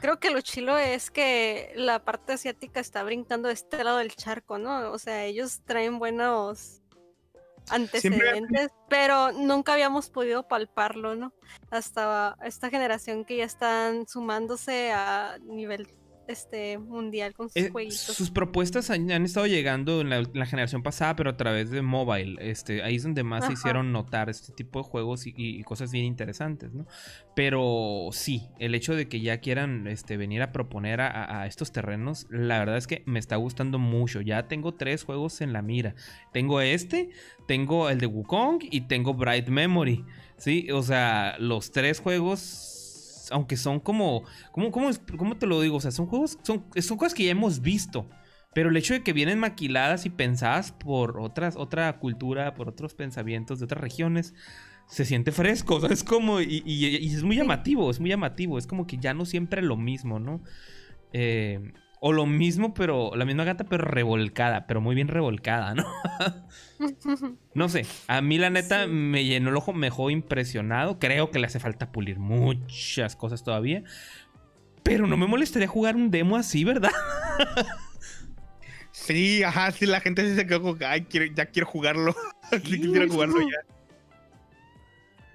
[0.00, 4.14] creo que lo chilo es que la parte asiática está brincando de este lado del
[4.14, 4.90] charco, ¿no?
[4.92, 6.77] O sea, ellos traen buenos
[7.70, 11.32] antecedentes, pero nunca habíamos podido palparlo, ¿no?
[11.70, 15.86] Hasta esta generación que ya están sumándose a nivel
[16.28, 17.98] este mundial con sus eh, jueguitos.
[17.98, 22.36] Sus propuestas han, estado llegando en la, generación pasada, pero a través de mobile.
[22.40, 26.04] Este, ahí es donde más se hicieron notar este tipo de juegos y, cosas bien
[26.04, 26.86] interesantes, ¿no?
[27.34, 32.26] Pero sí, el hecho de que ya quieran este, venir a proponer a, estos terrenos,
[32.30, 34.20] la verdad es que me está gustando mucho.
[34.20, 35.94] Ya tengo tres juegos en la mira.
[36.32, 37.10] Tengo este,
[37.46, 40.04] tengo el de Wukong y tengo Bright Memory.
[40.36, 42.77] Sí, o sea, los tres juegos
[43.30, 45.76] aunque son como, ¿cómo, cómo, te lo digo?
[45.76, 48.08] O sea, son juegos, son, son cosas que ya hemos visto.
[48.54, 52.94] Pero el hecho de que vienen maquiladas y pensadas por otras, otra cultura, por otros
[52.94, 54.34] pensamientos de otras regiones,
[54.86, 55.76] se siente fresco.
[55.76, 58.58] O sea, es como, y, y es muy llamativo, es muy llamativo.
[58.58, 60.42] Es como que ya no siempre lo mismo, ¿no?
[61.12, 65.84] Eh, o lo mismo, pero la misma gata, pero revolcada, pero muy bien revolcada, ¿no?
[67.54, 70.98] no sé, a mí la neta me llenó el ojo, me dejó impresionado.
[70.98, 73.82] Creo que le hace falta pulir muchas cosas todavía.
[74.82, 76.92] Pero no me molestaría jugar un demo así, ¿verdad?
[78.92, 82.14] sí, ajá, sí, la gente sí se quedó con ay, ya quiero jugarlo.
[82.64, 83.74] sí, quiero jugarlo ya.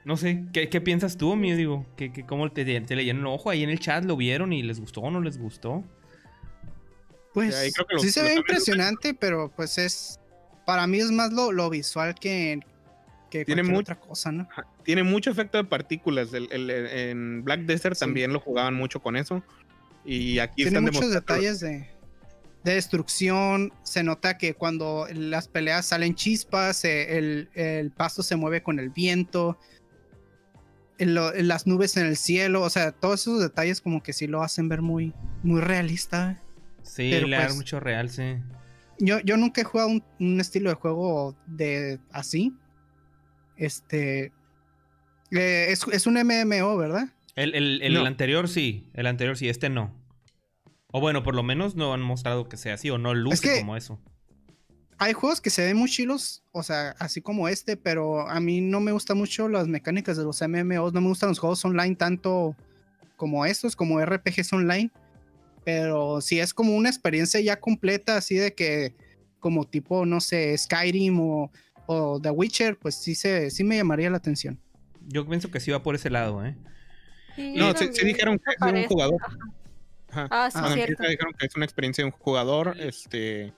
[0.05, 1.55] No sé, ¿qué, piensas tú, mío?
[1.55, 3.49] Digo, ¿qué, cómo te, te leyeron el ojo?
[3.49, 5.83] Ahí en el chat lo vieron y les gustó o no les gustó.
[7.33, 10.19] Pues sí se ve impresionante, pero pues es.
[10.65, 12.61] Para mí es más lo, visual que,
[13.29, 14.47] que tiene mucha otra cosa, ¿no?
[14.83, 16.29] Tiene mucho efecto de partículas.
[16.33, 19.43] en Black Desert también lo jugaban mucho con eso.
[20.05, 21.89] Y aquí tiene muchos detalles de,
[22.63, 23.73] destrucción.
[23.83, 28.79] Se nota que cuando las peleas salen chispas, eh, el, el pasto se mueve con
[28.79, 29.57] el viento.
[30.97, 34.69] las nubes en el cielo, o sea, todos esos detalles como que sí lo hacen
[34.69, 36.39] ver muy, muy realista.
[36.93, 38.35] Sí, le da pues mucho real, sí.
[38.99, 39.89] Yo, yo nunca he jugado
[40.19, 42.53] un, estilo de juego de así.
[43.57, 44.31] Este.
[45.31, 47.09] Eh, es, un MMO, ¿verdad?
[47.35, 49.99] El, anterior sí, el anterior sí, este no.
[50.91, 53.75] O bueno, por lo menos no han mostrado que sea así o no luce como
[53.75, 53.99] eso.
[54.99, 58.61] Hay juegos que se ven muy chilos, o sea, así como este, pero a mí
[58.61, 61.95] no me gustan mucho las mecánicas de los MMOs, no me gustan los juegos online
[61.95, 62.55] tanto
[63.15, 64.91] como estos, como RPGs online.
[65.63, 68.95] Pero si es como una experiencia ya completa, así de que,
[69.39, 71.51] como tipo, no sé, Skyrim o,
[71.85, 74.59] o The Witcher, pues sí, se, sí me llamaría la atención.
[75.07, 76.55] Yo pienso que sí va por ese lado, ¿eh?
[77.37, 79.21] no, sí, dijeron que es un jugador.
[80.15, 81.03] Ah, sí, cierto.
[81.03, 83.53] dijeron que es una experiencia de un jugador, este...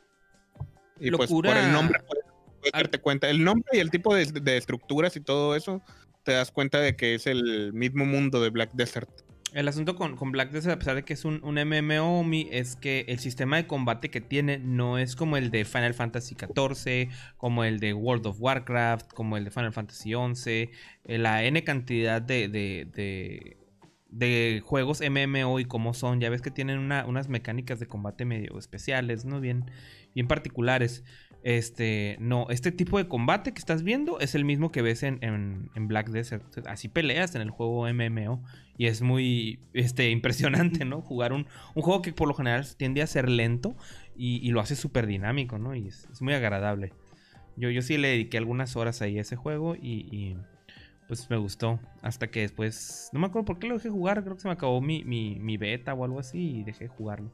[0.99, 2.23] Y pues por el nombre puedes,
[2.71, 3.29] darte cuenta.
[3.29, 5.81] El nombre y el tipo de, estructuras y todo eso,
[6.23, 9.09] te das cuenta de que es el mismo mundo de Black Desert.
[9.55, 12.75] El asunto con, con Black Desert, a pesar de que es un, un MMO, es
[12.75, 17.09] que el sistema de combate que tiene no es como el de Final Fantasy XIV,
[17.37, 20.71] como el de World of Warcraft, como el de Final Fantasy XI,
[21.05, 23.57] eh, la N cantidad de, de,
[24.09, 26.19] de, juegos MMO y como son.
[26.19, 29.39] Ya ves que tienen una- unas mecánicas de combate medio especiales, ¿no?
[29.39, 29.71] Bien,
[30.13, 31.05] bien particulares.
[31.47, 35.19] Este, no, este tipo de combate que estás viendo es el mismo que ves en,
[35.21, 36.43] en- en Black Desert.
[36.67, 38.43] Así peleas en el juego MMO.
[38.79, 41.01] Y es muy este, impresionante, ¿no?
[41.01, 41.45] Jugar un,
[41.75, 43.75] un juego que por lo general tiende a ser lento
[44.17, 45.75] y, y lo hace súper dinámico, ¿no?
[45.75, 46.93] Y es, es muy agradable.
[47.55, 50.37] Yo, yo sí le dediqué algunas horas ahí a ese juego y, y,
[51.07, 51.79] pues me gustó.
[52.01, 54.53] Hasta que después, no me acuerdo por qué lo dejé jugar, creo que se me
[54.55, 57.31] acabó mi, mi, mi beta o algo así y dejé jugarlo.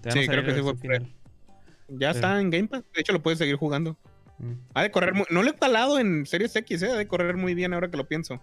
[0.00, 1.23] Todavía Sí, no creo que sí fue.
[1.88, 2.18] Ya Sí.
[2.18, 2.82] está en Game Pass.
[2.94, 3.96] De hecho, lo puedes seguir jugando.
[4.38, 4.52] Mm.
[4.74, 5.26] Ha de correr muy...
[5.30, 6.90] No lo he palado en Series X, ¿eh?
[6.90, 8.40] Ha de correr muy bien ahora que lo pienso.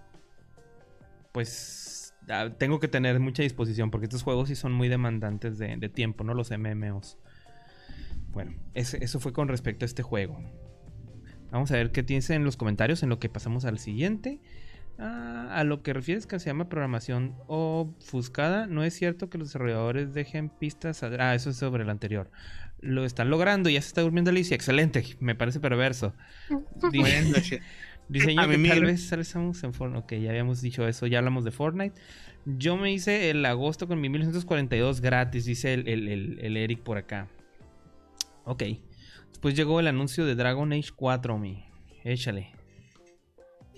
[1.31, 5.77] Pues ah, tengo que tener mucha disposición porque estos juegos sí son muy demandantes de,
[5.77, 6.33] de tiempo, ¿no?
[6.33, 7.17] Los MMOs.
[8.31, 10.39] Bueno, ese- eso fue con respecto a este juego.
[11.51, 14.39] Vamos a ver qué tienes en los comentarios en lo que pasamos al siguiente.
[14.99, 19.47] Ah, a lo que refieres que se llama programación ofuscada, no es cierto que los
[19.49, 21.03] desarrolladores dejen pistas.
[21.03, 22.29] a- Ah, eso es sobre el anterior.
[22.81, 24.55] Lo están logrando, ya se está durmiendo Alicia.
[24.55, 26.13] Excelente, me parece perverso.
[26.91, 27.61] Di- Buenas noches.
[28.09, 30.03] Diseño A que mí tal vez estamos en Fortnite.
[30.03, 31.99] Ok, ya habíamos dicho eso, ya hablamos de Fortnite.
[32.45, 36.79] Yo me hice el agosto con mi 1942 gratis, dice el, el- el- el Eric
[36.81, 37.27] por acá.
[38.45, 38.63] Ok.
[39.29, 41.63] Después llegó el anuncio de Dragon Age 4, mi.
[42.03, 42.51] Échale.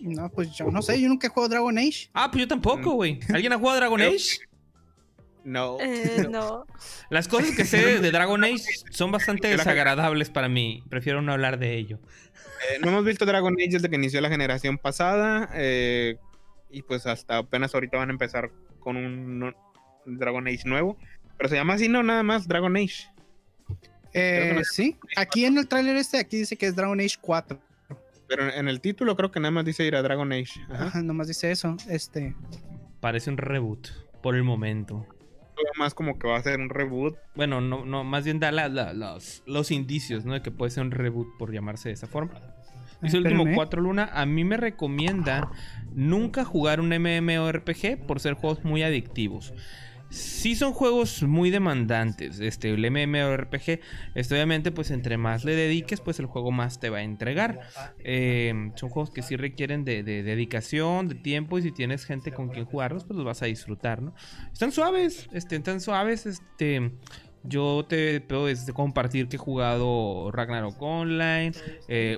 [0.02, 2.10] No, pues yo no sé, yo nunca he jugado Dragon Age.
[2.14, 3.20] Ah, pues yo tampoco, güey.
[3.34, 4.40] ¿Alguien ha jugado Dragon Age?
[5.44, 5.78] No.
[5.82, 6.66] Eh, no.
[7.10, 10.84] Las cosas que sé de, Dragon Age son bastante desagradables para mí.
[10.90, 12.00] Prefiero no hablar de ello.
[12.72, 15.50] Eh, no hemos visto Dragon Age desde que inició la generación pasada.
[15.54, 16.18] eh,
[16.70, 18.50] y pues hasta apenas ahorita van a empezar
[18.80, 19.54] con un, no-
[20.06, 20.98] Dragon Age nuevo.
[21.38, 23.08] Pero se llama así, no, nada más Dragon Age.
[24.14, 27.60] Eh, no- sí, aquí en el tráiler este, aquí dice que es Dragon Age 4.
[28.28, 30.62] Pero en, en el título creo que nada más dice ir a Dragon Age.
[30.70, 30.86] Ajá.
[30.86, 31.76] Ajá, nomás dice eso.
[31.90, 32.36] Este,
[33.00, 33.90] Parece un reboot
[34.22, 35.06] por el momento.
[35.78, 37.16] Más como que va a ser un reboot.
[37.36, 40.34] Bueno, no, no, más bien da la- la- los, los indicios, ¿no?
[40.34, 42.34] De que puede ser un reboot por llamarse de esa forma.
[43.02, 43.56] Dice el último Espérame.
[43.56, 45.50] 4 Luna, a mí me recomienda
[45.94, 49.54] nunca jugar un MMORPG por ser juegos muy adictivos.
[50.14, 53.80] Sí son juegos muy demandantes, este, el MMORPG,
[54.14, 57.62] este, obviamente pues entre más le dediques pues el juego más te va a entregar.
[57.98, 62.32] Eh, son juegos que sí requieren de, de dedicación, de tiempo y si tienes gente
[62.32, 64.14] con quien jugarlos pues los vas a disfrutar, ¿no?
[64.52, 66.92] Están suaves, este, están suaves, este...
[67.46, 71.56] Yo te puedo compartir que he jugado Ragnarok Online,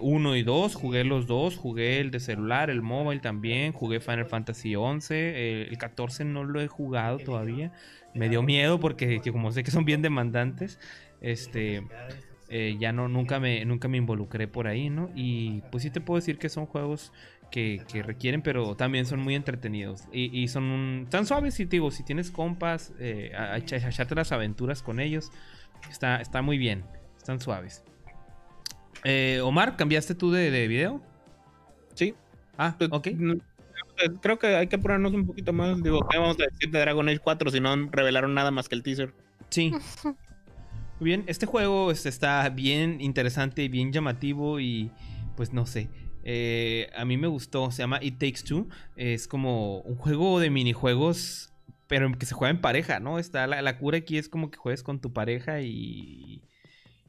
[0.02, 4.28] 1 y 2, jugué los dos, jugué el de celular, el mobile también, jugué Final
[4.28, 5.16] Fantasy 11,
[5.64, 7.72] eh, el 14 no lo he jugado todavía,
[8.14, 10.80] me dio miedo porque que como sé que son bien demandantes,
[11.22, 11.90] este,
[12.48, 15.10] eh, ya no, nunca me, nunca me involucré por ahí, ¿no?
[15.14, 17.12] Y pues sí te puedo decir que son juegos
[17.56, 20.04] que, que requieren, pero también son muy entretenidos.
[20.12, 23.58] Y, y son un- tan suaves, y te digo, si tienes compas, eh, a, a
[23.58, 25.32] echa- a echarte las aventuras con ellos,
[25.90, 26.84] está, está muy bien,
[27.18, 27.84] están suaves.
[29.06, 31.02] Eh, Omar, ¿cambiaste tú de, de video?
[31.94, 32.14] Sí.
[32.58, 33.08] Ah, Pues, ok.
[33.08, 33.38] eh,
[34.22, 35.82] Creo que hay que apurarnos un poquito más.
[35.82, 38.76] Digo, ¿qué vamos a decir de Dragon Age 4 si no revelaron nada más que
[38.76, 39.14] el teaser?
[39.50, 39.72] Sí.
[41.00, 44.92] Muy bien, este juego este, está bien interesante, bien llamativo y
[45.38, 45.90] pues no sé.
[46.28, 48.68] Eh, a mí me gustó, se llama It Takes Two.
[48.96, 51.54] Es como un juego de minijuegos,
[51.88, 53.20] pero que se juega en pareja, ¿no?
[53.20, 56.42] Está la, la cura aquí es como que juegues con tu pareja y.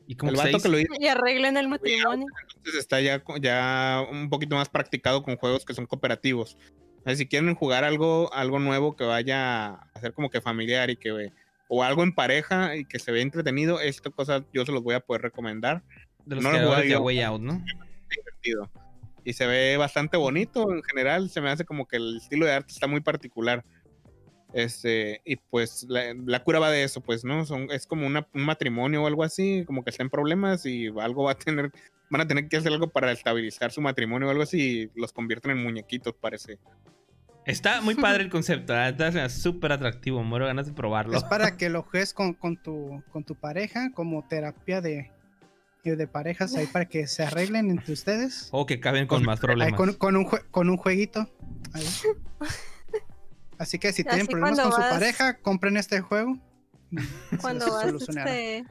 [0.08, 2.26] Y como El que vato que lo hizo Y arreglen el matrimonio.
[2.56, 6.56] entonces está ya, ya un poquito más practicado con juegos que son cooperativos.
[7.14, 11.32] Si quieren jugar algo, algo nuevo que vaya a ser como que familiar y que
[11.68, 14.94] o algo en pareja y que se vea entretenido, esta cosa yo se los voy
[14.94, 15.82] a poder recomendar.
[16.24, 17.02] de los no lo creadores jugué de yo.
[17.02, 17.64] Way Out, ¿no?
[18.08, 18.70] divertido.
[19.26, 21.28] Y se ve bastante bonito en general.
[21.28, 23.64] Se me hace como que el estilo de arte está muy particular.
[24.54, 27.44] Este, y pues la, la cura va de eso, pues, ¿no?
[27.44, 30.86] Son, es como una- un matrimonio o algo así, como que está en problemas y
[31.00, 31.70] algo va a tener,
[32.08, 35.12] van a tener que hacer algo para estabilizar su matrimonio o algo así y los
[35.12, 36.58] convierten en muñequitos, parece.
[37.44, 38.88] Está muy padre el concepto, ¿eh?
[38.90, 41.16] está súper atractivo, muero ganas de probarlo.
[41.16, 45.10] es para que lo juegues con, con, tu, con tu pareja como terapia de,
[45.94, 48.48] de parejas ahí para que se arreglen entre ustedes.
[48.50, 49.76] O que caben con más Ahí problemas.
[49.76, 51.28] con, con un con un jueguito.
[51.72, 51.86] ahí.
[53.58, 56.36] Así que si tienen Así problemas con su pareja, compren este juego.
[57.40, 58.64] Cuando los vas este,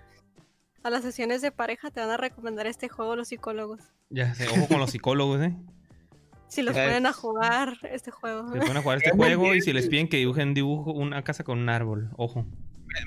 [0.83, 3.81] a las sesiones de pareja te van a recomendar este juego los psicólogos.
[4.09, 5.55] Ya sé, ojo con los psicólogos, ¿eh?
[6.47, 8.51] Si los Ya ponen a jugar este juego.
[8.53, 11.43] Se ponen a jugar este juego y si les piden que dibujen dibujo una casa
[11.43, 12.11] con un árbol.
[12.17, 12.45] Ojo.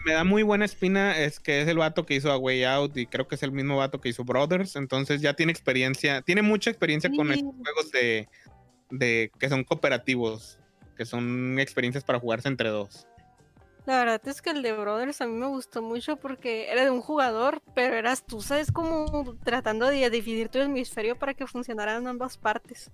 [0.05, 2.97] Me da muy buena espina, es que es el vato que hizo A Way Out
[2.97, 6.43] y creo que es el mismo vato que hizo Brothers, entonces ya tiene experiencia, tiene
[6.43, 8.29] mucha experiencia con estos juegos de,
[8.91, 10.59] de que son cooperativos,
[10.97, 13.07] que son experiencias para jugarse entre dos.
[13.89, 16.91] La verdad es que el de Brothers a mí me gustó mucho porque era de
[16.91, 18.71] un jugador, pero eras tú, ¿sabes?
[18.71, 22.91] Como tratando de dividir tu hemisferio para que funcionaran ambas partes.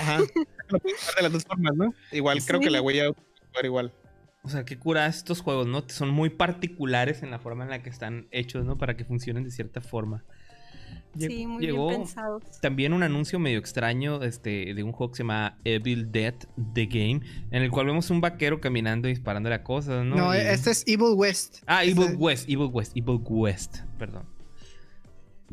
[0.00, 0.20] Ajá.
[1.16, 1.92] De las dos formas, ¿no?
[2.12, 3.92] Igual creo que la Way Out puede jugar igual.
[4.44, 5.84] O sea, qué cura estos juegos, ¿no?
[5.88, 8.76] Son muy particulares en la forma en la que están hechos, ¿no?
[8.76, 10.24] Para que funcionen de cierta forma.
[11.16, 12.42] Sí, muy Llegó bien pensados.
[12.60, 16.34] también un anuncio medio extraño este, de un juego que se llama Evil Dead
[16.74, 17.20] The Game,
[17.50, 20.16] en el cual vemos un vaquero caminando y disparándole a cosas, ¿no?
[20.16, 21.58] No, Y- este es Evil West.
[21.66, 24.24] Ah, Este- Evil West, Evil West, Evil West, perdón.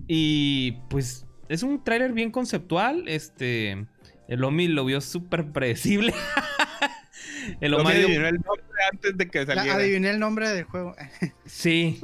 [0.08, 3.86] Y pues es un tráiler bien conceptual, este...
[4.28, 6.14] El Omi lo vio súper predecible.
[7.62, 8.08] el Omario...
[8.08, 9.76] adivinó el nombre antes de que La- saliera.
[9.78, 10.96] adiviné el nombre del juego.
[11.46, 12.00] Sí.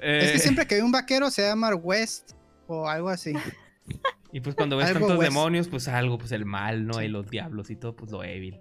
[0.00, 2.32] Es que Eh, siempre que hay un vaquero se llama West
[2.66, 3.32] o algo así.
[4.32, 5.30] Y pues cuando ves Algo tantos West.
[5.32, 6.94] demonios, pues algo, pues el mal, ¿no?
[6.94, 7.04] Sí.
[7.06, 8.60] Y los diablos y todo, pues lo evil.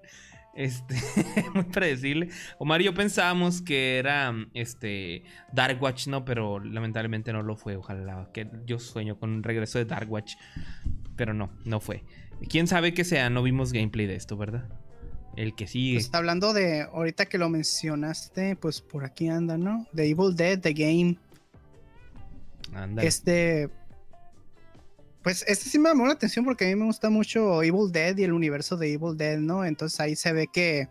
[0.55, 0.95] Este,
[1.53, 2.29] muy predecible.
[2.57, 5.23] Omar y yo pensábamos que era este
[5.53, 6.25] Dark Watch, ¿no?
[6.25, 7.75] Pero lamentablemente no lo fue.
[7.75, 10.33] Ojalá que yo sueño con un regreso de Dark Watch.
[11.15, 12.03] Pero no, no fue.
[12.49, 14.67] Quién sabe que sea, no vimos gameplay de esto, ¿verdad?
[15.37, 15.99] El que sigue.
[15.99, 19.85] Pues, hablando de, ahorita que lo mencionaste, pues por aquí anda, ¿no?
[19.95, 21.17] The Evil Dead, The Game.
[22.73, 23.07] Ándale.
[23.07, 23.69] Este.
[25.21, 28.17] Pues este sí me llamó la atención porque a mí me gusta mucho Evil Dead
[28.17, 29.63] y el universo de Evil Dead, ¿no?
[29.63, 30.89] Entonces ahí se ve que.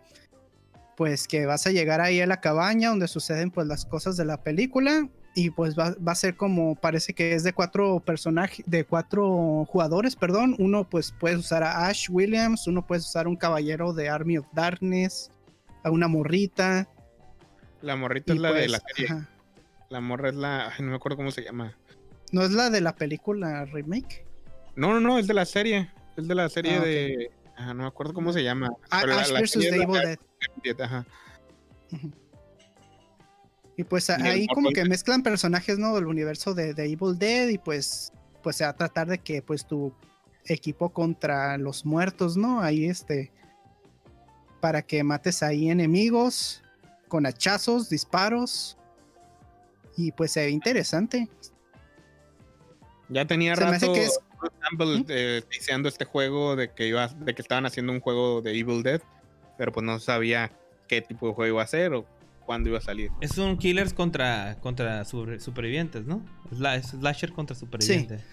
[0.95, 4.25] Pues que vas a llegar ahí a la cabaña donde suceden pues las cosas de
[4.25, 5.07] la película.
[5.39, 9.65] Y pues va, va a ser como, parece que es de cuatro personajes, de cuatro
[9.65, 10.55] jugadores, perdón.
[10.57, 14.47] Uno pues puedes usar a Ash Williams, uno puedes usar un caballero de Army of
[14.53, 15.29] Darkness,
[15.83, 16.87] a una morrita.
[17.83, 19.05] La morrita es la de pues, la serie.
[19.11, 19.29] ajá.
[19.89, 20.69] La morra es la.
[20.69, 21.77] Ay, no me acuerdo cómo se llama.
[22.31, 24.25] ¿No es la de la película remake?
[24.75, 25.91] No, no, no, es de la serie.
[26.17, 26.83] Es de la serie Ah, ok.
[26.85, 27.31] de.
[27.57, 28.69] Ajá, no me acuerdo cómo se llama.
[28.89, 29.51] A- pero la- Ash la vs.
[29.51, 30.19] The Evil de-
[30.63, 30.81] Dead.
[30.81, 31.05] Ajá.
[33.77, 35.93] Y pues Y ahí como que mezclan personajes, ¿no?
[35.95, 39.41] Del universo de, de Evil Dead y pues, pues se va a tratar de que
[39.43, 39.93] pues tu
[40.45, 42.59] equipo contra los muertos, ¿no?
[42.61, 43.31] Ahí este,
[44.59, 46.63] para que mates ahí enemigos
[47.07, 48.77] con hachazos, disparos.
[49.95, 51.27] Y pues se ve interesante.
[53.09, 54.19] Ya tenía Se me rato hace que es-
[55.07, 58.83] eh, deseando este juego de que iba, de que estaban haciendo un juego de Evil
[58.83, 59.01] Dead,
[59.57, 60.51] pero pues no sabía
[60.87, 62.05] qué tipo de juego iba a ser o
[62.47, 63.11] cuándo iba a salir.
[63.21, 66.25] Es un killers contra, contra sobre- supervivientes, ¿no?
[66.51, 68.23] Sla- slasher contra supervivientes.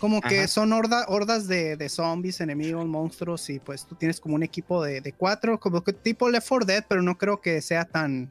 [0.00, 0.48] Como que Ajá.
[0.48, 4.82] son horda- hordas de, de zombies, enemigos, monstruos y pues tú tienes como un equipo
[4.82, 8.30] de, de cuatro, como que tipo Left 4 Dead, pero no creo que sea tan,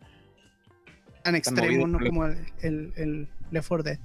[1.23, 1.99] tan extremo, movido ¿no?
[2.05, 3.99] como el, el, el Left 4 Dead.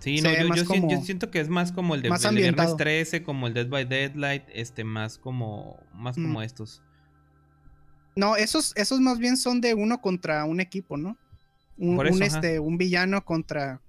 [0.00, 2.76] Sí, no, yo, siento que es más como el de, más el de Viernes ambientado.
[2.76, 6.22] 13, como el Dead by Deadlight, este, más como, más Mm.
[6.22, 6.82] como estos.
[8.18, 11.16] No, esos, esos más bien son de uno contra un equipo, ¿no?
[11.76, 12.34] Un, Por eso, un, ajá.
[12.36, 13.80] este, un villano contra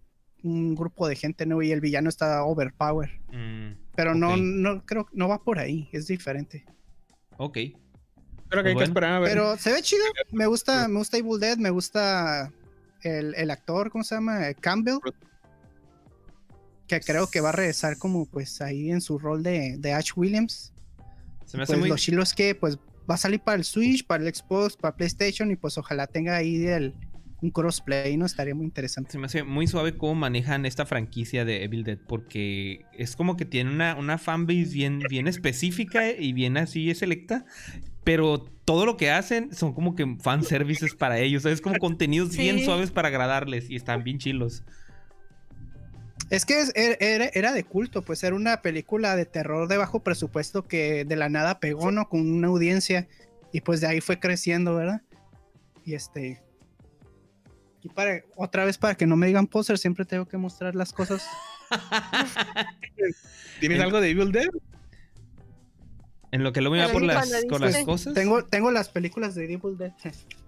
[0.44, 1.64] un grupo de gente, ¿no?
[1.64, 3.10] Y el villano está overpower.
[3.34, 6.64] Mm, Pero no, no creo, no va por ahí, es diferente.
[7.38, 7.58] ok.
[8.52, 9.30] Pero que hay que esperar a ver.
[9.32, 10.04] Pero se ve chido.
[10.32, 12.52] Me gusta, me gusta Evil Dead, me gusta
[13.02, 14.54] el, el actor, ¿cómo se llama?
[14.60, 14.98] Campbell.
[16.88, 20.12] Que creo que va a regresar como pues ahí en su rol de, de Ash
[20.16, 20.74] Williams.
[21.46, 21.90] Se me hace Pues muy...
[21.90, 22.78] lo chilo es que pues
[23.10, 26.36] va a salir para el Switch, para el Xbox, para PlayStation y pues ojalá tenga
[26.36, 26.94] ahí el,
[27.42, 28.26] un crossplay, ¿no?
[28.26, 29.12] Estaría muy interesante.
[29.12, 33.38] Se me hace muy suave cómo manejan esta franquicia de Evil Dead porque es como
[33.38, 37.46] que tiene una, una fanbase bien, bien específica y bien así selecta,
[38.04, 42.64] pero todo lo que hacen son como que fanservices para ellos, es como contenidos bien
[42.64, 44.64] suaves para agradarles y están bien chilos.
[46.30, 49.78] Es que es- er- era, era de culto, pues era una película de terror de
[49.78, 52.08] bajo presupuesto que de la nada pegó, ¿no?
[52.08, 53.08] Con una audiencia
[53.52, 55.02] y pues de ahí fue creciendo, ¿verdad?
[55.86, 56.42] Y este...
[57.82, 60.92] Y para, otra vez para que no me digan poser, siempre tengo que mostrar las
[60.94, 61.24] cosas.
[63.60, 64.48] ¿Tienes en- algo de Evil Dead?
[66.32, 68.14] En lo que lo mira Pero por ni las, cuando con las cosas.
[68.14, 69.94] Tengo, tengo las películas de Evil Dead.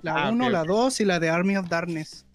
[0.03, 0.67] La Ah, 1, ok, la ok.
[0.67, 2.25] 2 y la de Army of Darkness.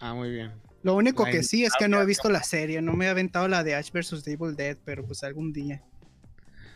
[0.00, 0.52] Ah, muy bien.
[0.84, 3.48] Lo único que sí es que no he visto la serie, no me he aventado
[3.48, 4.26] la de Ash vs.
[4.28, 5.82] Evil Dead, pero pues algún día.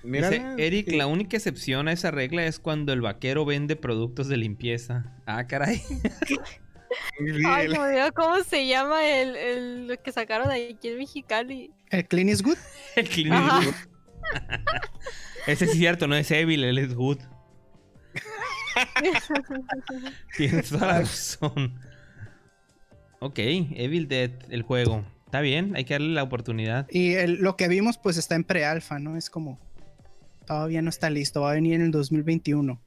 [0.02, 4.28] Mira, Dice Eric, la única excepción a esa regla es cuando el vaquero vende productos
[4.28, 5.12] de limpieza.
[5.26, 5.82] Ah, caray.
[7.46, 11.70] Ay, me olvidó cómo se llama el, el lo que sacaron ahí aquí en Mexicali.
[11.90, 12.56] ¿El Clean is Good?
[12.96, 13.36] El clínico.
[13.36, 13.60] Ajá.
[15.46, 17.18] Ese es cierto, no es Evil, él es Good.
[20.36, 21.78] Tienes toda la razón.
[23.20, 25.04] Ok, Evil Dead, el juego.
[25.26, 26.86] Está bien, hay que darle la oportunidad.
[26.90, 29.16] Y el- lo que vimos, pues está en pre-alfa, ¿no?
[29.16, 29.58] Es como.
[30.46, 32.80] Todavía no está listo, va a venir en el 2021.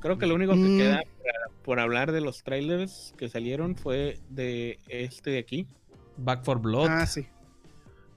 [0.00, 0.78] Creo que lo único que Mm.
[0.78, 5.66] queda por, por hablar de los trailers que salieron fue de este de aquí.
[6.18, 6.88] Back for Blood.
[6.90, 7.26] Ah, sí.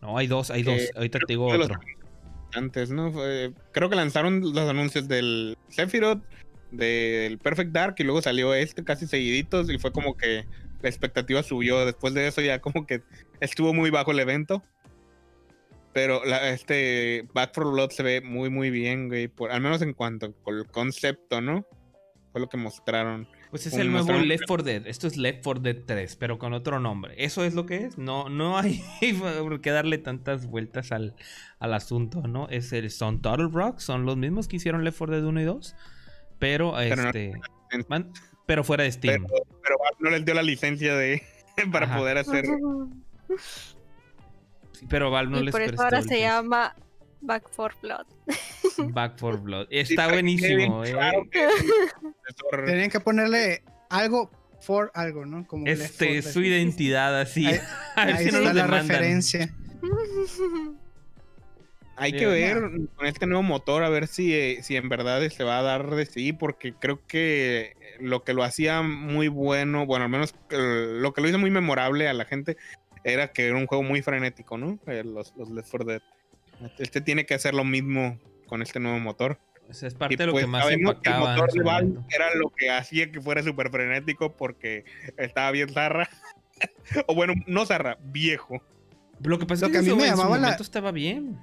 [0.02, 0.82] No, hay dos, hay Que dos.
[0.96, 1.80] Ahorita te digo otro.
[2.54, 3.12] Antes, ¿no?
[3.12, 6.22] Fue- creo que lanzaron los anuncios del Sephiroth,
[6.72, 10.46] del Perfect Dark y luego salió este casi seguiditos y fue como que
[10.82, 11.86] la expectativa subió.
[11.86, 13.02] Después de eso ya como que
[13.40, 14.64] estuvo muy bajo el evento.
[15.94, 19.28] Pero la- este Back for Blood se ve muy muy bien, güey.
[19.28, 21.66] Por, al menos en cuanto al concepto, ¿no?
[22.32, 23.28] Fue lo que mostraron.
[23.50, 24.86] Pues es el nuevo Left 4 Dead.
[24.86, 27.16] Esto es Left 4 Dead 3, pero con otro nombre.
[27.18, 27.98] ¿Eso es lo que es?
[27.98, 28.84] No, no hay
[29.64, 31.16] qué darle tantas vueltas al,
[31.58, 32.48] al asunto, ¿no?
[32.50, 35.44] Es el, son Total Rock, son los mismos que hicieron Left 4 Dead 1 y
[35.46, 35.76] 2,
[36.38, 37.34] pero, este,
[38.50, 39.28] pero fuera de Steam.
[39.28, 41.22] Pero, pero Valve no les dio la licencia de
[41.72, 41.98] para Ajá.
[42.00, 42.46] poder hacer.
[44.72, 46.28] Sí, pero Valve no y les por eso ahora se licencia.
[46.42, 46.76] llama
[47.22, 48.08] Back for Blood.
[48.94, 49.68] Back for Blood.
[49.70, 50.92] Está buenísimo, eh.
[50.94, 51.28] claro.
[52.66, 53.62] Tenían que ponerle
[53.92, 54.32] algo
[54.62, 55.46] for algo, ¿no?
[55.46, 56.34] Como Este, 4 Dead.
[56.34, 57.46] su identidad así.
[57.46, 57.60] Ahí-
[57.96, 58.88] A ver Ahí si no está la demandan.
[58.88, 59.54] referencia.
[61.98, 62.62] Hay que ver
[62.96, 65.90] con este nuevo motor a ver si, eh, si en verdad se va a dar
[65.90, 70.88] de sí, porque creo que lo que lo hacía muy bueno, bueno, al menos eh,
[71.00, 72.58] lo que lo hizo muy memorable a la gente
[73.04, 74.78] era que era un juego muy frenético, ¿no?
[74.88, 76.02] Eh, los, los Left 4 Dead.
[76.78, 79.40] Este tiene que hacer lo mismo con este nuevo motor.
[79.72, 81.34] Sea, es parte Y, de lo pues, que más sabemos que el impactaba.
[81.34, 82.10] en motor de Valve momento.
[82.16, 84.84] era lo que hacía que fuera súper frenético porque
[85.18, 86.10] estaba bien zarra.
[87.08, 88.62] o bueno, no zarra, viejo.
[89.22, 90.92] Lo que pasa Lo es que que a mí me en su llamaba la- estaba
[90.92, 91.38] bien.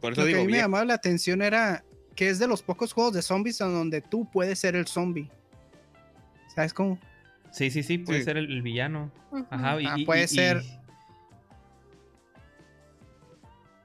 [0.00, 1.84] Por eso Lo que a mí me llamaba la atención era
[2.14, 5.30] que es de los pocos juegos de zombies en donde tú puedes ser el zombie.
[6.58, 6.98] ¿Sabes cómo?
[7.52, 8.24] Sí, sí, sí, puede Sí.
[8.24, 9.12] ser el, el villano.
[9.48, 10.56] Ajá, y, Ah, puede y- ser.
[10.60, 10.76] y-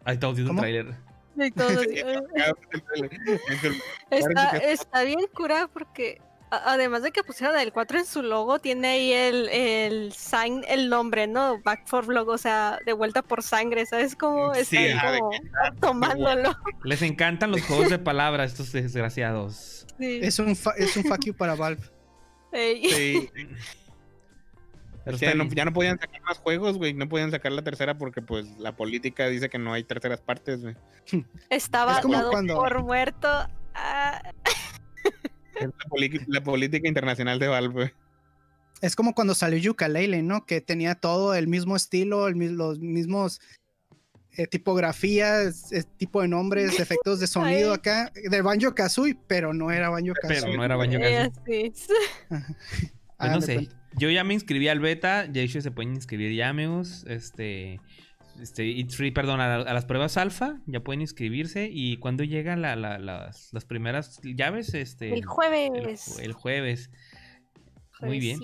[0.06, 0.96] Ahí está el trailer.
[4.10, 6.20] Está, está bien cura porque
[6.50, 10.90] además de que pusieron el 4 en su logo, tiene ahí el, el sign, el
[10.90, 11.62] nombre, ¿no?
[11.62, 14.56] Back for Blood, o sea, de vuelta por sangre, ¿sabes cómo?
[14.56, 15.32] Sí, Está de como
[15.80, 16.56] tomándolo.
[16.84, 19.86] Les encantan los juegos de palabras, estos desgraciados.
[20.00, 20.22] Sí.
[20.24, 21.84] Es un, es un fuck you para Valve.
[22.54, 22.90] Ey.
[22.90, 23.30] Sí,
[25.06, 25.56] Pero ya, no, bien.
[25.56, 26.94] ya no podían sacar más juegos, güey.
[26.94, 30.62] No podían sacar la tercera porque, pues, la política dice que no hay terceras partes,
[30.62, 30.76] güey.
[31.50, 33.28] Estaba Es como dado cuando- por muerto.
[33.76, 34.22] Ah,
[35.56, 35.70] Es
[36.28, 37.92] la, política internacional de Valve, güey.
[38.82, 40.46] Es como cuando salió Yooka-Laylee, ¿no?
[40.46, 43.40] Que tenía todo el mismo estilo, el, mi- los mismos
[44.38, 47.76] eh, tipografías, eh, tipo de nombres, efectos de sonido Ay.
[47.78, 50.58] acá, de Banjo Kazooie, pero no era Banjo Pero Kazooie.
[50.58, 51.14] no era baño casi.
[51.16, 51.74] así.
[53.18, 53.70] Pues no sé.
[53.98, 55.26] Yo ya me inscribí al beta.
[55.34, 57.06] Hecho, se pueden inscribir ya, amigos.
[57.08, 57.80] Este.
[58.42, 61.70] Este, It's free, perdón, a, a las pruebas alfa ya pueden inscribirse.
[61.72, 64.74] ¿Y cuando llegan la- la- las, las primeras llaves?
[64.74, 66.18] Este, El jueves.
[66.20, 66.90] el jueves.
[68.02, 68.40] Muy bien.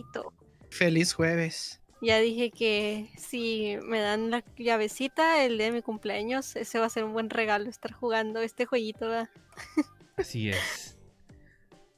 [0.69, 1.78] Feliz jueves.
[2.01, 6.85] Ya dije que si me dan la llavecita el día de mi cumpleaños, ese va
[6.85, 9.07] a ser un buen regalo estar jugando este jueguito.
[9.07, 9.29] ¿verdad?
[10.17, 10.97] Así es.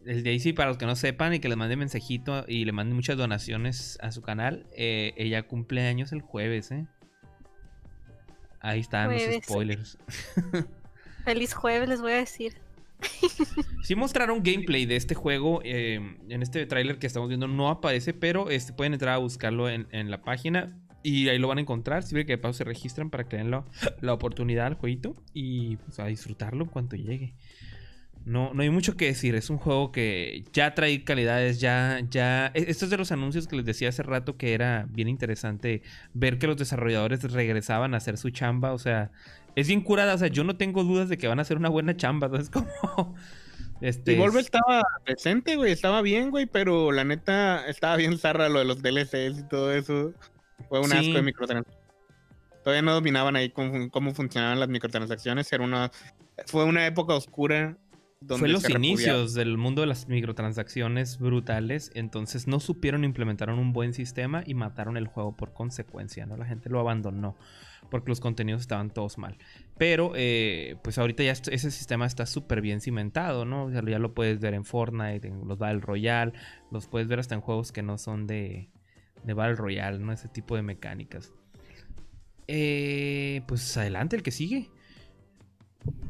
[0.05, 2.95] El Daisy, para los que no sepan y que les mande mensajito y le manden
[2.95, 6.87] muchas donaciones a su canal, eh, ella cumple años el jueves, ¿eh?
[8.59, 9.35] Ahí están Jueves.
[9.35, 9.97] los spoilers.
[11.25, 12.60] Feliz jueves, les voy a decir.
[13.83, 15.99] Sí mostraron gameplay de este juego eh,
[16.29, 19.87] en este tráiler que estamos viendo no aparece, pero este, pueden entrar a buscarlo en,
[19.91, 22.03] en la página y ahí lo van a encontrar.
[22.03, 25.99] Siempre que de paso se registran para que den la, oportunidad al jueguito y pues,
[25.99, 27.35] a disfrutarlo en cuanto llegue.
[28.23, 32.51] No, no hay mucho que decir, es un juego que ya trae calidades, ya, ya...
[32.53, 35.81] e- Esto es de los anuncios que les decía hace rato que era bien interesante
[36.13, 39.11] ver que los desarrolladores regresaban a hacer su chamba, o sea,
[39.55, 41.69] es bien curada, o sea, yo no tengo dudas de que van a hacer una
[41.69, 42.37] buena chamba, ¿no?
[42.37, 42.67] Es como...
[43.81, 48.47] Este, Y Volve estaba presente, güey, estaba bien, güey, pero la neta estaba bien zarra
[48.47, 50.13] lo de los DLCs y todo eso.
[50.69, 50.97] Fue un Sí.
[50.97, 51.81] asco de microtransacciones.
[52.63, 55.51] Todavía no dominaban ahí cómo, cómo funcionaban las microtransacciones.
[55.51, 55.91] Era una,
[56.45, 57.75] fue una época oscura.
[58.19, 63.73] Donde Fue los inicios del mundo de las microtransacciones brutales, entonces no supieron implementar un
[63.73, 66.37] buen sistema y mataron el juego por consecuencia, ¿no?
[66.37, 67.35] La gente lo abandonó
[67.91, 69.37] porque los contenidos estaban todos mal.
[69.77, 73.69] Pero, eh, pues ahorita ya ese sistema está súper bien cimentado, ¿no?
[73.69, 76.33] Ya lo puedes ver en Fortnite, en los Battle Royale,
[76.71, 78.69] los puedes ver hasta en juegos que no son de,
[79.23, 80.11] de Battle Royale, ¿no?
[80.11, 81.33] Ese tipo de mecánicas.
[82.47, 84.71] Eh, pues adelante, el que sigue.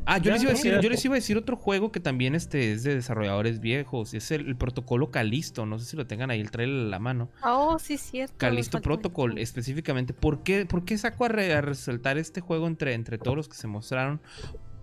[0.05, 1.99] Ah, yo Ya, les, iba a decir, yo les iba a decir otro juego que
[1.99, 4.13] también este, es de desarrolladores viejos.
[4.13, 5.65] Es el, el protocolo Calisto.
[5.65, 7.29] No sé si lo tengan ahí el trailer a la mano.
[7.43, 8.33] Oh, sí, cierto.
[8.37, 10.13] Calisto Protocol, específicamente.
[10.13, 13.47] ¿Por qué, por qué saco a, re- a resaltar este juego entre, entre todos los
[13.47, 14.19] que se mostraron?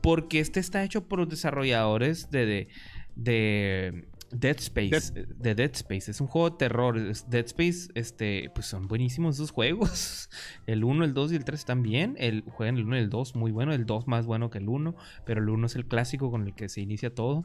[0.00, 2.68] Porque este está hecho por los desarrolladores de, de,
[3.16, 5.12] de Dead Space.
[5.14, 6.10] eh, De Dead Space.
[6.10, 7.00] Es un juego de terror.
[7.28, 10.28] Dead Space, este, pues son buenísimos esos juegos.
[10.66, 12.16] El 1, el 2 y el 3 están bien.
[12.18, 13.72] El, juegan el 1 y el 2 muy bueno.
[13.72, 14.94] El 2 más bueno que el 1.
[15.24, 17.44] Pero el 1 es el clásico con el que se inicia todo.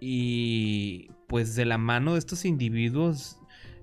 [0.00, 3.38] Y pues de la mano de estos individuos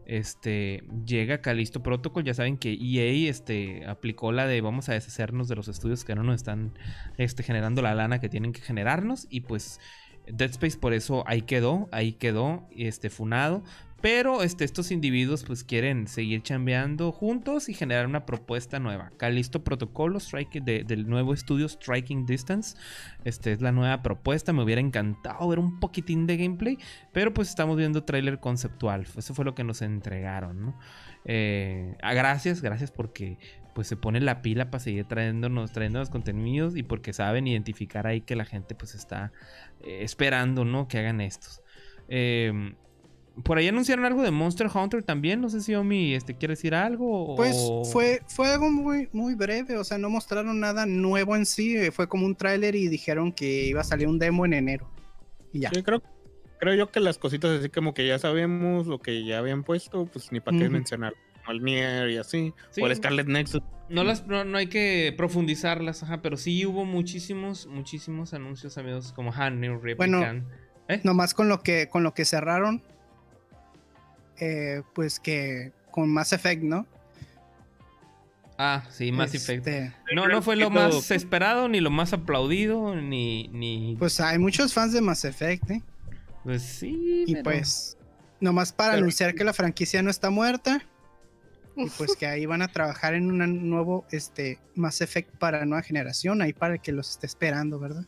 [0.05, 2.23] este llega Calisto Protocol.
[2.23, 6.15] Ya saben que EA este, aplicó la de vamos a deshacernos de los estudios que
[6.15, 6.73] no nos están
[7.17, 9.27] este, generando la lana que tienen que generarnos.
[9.29, 9.79] Y pues
[10.33, 13.63] Dead Space por eso ahí quedó, ahí quedó, este, funado.
[14.01, 19.11] Pero este, estos individuos pues quieren seguir chambeando juntos y generar una propuesta nueva.
[19.17, 22.77] Calisto Protocolo Strike de- del nuevo estudio Striking Distance.
[23.25, 24.53] Este es la nueva propuesta.
[24.53, 26.77] Me hubiera encantado ver un poquitín de gameplay.
[27.11, 29.05] Pero pues estamos viendo trailer conceptual.
[29.17, 30.75] Eso fue lo que nos entregaron.
[31.25, 33.37] Eh, gracias, gracias porque
[33.79, 38.19] pues se pone la pila para seguir trayéndonos, trayéndonos contenidos y porque saben identificar ahí
[38.19, 39.31] que la gente pues está
[39.81, 40.89] eh, esperando, ¿no?
[40.89, 41.61] Que hagan estos.
[42.09, 42.73] Eh,
[43.41, 45.39] por ahí anunciaron algo de Monster Hunter también.
[45.39, 47.37] No sé si Omi este, quiere decir algo.
[47.37, 51.45] Pues o- fue, fue algo muy, muy breve, o sea, no mostraron nada nuevo en
[51.45, 54.55] sí, eh, fue como un tráiler y dijeron que iba a salir un demo en
[54.55, 54.91] enero.
[55.53, 55.69] Y ya.
[55.69, 56.03] Sí, creo,
[56.59, 60.05] creo yo que las cositas así como que ya sabemos, lo que ya habían puesto,
[60.05, 60.73] pues ni para qué Ujú.
[60.73, 61.13] mencionar.
[61.49, 62.53] Como el Nier y así.
[62.69, 62.81] Sí.
[62.81, 63.61] O el Scarlet Nexus.
[63.89, 69.11] No, las, no, no hay que profundizarlas, ajá, pero sí hubo muchísimos, muchísimos anuncios, amigos,
[69.13, 70.45] como Han, New Replicant.
[70.87, 71.01] ¿Eh?
[71.03, 72.83] Nomás con lo que, con lo que cerraron,
[74.39, 76.85] eh, pues que con Mass Effect, ¿no?
[78.59, 79.67] Ah, sí, Mass Effect.
[79.67, 83.47] Este, No, no fue lo más esperado, ni lo más aplaudido, ni.
[83.47, 85.81] ni Pues hay muchos fans de Mass Effect, ¿eh?
[86.43, 87.23] pues sí.
[87.25, 87.97] Y pero- pues,
[88.39, 90.83] nomás para Pero- anunciar que la franquicia no está muerta.
[91.79, 95.81] Y pues que ahí van a trabajar en un nuevo este, Mass Effect para nueva
[95.81, 98.05] generación, ahí para el que los esté esperando, ¿verdad?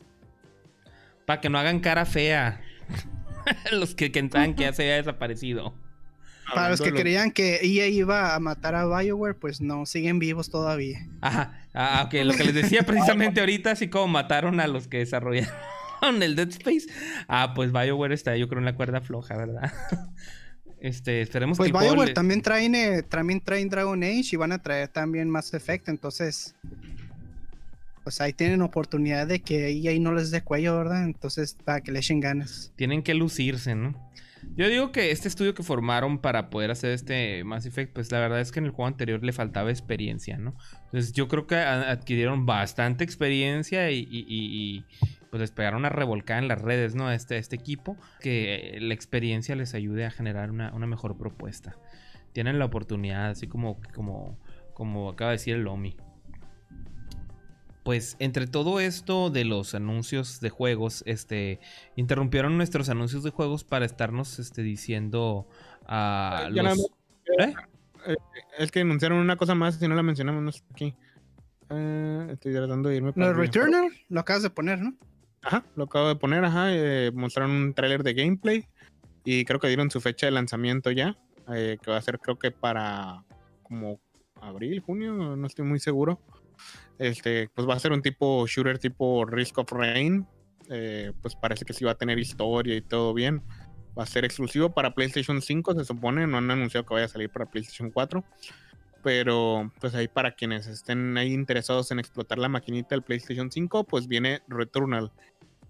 [1.25, 2.61] Para que no hagan cara fea.
[3.71, 5.73] los que pensaban que ya se había desaparecido.
[6.53, 10.49] Para los que creían que EA iba a matar a BioWare, pues no, siguen vivos
[10.49, 11.07] todavía.
[11.21, 14.97] Ajá, ah, ok, lo que les decía precisamente ahorita, así como mataron a los que
[14.97, 15.53] desarrollaron
[16.21, 16.87] el Dead Space.
[17.29, 19.71] Ah, pues BioWare está, yo creo, en la cuerda floja, ¿verdad?
[20.81, 24.35] Este, esperemos Pues que juego BioWare le- también traen, eh, también traen Dragon Age y
[24.35, 26.55] van a traer también Mass Effect, entonces
[28.03, 31.03] pues ahí tienen oportunidad de que EA no les dé cuello, ¿verdad?
[31.03, 32.71] Entonces para que le echen ganas.
[32.75, 33.93] tienen que lucirse, ¿no?
[34.55, 38.19] Yo digo que este estudio que formaron para poder hacer este Mass Effect, pues la
[38.19, 40.55] verdad es que en el juego anterior le faltaba experiencia, ¿no?
[40.85, 44.85] Entonces yo creo que adquirieron bastante experiencia y,
[45.29, 47.11] pues les pegaron una revolcada en las redes, ¿no?
[47.11, 51.77] Este, este equipo, que la experiencia les ayude a generar una, una mejor propuesta.
[52.33, 54.37] Tienen la oportunidad, así como, como,
[54.73, 55.95] como acaba de decir el Omi.
[57.83, 61.59] Pues entre todo esto de los anuncios de juegos, este,
[61.95, 65.47] interrumpieron nuestros anuncios de juegos para estarnos, este, diciendo
[65.87, 66.91] a nada los...
[67.39, 67.53] ¿Eh?
[68.57, 70.95] Es que anunciaron una cosa más y no la mencionamos no aquí.
[71.69, 73.45] Eh, estoy tratando de irme Lo de arriba.
[73.45, 74.93] Returnal lo acabas de poner, ¿no?
[75.41, 76.67] Ajá, lo acabo de poner, ajá.
[76.71, 78.67] eh, mostraron un tráiler de gameplay
[79.23, 81.17] y creo que dieron su fecha de lanzamiento ya,
[81.53, 83.23] eh, que va a ser creo que para
[83.63, 83.99] como
[84.39, 86.19] abril, junio, no estoy muy seguro.
[86.99, 90.27] Este, pues va a ser un tipo shooter tipo Risk of Rain.
[90.69, 93.41] eh, pues parece que sí va a tener historia y todo bien.
[93.97, 96.25] Va a ser exclusivo para PlayStation 5, se supone.
[96.27, 98.23] No han anunciado que vaya a salir para PlayStation 4.
[99.03, 103.83] Pero pues ahí para quienes estén ahí interesados en explotar la maquinita del PlayStation 5,
[103.85, 105.11] pues viene Returnal.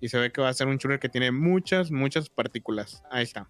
[0.02, 3.04] Y se ve que va a ser un shooter que tiene muchas, muchas partículas.
[3.10, 3.48] Ahí está.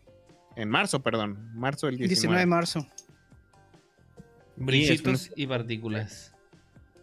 [0.56, 1.50] En marzo, perdón.
[1.56, 2.10] Marzo del 19.
[2.10, 2.88] 19 de marzo.
[4.58, 6.31] Brillitos y partículas.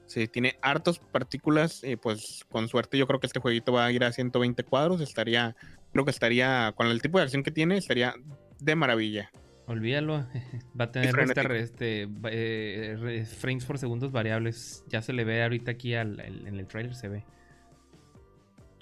[0.09, 3.93] Sí, tiene hartos partículas y pues con suerte yo creo que este jueguito va a
[3.93, 5.02] ir a 120 cuadros.
[5.02, 5.55] Estaría,
[5.93, 8.14] creo que estaría, con el tipo de acción que tiene, estaría
[8.59, 9.30] de maravilla.
[9.66, 10.26] Olvídalo.
[10.80, 11.14] Va a tener
[11.52, 14.82] este, eh, frames por segundos variables.
[14.89, 17.24] Ya se le ve ahorita aquí al- el- en el trailer, se ve.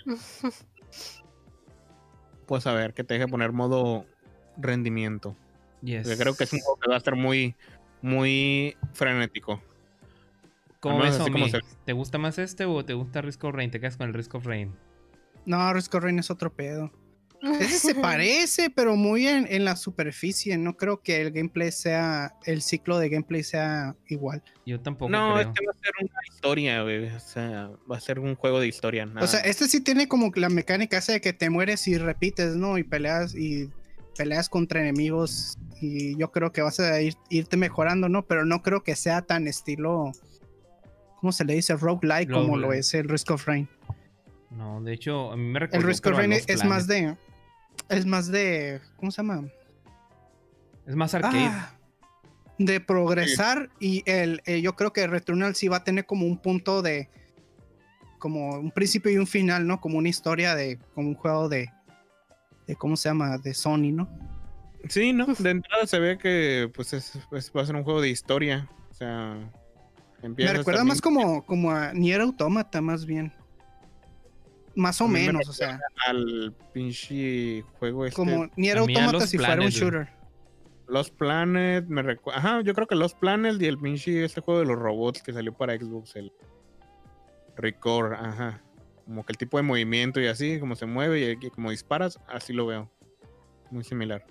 [2.46, 4.06] Pues a ver, que te deje poner modo
[4.56, 5.36] rendimiento.
[5.82, 6.16] Yes.
[6.16, 7.56] Creo que es un juego que va a estar muy,
[8.02, 9.60] muy frenético.
[10.90, 13.70] ¿Cómo ves, como se- ¿Te gusta más este o te gusta Risk of Rain?
[13.70, 14.74] ¿Te quedas con el Risk of Rain?
[15.44, 16.90] No, Risk of Rain es otro pedo.
[17.60, 20.56] Ese se parece, pero muy en, en la superficie.
[20.56, 24.42] No creo que el gameplay sea, el ciclo de gameplay sea igual.
[24.64, 25.48] Yo tampoco No, creo.
[25.48, 27.06] este va a ser una historia, güey.
[27.14, 29.06] O sea, va a ser un juego de historia.
[29.20, 31.98] O sea, este sí tiene como que la mecánica esa de que te mueres y
[31.98, 32.78] repites, ¿no?
[32.78, 33.70] Y peleas y
[34.16, 35.58] peleas contra enemigos.
[35.80, 38.26] Y yo creo que vas a ir- irte mejorando, ¿no?
[38.26, 40.10] Pero no creo que sea tan estilo.
[41.20, 41.74] ¿Cómo se le dice?
[41.76, 43.68] Roguelike como lo es el Risk of Rain.
[44.50, 45.82] No, de hecho, a mí me recuerda.
[45.82, 47.16] El Risk of Rain es más de.
[47.88, 48.80] Es más de.
[48.96, 49.44] ¿Cómo se llama?
[50.86, 51.46] Es más arcade.
[51.46, 51.72] Ah,
[52.58, 56.38] de progresar y el, eh, yo creo que Returnal sí va a tener como un
[56.38, 57.10] punto de
[58.18, 59.80] como un principio y un final, ¿no?
[59.80, 61.70] Como una historia de como un juego de
[62.66, 64.08] de cómo se llama, de Sony, ¿no?
[64.88, 65.26] Sí, ¿no?
[65.26, 68.68] De entrada se ve que pues es, pues, va a ser un juego de historia.
[68.90, 69.38] O sea,
[70.28, 73.32] Me recuerda también más como como a Nier Automata más bien.
[74.74, 78.16] Más o me menos, o sea, al pinche juego este.
[78.16, 80.08] como Nier Automata si fuera un shooter.
[80.88, 82.38] Lost Planet, me recuerda.
[82.38, 85.32] Ajá, yo creo que Lost Planet y el pinche este juego de los robots que
[85.32, 86.32] salió para Xbox, el
[87.56, 88.62] Record, ajá.
[89.04, 92.52] Como que el tipo de movimiento y así, como se mueve y como disparas, así
[92.52, 92.90] lo veo.
[93.70, 94.24] Muy similar.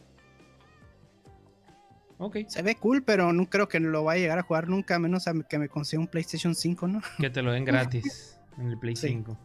[2.18, 2.38] Ok.
[2.48, 5.00] Se ve cool, pero no creo que lo vaya a llegar a jugar nunca, a
[5.00, 7.02] menos a que me consiga un PlayStation 5, ¿no?
[7.20, 9.08] Que te lo den gratis en el Play Sí.
[9.10, 9.38] 5.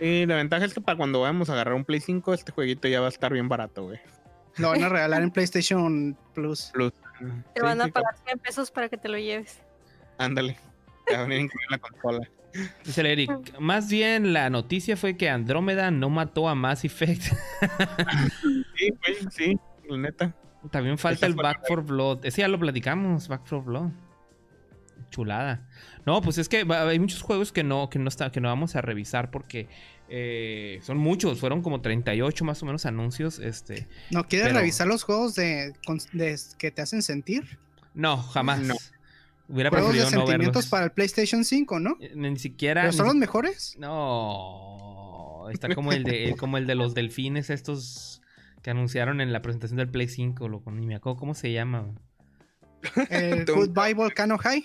[0.00, 2.88] Y la ventaja es que para cuando vayamos a agarrar un Play 5, este jueguito
[2.88, 4.00] ya va a estar bien barato, güey.
[4.56, 6.70] Lo van a regalar en PlayStation Plus.
[6.72, 6.92] Plus.
[6.92, 9.60] Te Sí, van a pagar 100 pesos para que te lo lleves.
[10.18, 10.56] Ándale.
[11.06, 12.28] Te va a incluida la consola.
[12.84, 17.22] Dice el Eric, más bien la noticia fue que Andrómeda no mató a Mass Effect.
[18.76, 19.58] Sí, güey, sí,
[19.88, 20.34] la neta.
[20.70, 22.24] También falta el Back for Blood.
[22.24, 23.90] Ese ya lo platicamos, Back for Blood.
[25.10, 25.68] Chulada.
[26.06, 28.76] No, pues es que hay muchos juegos que no, que no, está, que no vamos
[28.76, 29.68] a revisar porque
[30.08, 31.38] eh, son muchos.
[31.40, 33.38] Fueron como 38 más o menos anuncios.
[33.38, 35.74] Este, ¿No quieres Pero- revisar los juegos de,
[36.12, 37.58] de- que te hacen sentir?
[37.94, 38.60] no, jamás.
[38.60, 38.74] No.
[39.48, 40.70] Hubiera Juegos de preferido no sentimientos verlos.
[40.70, 41.96] para el PlayStation 5, ¿no?
[42.00, 42.82] Eh, Ni siquiera.
[42.82, 43.76] ¿Pero ni son los mejores?
[43.78, 45.46] No.
[45.52, 48.21] Está como el de como el de los delfines estos
[48.62, 50.70] que anunciaron en la presentación del Play 5, loco.
[50.70, 51.94] Ni me acuerdo cómo se llama.
[53.10, 54.64] El Tú- Goodbye Volcano High.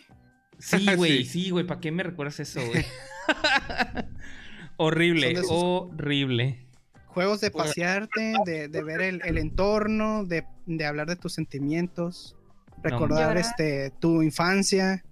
[0.59, 1.43] Sí, güey, Sí.
[1.43, 1.65] sí, güey.
[1.65, 2.85] ¿Para qué me recuerdas eso, güey?
[4.77, 6.63] horrible, esos- horrible.
[7.07, 12.35] Juegos de pasearte, de, de ver el, el entorno, de, de hablar de tus sentimientos,
[12.83, 15.03] recordar este tu infancia.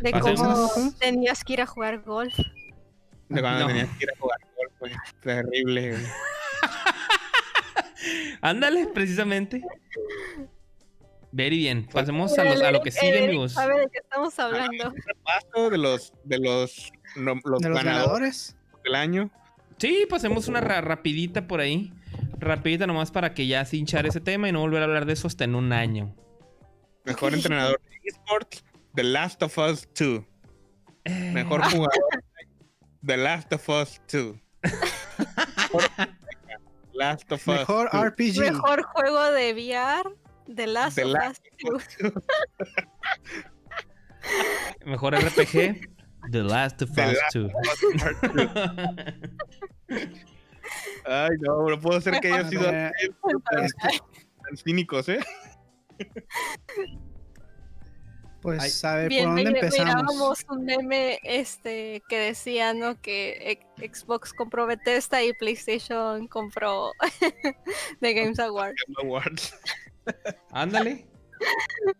[0.00, 0.70] De cómo
[1.00, 2.32] tenías que ir a jugar golf.
[3.28, 3.66] De cuando No.
[3.66, 4.92] tenías que ir a jugar golf, güey.
[5.20, 6.02] Terrible, güey.
[8.40, 9.62] Ándale, precisamente.
[11.30, 11.86] Very bien.
[11.92, 13.52] Pasemos a, los- a lo que sigue, amigos.
[13.52, 14.94] sabe de qué estamos hablando.
[15.24, 18.56] Paso de los, de los, no, los de los ganadores ganadores.
[18.84, 19.30] del año.
[19.78, 21.92] Sí, pasemos una ra- rapidita por ahí.
[22.38, 25.12] Rapidita nomás para que ya sin hinchar ese tema y no volver a hablar de
[25.12, 26.14] eso hasta en un año.
[27.04, 28.64] Mejor entrenador de esports,
[28.94, 30.22] The Last of Us 2.
[31.04, 31.90] Eh, Mejor jugador,
[33.04, 34.36] The Last of Us 2.
[34.62, 35.82] Mejor-
[36.98, 37.98] Last of Us Mejor 2.
[38.10, 38.38] RPG.
[38.40, 40.12] Mejor juego de VR
[40.46, 42.12] de Last The of Last Us 2.
[44.86, 45.88] Mejor RPG.
[46.32, 47.50] The Last of The Us Last 2.
[51.06, 52.92] Ay, no, no puedo ser que haya sido Eh,
[53.50, 55.20] tan, tan cínicos, ¿eh?
[58.40, 59.86] Pues a ver, Bien, ¿por dónde empezamos?
[59.86, 63.00] mirábamos un meme este que decía, ¿no?
[63.00, 66.92] Que Xbox compró Bethesda y PlayStation compró
[68.00, 68.74] The Games Award.
[69.02, 69.54] Awards.
[70.52, 71.06] Ándale.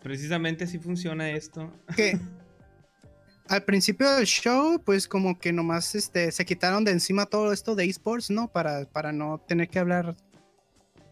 [0.03, 1.73] Precisamente así funciona esto.
[1.97, 2.19] que
[3.49, 7.75] al principio del show, pues como que nomás este, se quitaron de encima todo esto
[7.75, 8.49] de esports, ¿no?
[8.49, 10.17] Para, para no tener que hablar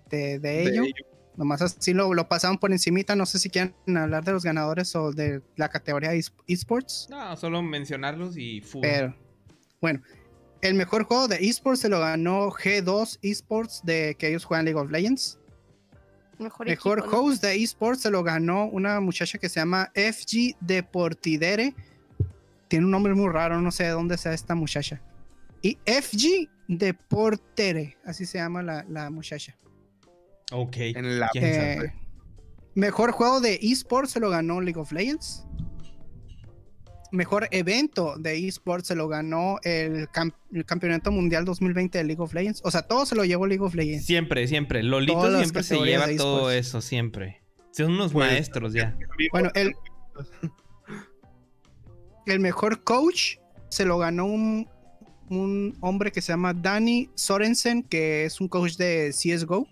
[0.08, 0.82] de, de ello.
[0.82, 1.15] De ello.
[1.36, 3.14] Nomás así lo, lo pasaron por encimita.
[3.14, 6.10] No sé si quieren hablar de los ganadores o de la categoría
[6.46, 7.08] esports.
[7.10, 8.80] No, solo mencionarlos y fu.
[8.80, 9.14] Pero,
[9.80, 10.00] bueno,
[10.62, 14.80] el mejor juego de esports se lo ganó G2 Esports, de que ellos juegan League
[14.80, 15.38] of Legends.
[16.38, 17.22] Mejor, Mejor equipo, ¿no?
[17.22, 21.74] host de esports se lo ganó una muchacha que se llama FG Deportidere.
[22.68, 25.00] Tiene un nombre muy raro, no sé de dónde sea esta muchacha.
[25.62, 29.56] Y FG Deportere, así se llama la, la muchacha.
[30.52, 30.76] Ok.
[30.78, 31.94] En la ¿Quién Eh, sabe?
[32.74, 35.44] mejor juego de esports se lo ganó League of Legends.
[37.12, 42.22] Mejor evento de esports se lo ganó el, cam- el Campeonato Mundial 2020 de League
[42.22, 42.60] of Legends.
[42.64, 44.04] O sea, todo se lo llevó League of Legends.
[44.04, 44.82] Siempre, siempre.
[44.82, 47.42] Lolito Todas siempre se lleva todo eso, siempre.
[47.70, 48.96] Son unos Pues, maestros ya.
[49.32, 49.74] Bueno, el,
[52.26, 53.36] el mejor coach
[53.68, 54.68] se lo ganó un
[55.28, 59.66] un hombre que se llama Danny Sorensen, que es un coach de CSGO,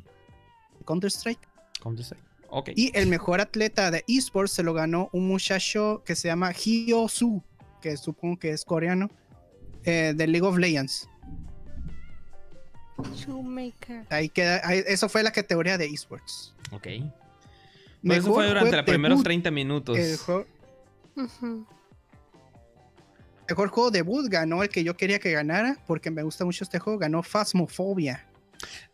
[0.84, 1.40] Counter-Strike.
[1.82, 2.22] Counter-Strike.
[2.48, 2.70] Ok.
[2.76, 7.08] Y el mejor atleta de esports se lo ganó un muchacho que se llama Hyo
[7.08, 7.42] Su,
[7.82, 9.10] que supongo que es coreano,
[9.84, 11.08] eh, de League of Legends.
[13.14, 14.06] Shoemaker.
[14.10, 16.54] Ahí queda, ahí- eso fue la categoría de esports.
[16.70, 16.86] Ok.
[18.04, 19.96] Pues eso fue durante los primeros 30 minutos.
[19.98, 20.46] El juego-
[21.16, 21.66] Ujú.
[23.48, 26.78] mejor juego debut ganó el que yo quería que ganara, porque me gusta mucho este
[26.78, 28.26] juego, ganó Phasmophobia.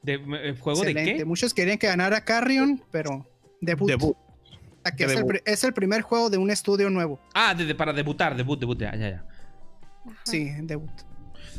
[0.02, 1.24] De, eh, ¿Juego de qué?
[1.24, 3.26] Muchos querían que ganara Carrion, pero
[3.60, 3.88] debut.
[3.88, 4.16] Debut.
[4.96, 5.28] Que es, el, debut.
[5.30, 7.20] pri- es el primer juego de un estudio nuevo.
[7.34, 9.24] Ah, de- de- para debutar, debut, debut, ya, ya, ya.
[10.24, 10.90] Sí, debut.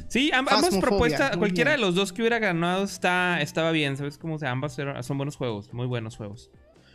[0.07, 1.81] Sí, amb- ambas propuestas, cualquiera bien.
[1.81, 4.17] de los dos que hubiera ganado está, estaba bien, ¿sabes?
[4.17, 6.49] Como sea, ambas eran- son buenos juegos, muy buenos juegos.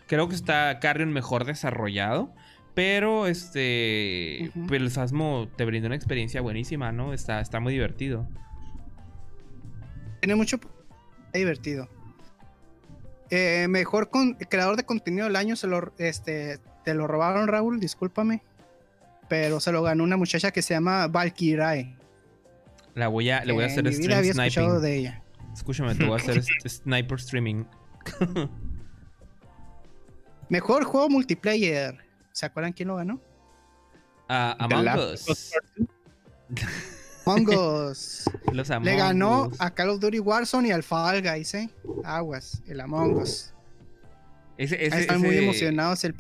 [0.09, 2.35] Creo que está Carrion mejor desarrollado,
[2.75, 4.67] pero este, Ujú.
[4.67, 7.13] pues el Phasmo te brindó una experiencia buenísima, ¿no?
[7.13, 8.27] Está, está muy divertido.
[10.21, 10.59] Tiene mucho.
[11.37, 11.89] Está divertido.
[13.29, 17.79] Eh, mejor con, creador de contenido del año se lo, este, te lo robaron, Raúl,
[17.79, 18.43] discúlpame.
[19.29, 21.95] Pero se lo ganó una muchacha que se llama Valkyrae.
[22.95, 24.83] La voy a, le voy a Eh, hacer vida stream había escuchado sniping.
[24.83, 25.23] de ella.
[25.53, 27.65] Escúchame, te voy a hacer este sniper streaming.
[30.49, 31.99] Mejor juego multiplayer.
[32.33, 33.21] ¿Se acuerdan quién lo ganó?
[34.29, 35.53] The Among Us.
[37.27, 37.49] Among
[37.91, 38.25] Us.
[38.53, 39.57] Los Among Le ganó Us.
[39.61, 41.69] a Call of Duty Warzone y al Fall Guys, ¿eh?
[42.05, 43.53] Aguas, el Among Us.
[44.57, 46.15] Ese- Ahí ese- están muy emocionados el,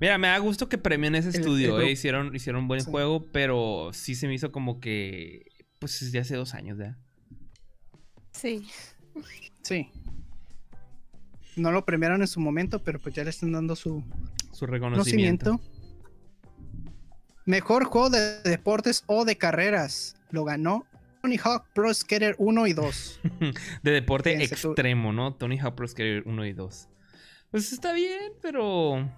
[0.00, 1.90] Mira, me da gusto que premien ese El- estudio, el eh.
[1.92, 2.90] Hicieron, hicieron un buen Sí.
[2.90, 5.46] juego, pero sí se me hizo como que.
[5.80, 6.96] Pues desde hace dos años ya.
[8.32, 8.68] Sí.
[9.62, 9.90] Sí.
[11.56, 14.04] No lo premiaron en su momento, pero pues ya le están dando su
[14.52, 15.60] Su reconocimiento.
[17.48, 20.16] Mejor juego de deportes o de carreras.
[20.30, 20.84] Lo ganó
[21.22, 23.20] Tony Hawk Pro Skater 1 y 2.
[23.82, 24.72] De deporte Fíjense tú.
[24.72, 25.32] extremo, ¿no?
[25.32, 26.88] Tony Hawk Pro Skater 1 y 2.
[27.50, 29.10] Pues está bien, pero.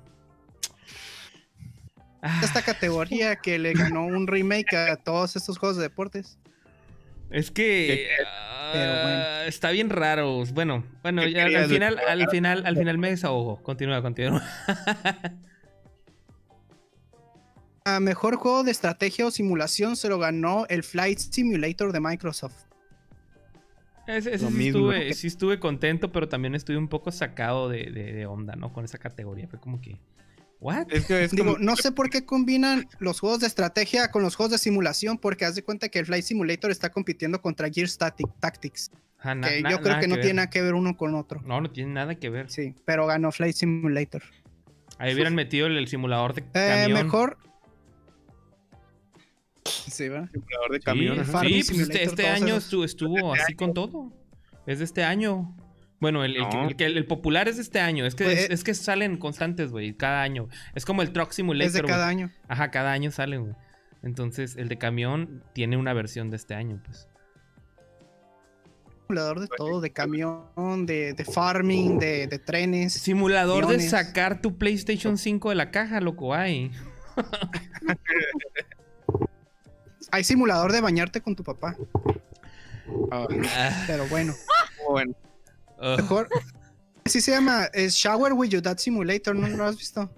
[2.23, 6.39] Ah, Esta categoría que le ganó un remake a todos estos juegos de deportes.
[7.31, 8.11] es que.
[8.73, 8.86] Bueno.
[8.86, 10.44] ah, Está bien raro.
[10.55, 13.61] Bueno, bueno, ¿Qué ya al final, al final, al final me desahogo.
[13.65, 14.40] Continúa, continúa.
[17.85, 22.55] A mejor juego de estrategia o simulación se lo ganó el Flight Simulator de Microsoft.
[24.07, 24.93] Ese, ese Lo sí, mismo.
[24.93, 28.73] estuve, sí estuve contento, pero también estuve un poco sacado de, de- de onda, ¿no?
[28.73, 29.47] Con esa categoría.
[29.48, 29.98] Fue como que.
[30.61, 30.89] ¿What?
[30.90, 34.23] Es que es Digo, como- no sé por qué combinan los juegos de estrategia con
[34.23, 37.70] los juegos de simulación, porque haz de cuenta que el Flight Simulator está compitiendo contra
[37.70, 38.90] Gear Static Tactics.
[39.19, 40.23] Ajá, na- que na- yo creo que no ver.
[40.24, 41.40] tiene nada que ver uno con otro.
[41.47, 42.51] No, no tiene nada que ver.
[42.51, 44.23] Sí, pero ganó Flight Simulator.
[44.98, 47.05] Ahí hubieran metido el, el simulador de Eh, camión.
[47.05, 47.39] mejor.
[49.65, 50.28] Sí, ¿verdad?
[50.32, 51.15] simulador de Sí, camión.
[51.15, 51.32] el ajá.
[51.32, 54.12] Farming sí, pues este, este año estuvo, estuvo así con todo.
[54.66, 55.57] Es de este año.
[56.01, 56.69] Bueno, el, el que- No.
[56.69, 58.07] el, que- el popular es de este año.
[58.07, 60.49] Es que, Pues, es, es que salen constantes, güey, cada año.
[60.74, 61.66] Es como el Truck Simulator.
[61.66, 62.31] Es de cada año.
[62.49, 63.55] Ajá, cada año salen, güey.
[64.03, 67.07] Entonces, el de camión tiene una versión de este año, pues.
[69.09, 72.94] Simulador de todo, de camión, de, de farming, de, de trenes.
[72.94, 76.70] Simulador de sacar tu PlayStation 5 de la caja, loco, hay.
[80.12, 81.76] Hay simulador de bañarte con tu papá.
[83.12, 84.34] Ah, Ah, Pero bueno,
[84.90, 85.14] bueno.
[85.78, 85.97] ugh.
[85.98, 86.28] mejor.
[87.06, 90.12] Sí se llama es Shower with Your Dad Simulator, ¿no lo has visto?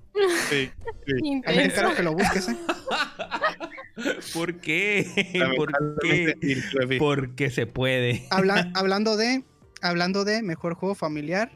[0.51, 0.71] Sí,
[1.07, 1.43] sí.
[1.47, 2.57] Ahí encargo que lo busques, ¿eh?
[4.35, 5.07] ¿Por qué?
[5.57, 6.97] ¿Por qué?
[6.99, 8.27] Porque se puede.
[8.31, 9.45] Habla- hablando de
[9.81, 11.53] hablando de mejor juego familiar,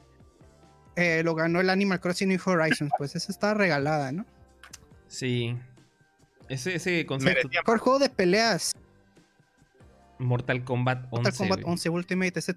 [0.96, 2.92] eh, lo ganó el Animal Crossing New Horizons.
[2.98, 4.26] Pues esa está regalada, ¿no?
[5.08, 5.56] Sí.
[6.48, 7.48] Ese, ese concepto.
[7.48, 8.72] Mejor juego de peleas,
[10.18, 11.10] Mortal Kombat 11.
[11.10, 11.72] Mortal Kombat güey.
[11.72, 12.38] 11 Ultimate.
[12.38, 12.54] Ese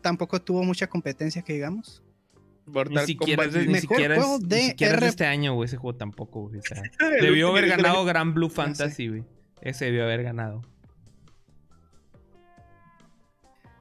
[0.00, 2.02] tampoco tuvo mucha competencia, que digamos.
[2.66, 3.52] Ni Mortal es Kombat.
[3.52, 5.66] ni Mejor siquiera, es, juego ni de siquiera es de este año, güey.
[5.66, 6.58] Ese juego tampoco, güey.
[6.58, 8.50] o sea, El debió haber ganado Gran Blue.
[8.50, 9.24] Fantasy, güey.
[9.60, 10.62] Ese debió haber ganado.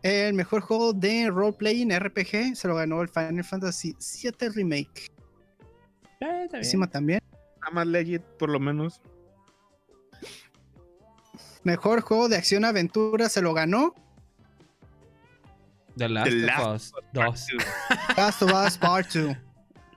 [0.02, 5.08] El mejor juego de role-playing RPG se lo ganó el Final Fantasy VII Remake.
[6.22, 6.58] Eh, está bien.
[6.58, 7.20] Encima también.
[7.56, 9.02] Está más legit, por lo menos.
[11.66, 13.94] Mejor juego de acción-aventura se lo ganó
[15.98, 17.48] The Last The of Us 2.
[18.18, 19.36] Last of Us Part 2.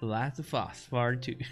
[0.00, 1.36] The Last of Us Part 2.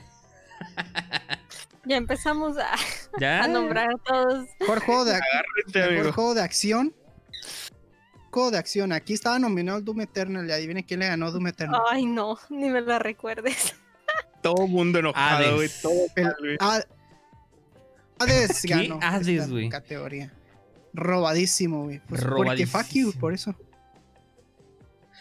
[1.88, 2.74] Ya empezamos a,
[3.20, 3.44] ¿Ya?
[3.44, 4.48] a nombrar a todos.
[4.58, 6.12] Mejor juego de, Agárrate, mejor amigo.
[6.14, 6.94] juego de acción.
[8.32, 8.90] Juego de acción.
[8.90, 10.48] Aquí estaba nominado el Doom Eternal.
[10.48, 11.80] Y adivinen quién le ganó Doom Eternal.
[11.88, 13.76] Ay, no, ni me la recuerdes.
[14.42, 15.70] Todo mundo enojado, güey.
[15.80, 16.58] Todo El-
[18.18, 18.68] Hades ¿Qué?
[18.88, 18.98] ganó
[19.50, 19.68] güey.
[19.68, 20.32] categoría.
[20.92, 22.00] robadísimo, güey.
[22.08, 23.54] Pues porque fuck you, por eso.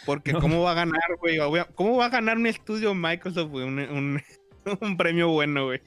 [0.06, 0.40] Porque No.
[0.40, 1.38] ¿cómo va a ganar, güey?
[1.74, 3.66] ¿Cómo va a ganar un estudio Microsoft, güey?
[3.66, 4.22] Un, un-
[4.82, 5.82] un premio bueno, güey.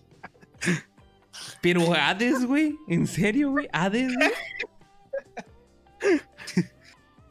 [1.62, 2.77] Pero Hades, güey.
[2.89, 3.69] ¿En serio, güey?
[3.73, 4.31] Hades, güey.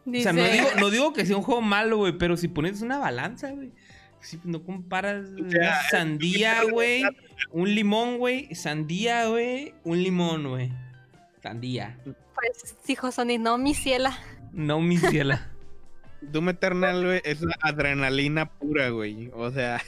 [0.07, 2.81] O sea, no digo, no digo que sea un juego malo, güey, pero si pones
[2.81, 3.71] una balanza, güey.
[4.21, 7.03] Si no comparas sea, una sandía, güey.
[7.51, 8.53] Un limón, güey.
[8.55, 9.73] Sandía, güey.
[9.83, 10.71] Un limón, güey.
[11.41, 11.97] Sandía.
[12.03, 14.17] pues, dijo Sony, no, mi ciela.
[14.51, 15.51] No, mi ciela.
[16.21, 19.29] Doom Eternal, güey, es la adrenalina pura, güey.
[19.35, 19.81] O sea,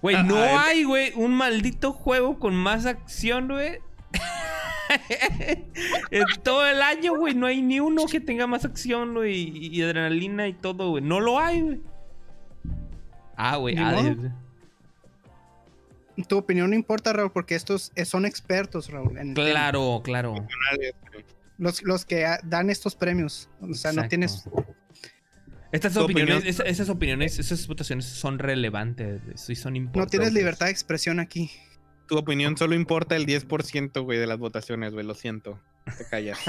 [0.00, 3.78] Güey, Ah, no ah, hay, güey, un maldito juego con más acción, güey.
[6.10, 9.76] en todo el año, güey, no hay ni uno que tenga más acción, güey, y,
[9.76, 11.02] y adrenalina y todo, güey.
[11.02, 11.80] No lo hay, güey.
[13.36, 13.76] Ah, güey.
[16.26, 19.18] Tu opinión no importa, Raúl, porque estos eh, son expertos, Raúl.
[19.18, 19.50] en el tema.
[19.50, 20.34] Claro, claro.
[21.58, 23.48] Los, los que dan estos premios.
[23.60, 24.44] O sea, no tienes.
[25.70, 30.06] Estas opiniones, opinión- esa- esas opiniones, esas votaciones son relevantes, sí son importantes.
[30.06, 31.50] No tienes libertad de expresión aquí.
[32.06, 35.04] tu opinión solo importa el 10%, güey, de las votaciones, güey.
[35.04, 35.60] Lo siento.
[35.98, 36.38] Te callas.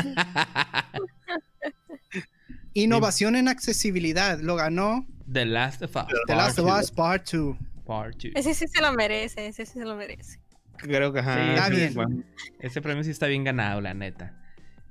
[2.74, 4.40] Innovación en accesibilidad.
[4.40, 6.04] Lo ganó The Last of Us.
[6.28, 7.56] The Last of Us Part 2.
[7.90, 8.26] Part.
[8.36, 10.40] Ese sí se lo merece, ese sí se lo merece.
[10.78, 11.36] Creo que ajá.
[11.44, 11.94] Sí, está sí, bien.
[11.96, 12.24] bueno.
[12.60, 14.40] Ese premio sí está bien ganado, la neta.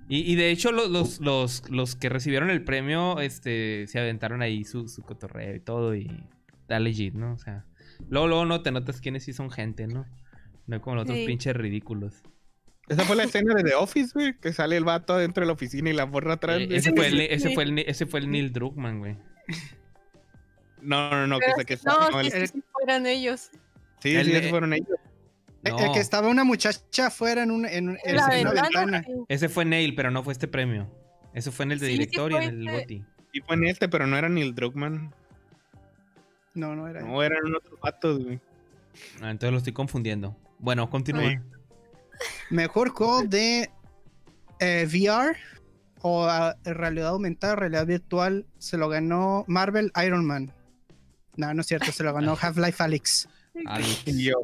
[0.09, 4.43] Y, y de hecho, los, los, los, los que recibieron el premio, este, se aventaron
[4.43, 5.95] ahí su, su cotorreo y todo.
[5.95, 6.11] Y
[6.63, 7.35] está legit, ¿no?
[7.35, 7.65] O sea,
[8.09, 10.05] luego, luego no te notas quiénes sí son gente, ¿no?
[10.67, 12.23] No como los otros pinches ridículos.
[12.89, 15.53] Esa fue la escena de The Office, güey, que sale el vato adentro de la
[15.53, 16.59] oficina y la borra atrás.
[16.59, 19.17] Eh, ese, fue el, ese, fue el, ese fue el Neil Druckmann, güey.
[20.81, 23.51] No, no, no, que, que no, no, sí, el- sí, sí fueran ellos.
[24.01, 24.89] sí, el sí, esos fueron ellos.
[25.65, 28.63] El- No, El que estaba una muchacha afuera en, un, en, en una ventana.
[28.63, 29.03] ventana.
[29.05, 29.13] sí.
[29.29, 30.89] ese fue Neil, pero no fue este premio.
[31.35, 32.81] Ese fue en el de Sí, sí director y en el este.
[32.81, 33.05] GOTY.
[33.33, 35.13] Y fue en este, pero no era ni el Druckmann.
[36.55, 37.01] No, no era.
[37.03, 38.41] No, eran otros vatos, güey.
[39.21, 40.37] Ah, entonces lo estoy confundiendo.
[40.59, 41.29] Bueno, continúa.
[41.31, 41.37] Sí.
[42.51, 43.71] Mejor juego de
[44.61, 45.37] eh, VR
[46.01, 50.53] o ah, realidad aumentada, realidad virtual, se lo ganó Marvel Iron Man.
[51.39, 53.29] No, no es cierto, se lo ganó Half-Life Alyx.
[53.67, 54.03] Alex.
[54.07, 54.35] Y yo.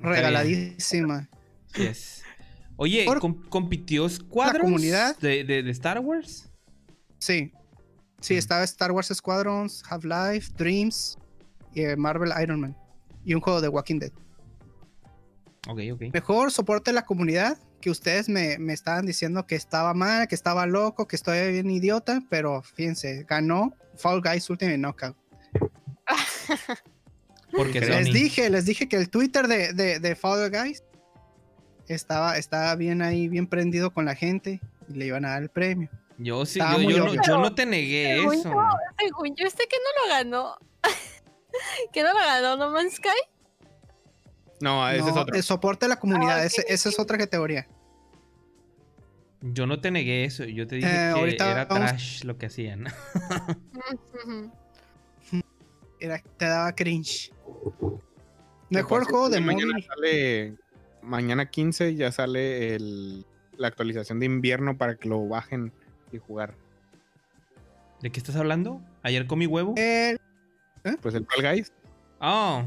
[0.00, 1.28] Regaladísima.
[1.76, 2.22] Yes.
[2.76, 5.16] Oye, Por- com- ¿compitió Squadrons comunidad.
[5.18, 6.50] de, de, de Star Wars?
[7.18, 7.52] Sí.
[8.20, 8.38] Sí, Mm.
[8.38, 11.16] estaba Star Wars Squadrons, Half-Life, Dreams
[11.72, 12.76] y eh, Marvel Iron Man.
[13.24, 14.12] Y un juego de Walking Dead.
[15.68, 16.02] Ok, ok.
[16.12, 20.34] Mejor soporte de la comunidad, que ustedes me, me estaban diciendo que estaba mal, que
[20.34, 25.16] estaba loco, que estoy bien idiota, pero fíjense, ganó Fall Guys Ultimate Knockout.
[27.52, 28.12] Porque Les Sony.
[28.12, 30.84] dije, les dije que el Twitter de, de, de Fall Guys
[31.88, 35.48] estaba, estaba bien ahí, bien prendido con la gente y le iban a dar el
[35.48, 35.88] premio.
[36.18, 37.14] Yo sí, yo, no, obvio.
[37.26, 38.50] yo no te negué Según eso.
[38.50, 40.56] yo- Según yo, este que no lo ganó.
[41.92, 43.08] que no lo ganó No Man's Sky.
[44.60, 45.34] No, ese es otro.
[45.34, 47.66] El soporte de la comunidad, Ah, ese- esa es otra categoría.
[49.40, 50.44] Yo no te negué eso.
[50.44, 52.84] Yo te dije Eh, que era vamos- trash lo que hacían.
[56.00, 57.32] Era, te daba cringe.
[58.70, 59.84] Mejor juego de mañana móvil.
[59.86, 60.54] Sale,
[61.02, 65.72] mañana 15 ya sale el, la actualización de invierno para que lo bajen
[66.12, 66.54] y jugar.
[68.00, 68.80] ¿De qué estás hablando?
[69.02, 69.74] ¿Ayer comí huevo?
[69.76, 70.18] El-
[71.02, 71.72] Pues el Fall Guys.
[72.20, 72.64] Oh,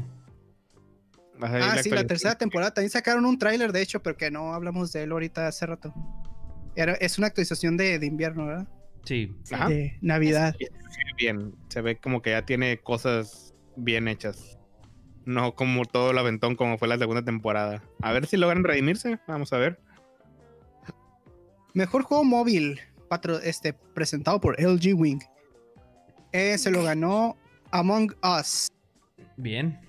[1.40, 2.72] ah, sí, la tercera temporada.
[2.74, 5.92] También sacaron un tráiler, de hecho, pero que no hablamos de él ahorita hace rato.
[6.76, 8.68] Era, es una actualización de, de invierno, ¿verdad?
[9.04, 9.34] sí.
[9.52, 9.68] Ajá.
[9.68, 10.56] De Navidad.
[11.18, 14.56] Bien, se ve como que ya tiene cosas bien hechas.
[15.24, 17.82] No como todo el aventón como fue la segunda temporada.
[18.00, 19.18] A ver si logran redimirse.
[19.26, 19.80] Vamos a ver.
[21.72, 22.78] Mejor juego móvil,
[23.08, 25.18] patro- este, presentado por LG Wing.
[26.30, 27.36] Eh, se lo ganó
[27.72, 28.68] Among Us.
[29.36, 29.80] Bien.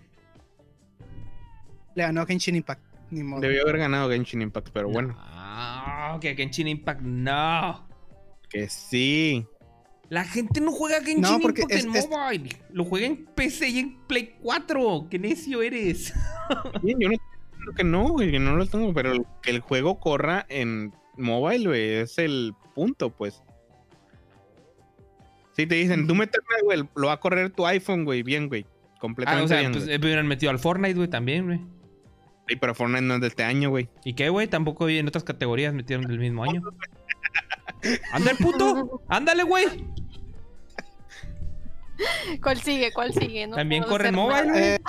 [1.94, 2.82] Le ganó Genshin Impact.
[3.12, 3.42] Ni modo.
[3.42, 7.88] Debió haber ganado Genshin Impact, pero bueno, Ah, que Genshin Impact no.
[8.50, 9.46] que sí.
[10.10, 12.50] La gente no juega Genshin No, porque Impact es- en es- mobile.
[12.72, 15.08] Lo juega en PC y en Play 4.
[15.10, 16.14] ¡Qué necio eres!
[16.84, 17.16] Bien, yo no
[17.60, 21.68] creo que no, güey, que no lo tengo, pero que el juego corra en mobile,
[21.68, 23.42] güey, es el punto, pues.
[25.56, 28.66] Si te dicen, tú metes, güey, lo va a correr tu iPhone, güey, bien, güey.
[28.68, 29.72] Ah, Completamente o sea, bien.
[29.72, 29.96] pues güey.
[29.96, 31.62] eh, hubieran metido al Fortnite, güey, también, güey.
[32.48, 33.90] Sí, pero Fortnite no es de este año, güey.
[34.04, 34.48] ¿Y qué, güey?
[34.48, 36.62] Tampoco en otras categorías metieron del mismo año.
[38.12, 39.02] ¡Anda el puto!
[39.08, 39.66] ¡Ándale, güey!
[42.42, 42.92] ¿Cuál sigue?
[42.94, 43.48] ¿Cuál sigue?
[43.48, 44.64] No También corre mobile, güey.
[44.64, 44.80] Eh,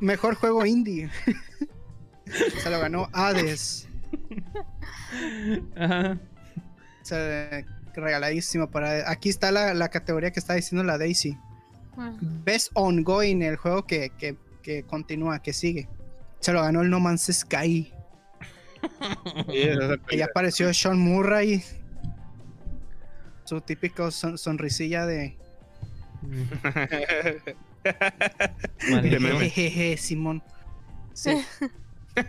[0.00, 1.10] mejor juego indie.
[2.62, 3.88] se lo ganó Hades.
[5.76, 6.18] Ajá.
[7.02, 9.10] Se- regaladísimo para.
[9.10, 11.36] Aquí está la, la categoría que está diciendo la Daisy.
[11.96, 12.12] Ah.
[12.20, 15.88] Best Ongoing, el juego que, que, que continúa, que sigue.
[16.40, 17.92] Se lo ganó el No Man's Sky.
[19.48, 21.62] Y ya apareció Sean Murray.
[23.44, 25.36] Su típico son- sonrisilla de.
[29.40, 30.42] Jejeje, Simón.
[31.14, 31.30] Sí.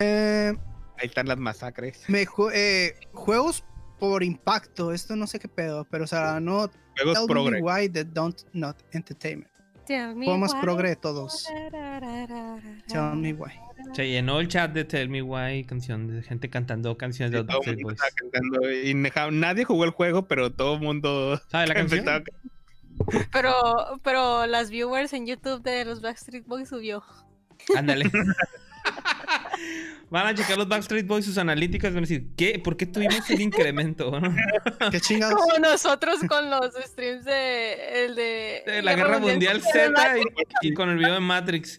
[0.00, 0.54] Eh,
[0.98, 2.04] Ahí están las masacres.
[2.08, 3.64] mejo- eh, juegos
[3.98, 4.92] por impacto.
[4.92, 7.60] Esto no sé qué pedo, pero se lo ganó Juegos Tell progre.
[7.60, 9.50] Me Why the Don't Not Entertainment.
[10.54, 10.60] Why.
[10.60, 11.46] progre todos.
[12.88, 13.52] Tell me why.
[13.94, 17.44] Se llenó el chat de Tell Me Why, canción de gente cantando canciones de Sí,
[17.46, 18.94] los todo el mundo estaba cantando, y
[19.32, 22.00] nadie jugó el juego, pero todo el mundo ¿Sabe la canción?
[22.00, 27.02] empezaba a Pero, pero las viewers en YouTube de los Backstreet Boys subió.
[27.76, 28.10] Ándale.
[30.10, 32.58] Van a checar los Backstreet Boys sus analíticas y van a decir, ¿qué?
[32.58, 34.10] ¿Por qué tuvimos un incremento?
[34.90, 35.34] ¿Qué chingados?
[35.40, 40.74] Como nosotros con los streams de el de, De la Guerra Mundial Z y, y
[40.74, 41.78] con el video de Matrix.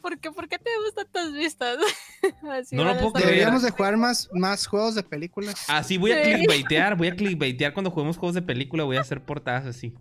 [0.00, 1.76] ¿Por qué, ¿Por qué tenemos tantas vistas?
[2.50, 3.28] Así No lo puedo creer.
[3.30, 5.62] Deberíamos de jugar más, más juegos de películas.
[5.68, 6.32] Así voy a Sí.
[6.32, 9.94] clickbaitear, voy a clickbaitear cuando juguemos juegos de película, voy a hacer portadas así.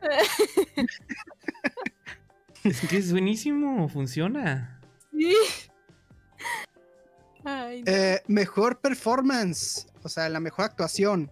[2.64, 4.80] Es que es buenísimo, funciona.
[5.10, 5.34] Sí.
[7.44, 7.92] Ay, no.
[7.92, 11.30] Eh, mejor performance, o sea, la mejor actuación.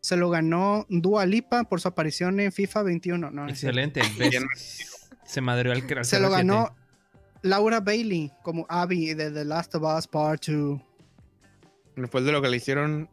[0.00, 3.30] Se lo ganó Dua Lipa por su aparición en FIFA 21.
[3.30, 3.48] No.
[3.48, 4.02] Excelente.
[5.24, 6.30] se madreó al Se lo CR7.
[6.30, 6.76] ganó
[7.42, 10.80] Laura Bailey como Abby de The Last of Us Part 2.
[11.96, 13.08] Después de lo que le hicieron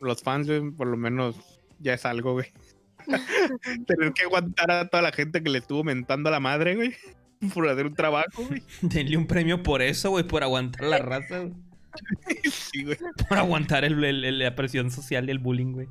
[0.00, 1.36] los fans, por lo menos
[1.80, 2.52] ya es algo, güey.
[3.86, 6.94] Tener que aguantar a toda la gente que le estuvo mentando a la madre, güey.
[7.54, 8.62] Por hacer un trabajo, güey.
[8.82, 11.52] Denle un premio por eso, güey, por aguantar la raza, güey.
[12.50, 12.98] Sí, güey.
[13.28, 15.88] Por aguantar el, el- el- la presión social y el bullying, güey.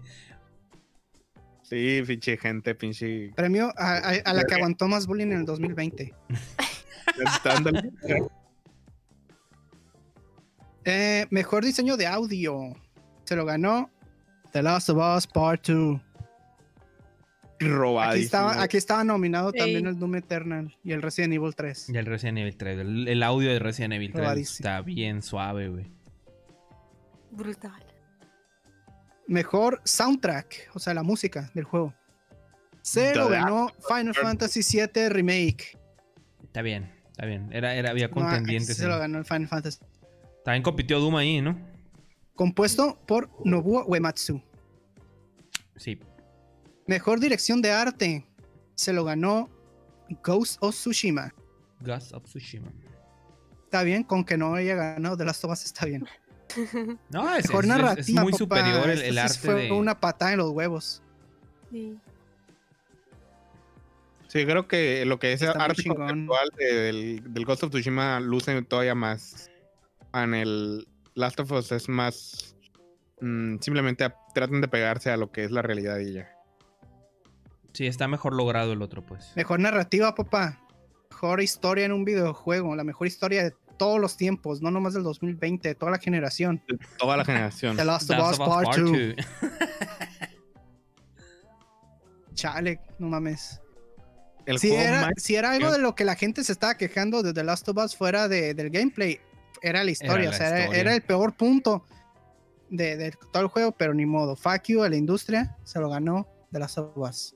[1.63, 3.31] Sí, pinche gente, pinche.
[3.35, 6.13] Premio a, a- a la que aguantó más bullying en el 2020.
[7.43, 7.91] Dándole-
[10.83, 12.75] Eh, mejor diseño de audio.
[13.23, 13.89] Se lo ganó
[14.51, 15.99] The Last of Us Part 2.
[17.59, 18.11] Robadísimo.
[18.11, 19.59] Aquí estaba, aquí estaba nominado Sí.
[19.59, 21.89] también el Doom Eternal y el Resident Evil 3.
[21.89, 22.79] Y el Resident Evil 3.
[22.79, 24.57] El, el audio de Resident Evil 3 Probadísimo.
[24.69, 25.85] está bien suave, güey.
[27.31, 27.83] Brutal.
[29.27, 31.93] Mejor soundtrack, o sea, la música del juego.
[32.81, 35.77] Se lo ganó Final Fantasy VII Remake.
[36.43, 37.49] Está bien, está bien.
[37.51, 38.77] Era, era, había No, contendientes.
[38.77, 39.79] se lo ganó el Final Fantasy.
[40.43, 41.57] También compitió Doom ahí, ¿no?
[42.35, 44.39] Compuesto por Nobuo Uematsu.
[45.77, 45.97] Sí.
[46.87, 48.25] Mejor dirección de arte.
[48.75, 49.49] Se lo ganó
[50.23, 51.33] Ghost of Tsushima.
[51.81, 52.71] Ghost of Tsushima.
[53.63, 56.05] Está bien, con que no haya ganado The Last of Us está bien.
[57.09, 58.01] No, es, Mejor es- narrativa.
[58.01, 58.37] es muy papá.
[58.37, 59.71] superior el, el arte fue de...
[59.71, 61.01] una patada en los huevos.
[61.71, 61.97] Sí.
[64.27, 68.19] Sí, creo que lo que es Está arte conceptual de- del, del Ghost of Tsushima
[68.19, 69.49] luce todavía más.
[70.13, 72.55] En el Last of Us es más.
[73.21, 76.29] mm, simplemente a- tratan de pegarse a lo que es la realidad y ya.
[77.75, 79.33] Sí, está mejor logrado el otro, pues.
[79.35, 80.61] Mejor narrativa, papá.
[81.11, 82.73] Mejor historia en un videojuego.
[82.75, 86.63] La mejor historia de todos los tiempos, no nomás del 2020, de toda la generación.
[86.69, 87.75] De Toda la generación.
[87.75, 88.91] The Last of Us Part Part 2.
[88.91, 89.15] 2.
[92.33, 93.61] Chale, no mames.
[94.45, 97.23] El Si era, más- si era algo de lo que la gente se estaba quejando
[97.23, 99.19] de The Last of Us fuera de- del gameplay,
[99.61, 100.29] era la historia.
[100.29, 101.85] la o sea, era, era el peor punto
[102.69, 104.35] de, de todo el juego, pero ni modo.
[104.35, 107.35] Fuck you a la industria, se lo ganó The Last of Us.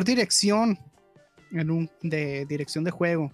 [0.00, 0.78] Por dirección,
[1.52, 3.30] en un, de dirección de juego,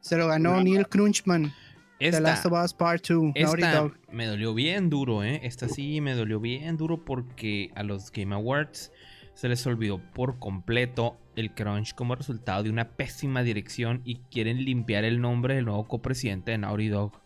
[0.00, 0.62] se lo ganó No.
[0.62, 1.52] Neil Crunchman,
[1.98, 3.92] The Esta, Last of Us Part 2, Naughty esta Dog.
[4.10, 5.40] me dolió bien duro, ¿eh?
[5.42, 8.92] Esta sí me dolió bien duro porque a los Game Awards
[9.34, 14.64] se les olvidó por completo el crunch como resultado de una pésima dirección y quieren
[14.64, 17.20] limpiar el nombre del nuevo copresidente de Naughty Dog.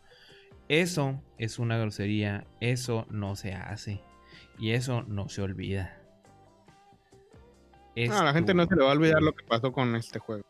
[0.69, 4.01] Eso es una grosería, eso no se hace
[4.59, 6.02] y eso no se olvida.
[7.97, 10.19] No, a la gente no se le va a olvidar lo que pasó con este
[10.19, 10.45] juego.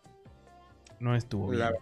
[1.00, 1.60] No estuvo bien.
[1.60, 1.72] La-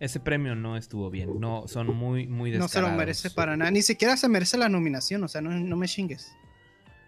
[0.00, 1.38] Ese premio no estuvo bien.
[1.38, 2.96] No, son muy, muy No se lo descarados.
[2.98, 6.32] merece para nada, ni siquiera se merece la nominación, o sea, no, no me chingues.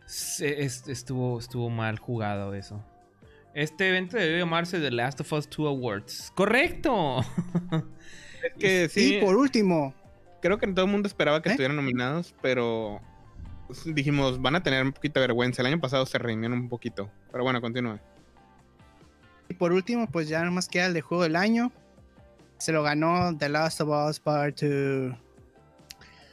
[0.07, 2.85] Se- es- estuvo, estuvo mal jugado eso.
[3.55, 6.33] Este evento debe llamarse The Last of Us 2 Awards.
[6.35, 7.19] ¡Correcto!
[8.43, 9.94] Es que sí, Y por último,
[10.41, 11.52] creo que todo el mundo esperaba que ¿Eh?
[11.52, 13.01] estuvieran nominados, pero
[13.84, 15.62] dijimos, van a tener un poquito de vergüenza.
[15.62, 17.10] El año pasado se redimieron un poquito.
[17.31, 18.01] Pero bueno, continúa.
[19.49, 21.73] Y por último, pues ya nomás queda el de juego del año.
[22.59, 25.15] Se lo ganó The Last of Us Part 2.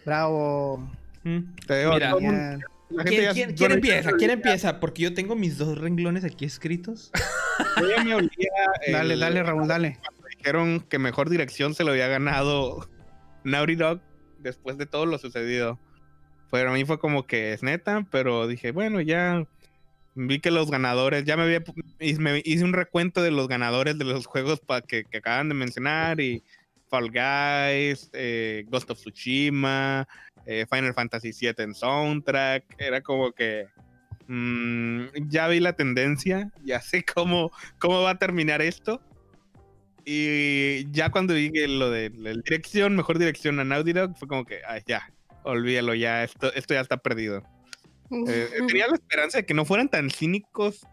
[0.06, 0.90] Bravo.
[1.24, 1.40] Mm.
[1.68, 2.12] Te digo, Mira,
[3.06, 4.12] ¿Quién, ya quién- quién bueno, empieza?
[4.14, 4.80] ¿Quién empieza?
[4.80, 7.12] Porque yo tengo mis dos renglones aquí escritos.
[8.04, 8.30] me olía
[8.92, 10.00] Dale, dale, Raúl, dale.
[10.38, 12.90] Dijeron que mejor dirección se lo había ganado
[13.44, 14.00] Naughty Dog
[14.40, 15.78] después de todo lo sucedido.
[16.52, 19.46] Pero a mí fue como que es neta, pero dije, bueno, ya
[20.16, 21.64] vi que los ganadores, ya me había
[22.00, 26.44] hice- un recuento de los ganadores de los juegos pa- que, acaban de mencionar y
[26.90, 30.08] Fall Guys, eh, Ghost of Tsushima,
[30.46, 33.68] eh, Final Fantasy VII en soundtrack, era como que
[34.28, 39.02] mm, ya vi la tendencia, ya sé cómo, cómo va a terminar esto.
[40.06, 44.44] Y ya cuando vi lo de la dirección, mejor dirección a Naughty Dog, fue como
[44.46, 45.08] que, ay, ya,
[45.44, 47.44] olvídalo ya, esto, esto ya está perdido.
[48.28, 50.86] Eh, tenía la esperanza de que no fueran tan cínicos.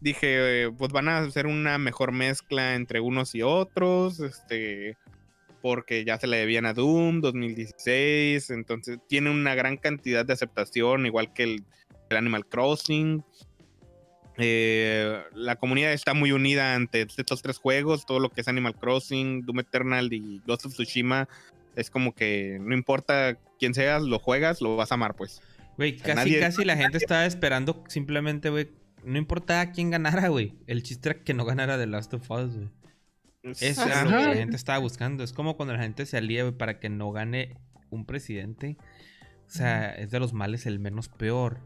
[0.00, 4.96] Dije, eh, pues van a hacer una mejor mezcla entre unos y otros, este,
[5.62, 11.06] porque ya se le debían a Doom 2016, entonces tiene una gran cantidad de aceptación,
[11.06, 11.64] igual que el,
[12.10, 13.24] el Animal Crossing.
[14.38, 18.76] Eh, la comunidad está muy unida ante estos tres juegos, todo lo que es Animal
[18.76, 21.26] Crossing, Doom Eternal y Ghost of Tsushima.
[21.76, 25.40] Es como que no importa quién seas, lo juegas, lo vas a amar, pues.
[25.76, 28.70] Güey, sea, casi, nadie- casi la gente estaba esperando simplemente, güey.
[29.04, 30.54] No importaba quién ganara, güey.
[30.66, 32.70] El chiste era que no ganara The Last of Us, güey.
[33.60, 34.02] Eso Ajá.
[34.02, 35.22] es lo que la gente estaba buscando.
[35.22, 37.56] Es como cuando la gente se alía, güey, para que no gane
[37.90, 38.76] un presidente.
[39.46, 41.60] O sea, es de los males el menos peor.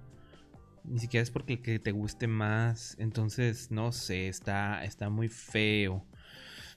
[0.85, 2.97] Ni siquiera es porque el que te guste más.
[2.99, 6.05] Entonces, no sé, está, está muy feo.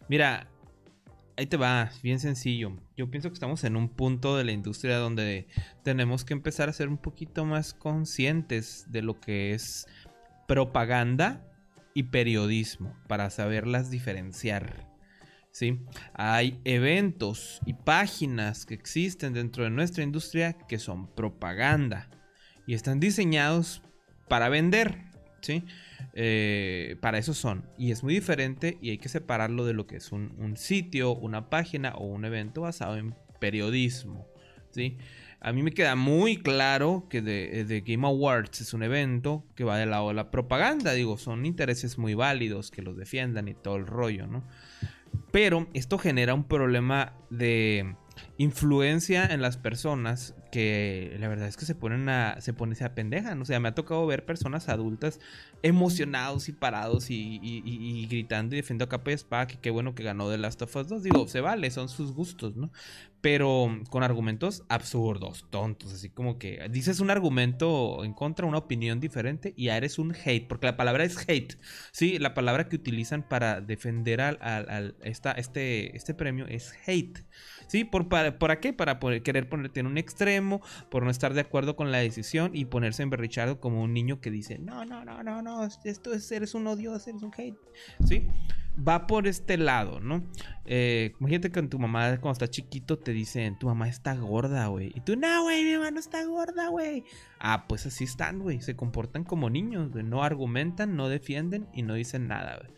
[0.08, 0.48] Mira,
[1.38, 2.74] ahí te va, bien sencillo.
[2.96, 5.48] Yo pienso que estamos en un punto de la industria donde
[5.84, 9.88] tenemos que empezar a ser un poquito más conscientes de lo que es
[10.48, 11.46] propaganda
[11.94, 14.90] y periodismo para saberlas diferenciar.
[15.52, 15.80] ¿sí?
[16.14, 22.10] Hay eventos y páginas que existen dentro de nuestra industria que son propaganda
[22.66, 23.82] y están diseñados
[24.28, 25.13] para vender.
[25.44, 25.66] ¿Sí?
[26.14, 27.66] Eh, para eso son.
[27.78, 31.50] Y es muy diferente y hay que separarlo de lo que es un, sitio, una
[31.50, 34.28] página o un evento basado en periodismo.
[34.72, 34.98] ¿sí?
[35.40, 39.64] A mí me queda muy claro que de, de Game Awards es un evento que
[39.64, 40.94] va del lado de la propaganda.
[40.94, 44.44] Digo, son intereses muy válidos que los defiendan y todo el rollo, ¿no?
[45.32, 47.96] Pero esto genera un problema de
[48.38, 52.86] influencia en las personas que la verdad es que se ponen a se ponen se
[52.86, 55.20] apendejan, o sea, me ha tocado ver personas adultas
[55.64, 59.18] emocionados y parados y, gritando y defendiendo a capa y
[59.48, 61.02] que qué bueno que ganó The Last of Us 2.
[61.04, 62.72] Digo, se vale, son sus gustos, ¿no?
[63.22, 69.00] Pero con argumentos absurdos, tontos, así como que dices un argumento en contra, una opinión
[69.00, 71.56] diferente y eres un hate, porque la palabra es hate,
[71.92, 72.20] ¿sí?
[72.20, 77.24] La palabra que utilizan para defender al, al- esta, este, este premio es hate.
[77.68, 77.86] ¿Sí?
[77.86, 78.74] ¿Por, para, ¿Para qué?
[78.74, 80.43] Para querer ponerte en un extremo,
[80.90, 84.32] por no estar de acuerdo con la decisión y ponerse emberrichado como un niño que
[84.32, 87.58] dice, no, no, no, no, no, esto es, eres un odioso, eres un hate.
[88.06, 88.28] ¿Sí?
[88.76, 90.24] Va por este lado, ¿no?
[90.66, 94.92] Eh, imagínate que tu mamá cuando está chiquito te dicen, tu mamá está gorda, güey.
[94.96, 97.04] Y tú, no, güey, mi mamá no está gorda, güey.
[97.40, 98.62] Ah, pues así están, güey.
[98.62, 100.04] Se comportan como niños, güey.
[100.04, 102.72] No argumentan, no defienden y no dicen nada, güey.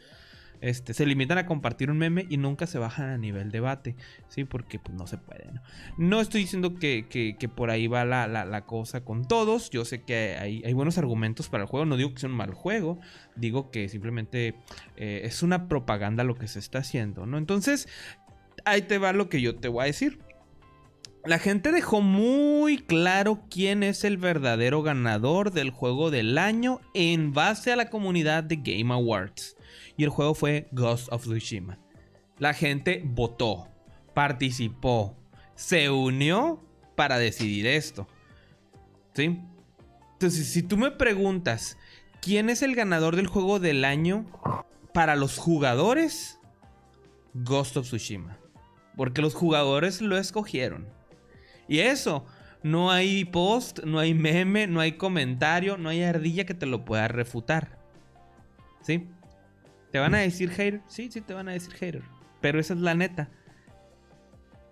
[0.62, 3.96] Este, se limitan a compartir un meme y nunca se bajan a nivel debate,
[4.28, 4.44] ¿sí?
[4.46, 5.50] Porque pues no se puede,
[5.98, 6.22] ¿no?
[6.22, 9.70] Estoy diciendo que, que- por ahí va la, la- cosa con todos.
[9.70, 11.86] Yo sé que hay, hay buenos argumentos para el juego.
[11.86, 13.00] No digo que sea un mal juego.
[13.36, 14.56] Digo que simplemente
[14.98, 17.38] eh, es una propaganda lo que se está haciendo, ¿no?
[17.38, 17.88] Entonces,
[18.66, 20.20] ahí te va lo que yo te voy a decir.
[21.26, 27.34] La gente dejó muy claro quién es el verdadero ganador del juego del año en
[27.34, 29.56] base a la comunidad de Game Awards.
[29.98, 31.78] Y el juego fue Ghost of Tsushima.
[32.38, 33.68] La gente votó,
[34.14, 35.16] participó,
[35.56, 36.62] se unió
[36.96, 38.08] para decidir esto.
[39.14, 39.40] ¿Sí?
[40.14, 41.78] Entonces, si tú me preguntas
[42.22, 44.26] quién es el ganador del juego del año
[44.94, 46.40] para los jugadores,
[47.34, 48.38] Ghost of Tsushima.
[48.96, 50.88] Porque los jugadores lo escogieron.
[51.68, 52.26] Y eso,
[52.64, 56.86] no hay post, no hay meme, no hay comentario, no hay ardilla que te lo
[56.86, 57.78] pueda refutar.
[58.82, 59.10] ¿Sí?
[59.96, 60.82] ¿Te van a decir hater?
[60.88, 62.02] Sí, sí, te van a decir hater.
[62.42, 63.30] Pero esa es la neta.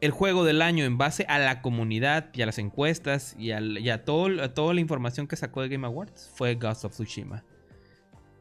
[0.01, 3.77] El juego del año en base a la comunidad y a las encuestas y, al-
[3.77, 6.91] y a, todo, a toda la información que sacó de Game Awards fue Ghost of
[6.91, 7.45] Tsushima.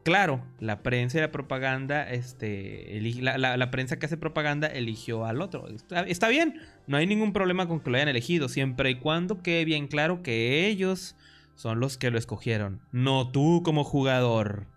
[0.03, 5.25] Claro, la prensa y la propaganda, este, la, la- la prensa que hace propaganda eligió
[5.25, 5.69] al otro.
[5.69, 9.41] Está, está bien, no hay ningún problema con que lo hayan elegido, siempre y cuando
[9.41, 11.15] quede bien claro que ellos
[11.55, 14.67] son los que lo escogieron, no tú como jugador.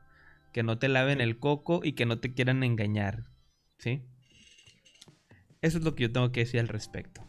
[0.57, 3.25] Que no te laven el coco y que no te quieran engañar.
[3.77, 4.03] ¿Sí?
[5.61, 7.21] Eso es lo que yo tengo que decir al respecto.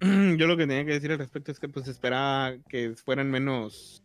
[0.00, 4.02] yo lo que tenía que decir al respecto es que pues esperaba que fueran menos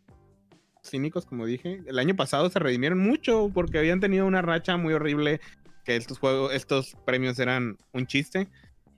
[0.83, 1.81] cínicos, como dije.
[1.87, 5.39] El año pasado se redimieron mucho porque habían tenido una racha muy horrible,
[5.85, 8.49] que estos juegos, estos premios eran un chiste.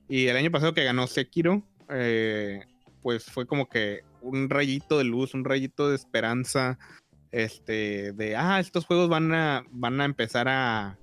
[0.07, 2.63] Y el año pasado que ganó Sekiro, eh,
[3.03, 6.79] pues fue como que un rayito de luz, un rayito de esperanza,
[7.31, 10.97] este, de, ah, estos juegos van a, van a empezar a,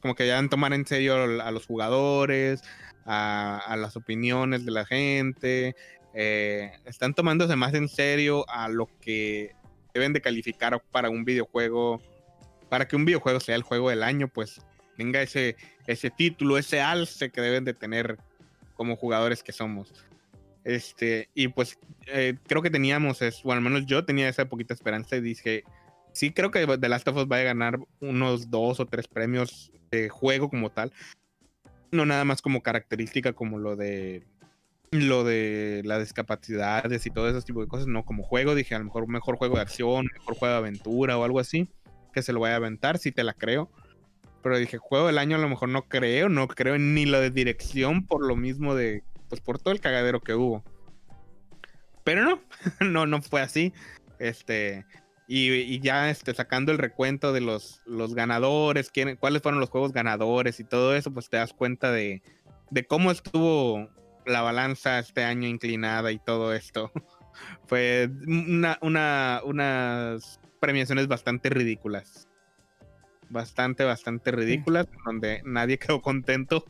[0.00, 2.62] como que ya van a tomar en serio a los jugadores,
[3.04, 5.76] a, las opiniones de la gente,
[6.14, 9.54] eh, están tomándose más en serio a lo que
[9.94, 12.00] deben de calificar para un videojuego,
[12.68, 14.60] para que un videojuego sea el juego del año, pues
[14.96, 15.56] tenga ese,
[15.86, 18.18] ese título, ese alce que deben de tener
[18.74, 19.92] como jugadores que somos.
[20.64, 24.74] Este, y pues eh, creo que teníamos, es, o al menos yo tenía esa poquita
[24.74, 25.64] esperanza y dije,
[26.12, 29.72] sí creo que The Last of Us va a ganar unos dos o tres premios
[29.90, 30.92] de juego como tal.
[31.90, 34.24] No nada más como característica como lo de
[34.92, 38.78] lo de las discapacidades y todo ese tipo de cosas, no como juego, dije a
[38.78, 41.70] lo mejor mejor juego de acción, mejor juego de aventura o algo así,
[42.12, 43.70] que se lo vaya a aventar, si te la creo.
[44.42, 47.30] Pero dije, juego del año a lo mejor no creo, no creo ni lo de
[47.30, 50.62] dirección por lo mismo de, pues por todo el cagadero que hubo.
[52.04, 52.40] Pero no,
[52.86, 53.72] no, no fue así.
[54.18, 54.84] Este,
[55.26, 59.94] y, ya este, sacando el recuento de los, los ganadores, quién, cuáles fueron los juegos
[59.94, 62.22] ganadores y todo eso, pues te das cuenta de,
[62.68, 63.88] de cómo estuvo
[64.26, 66.92] la balanza este año inclinada y todo esto.
[67.66, 72.28] Fue una, una, unas premiaciones bastante ridículas.
[73.30, 76.66] Bastante, bastante ridículas, donde nadie quedó contento.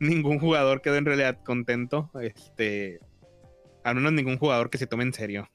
[0.00, 2.10] Ningún jugador quedó en realidad contento.
[2.20, 3.00] Este,
[3.84, 5.48] al menos ningún jugador que se tome en serio.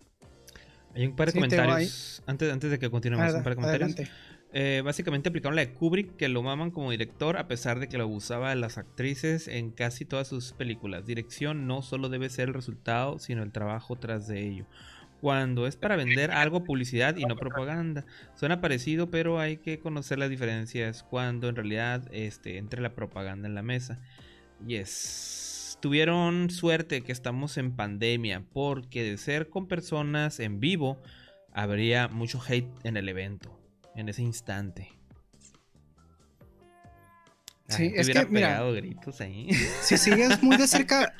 [0.95, 2.23] Hay un par de comentarios.
[2.25, 4.09] Antes, antes de que continuemos, un par de comentarios.
[4.53, 7.97] Eh, básicamente aplicaron la de Kubrick, que lo maman como director, a pesar de que
[7.97, 11.05] lo abusaba de las actrices en casi todas sus películas.
[11.05, 14.65] Dirección no solo debe ser el resultado, sino el trabajo tras de ello.
[15.21, 18.05] Cuando es para vender algo, publicidad y no propaganda.
[18.35, 23.47] Suena parecido, pero hay que conocer las diferencias cuando en realidad este, entre la propaganda
[23.47, 23.99] en la mesa.
[24.65, 25.77] Yes.
[25.81, 31.01] Tuvieron suerte que estamos en pandemia, porque de ser con personas en vivo,
[31.51, 33.57] habría mucho hate en el evento
[33.97, 34.93] en ese instante.
[37.67, 39.49] sí, es que mira, gritos ahí.
[39.81, 41.13] si sigues muy de cerca,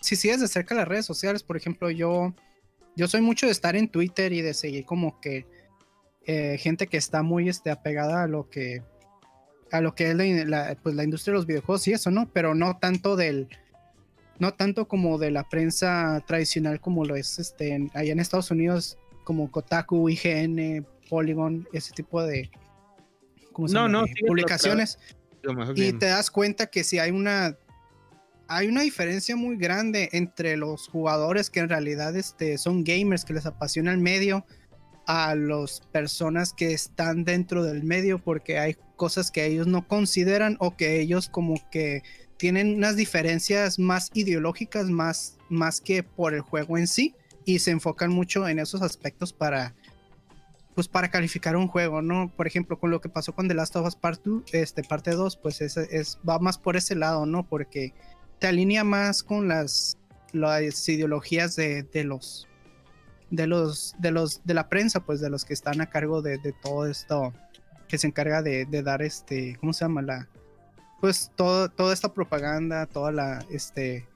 [0.00, 2.34] si sigues de cerca las redes sociales, por ejemplo, yo,
[2.96, 5.46] yo soy mucho de estar en Twitter y de seguir como que
[6.26, 8.82] eh, gente que está muy este, apegada a lo que
[9.70, 12.30] a lo que es la, pues, la industria de los videojuegos y eso, ¿no?
[12.30, 13.48] Pero no tanto del
[14.38, 18.98] no tanto como de la prensa tradicional como lo es este allá en Estados Unidos
[19.24, 22.50] como Kotaku, IGN, Polygon, ese tipo de
[24.26, 24.98] publicaciones.
[25.74, 27.56] Y te das cuenta que si hay una
[28.54, 33.32] hay una diferencia muy grande entre los jugadores que en realidad este, son gamers que
[33.32, 34.44] les apasiona el medio
[35.06, 40.56] a las personas que están dentro del medio porque hay cosas que ellos no consideran
[40.60, 42.02] o que ellos como que
[42.36, 47.14] tienen unas diferencias más ideológicas más, más que por el juego en sí
[47.46, 49.74] y se enfocan mucho en esos aspectos para
[50.74, 52.32] pues para calificar un juego, ¿no?
[52.34, 55.10] Por ejemplo, con lo que pasó con The Last of Us Part 2, este, parte
[55.10, 57.46] 2, pues es, es, va más por ese lado, ¿no?
[57.46, 57.92] Porque
[58.42, 59.96] te alinea más con las,
[60.32, 62.48] ideologías de, los
[63.30, 66.40] de los de los de la prensa, pues de los que están a cargo de,
[66.60, 67.32] todo esto,
[67.86, 70.02] que se encarga de, dar este, ¿cómo se llama?
[70.02, 70.28] La
[71.00, 74.08] pues todo, toda esta propaganda, toda la este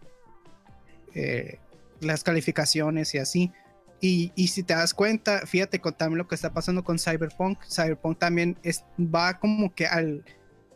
[1.14, 1.60] eh,
[2.00, 3.52] las calificaciones y así.
[4.00, 7.60] Y, si te das cuenta, fíjate con también lo que está pasando con Cyberpunk.
[7.68, 10.24] Cyberpunk también es, va como que al,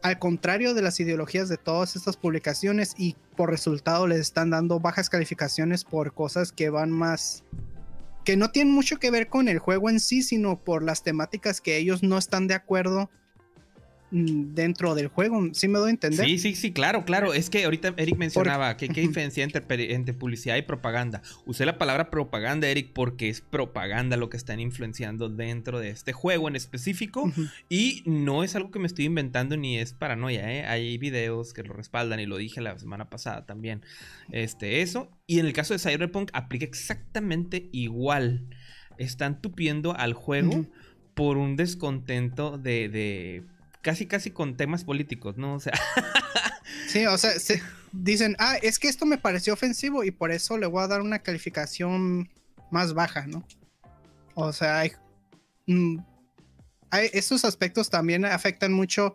[0.02, 4.80] al contrario de las ideologías de todas estas publicaciones y por resultado les están dando
[4.80, 7.44] bajas calificaciones por cosas que van más
[8.24, 11.60] que no tienen mucho que ver con el juego en sí, sino por las temáticas
[11.60, 13.10] que ellos no están de acuerdo
[14.10, 15.48] dentro del juego.
[15.52, 16.26] ¿Sí me doy a entender?
[16.26, 17.32] Sí, sí, sí, claro, claro.
[17.32, 21.22] Es que ahorita Eric mencionaba que qué diferencia entre, entre, publicidad y propaganda.
[21.46, 26.12] Usé la palabra propaganda, Eric, porque es propaganda lo que están influenciando dentro de este
[26.12, 27.32] juego en específico.
[27.68, 30.66] Y no es algo que me estoy inventando ni es paranoia, ¿eh?
[30.66, 33.82] Hay videos que lo respaldan y lo dije la semana pasada también.
[34.32, 35.10] Este, eso.
[35.26, 38.48] Y en el caso de Cyberpunk aplica exactamente igual.
[38.98, 40.66] Están tupiendo al juego.
[41.14, 43.44] Por un descontento de
[43.82, 45.54] casi casi con temas políticos, ¿no?
[45.54, 45.72] O sea.
[46.88, 47.32] sí, o sea,
[47.92, 51.00] dicen, ah, es que esto me pareció ofensivo y por eso le voy a dar
[51.00, 52.30] una calificación
[52.70, 53.44] más baja, ¿no?
[54.34, 54.92] O sea, hay,
[55.66, 55.98] mm,
[57.12, 59.14] estos aspectos también afectan mucho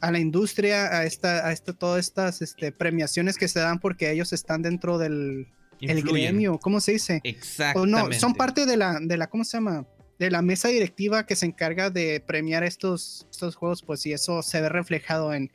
[0.00, 4.10] a la industria, a esta, a esta, todas estas este, premiaciones que se dan porque
[4.10, 5.48] ellos están dentro del,
[5.80, 7.16] el gremio, ¿cómo se dice?
[7.16, 7.90] O Exactamente.
[7.90, 9.86] no, son parte de la, de la, ¿cómo se llama?
[10.18, 14.42] De la mesa directiva que se encarga de premiar estos, estos juegos, pues y eso
[14.42, 15.50] se ve reflejado en,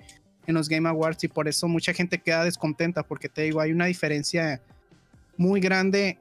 [0.46, 3.72] en los Game Awards y por eso mucha gente queda descontenta porque te digo, hay
[3.72, 4.62] una diferencia
[5.38, 6.18] muy grande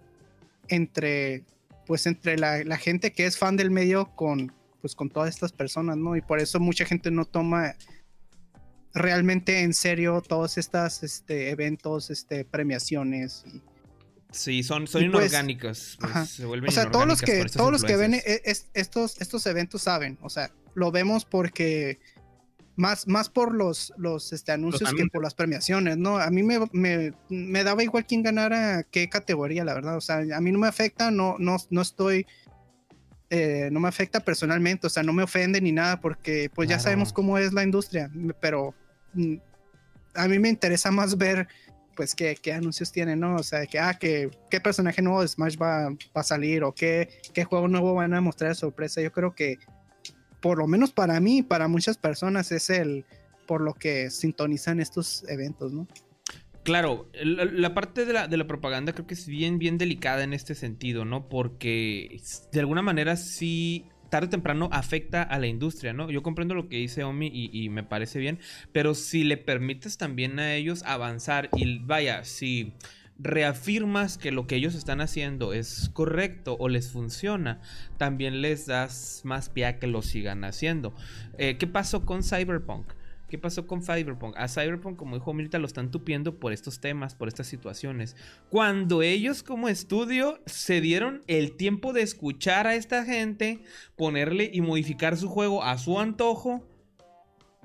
[0.69, 1.45] entre,
[1.87, 5.53] pues entre la, la gente que es fan del medio con, pues con todas estas
[5.53, 6.17] personas, ¿no?
[6.17, 7.75] Y por eso mucha gente no toma
[8.95, 13.63] realmente en serio todos estos este, eventos, este, premiaciones y,
[14.33, 15.97] Sí, son, son pues, inorgánicos.
[16.01, 16.27] pues, ajá.
[16.27, 19.45] se vuelven O sea, todos los que, todos los que ven e- es- estos, estos
[19.47, 21.99] eventos saben, o sea, lo vemos porque
[22.77, 26.19] más, más por los, los este, anuncios que por las premiaciones, ¿no?
[26.19, 30.23] A mí me, me, me daba igual quién ganara qué categoría, la verdad, o sea,
[30.35, 32.27] a mí no me afecta, no, no, no estoy,
[33.29, 36.79] eh, no me afecta personalmente, o sea, no me ofende ni nada porque pues ya
[36.79, 38.11] sabemos cómo es la industria,
[38.41, 38.75] pero
[39.13, 39.35] mm,
[40.15, 41.49] a mí me interesa más ver
[42.01, 43.37] pues qué, qué anuncios tienen, ¿no?
[43.37, 46.73] O sea, que, ah, que, qué personaje nuevo de Smash va, va a salir o
[46.73, 49.03] qué, qué juego nuevo van a mostrar de sorpresa.
[49.03, 49.59] Yo creo que,
[50.41, 53.05] por lo menos para mí para muchas personas, es el
[53.47, 55.87] por lo que sintonizan estos eventos, ¿no?
[56.63, 60.25] Claro, la, la parte de la, de la propaganda creo que es bien, bien delicada
[60.25, 61.29] en este sentido, ¿no?
[61.29, 62.19] Porque
[62.51, 66.11] de alguna manera sí, tarde o temprano afecta a la industria, ¿no?
[66.11, 68.39] Yo comprendo lo que dice Omi y, me parece bien,
[68.73, 72.75] pero si le permites también a ellos avanzar y vaya, si
[73.19, 77.61] reafirmas que lo que ellos están haciendo es correcto o les funciona,
[77.99, 80.95] también les das más pie a que lo sigan haciendo.
[81.39, 82.93] Eh, ¿Qué pasó con Cyberpunk?
[83.31, 84.37] ¿Qué pasó con Cyberpunk?
[84.37, 88.17] A Cyberpunk, como dijo Milita, lo están tupiendo por estos temas, por estas situaciones.
[88.49, 93.63] Cuando ellos como estudio se dieron el tiempo de escuchar a esta gente,
[93.97, 96.67] ponerle y modificar su juego a su antojo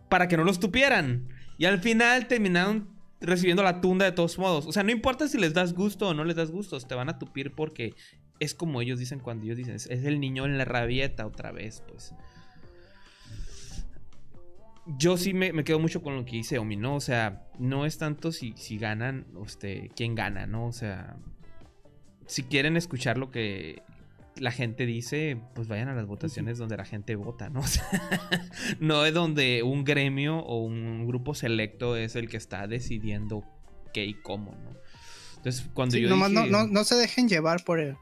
[0.08, 1.30] para que no los tupieran.
[1.58, 2.88] Y al final terminaron
[3.20, 4.68] recibiendo la tunda de todos modos.
[4.68, 7.10] O sea, no importa si les das gusto o no les das gusto, te van
[7.10, 7.96] a tupir porque
[8.40, 11.84] es como ellos dicen cuando ellos dicen, es el niño en la rabieta otra vez,
[11.88, 12.14] pues
[14.98, 16.96] yo sí me, me quedo mucho con lo que dice Omi, ¿no?
[16.96, 20.68] O sea, no es tanto si, si ganan, este, quién gana, ¿no?
[20.68, 21.16] O sea,
[22.28, 23.82] si quieren escuchar lo que
[24.38, 27.60] la gente dice, pues vayan a las votaciones donde la gente vota, ¿no?
[27.64, 27.88] O sea,
[28.80, 33.44] no es donde un gremio o un grupo selecto es el que está decidiendo
[33.94, 34.72] qué y cómo, ¿no?
[35.38, 37.96] Entonces, cuando Sí, yo nomás dije- no, no, no se dejen llevar por el,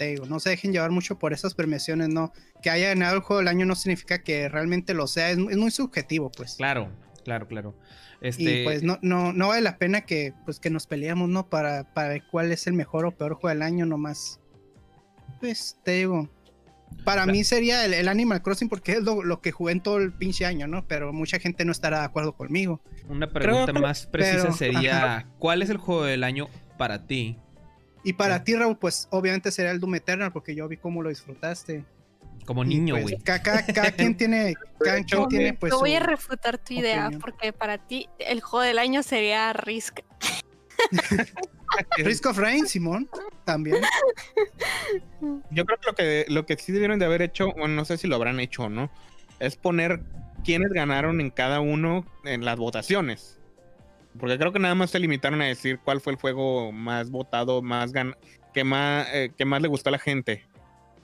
[0.00, 2.32] te digo, no se dejen llevar mucho por esas premiaciones, no.
[2.62, 5.56] Que haya ganado el juego del año no significa que realmente lo sea, es, es
[5.58, 6.54] muy subjetivo, pues.
[6.56, 6.88] Claro,
[7.22, 7.74] claro, claro.
[8.22, 11.50] Y Este, pues no, no, no vale la pena que, pues, que nos peleemos, ¿no?
[11.50, 14.40] Para, para ver cuál es el mejor o peor juego del año, nomás.
[15.40, 16.30] Pues te digo.
[17.04, 17.32] Para Claro.
[17.32, 20.12] mí sería el, el Animal Crossing porque es lo, lo que jugué en todo el
[20.12, 20.86] pinche año, ¿no?
[20.88, 22.80] Pero mucha gente no estará de acuerdo conmigo.
[23.08, 26.48] Una pregunta más precisa pero- sería, ¿cuál es el juego del año
[26.78, 27.38] para ti?
[28.04, 31.08] Y para ti, Raúl, pues obviamente sería el Doom Eternal porque yo vi cómo lo
[31.10, 31.84] disfrutaste.
[32.46, 33.16] Como niño, pues, güey.
[33.18, 33.62] ca- cada,
[33.96, 37.20] quien tiene, cada hecho, quien tiene pues Yo voy a refutar tu idea opinión.
[37.20, 40.00] porque para ti el juego del año sería Risk.
[41.98, 43.08] Risk of Rain, Simón,
[43.44, 43.76] también.
[45.50, 47.96] Yo creo que lo que lo que sí debieron de haber hecho, bueno, no sé
[47.98, 48.90] si lo habrán hecho o no,
[49.38, 50.00] es poner
[50.44, 53.38] quiénes ganaron en cada uno en las votaciones.
[54.18, 57.62] Porque creo que nada más se limitaron a decir cuál fue el juego más votado,
[57.62, 58.16] más gan
[58.52, 60.44] que más eh, que más le gustó a la gente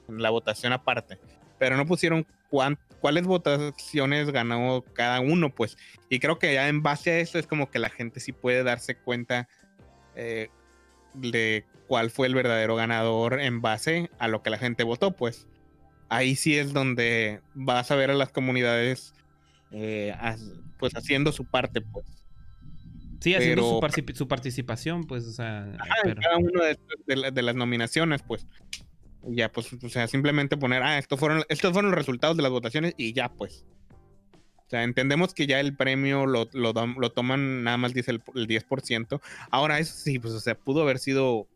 [0.09, 1.19] en la votación aparte.
[1.59, 5.77] Pero no pusieron cuán- cuáles votaciones ganó cada uno, pues.
[6.09, 8.63] Y creo que ya en base a eso es como que la gente sí puede
[8.65, 9.49] darse cuenta
[10.17, 10.49] eh,
[11.15, 15.47] de cuál fue el verdadero ganador en base a lo que la gente votó, pues.
[16.09, 19.15] Ahí sí es donde vas a ver a las comunidades
[19.71, 20.15] eh,
[20.79, 22.07] pues haciendo su parte, pues.
[23.31, 26.63] Sí, haciendo su, pero- particip- su participación, pues, o sea, Ajá, en pero- cada uno
[26.65, 28.47] de, de la- de las nominaciones, pues.
[29.29, 32.53] Ya, pues, o sea, simplemente poner, ah, estos fueron, estos fueron los resultados de las
[32.53, 33.65] votaciones y ya, pues.
[34.59, 36.73] O sea, entendemos que ya el premio lo, lo,
[37.11, 39.21] toman nada más 10, el, el 10%.
[39.51, 41.47] Ahora, eso sí, pues, o sea, pudo haber sido,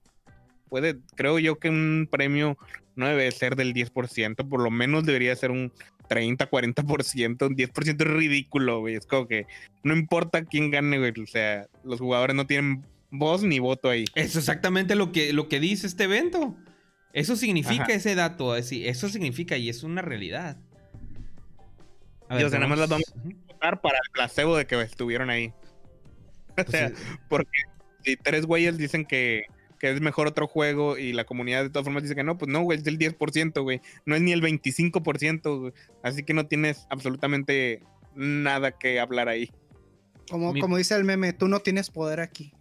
[0.68, 2.56] puede, creo yo que un premio
[2.96, 5.72] no debe ser del 10%, por lo menos debería ser un
[6.10, 8.96] 30, 40%, un 10% es ridículo, güey.
[8.96, 9.46] Es como que
[9.84, 11.12] no importa quién gane, güey.
[11.22, 14.06] O sea, los jugadores no tienen voz ni voto ahí.
[14.16, 16.56] Es exactamente lo que, lo que dice este evento.
[17.12, 17.92] Eso significa Ajá.
[17.92, 20.56] ese dato, así, eso significa y es una realidad.
[22.28, 23.32] A Y, o sea, nada más las Ujú.
[23.46, 25.52] votar para el placebo de que estuvieron ahí.
[26.66, 26.94] O sea, eh,
[27.28, 27.60] porque
[28.04, 29.44] si tres güeyes dicen que,
[29.80, 32.48] que es mejor otro juego y la comunidad de todas formas dice que no, pues
[32.52, 33.80] no, güey, es el 10%, güey.
[34.06, 35.72] No es ni el 25%, güey.
[36.04, 37.82] Así que no tienes absolutamente
[38.14, 39.50] nada que hablar ahí.
[40.30, 42.52] Como, Mi- como dice el meme, tú no tienes poder aquí.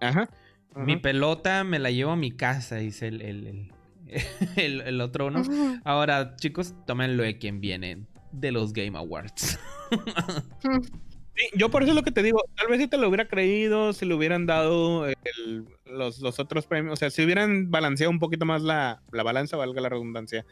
[0.00, 0.28] Ajá.
[0.76, 3.72] Mi pelota me la llevo a mi casa, dice el, el, el-
[4.56, 5.42] el- el otro, ¿no?
[5.84, 8.06] Ahora, chicos, tómenlo de quien viene.
[8.32, 9.58] De los Game Awards.
[11.36, 13.28] Sí, yo por eso es lo que te digo, tal vez si te lo hubiera
[13.28, 18.10] creído, si le hubieran dado el- los, los otros premios, o sea, si hubieran balanceado
[18.10, 20.44] un poquito más la, la balanza, valga la redundancia,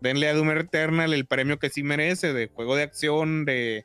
[0.00, 3.84] denle a Doom Eternal el premio que sí merece de juego de acción, de,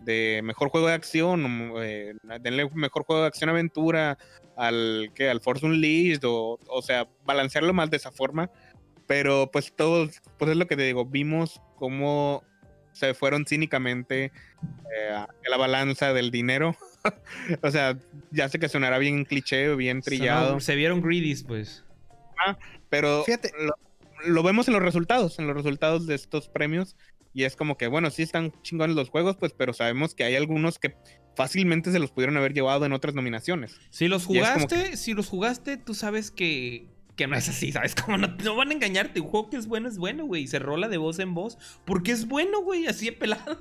[0.00, 4.18] de mejor juego de acción, o, eh, denle mejor juego de acción aventura
[4.56, 8.50] al que al Force Unleashed, o, o sea, balancearlo más de esa forma,
[9.06, 12.42] pero pues todos, pues es lo que te digo, vimos cómo
[12.94, 14.32] se fueron cínicamente
[14.96, 16.74] eh, a la balanza del dinero.
[17.62, 17.98] o sea,
[18.30, 21.84] ya sé que sonará bien cliché, bien trillado, Sonó- se vieron greedies, pues.
[22.88, 23.52] pero Fíjate.
[23.58, 23.74] lo,
[24.26, 26.96] lo vemos en los resultados, en los resultados de estos premios.
[27.36, 30.36] Y es como que, bueno, sí están chingones los juegos, pues, pero sabemos que hay
[30.36, 30.94] algunos que
[31.36, 33.76] fácilmente se los pudieron haber llevado en otras nominaciones.
[33.90, 36.86] Si los jugaste, si los jugaste, tú sabes que,
[37.16, 37.94] que no es así, ¿sabes?
[38.04, 39.20] Como no, no van a engañarte.
[39.20, 40.42] Un juego que es bueno es bueno, güey.
[40.42, 41.58] Y se rola de voz en voz.
[41.84, 42.86] Porque es bueno, güey.
[42.86, 43.58] Así de pelada.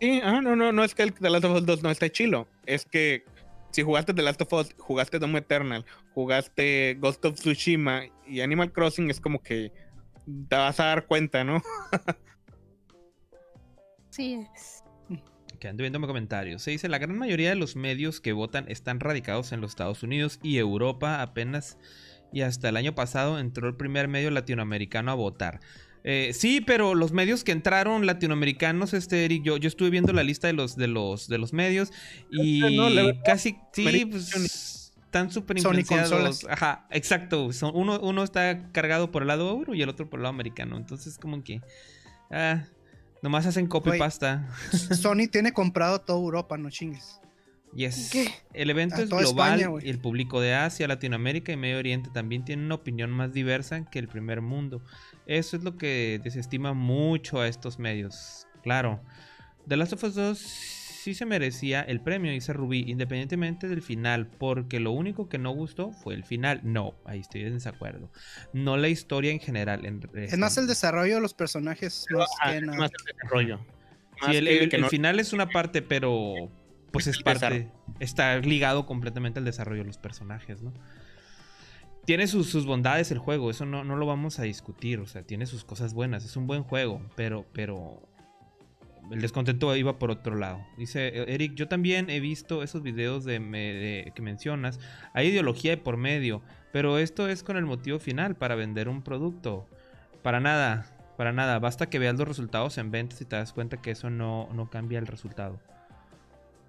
[0.00, 2.10] Sí, ah, no, no, no es que el The Last of Us 2 no esté
[2.10, 2.48] chilo.
[2.66, 3.24] Es que
[3.70, 8.72] si jugaste The Last of Us, jugaste Doom Eternal, jugaste Ghost of Tsushima y Animal
[8.72, 9.72] Crossing, es como que
[10.48, 11.62] te vas a dar cuenta, ¿no?
[14.10, 14.84] Sí es.
[15.58, 16.62] Que ando viendo comentarios.
[16.62, 20.04] Se dice, la gran mayoría de los medios que votan están radicados en los Estados
[20.04, 21.78] Unidos y Europa apenas
[22.34, 25.60] y hasta el año pasado entró el primer medio latinoamericano a votar.
[26.02, 30.22] Eh, sí, pero los medios que entraron latinoamericanos, este Eric, yo, yo estuve viendo la
[30.22, 31.92] lista de los, de los, de los medios
[32.30, 32.90] y No,
[33.24, 36.44] casi, sí, pues, están súper influenciados.
[36.50, 37.52] Ajá, exacto.
[37.52, 40.34] Son, uno, uno está cargado por el lado euro y el otro por el lado
[40.34, 40.76] americano.
[40.76, 41.62] Entonces, como que,
[42.32, 42.64] ah,
[43.22, 43.98] nomás hacen copy Güey.
[44.00, 44.48] pasta.
[45.00, 47.20] Sony tiene comprado toda Europa, no chingues.
[47.74, 48.10] Yes.
[48.12, 48.28] ¿Qué?
[48.52, 52.10] El evento A es global España, y el público de Asia, Latinoamérica y Medio Oriente
[52.12, 54.80] también tiene una opinión más diversa que el primer mundo.
[55.26, 58.46] Eso es lo que desestima mucho a estos medios.
[58.62, 59.00] Claro,
[59.68, 64.26] The Last of Us 2 sí se merecía el premio, dice Rubí, independientemente del final,
[64.26, 66.60] porque lo único que no gustó fue el final.
[66.62, 68.10] No, ahí estoy en desacuerdo.
[68.54, 69.84] No la historia en general.
[69.84, 72.06] en- Es más el desarrollo de los personajes.
[72.10, 72.78] Más Ah, que es nada.
[72.78, 73.60] más el desarrollo.
[74.26, 76.48] Sí, el, que- el- que el no- final es una parte, pero
[76.94, 77.68] pues es parte,
[78.00, 80.72] está ligado completamente al desarrollo de los personajes, ¿no?
[82.06, 85.22] Tiene sus, sus bondades el juego, eso no, no lo vamos a discutir, o sea,
[85.22, 88.02] tiene sus cosas buenas, es un buen juego, pero, pero
[89.10, 90.66] el descontento iba por otro lado.
[90.76, 94.80] Dice eh, Eric, yo también he visto esos videos de, me- de- que mencionas,
[95.14, 96.42] hay ideología de por medio,
[96.72, 99.66] pero esto es con el motivo final, para vender un producto.
[100.22, 103.80] Para nada, para nada, basta que veas los resultados en ventas y te das cuenta
[103.80, 105.58] que eso no, no cambia el resultado.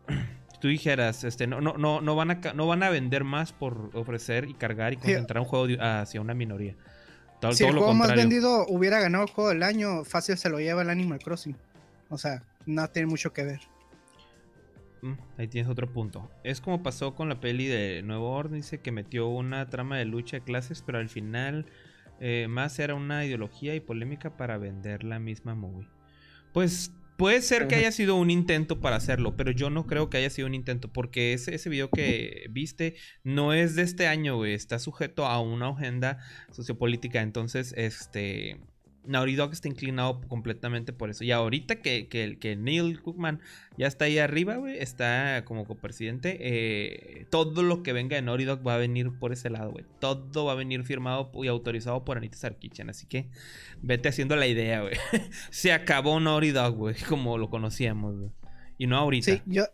[0.07, 3.51] Si tú dijeras, este, no, no, no, no, van a, no van a vender más
[3.51, 6.75] por ofrecer y cargar y concentrar un juego hacia una minoría.
[7.41, 10.37] Todo, si todo el lo juego más vendido hubiera ganado el juego del año, fácil
[10.37, 11.57] se lo lleva el Animal Crossing.
[12.09, 13.59] O sea, no tiene mucho que ver.
[15.01, 16.29] Mm, Ahí tienes otro punto.
[16.43, 20.05] Es como pasó con la peli de Nuevo Orden, dice que metió una trama de
[20.05, 21.65] lucha de clases, pero al final
[22.19, 25.87] eh, más era una ideología y polémica para vender la misma movie.
[26.53, 30.17] Pues puede ser que haya sido un intento para hacerlo, pero yo no creo que
[30.17, 34.37] haya sido un intento, porque ese, ese video que viste no es de este año,
[34.37, 36.19] güey, está sujeto a una agenda
[36.51, 38.59] sociopolítica, entonces, este...
[39.07, 41.23] Naughty está inclinado completamente por eso.
[41.23, 43.41] Y ahorita que, que, que Neil Cookman
[43.77, 44.77] ya está ahí arriba, güey.
[44.77, 46.37] Está como copresidente.
[46.39, 49.85] eh, todo lo que venga de Naughty va a venir por ese lado, güey.
[49.99, 52.89] Todo va a venir firmado y autorizado por Anita Sarkisian.
[52.89, 53.29] Así que
[53.81, 54.95] vete haciendo la idea, güey.
[55.51, 56.95] Se acabó Naughty Dog, güey.
[57.07, 58.31] Como lo conocíamos, güey.
[58.77, 59.31] Y no ahorita.
[59.31, 59.65] Sí, yo.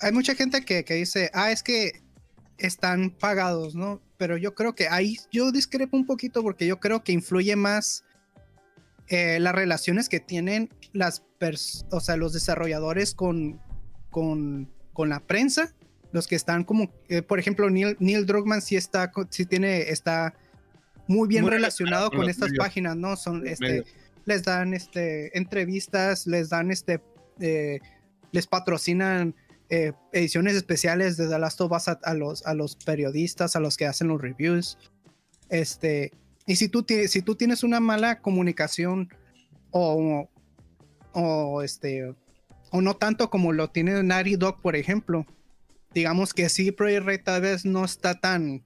[0.00, 2.02] Hay mucha gente que, que dice, ah, es que
[2.58, 4.00] están pagados, ¿no?
[4.16, 8.04] Pero yo creo que ahí yo discrepo un poquito porque yo creo que influye más
[9.08, 13.60] eh, las relaciones que tienen las pers- o sea, los desarrolladores con,
[14.10, 15.74] con, con la prensa,
[16.12, 20.34] los que están como, eh, por ejemplo, Neil, Neil Druckmann sí está, sí tiene, está
[21.08, 22.64] muy bien Muy relacionado con estas medios.
[22.64, 23.16] páginas, ¿no?
[23.16, 23.86] Son, este, medios.
[24.24, 27.00] les dan, este, entrevistas, les dan, este,
[27.40, 27.80] eh,
[28.30, 29.34] les patrocinan
[29.68, 33.60] eh, ediciones especiales de The Last of Us a, a los, a los periodistas, a
[33.60, 34.78] los que hacen los reviews.
[35.48, 36.12] Este,
[36.46, 39.08] y si tú, si tú tienes una mala comunicación
[39.70, 40.28] o,
[41.12, 42.14] o este,
[42.70, 45.26] o no tanto como lo tiene Naughty Dog, por ejemplo,
[45.94, 48.64] digamos que sí, Project Red tal vez no está tan,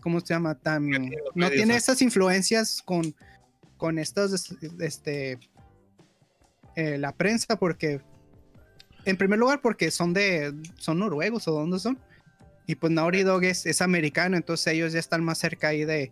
[0.00, 0.56] ¿cómo se llama?
[0.56, 0.90] Tan,
[1.34, 3.14] no tiene esas influencias con,
[3.76, 5.38] con estas, este,
[6.76, 8.00] eh, la prensa, porque,
[9.04, 11.98] en primer lugar, porque son de, son noruegos o dónde son.
[12.66, 16.10] Y pues Naughty Dog es, es americano, entonces ellos ya están más cerca ahí de.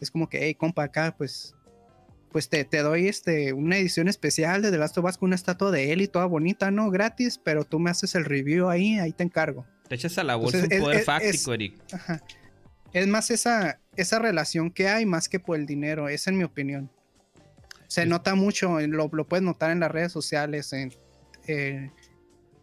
[0.00, 1.54] Es como que, hey, compa, acá, pues.
[2.32, 5.36] Pues te, te doy este, una edición especial de The Last of Us con una
[5.36, 6.90] estatua de él y toda bonita, ¿no?
[6.90, 9.64] Gratis, pero tú me haces el review ahí, ahí te encargo.
[9.88, 11.74] Te echas a la bolsa Entonces, un es- poder es- fáctico, es- Eric.
[11.92, 12.22] Ajá.
[12.92, 16.90] Es más esa, esa relación que hay más que por el dinero, es mi opinión.
[17.86, 20.92] Se nota mucho, en- lo, lo puedes notar en las redes sociales, en,
[21.46, 21.90] eh,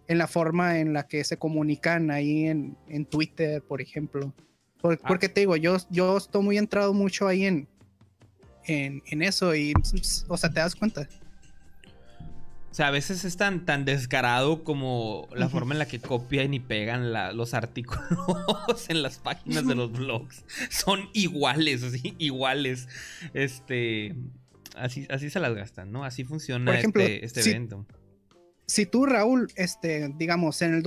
[0.07, 4.33] en la forma en la que se comunican ahí en, en Twitter, por ejemplo.
[4.83, 5.07] Por- Ah.
[5.07, 7.67] Porque te digo, yo, yo estoy muy entrado mucho ahí en,
[8.65, 9.73] en, en eso y,
[10.27, 11.07] o sea, te das cuenta.
[12.69, 16.53] O sea, a veces es tan, tan descarado como la forma en la que copian
[16.55, 18.09] y pegan la- los artículos
[18.89, 20.43] en las páginas de los blogs.
[20.69, 22.87] Son iguales, así, iguales.
[23.33, 24.15] Este.
[24.75, 26.03] Así, así se las gastan, ¿no?
[26.03, 27.85] Así funciona ejemplo, este, este si- evento.
[28.65, 30.81] si tú, Raúl, este, digamos, en el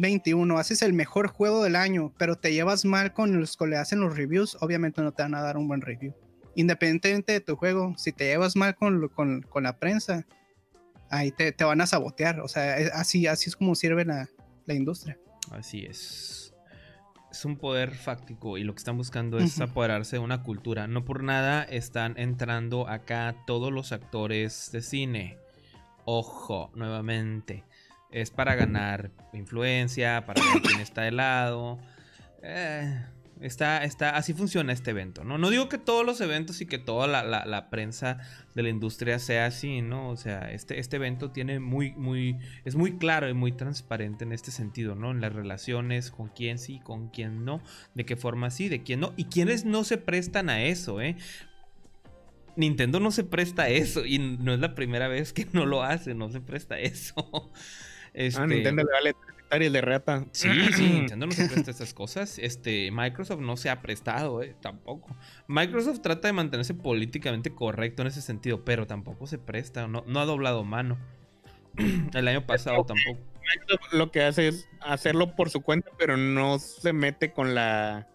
[0.00, 3.76] 2021 haces el mejor juego del año, pero te llevas mal con los que le
[3.76, 6.14] hacen los reviews, obviamente no te van a dar un buen review.
[6.54, 10.26] Independientemente de tu juego, si te llevas mal con, con, con la prensa,
[11.10, 12.40] ahí te, te van a sabotear.
[12.40, 14.28] O sea, es- así, así es como sirve la,
[14.66, 15.18] la industria.
[15.50, 16.54] Así es.
[17.30, 20.88] Es un poder fáctico y lo que están buscando es apoderarse de una cultura.
[20.88, 25.38] No por nada están entrando acá todos los actores de cine.
[26.04, 27.64] Ojo, nuevamente.
[28.12, 31.78] Es para ganar influencia, para ver quién está de lado.
[32.42, 33.04] Eh,
[33.40, 35.38] está, está, así funciona este evento, ¿no?
[35.38, 38.18] No digo que todos los eventos y que toda la, la- prensa
[38.54, 40.08] de la industria sea así, ¿no?
[40.10, 44.32] O sea, este, este evento tiene muy, muy, es muy claro y muy transparente en
[44.32, 45.12] este sentido, ¿no?
[45.12, 47.62] En las relaciones, con quién sí, con quién no,
[47.94, 51.16] de qué forma sí, de quién no, y quiénes no se prestan a eso, ¿eh?
[52.56, 55.82] Nintendo no se presta a eso, y no es la primera vez que no lo
[55.84, 57.52] hace, no se presta a eso.
[58.14, 60.24] Este, Ah, Nintendo le vale hectáreas de rata.
[60.32, 62.38] Sí, sí, Nintendo no se presta estas cosas.
[62.38, 65.16] Este, Microsoft no se ha prestado, eh, tampoco.
[65.48, 70.20] Microsoft trata de mantenerse políticamente correcto en ese sentido, pero tampoco se presta, no, no
[70.20, 70.98] ha doblado mano.
[72.14, 73.18] El año pasado tampoco.
[73.40, 78.06] Microsoft lo que hace es hacerlo por su cuenta, pero no se mete con la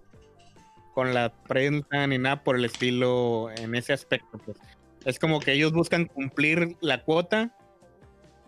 [0.93, 4.37] con la prensa ni nada por el estilo en ese aspecto.
[4.37, 4.57] Pues.
[5.03, 7.53] Es como que ellos buscan cumplir la cuota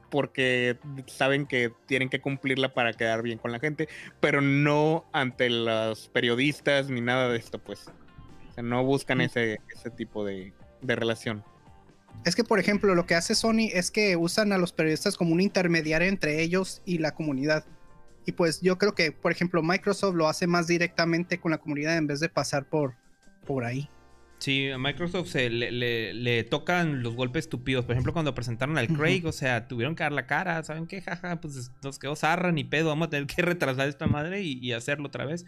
[0.10, 0.78] porque
[1.08, 3.88] saben que tienen que cumplirla para quedar bien con la gente,
[4.20, 7.88] pero no ante los periodistas ni nada de esto, pues.
[8.50, 11.44] O sea, no buscan ese, ese tipo de, de relación.
[12.26, 15.34] Es que, por ejemplo, lo que hace Sony es que usan a los periodistas como
[15.34, 17.66] un intermediario entre ellos y la comunidad.
[18.26, 21.96] Y pues yo creo que, por ejemplo, Microsoft lo hace más directamente con la comunidad
[21.96, 22.96] en vez de pasar por,
[23.46, 23.90] por ahí.
[24.40, 27.86] Sí, a Microsoft se le, le- le tocan los golpes estúpidos.
[27.86, 28.88] Por ejemplo, cuando presentaron al.
[28.88, 30.64] Craig, o sea, tuvieron que dar la cara.
[30.64, 31.02] ¿Saben qué?
[31.02, 32.90] Jaja, pues nos quedó zarra ni pedo.
[32.90, 35.44] Vamos a tener que retrasar esta madre y, y hacerlo otra vez.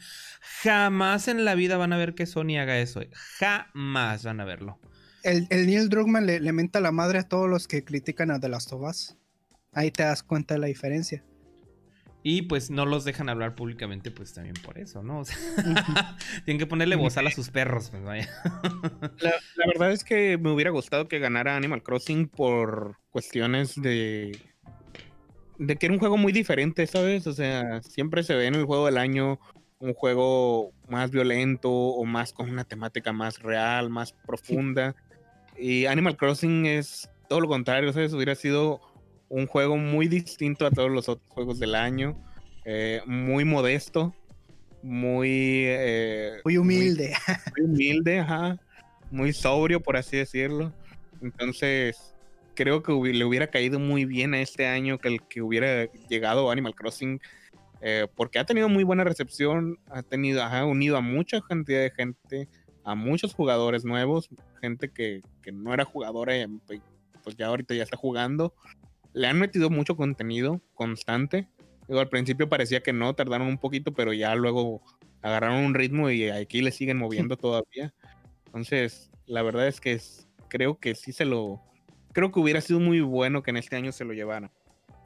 [0.63, 3.01] Jamás en la vida van a ver que Sony haga eso.
[3.01, 3.09] eh.
[3.13, 4.79] Jamás van a verlo.
[5.23, 8.39] El, el Neil Druckmann le, le menta la madre a todos los que critican a
[8.39, 9.15] The Last of Us.
[9.71, 11.23] Ahí te das cuenta de la diferencia.
[12.31, 15.21] Y pues no los dejan hablar públicamente, pues también por eso, ¿no?
[15.21, 15.35] O sea,
[16.45, 18.29] tienen que ponerle bozal a sus perros, pues vaya.
[19.19, 24.37] La, la verdad es que me hubiera gustado que ganara Animal Crossing por cuestiones de.
[25.57, 27.25] de que era un juego muy diferente, ¿sabes?
[27.25, 29.39] O sea, siempre se ve en el juego del año
[29.79, 34.95] un juego más violento o más con una temática más real, más profunda.
[35.57, 38.13] Y Animal Crossing es todo lo contrario, ¿sabes?
[38.13, 38.81] Hubiera sido
[39.29, 42.15] un juego muy distinto a todos los otros juegos del año,
[42.65, 44.13] eh, muy modesto,
[44.81, 45.63] muy.
[45.65, 47.13] eh, Muy humilde.
[47.57, 48.59] muy humilde, ajá,
[49.11, 50.73] muy sobrio, por así decirlo.
[51.21, 52.13] Entonces,
[52.55, 56.51] creo que le hubiera caído muy bien a este año que el que hubiera llegado
[56.51, 57.21] Animal Crossing,
[57.81, 61.91] eh, porque ha tenido muy buena recepción, ha tenido, ha unido a mucha cantidad de
[61.91, 62.47] gente,
[62.83, 64.29] a muchos jugadores nuevos,
[64.61, 66.45] gente que, que no era jugadora, y,
[67.23, 68.53] pues ya ahorita ya está jugando.
[69.13, 71.47] Le han metido mucho contenido constante.
[71.87, 74.81] Digo, al principio parecía que no, tardaron un poquito, pero ya luego
[75.21, 77.93] agarraron un ritmo y aquí le siguen moviendo todavía.
[78.45, 81.61] Entonces, la verdad es que es- creo que sí se lo.
[82.13, 84.51] Creo que hubiera sido muy bueno que en este año se lo llevara.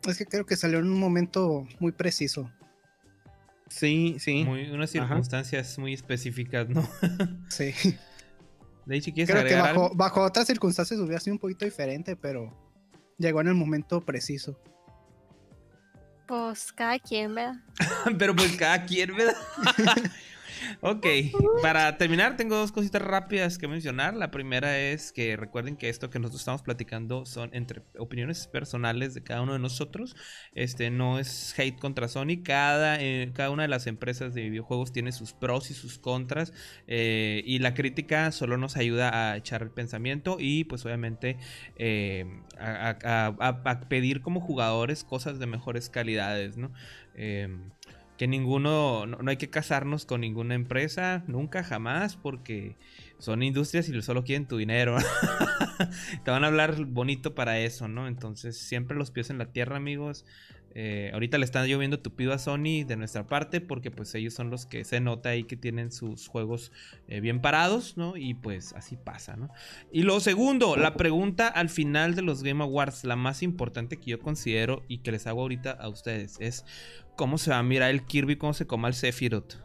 [0.08, 2.50] Es que creo que salió en un momento muy preciso.
[3.70, 4.44] Sí, sí.
[4.44, 5.08] Muy, unas Ajá.
[5.08, 6.88] circunstancias muy específicas, ¿no?
[7.50, 7.74] Sí.
[8.86, 9.56] De hecho, ¿quieres Creo que
[9.96, 12.54] bajo otras circunstancias hubiera sido un poquito diferente, pero
[13.18, 14.60] llegó en el momento preciso.
[16.28, 17.56] Pues cada quien, ¿verdad?
[18.18, 19.36] Pero pues cada quien, ¿verdad?
[20.82, 21.06] Ok,
[21.62, 24.14] para terminar tengo dos cositas rápidas que mencionar.
[24.16, 29.14] La primera es que recuerden que esto que nosotros estamos platicando son entre opiniones personales
[29.14, 30.16] de cada uno de nosotros.
[30.54, 32.44] Este no es hate contra Sony.
[32.44, 36.54] Cada, eh, cada una de las empresas de videojuegos tiene sus pros y sus contras.
[36.88, 41.38] eh, y la crítica solo nos ayuda a echar el pensamiento y pues obviamente
[41.78, 42.26] eh,
[42.60, 42.96] a,
[43.40, 46.72] a- pedir como jugadores cosas de mejores calidades, ¿no?
[48.18, 52.76] Que ninguno, no, no hay que casarnos con ninguna empresa, nunca, jamás, porque
[53.18, 54.98] son industrias y solo quieren tu dinero.
[56.24, 58.08] Te van a hablar bonito para eso, ¿no?
[58.08, 60.26] Entonces, siempre los pies en la tierra, amigos.
[60.76, 64.50] Eh, ahorita le están lloviendo tupido a Sony de nuestra parte, porque pues ellos son
[64.50, 66.72] los que se nota ahí que tienen sus juegos
[67.08, 68.18] eh, bien parados, ¿no?
[68.18, 69.50] Y pues así pasa, ¿no?
[69.92, 74.12] Y lo segundo, la pregunta al final de los Game Awards, la más importante que
[74.12, 76.66] yo considero y que les hago ahorita a ustedes, es
[77.16, 79.56] cómo se va a mirar el Kirby, cómo se coma el Sephiroth.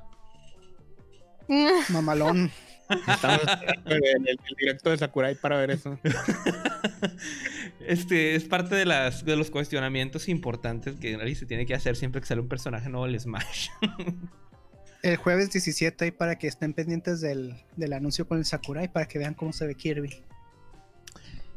[1.90, 2.50] Mamalón.
[2.88, 5.98] Estamos esperando el, directo de Sakurai para ver eso.
[7.80, 11.96] Este es parte de, las, de los cuestionamientos importantes que nadie se tiene que hacer
[11.96, 13.68] siempre que sale un personaje nuevo del Smash.
[15.02, 19.06] El jueves 17 ahí para que estén pendientes del, del anuncio con el Sakurai para
[19.06, 20.22] que vean cómo se ve Kirby.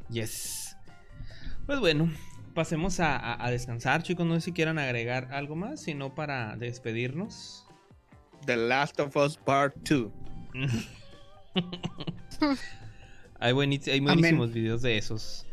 [0.10, 0.76] yes.
[1.66, 2.12] Pues bueno,
[2.54, 4.26] pasemos a, a- a descansar, chicos.
[4.26, 7.66] No sé si quieran agregar algo más, sino para despedirnos.
[8.46, 10.12] The Last of Us Part 2.
[13.40, 15.46] hay, buenis- hay buenísimos videos de esos.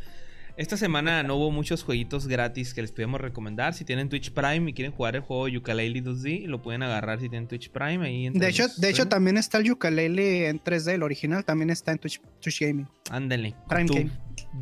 [0.57, 3.75] Esta semana no hubo muchos jueguitos gratis que les podemos recomendar.
[3.75, 7.29] Si tienen Twitch Prime y quieren jugar el juego Yooka-Laylee 2D, lo pueden agarrar si
[7.29, 8.05] tienen Twitch Prime.
[8.05, 11.71] Ahí De hecho, los de hecho también está el ukulele en 3D, el original también
[11.71, 12.89] está en Twitch, Twitch Gaming.
[13.11, 13.55] Ándale.
[13.69, 14.11] Prime tu Game.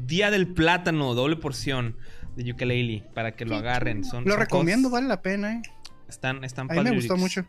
[0.05, 1.97] Día del plátano, doble porción
[2.37, 4.05] de Yooka-Laylee para que lo agarren.
[4.05, 5.63] Son, Lo son recomiendo, vale la pena, eh.
[6.09, 7.45] Están, están A mí me gustó mucho.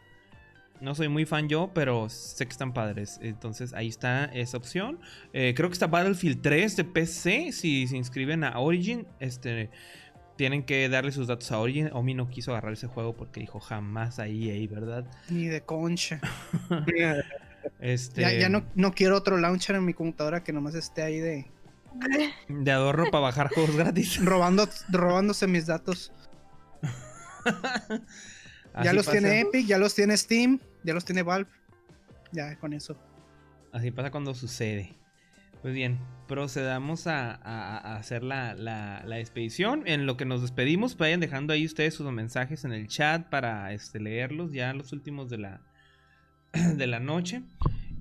[0.79, 3.19] No soy muy fan yo, pero sé que están padres.
[3.21, 4.99] Entonces ahí está esa opción.
[5.33, 7.51] Eh, creo que está Battlefield 3 de PC.
[7.51, 9.71] Si se inscriben a Origin, este,
[10.35, 11.89] tienen que darle sus datos a Origin.
[11.93, 15.05] Omi no quiso agarrar ese juego porque dijo jamás ahí, ahí, ¿verdad?
[15.29, 16.21] Ni de concha.
[17.79, 21.19] Este, Ya, ya no, no quiero otro launcher en mi computadora que nomás esté ahí
[21.19, 21.47] de
[22.49, 24.17] De adorno para bajar juegos gratis.
[24.25, 26.11] robando, robándose mis datos.
[28.83, 29.17] ya los pasa.
[29.19, 31.49] tiene Epic, ya los tiene Steam, ya los tiene Valve.
[32.31, 32.97] Ya con eso.
[33.71, 34.93] Así pasa cuando sucede.
[35.61, 39.83] Pues bien, procedamos a, a- a hacer la, la- la expedición.
[39.85, 43.73] En lo que nos despedimos, vayan dejando ahí ustedes sus mensajes en el chat para
[43.73, 45.61] este, leerlos ya los últimos de la,
[46.53, 47.41] de la noche.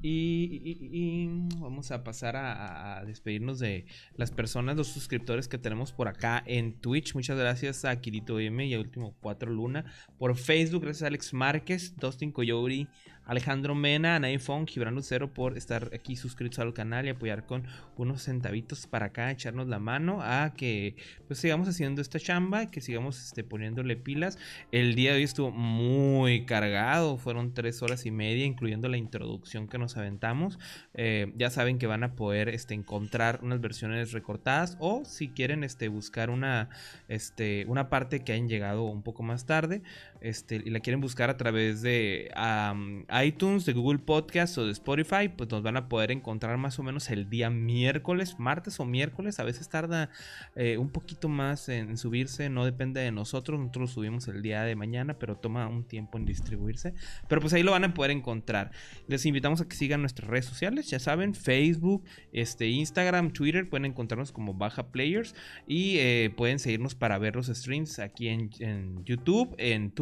[0.09, 1.27] Y,
[1.59, 6.75] vamos a pasar a, despedirnos de las personas, los suscriptores que tenemos por acá en
[6.75, 7.15] Twitch.
[7.15, 9.85] Muchas gracias a Kirito M y a Último 4 Luna.
[10.17, 12.87] Por Facebook, gracias a Alex Márquez, Dustin Coyote,
[13.27, 18.23] Alejandro Mena, Anaifon, Gibran Lucero por estar aquí suscritos al canal y apoyar con unos
[18.23, 20.97] centavitos para acá, echarnos la mano a que
[21.27, 24.39] pues sigamos haciendo esta chamba, que sigamos este, poniéndole pilas.
[24.71, 29.69] El día de hoy estuvo muy cargado, fueron tres horas y media, incluyendo la introducción
[29.69, 30.59] que nos aventamos.
[30.95, 35.65] Eh, ya saben que van a poder este, encontrar unas versiones recortadas o si quieren
[35.65, 36.69] este, buscar una,
[37.09, 39.83] este, una parte que hayan llegado un poco más tarde
[40.27, 42.33] este, y la quieren buscar a través de
[43.25, 46.83] iTunes, de Google Podcast o de Spotify, pues nos van a poder encontrar más o
[46.83, 49.39] menos el día miércoles, martes o miércoles.
[49.39, 50.11] A veces tarda
[50.57, 53.61] eh, un poquito más en, subirse, no depende de nosotros.
[53.61, 56.95] Nosotros lo subimos el día de mañana, pero toma un tiempo en distribuirse.
[57.29, 58.73] Pero pues ahí lo van a poder encontrar.
[59.07, 63.85] Les invitamos a que sigan nuestras redes sociales, ya saben, Facebook, este, Instagram, Twitter, pueden
[63.85, 65.37] encontrarnos como Baja Players
[65.69, 69.93] y eh, pueden seguirnos para ver los streams aquí en, en YouTube, en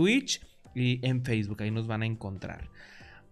[0.75, 2.69] Y en Facebook, ahí nos van a encontrar.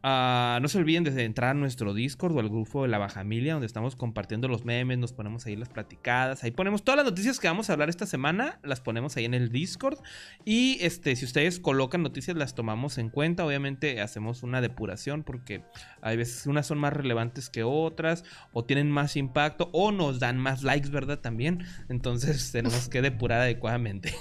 [0.04, 3.52] Ah, no se olviden de entrar a nuestro Discord o al grupo de la Bajamilia,
[3.52, 7.38] donde estamos compartiendo los memes, nos ponemos ahí las platicadas, ahí ponemos todas las noticias
[7.38, 9.98] que vamos a hablar esta semana, las ponemos ahí en el Discord.
[10.44, 13.46] Y este, si ustedes colocan noticias, las tomamos en cuenta.
[13.46, 15.62] Obviamente hacemos una depuración porque
[16.00, 20.36] hay veces unas son más relevantes que otras, o tienen más impacto, o nos dan
[20.36, 21.20] más likes, ¿verdad?
[21.20, 21.64] También.
[21.88, 24.12] Entonces tenemos que depurar adecuadamente.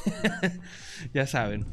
[1.14, 1.66] ya saben.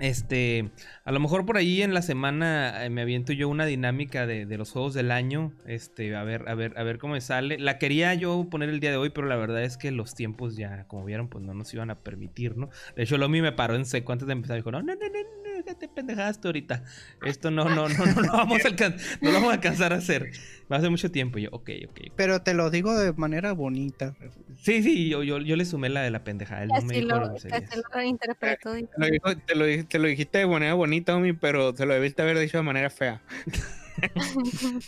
[0.00, 0.70] Este,
[1.04, 4.46] a lo mejor por ahí en la semana eh, me aviento yo una dinámica de,
[4.46, 5.52] de los juegos del año.
[5.66, 7.58] Este, a ver, a ver, a ver cómo me sale.
[7.58, 10.56] La quería yo poner el día de hoy, pero la verdad es que los tiempos
[10.56, 12.70] ya, como vieron, pues no nos iban a permitir, ¿no?
[12.94, 14.56] De hecho, Lomi me paró en seco antes de empezar.
[14.56, 16.84] Dijo, no, no, no, no, déjate pendejadas tú ahorita.
[17.24, 19.96] Esto no, no, no, no, no, vamos a alcan- no lo vamos a alcanzar a
[19.96, 20.30] hacer.
[20.70, 21.38] Va a ser mucho tiempo.
[21.38, 22.00] Y yo, ok, ok.
[22.16, 24.14] Pero te lo digo de manera bonita.
[24.62, 26.62] Sí, sí, yo, yo, yo le sumé la de la pendejada.
[26.62, 27.62] Él no me dijo lo, groserías.
[27.70, 28.76] así lo interpretó.
[28.78, 31.94] y- Te lo, te, lo, te lo dijiste de manera bonita, homie, pero se lo
[31.94, 33.22] debiste haber dicho de manera fea.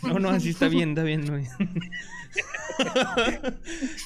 [0.04, 1.24] No, no, así está bien, está bien.
[1.24, 1.36] no.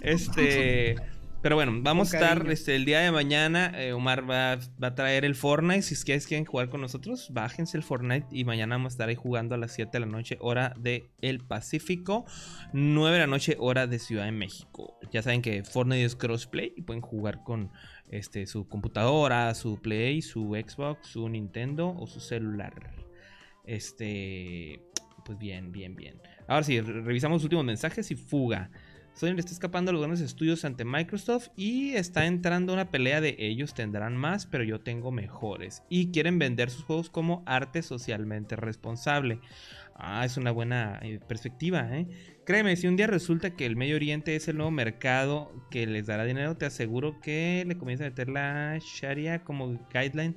[0.02, 0.96] este.
[1.44, 3.70] Pero bueno, vamos a estar este, el día de mañana.
[3.76, 5.82] eh, Omar va, va a traer el Fortnite.
[5.82, 8.28] Si ustedes quieren jugar con nosotros, bájense el Fortnite.
[8.30, 11.10] Y mañana vamos a estar ahí jugando a las 7 de la noche, hora de
[11.20, 12.24] el Pacífico.
[12.72, 14.98] 9 de la noche, hora de Ciudad de México.
[15.12, 17.70] Ya saben que Fortnite es crossplay y pueden jugar con
[18.08, 22.72] este, su computadora, su Play, su Xbox, su Nintendo o su celular.
[23.66, 24.80] Este.
[25.26, 26.20] Pues bien, bien, bien.
[26.48, 28.70] Ahora sí, re- revisamos los últimos mensajes y fuga.
[29.14, 33.20] Sony le está escapando a los grandes estudios ante Microsoft y está entrando una pelea
[33.20, 35.84] de ellos tendrán más, pero yo tengo mejores.
[35.88, 39.38] Y quieren vender sus juegos como arte socialmente responsable.
[39.94, 42.08] Ah, es una buena eh, perspectiva, ¿eh?
[42.44, 46.06] Créeme, si un día resulta que el Medio Oriente es el nuevo mercado que les
[46.06, 50.36] dará dinero, te aseguro que le comienza a meter la Sharia como guideline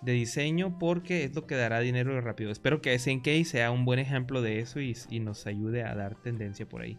[0.00, 2.50] de diseño porque es lo que dará dinero rápido.
[2.50, 6.14] Espero que SNK sea un buen ejemplo de eso y, y nos ayude a dar
[6.14, 6.98] tendencia por ahí.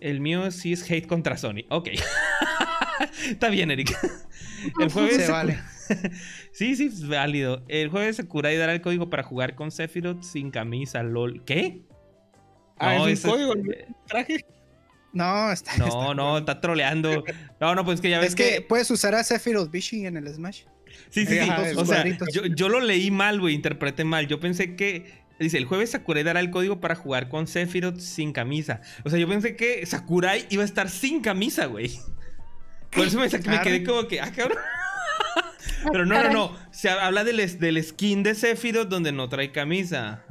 [0.00, 1.64] El mío sí es hate contra Sony.
[1.68, 1.88] Ok.
[3.28, 3.96] Está bien, Eric.
[4.80, 5.58] El jueves Se vale.
[6.52, 7.64] sí, sí, es válido.
[7.68, 11.44] El jueves Sakurai dará el código para jugar con Sephiroth sin camisa, lol.
[11.44, 11.82] ¿Qué?
[12.78, 13.62] Ah, No, es ese- un código, ¿no?
[14.06, 14.44] traje.
[15.12, 15.76] No, está.
[15.76, 17.24] No, está- no, está troleando.
[17.60, 18.60] No, no, pues es que ya ves Es que que.
[18.62, 20.62] puedes usar a Sephiroth Bishi en el Smash.
[21.10, 21.38] Sí, sí, sí.
[21.38, 24.26] Ajá, O sea, yo, yo lo leí mal, güey, interpreté mal.
[24.28, 25.19] Yo pensé que.
[25.40, 28.82] Dice, el jueves Sakurai dará el código para jugar con Sephiroth sin camisa.
[29.04, 31.98] O sea, yo pensé que Sakurai iba a estar sin camisa, güey.
[32.92, 34.58] Por eso me, quedé como que, ah, cabrón.
[35.90, 36.56] Pero no, no, no.
[36.72, 40.22] Se habla del, del skin de Sephiroth donde no trae camisa.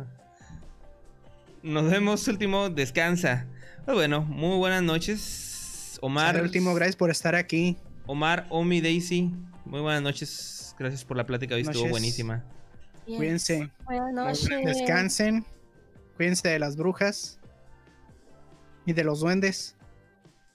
[1.64, 2.70] Nos vemos, último.
[2.70, 3.48] Descansa.
[3.86, 5.98] Pues bueno, muy buenas noches.
[6.02, 6.36] Omar.
[6.36, 6.44] Omar.
[6.44, 7.78] último, gracias por estar aquí.
[8.06, 9.32] Omar, Omi, Daisy.
[9.66, 10.76] Muy buenas noches.
[10.78, 11.56] Gracias por la plática.
[11.56, 12.44] Hoy estuvo buenísima.
[13.18, 13.72] Cuídense.
[13.86, 14.66] Buenas noches.
[14.66, 15.46] Descansen.
[16.16, 17.40] Cuídense de las brujas.
[18.86, 19.76] Y de los duendes.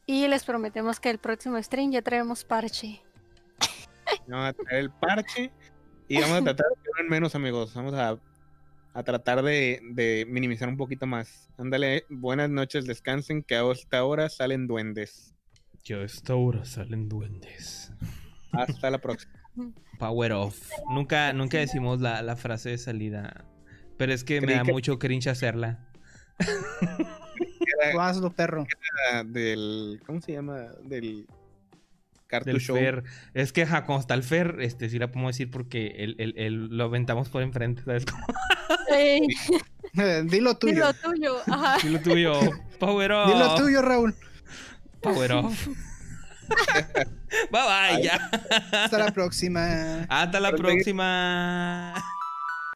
[0.07, 3.03] Y les prometemos que el próximo stream ya traemos parche.
[4.29, 5.51] Vamos a traer el parche
[6.09, 7.73] y vamos a tratar de que menos, amigos.
[7.75, 8.19] Vamos a,
[8.93, 11.49] a tratar de, de minimizar un poquito más.
[11.57, 15.35] Ándale, buenas noches, descansen, que a esta hora salen duendes.
[15.83, 17.93] Yo a esta hora salen duendes.
[18.53, 19.44] Hasta la próxima.
[19.99, 20.71] Power off.
[20.91, 23.45] Nunca, nunca decimos la, la frase de salida.
[23.97, 25.87] Pero es que me da que- mucho cringe hacerla.
[26.39, 28.67] Era- Tú hazlo, perro.
[29.11, 30.01] era del.
[30.07, 30.61] ¿Cómo se llama?
[30.83, 31.01] Del.
[31.01, 31.27] Del
[32.27, 32.75] Cartucho.
[33.35, 36.35] Es que ja, como está el Fer, este sí la podemos decir porque el, el-
[36.37, 38.05] el- lo aventamos por enfrente, ¿sabes?
[38.07, 38.27] Como
[38.91, 39.21] Ey,
[40.31, 40.75] Dilo tuyo.
[40.75, 41.37] Dilo tuyo.
[41.47, 41.79] Ajá.
[41.79, 42.33] si lo tuyo.
[42.81, 43.33] Power off.
[43.33, 44.15] Dilo tuyo, Raúl.
[45.01, 45.69] Power off.
[47.51, 48.31] Bye bye, ya.
[48.73, 50.07] Hasta la próxima.
[50.09, 51.95] Hasta la Pero próxima.